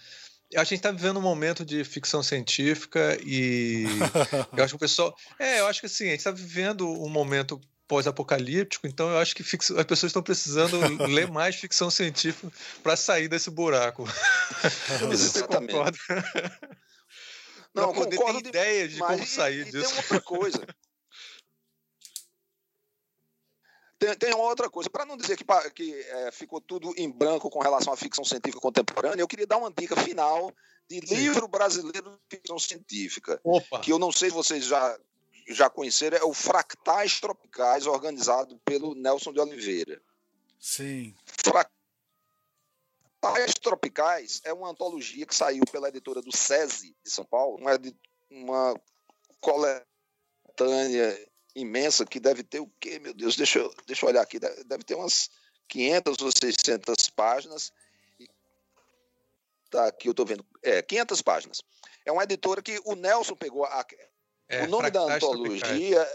A 0.54 0.64
gente 0.64 0.76
está 0.76 0.90
vivendo 0.90 1.18
um 1.18 1.22
momento 1.22 1.64
de 1.64 1.84
ficção 1.84 2.22
científica 2.22 3.18
e 3.22 3.84
eu 4.56 4.64
acho 4.64 4.72
que 4.72 4.76
o 4.76 4.80
pessoal. 4.80 5.16
É, 5.38 5.60
eu 5.60 5.66
acho 5.66 5.80
que 5.80 5.86
assim, 5.86 6.08
a 6.08 6.10
gente 6.10 6.20
está 6.20 6.30
vivendo 6.30 6.88
um 6.88 7.08
momento 7.08 7.60
pós-apocalíptico, 7.88 8.86
então 8.86 9.10
eu 9.10 9.18
acho 9.18 9.34
que 9.34 9.42
fix... 9.42 9.70
as 9.70 9.84
pessoas 9.84 10.10
estão 10.10 10.22
precisando 10.22 10.78
ler 11.08 11.30
mais 11.30 11.56
ficção 11.56 11.90
científica 11.90 12.52
para 12.82 12.94
sair 12.94 13.28
desse 13.28 13.50
buraco. 13.50 14.04
Você 15.08 15.42
concorda? 15.46 15.98
Não, 17.74 17.92
poder 17.92 18.18
ter 18.18 18.42
de... 18.42 18.48
ideia 18.48 18.88
de 18.88 18.98
como 18.98 19.26
sair 19.26 19.66
e, 19.66 19.70
disso. 19.70 19.88
tem 19.88 19.96
outra 19.96 20.20
coisa. 20.20 20.66
Tem, 23.98 24.14
tem 24.16 24.34
uma 24.34 24.44
outra 24.44 24.70
coisa. 24.70 24.88
Para 24.88 25.04
não 25.04 25.16
dizer 25.16 25.36
que, 25.36 25.44
que 25.74 25.94
é, 25.94 26.30
ficou 26.30 26.60
tudo 26.60 26.92
em 26.96 27.10
branco 27.10 27.50
com 27.50 27.58
relação 27.58 27.92
à 27.92 27.96
ficção 27.96 28.24
científica 28.24 28.60
contemporânea, 28.60 29.22
eu 29.22 29.28
queria 29.28 29.46
dar 29.46 29.56
uma 29.56 29.72
dica 29.72 29.96
final 29.96 30.52
de 30.88 31.00
livro 31.00 31.48
brasileiro 31.48 32.18
de 32.30 32.36
ficção 32.36 32.58
científica. 32.58 33.40
Opa. 33.42 33.80
Que 33.80 33.92
eu 33.92 33.98
não 33.98 34.12
sei 34.12 34.30
se 34.30 34.36
vocês 34.36 34.64
já, 34.64 34.98
já 35.48 35.70
conheceram, 35.70 36.18
é 36.18 36.24
o 36.24 36.34
Fractais 36.34 37.20
Tropicais, 37.20 37.86
organizado 37.86 38.58
pelo 38.64 38.94
Nelson 38.94 39.32
de 39.32 39.40
Oliveira. 39.40 40.00
Sim. 40.58 41.14
Fractais 41.44 41.72
Tropicais 43.54 44.40
é 44.44 44.52
uma 44.52 44.70
antologia 44.70 45.26
que 45.26 45.34
saiu 45.34 45.64
pela 45.70 45.88
editora 45.88 46.20
do 46.20 46.36
SESI 46.36 46.94
de 47.04 47.10
São 47.10 47.24
Paulo, 47.24 47.56
uma, 47.58 47.72
uma 48.30 48.80
coletânea 49.40 51.28
imensa 51.54 52.04
que 52.04 52.20
deve 52.20 52.42
ter 52.42 52.60
o 52.60 52.70
quê, 52.80 52.98
meu 52.98 53.14
Deus? 53.14 53.36
Deixa 53.36 53.58
eu, 53.58 53.74
deixa 53.86 54.04
eu 54.04 54.10
olhar 54.10 54.22
aqui. 54.22 54.38
Deve 54.38 54.84
ter 54.84 54.94
umas 54.94 55.30
500 55.68 56.16
ou 56.22 56.30
600 56.30 57.10
páginas. 57.10 57.72
Tá 59.70 59.86
aqui, 59.86 60.08
eu 60.08 60.12
estou 60.12 60.24
vendo. 60.24 60.44
É, 60.62 60.80
500 60.80 61.22
páginas. 61.22 61.62
É 62.04 62.12
uma 62.12 62.22
editora 62.22 62.62
que 62.62 62.80
o 62.84 62.94
Nelson 62.94 63.36
pegou. 63.36 63.64
A, 63.64 63.84
é, 64.48 64.64
o 64.64 64.68
nome 64.68 64.90
da 64.90 65.02
antologia 65.02 66.06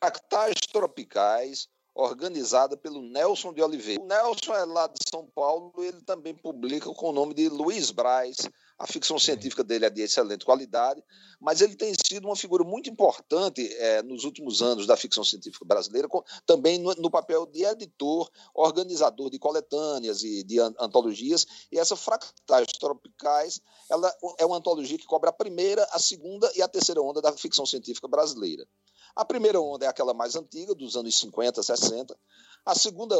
Fractais 0.00 0.60
Tropicais 0.72 1.68
organizada 1.98 2.76
pelo 2.76 3.02
Nelson 3.02 3.52
de 3.52 3.60
Oliveira. 3.60 4.00
O 4.00 4.06
Nelson 4.06 4.54
é 4.54 4.64
lá 4.64 4.86
de 4.86 5.00
São 5.10 5.26
Paulo, 5.34 5.72
ele 5.78 6.00
também 6.02 6.32
publica 6.32 6.88
com 6.94 7.10
o 7.10 7.12
nome 7.12 7.34
de 7.34 7.48
Luiz 7.48 7.90
Braz. 7.90 8.48
A 8.78 8.86
ficção 8.86 9.18
científica 9.18 9.64
dele 9.64 9.86
é 9.86 9.90
de 9.90 10.02
excelente 10.02 10.44
qualidade, 10.44 11.02
mas 11.40 11.60
ele 11.60 11.74
tem 11.74 11.92
sido 11.94 12.26
uma 12.26 12.36
figura 12.36 12.62
muito 12.62 12.88
importante 12.88 13.66
é, 13.74 14.00
nos 14.04 14.22
últimos 14.22 14.62
anos 14.62 14.86
da 14.86 14.96
ficção 14.96 15.24
científica 15.24 15.64
brasileira, 15.64 16.06
com, 16.06 16.22
também 16.46 16.78
no, 16.78 16.94
no, 16.94 17.10
papel 17.10 17.44
de 17.46 17.64
editor, 17.64 18.30
organizador 18.54 19.30
de 19.30 19.38
coletâneas 19.40 20.22
e 20.22 20.44
de 20.44 20.60
antologias. 20.60 21.44
E 21.72 21.78
essa 21.80 21.96
Fractais 21.96 22.68
Tropicais 22.78 23.60
ela 23.90 24.14
é 24.38 24.46
uma 24.46 24.58
antologia 24.58 24.96
que 24.96 25.06
cobre 25.06 25.28
a 25.28 25.32
primeira, 25.32 25.82
a 25.90 25.98
segunda 25.98 26.48
e 26.54 26.62
a 26.62 26.68
terceira 26.68 27.02
onda 27.02 27.20
da 27.20 27.32
ficção 27.32 27.66
científica 27.66 28.06
brasileira. 28.06 28.64
A 29.18 29.24
primeira 29.24 29.60
onda 29.60 29.84
é 29.84 29.88
aquela 29.88 30.14
mais 30.14 30.36
antiga, 30.36 30.72
dos 30.76 30.94
anos 30.94 31.18
50, 31.18 31.60
60. 31.60 32.16
A 32.64 32.72
segunda 32.72 33.16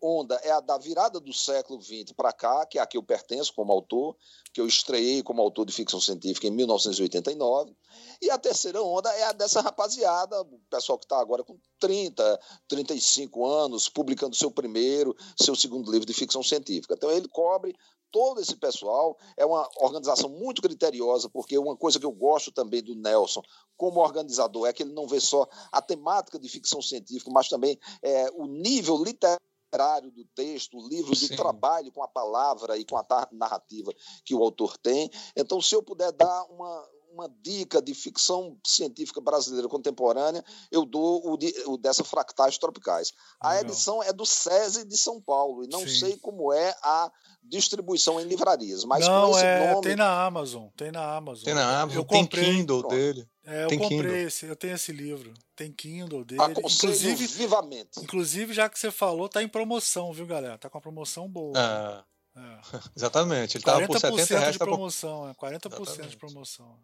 onda 0.00 0.36
é 0.44 0.52
a 0.52 0.60
da 0.60 0.78
virada 0.78 1.18
do 1.18 1.32
século 1.32 1.82
XX 1.82 2.12
para 2.16 2.32
cá, 2.32 2.64
que 2.64 2.78
é 2.78 2.80
a 2.80 2.86
que 2.86 2.96
eu 2.96 3.02
pertenço 3.02 3.52
como 3.52 3.72
autor, 3.72 4.16
que 4.52 4.60
eu 4.60 4.66
estreiei 4.68 5.24
como 5.24 5.42
autor 5.42 5.66
de 5.66 5.72
ficção 5.72 6.00
científica 6.00 6.46
em 6.46 6.52
1989. 6.52 7.74
E 8.22 8.30
a 8.30 8.38
terceira 8.38 8.80
onda 8.80 9.10
é 9.12 9.24
a 9.24 9.32
dessa 9.32 9.60
rapaziada, 9.60 10.40
o 10.40 10.60
pessoal 10.70 10.96
que 10.96 11.04
está 11.04 11.18
agora 11.18 11.42
com 11.42 11.58
30, 11.80 12.40
35 12.68 13.44
anos, 13.44 13.88
publicando 13.88 14.36
seu 14.36 14.52
primeiro, 14.52 15.16
seu 15.36 15.56
segundo 15.56 15.90
livro 15.90 16.06
de 16.06 16.14
ficção 16.14 16.44
científica. 16.44 16.94
Então 16.94 17.10
ele 17.10 17.26
cobre 17.26 17.74
todo 18.10 18.40
esse 18.40 18.56
pessoal. 18.56 19.16
É 19.36 19.44
uma 19.44 19.68
organização 19.80 20.28
muito 20.28 20.62
criteriosa, 20.62 21.28
porque 21.28 21.58
uma 21.58 21.76
coisa 21.76 21.98
que 21.98 22.06
eu 22.06 22.12
gosto 22.12 22.52
também 22.52 22.82
do 22.82 22.94
Nelson 22.94 23.42
como 23.76 24.00
organizador 24.00 24.68
é 24.68 24.72
que 24.72 24.82
ele 24.82 24.92
não 24.92 25.06
vê 25.06 25.20
só 25.20 25.48
a 25.72 25.82
temática 25.82 26.38
de 26.38 26.48
ficção 26.48 26.80
científica, 26.80 27.30
mas 27.30 27.48
também 27.48 27.78
é, 28.02 28.30
o 28.32 28.46
nível 28.46 29.02
literário 29.02 30.10
do 30.12 30.24
texto, 30.34 30.78
o 30.78 30.88
livro 30.88 31.14
de 31.14 31.36
trabalho 31.36 31.90
com 31.90 32.02
a 32.02 32.08
palavra 32.08 32.76
e 32.78 32.84
com 32.84 32.96
a 32.96 33.04
narrativa 33.32 33.92
que 34.24 34.34
o 34.34 34.42
autor 34.42 34.78
tem. 34.78 35.10
Então, 35.36 35.60
se 35.60 35.74
eu 35.74 35.82
puder 35.82 36.12
dar 36.12 36.44
uma, 36.44 36.88
uma 37.14 37.30
dica 37.40 37.80
de 37.80 37.94
ficção 37.94 38.58
científica 38.66 39.20
brasileira 39.20 39.68
contemporânea, 39.68 40.44
eu 40.70 40.84
dou 40.84 41.32
o, 41.32 41.36
de, 41.36 41.54
o 41.66 41.76
dessa 41.76 42.02
Fractais 42.02 42.58
Tropicais. 42.58 43.12
A 43.40 43.50
Legal. 43.50 43.64
edição 43.64 44.02
é 44.02 44.12
do 44.12 44.26
SESI 44.26 44.84
de 44.84 44.98
São 44.98 45.20
Paulo, 45.20 45.64
e 45.64 45.68
não 45.68 45.80
Sim. 45.80 45.98
sei 45.98 46.16
como 46.18 46.52
é 46.52 46.74
a 46.82 47.10
distribuição 47.42 48.20
em 48.20 48.24
livrarias, 48.24 48.84
mas 48.84 49.06
não, 49.06 49.30
com 49.30 49.36
esse 49.36 49.46
é, 49.46 49.70
nome... 49.70 49.82
tem 49.82 49.96
na 49.96 50.24
Amazon, 50.24 50.66
tem 50.76 50.90
na 50.90 51.16
Amazon. 51.16 51.44
Tem 51.44 51.54
na 51.54 51.82
Amazon, 51.82 52.02
eu 52.02 52.04
tem 52.04 52.22
comprei, 52.22 52.44
Kindle 52.44 52.80
pronto. 52.80 52.94
dele. 52.94 53.28
É, 53.46 53.64
eu 53.64 53.68
tem 53.68 53.78
comprei 53.78 54.00
Kindle. 54.00 54.16
esse, 54.16 54.46
eu 54.46 54.56
tenho 54.56 54.74
esse 54.74 54.92
livro. 54.92 55.32
Tem 55.54 55.70
Kindle 55.70 56.24
dele. 56.24 56.42
inclusive, 56.64 57.26
vivamente. 57.26 58.00
Inclusive, 58.00 58.52
já 58.52 58.68
que 58.68 58.78
você 58.78 58.90
falou, 58.90 59.28
tá 59.28 59.42
em 59.42 59.48
promoção, 59.48 60.12
viu, 60.12 60.26
galera? 60.26 60.58
Tá 60.58 60.68
com 60.68 60.78
uma 60.78 60.82
promoção 60.82 61.28
boa. 61.28 61.52
Ah, 61.54 62.04
é. 62.36 62.40
Exatamente. 62.96 63.56
Ele 63.56 63.64
tava 63.64 63.86
por 63.86 63.98
70 63.98 64.38
reais. 64.38 64.52
de 64.52 64.58
promoção, 64.58 65.28
é, 65.28 65.34
40% 65.34 65.82
Exatamente. 65.82 66.10
de 66.10 66.16
promoção. 66.16 66.78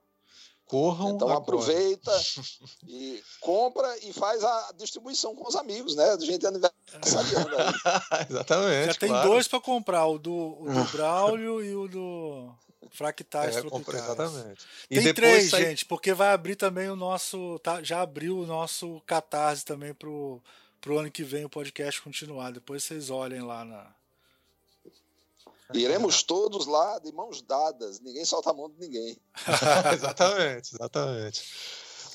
Corram 0.71 1.17
então 1.17 1.27
agora. 1.27 1.43
aproveita 1.43 2.13
e 2.87 3.21
compra 3.41 3.93
e 4.05 4.13
faz 4.13 4.45
a 4.45 4.73
distribuição 4.77 5.35
com 5.35 5.49
os 5.49 5.57
amigos, 5.57 5.97
né? 5.97 6.17
Do 6.17 6.25
gente 6.25 6.47
aniversariando 6.47 7.57
aí. 7.59 7.75
Exatamente. 8.31 8.87
Já 8.87 8.95
tem 8.95 9.09
claro. 9.09 9.31
dois 9.31 9.49
para 9.49 9.61
comprar, 9.61 10.07
o 10.07 10.17
do, 10.17 10.33
o 10.33 10.73
do 10.73 10.85
Braulio 10.97 11.61
e 11.61 11.75
o 11.75 11.89
do 11.89 12.55
Fractais 12.93 13.57
é, 13.57 13.63
Tropicais. 13.63 14.05
Exatamente. 14.05 14.65
E 14.89 15.03
tem 15.03 15.13
três, 15.13 15.51
sai... 15.51 15.63
gente, 15.65 15.85
porque 15.87 16.15
vai 16.15 16.33
abrir 16.33 16.55
também 16.55 16.89
o 16.89 16.95
nosso. 16.95 17.59
Tá, 17.59 17.83
já 17.83 18.01
abriu 18.01 18.39
o 18.39 18.47
nosso 18.47 19.03
catarse 19.05 19.65
também 19.65 19.93
pro, 19.93 20.41
pro 20.81 21.01
ano 21.01 21.11
que 21.11 21.25
vem 21.25 21.45
o 21.45 21.51
podcast 21.51 22.01
continuar. 22.01 22.53
Depois 22.53 22.85
vocês 22.85 23.11
olhem 23.11 23.43
lá 23.43 23.65
na, 23.65 23.93
Iremos 25.75 26.23
todos 26.23 26.67
lá 26.67 26.99
de 26.99 27.13
mãos 27.13 27.43
dadas, 27.43 28.01
ninguém 28.01 28.25
solta 28.25 28.51
a 28.51 28.55
mão 28.55 28.69
de 28.69 28.79
ninguém. 28.79 29.17
exatamente, 29.95 30.75
exatamente. 30.75 31.43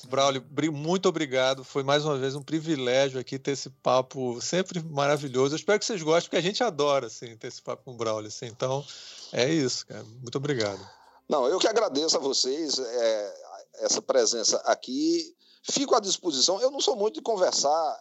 Braulio, 0.06 0.44
muito 0.72 1.08
obrigado. 1.08 1.64
Foi 1.64 1.82
mais 1.82 2.04
uma 2.04 2.16
vez 2.16 2.34
um 2.34 2.42
privilégio 2.42 3.18
aqui 3.18 3.38
ter 3.38 3.52
esse 3.52 3.70
papo 3.70 4.40
sempre 4.40 4.82
maravilhoso. 4.82 5.54
Eu 5.54 5.56
espero 5.56 5.78
que 5.78 5.84
vocês 5.84 6.02
gostem, 6.02 6.28
porque 6.28 6.36
a 6.36 6.42
gente 6.42 6.62
adora 6.62 7.06
assim, 7.06 7.36
ter 7.36 7.48
esse 7.48 7.60
papo 7.60 7.84
com 7.84 7.92
o 7.92 7.96
Braulio. 7.96 8.28
Assim. 8.28 8.46
Então, 8.46 8.84
é 9.32 9.48
isso, 9.48 9.86
cara. 9.86 10.04
Muito 10.04 10.36
obrigado. 10.36 10.80
Não, 11.28 11.46
eu 11.46 11.58
que 11.58 11.66
agradeço 11.66 12.16
a 12.16 12.20
vocês 12.20 12.78
é, 12.78 13.34
essa 13.80 14.00
presença 14.00 14.58
aqui. 14.58 15.34
Fico 15.62 15.94
à 15.94 16.00
disposição. 16.00 16.60
Eu 16.60 16.70
não 16.70 16.80
sou 16.80 16.94
muito 16.94 17.14
de 17.14 17.22
conversar. 17.22 18.00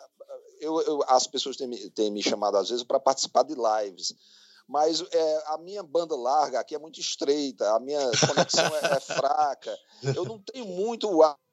Eu, 0.60 0.80
eu 0.82 1.04
as 1.08 1.26
pessoas 1.26 1.58
têm, 1.58 1.72
têm 1.90 2.12
me 2.12 2.22
chamado 2.22 2.58
às 2.58 2.70
vezes 2.70 2.84
para 2.84 3.00
participar 3.00 3.44
de 3.44 3.56
lives 3.56 4.14
mas 4.68 5.04
é, 5.12 5.44
a 5.48 5.58
minha 5.58 5.84
banda 5.84 6.16
larga 6.16 6.60
aqui 6.60 6.76
é 6.76 6.80
muito 6.80 7.00
estreita, 7.00 7.76
a 7.76 7.80
minha 7.80 8.00
conexão 8.28 8.66
é, 8.78 8.96
é 8.96 9.00
fraca. 9.00 9.78
Eu 10.16 10.26
não 10.26 10.40
tenho 10.40 10.66
muito 10.66 11.08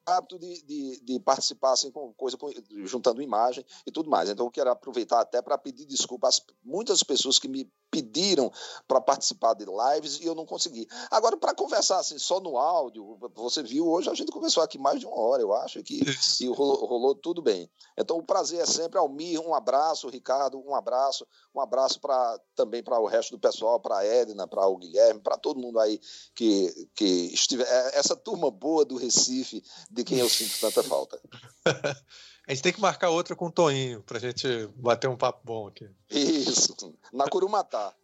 hábito 0.07 0.39
de, 0.39 0.63
de, 0.63 1.01
de, 1.05 1.21
participar 1.21 1.73
assim 1.73 1.91
com 1.91 2.13
coisa 2.15 2.37
juntando 2.85 3.23
imagem 3.23 3.65
e 3.87 3.93
tudo 3.93 4.11
mais. 4.11 4.29
Então 4.29 4.47
eu 4.47 4.51
quero 4.51 4.71
aproveitar 4.71 5.21
até 5.21 5.41
para 5.41 5.57
pedir 5.57 5.87
desculpas 5.87 6.37
às 6.37 6.47
muitas 6.65 7.03
pessoas 7.03 7.39
que 7.39 7.49
me 7.49 7.71
pediram 7.91 8.51
para 8.89 9.03
participar 9.03 9.55
de 9.55 9.67
lives 9.67 10.19
e 10.21 10.25
eu 10.25 10.35
não 10.35 10.47
consegui. 10.47 10.89
Agora 11.11 11.37
para 11.37 11.55
conversar 11.55 11.99
assim 11.99 12.19
só 12.19 12.41
no 12.41 12.57
áudio, 12.57 13.19
você 13.35 13.63
viu 13.63 13.87
hoje 13.87 14.09
a 14.09 14.15
gente 14.15 14.33
conversou 14.33 14.63
aqui 14.63 14.79
mais 14.79 14.99
de 14.99 15.07
uma 15.07 15.15
hora, 15.15 15.43
eu 15.43 15.53
acho 15.53 15.83
que 15.83 16.01
e 16.41 16.47
rolou, 16.49 16.87
rolou 16.87 17.15
tudo 17.15 17.43
bem. 17.43 17.71
Então 17.97 18.17
o 18.17 18.23
prazer 18.23 18.61
é 18.61 18.67
sempre 18.67 18.99
Almir, 18.99 19.39
um 19.41 19.55
abraço, 19.55 20.09
Ricardo, 20.09 20.59
um 20.59 20.75
abraço, 20.75 21.27
um 21.55 21.61
abraço 21.61 22.01
para 22.01 22.41
também 22.55 22.83
para 22.83 22.99
o 22.99 23.07
resto 23.07 23.33
do 23.33 23.39
pessoal, 23.39 23.79
para 23.79 23.99
a 23.99 24.07
Edna, 24.07 24.49
para 24.49 24.67
o 24.67 24.79
Guilherme, 24.79 25.21
para 25.21 25.37
todo 25.37 25.61
mundo 25.61 25.79
aí 25.79 26.01
que 26.35 26.89
que 26.95 27.05
estiver 27.35 27.67
é, 27.69 27.99
essa 27.99 28.17
turma 28.17 28.51
boa 28.51 28.87
do 28.87 28.97
Recife 28.97 29.63
de 29.93 30.05
quem 30.05 30.19
eu 30.19 30.29
sinto 30.29 30.59
tanta 30.61 30.83
falta. 30.83 31.21
A 32.47 32.53
gente 32.53 32.63
tem 32.63 32.73
que 32.73 32.81
marcar 32.81 33.11
outra 33.11 33.37
com 33.37 33.47
o 33.47 33.53
Toinho 33.53 34.03
pra 34.03 34.19
gente 34.19 34.69
bater 34.75 35.09
um 35.09 35.17
papo 35.17 35.41
bom 35.45 35.69
aqui. 35.69 35.89
Isso, 36.11 36.75
na 37.13 37.29
Curumatá. 37.29 37.95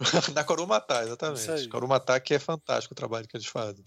na 0.34 0.42
Curumatá, 0.42 1.04
exatamente. 1.04 1.68
Curumatá 1.68 2.18
que 2.18 2.34
é 2.34 2.38
fantástico 2.40 2.92
o 2.92 2.96
trabalho 2.96 3.28
que 3.28 3.36
eles 3.36 3.46
fazem. 3.46 3.84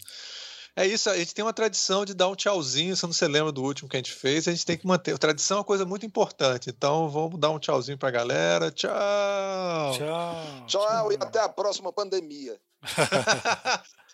É 0.74 0.86
isso, 0.86 1.10
a 1.10 1.16
gente 1.16 1.34
tem 1.34 1.44
uma 1.44 1.52
tradição 1.52 2.04
de 2.04 2.14
dar 2.14 2.28
um 2.28 2.36
tchauzinho, 2.36 2.96
se 2.96 3.02
não 3.02 3.12
você 3.12 3.26
lembra 3.26 3.50
do 3.50 3.62
último 3.62 3.88
que 3.88 3.96
a 3.96 3.98
gente 3.98 4.12
fez, 4.12 4.46
a 4.46 4.52
gente 4.52 4.64
tem 4.64 4.78
que 4.78 4.86
manter. 4.86 5.12
A 5.12 5.18
tradição 5.18 5.56
é 5.56 5.58
uma 5.58 5.64
coisa 5.64 5.84
muito 5.84 6.06
importante, 6.06 6.70
então 6.70 7.10
vamos 7.10 7.38
dar 7.38 7.50
um 7.50 7.58
tchauzinho 7.58 7.98
pra 7.98 8.10
galera. 8.10 8.70
Tchau! 8.70 8.92
Tchau! 9.92 10.66
Tchau, 10.66 10.86
tchau. 10.86 11.12
e 11.12 11.16
até 11.16 11.40
a 11.40 11.48
próxima 11.48 11.92
pandemia. 11.92 12.58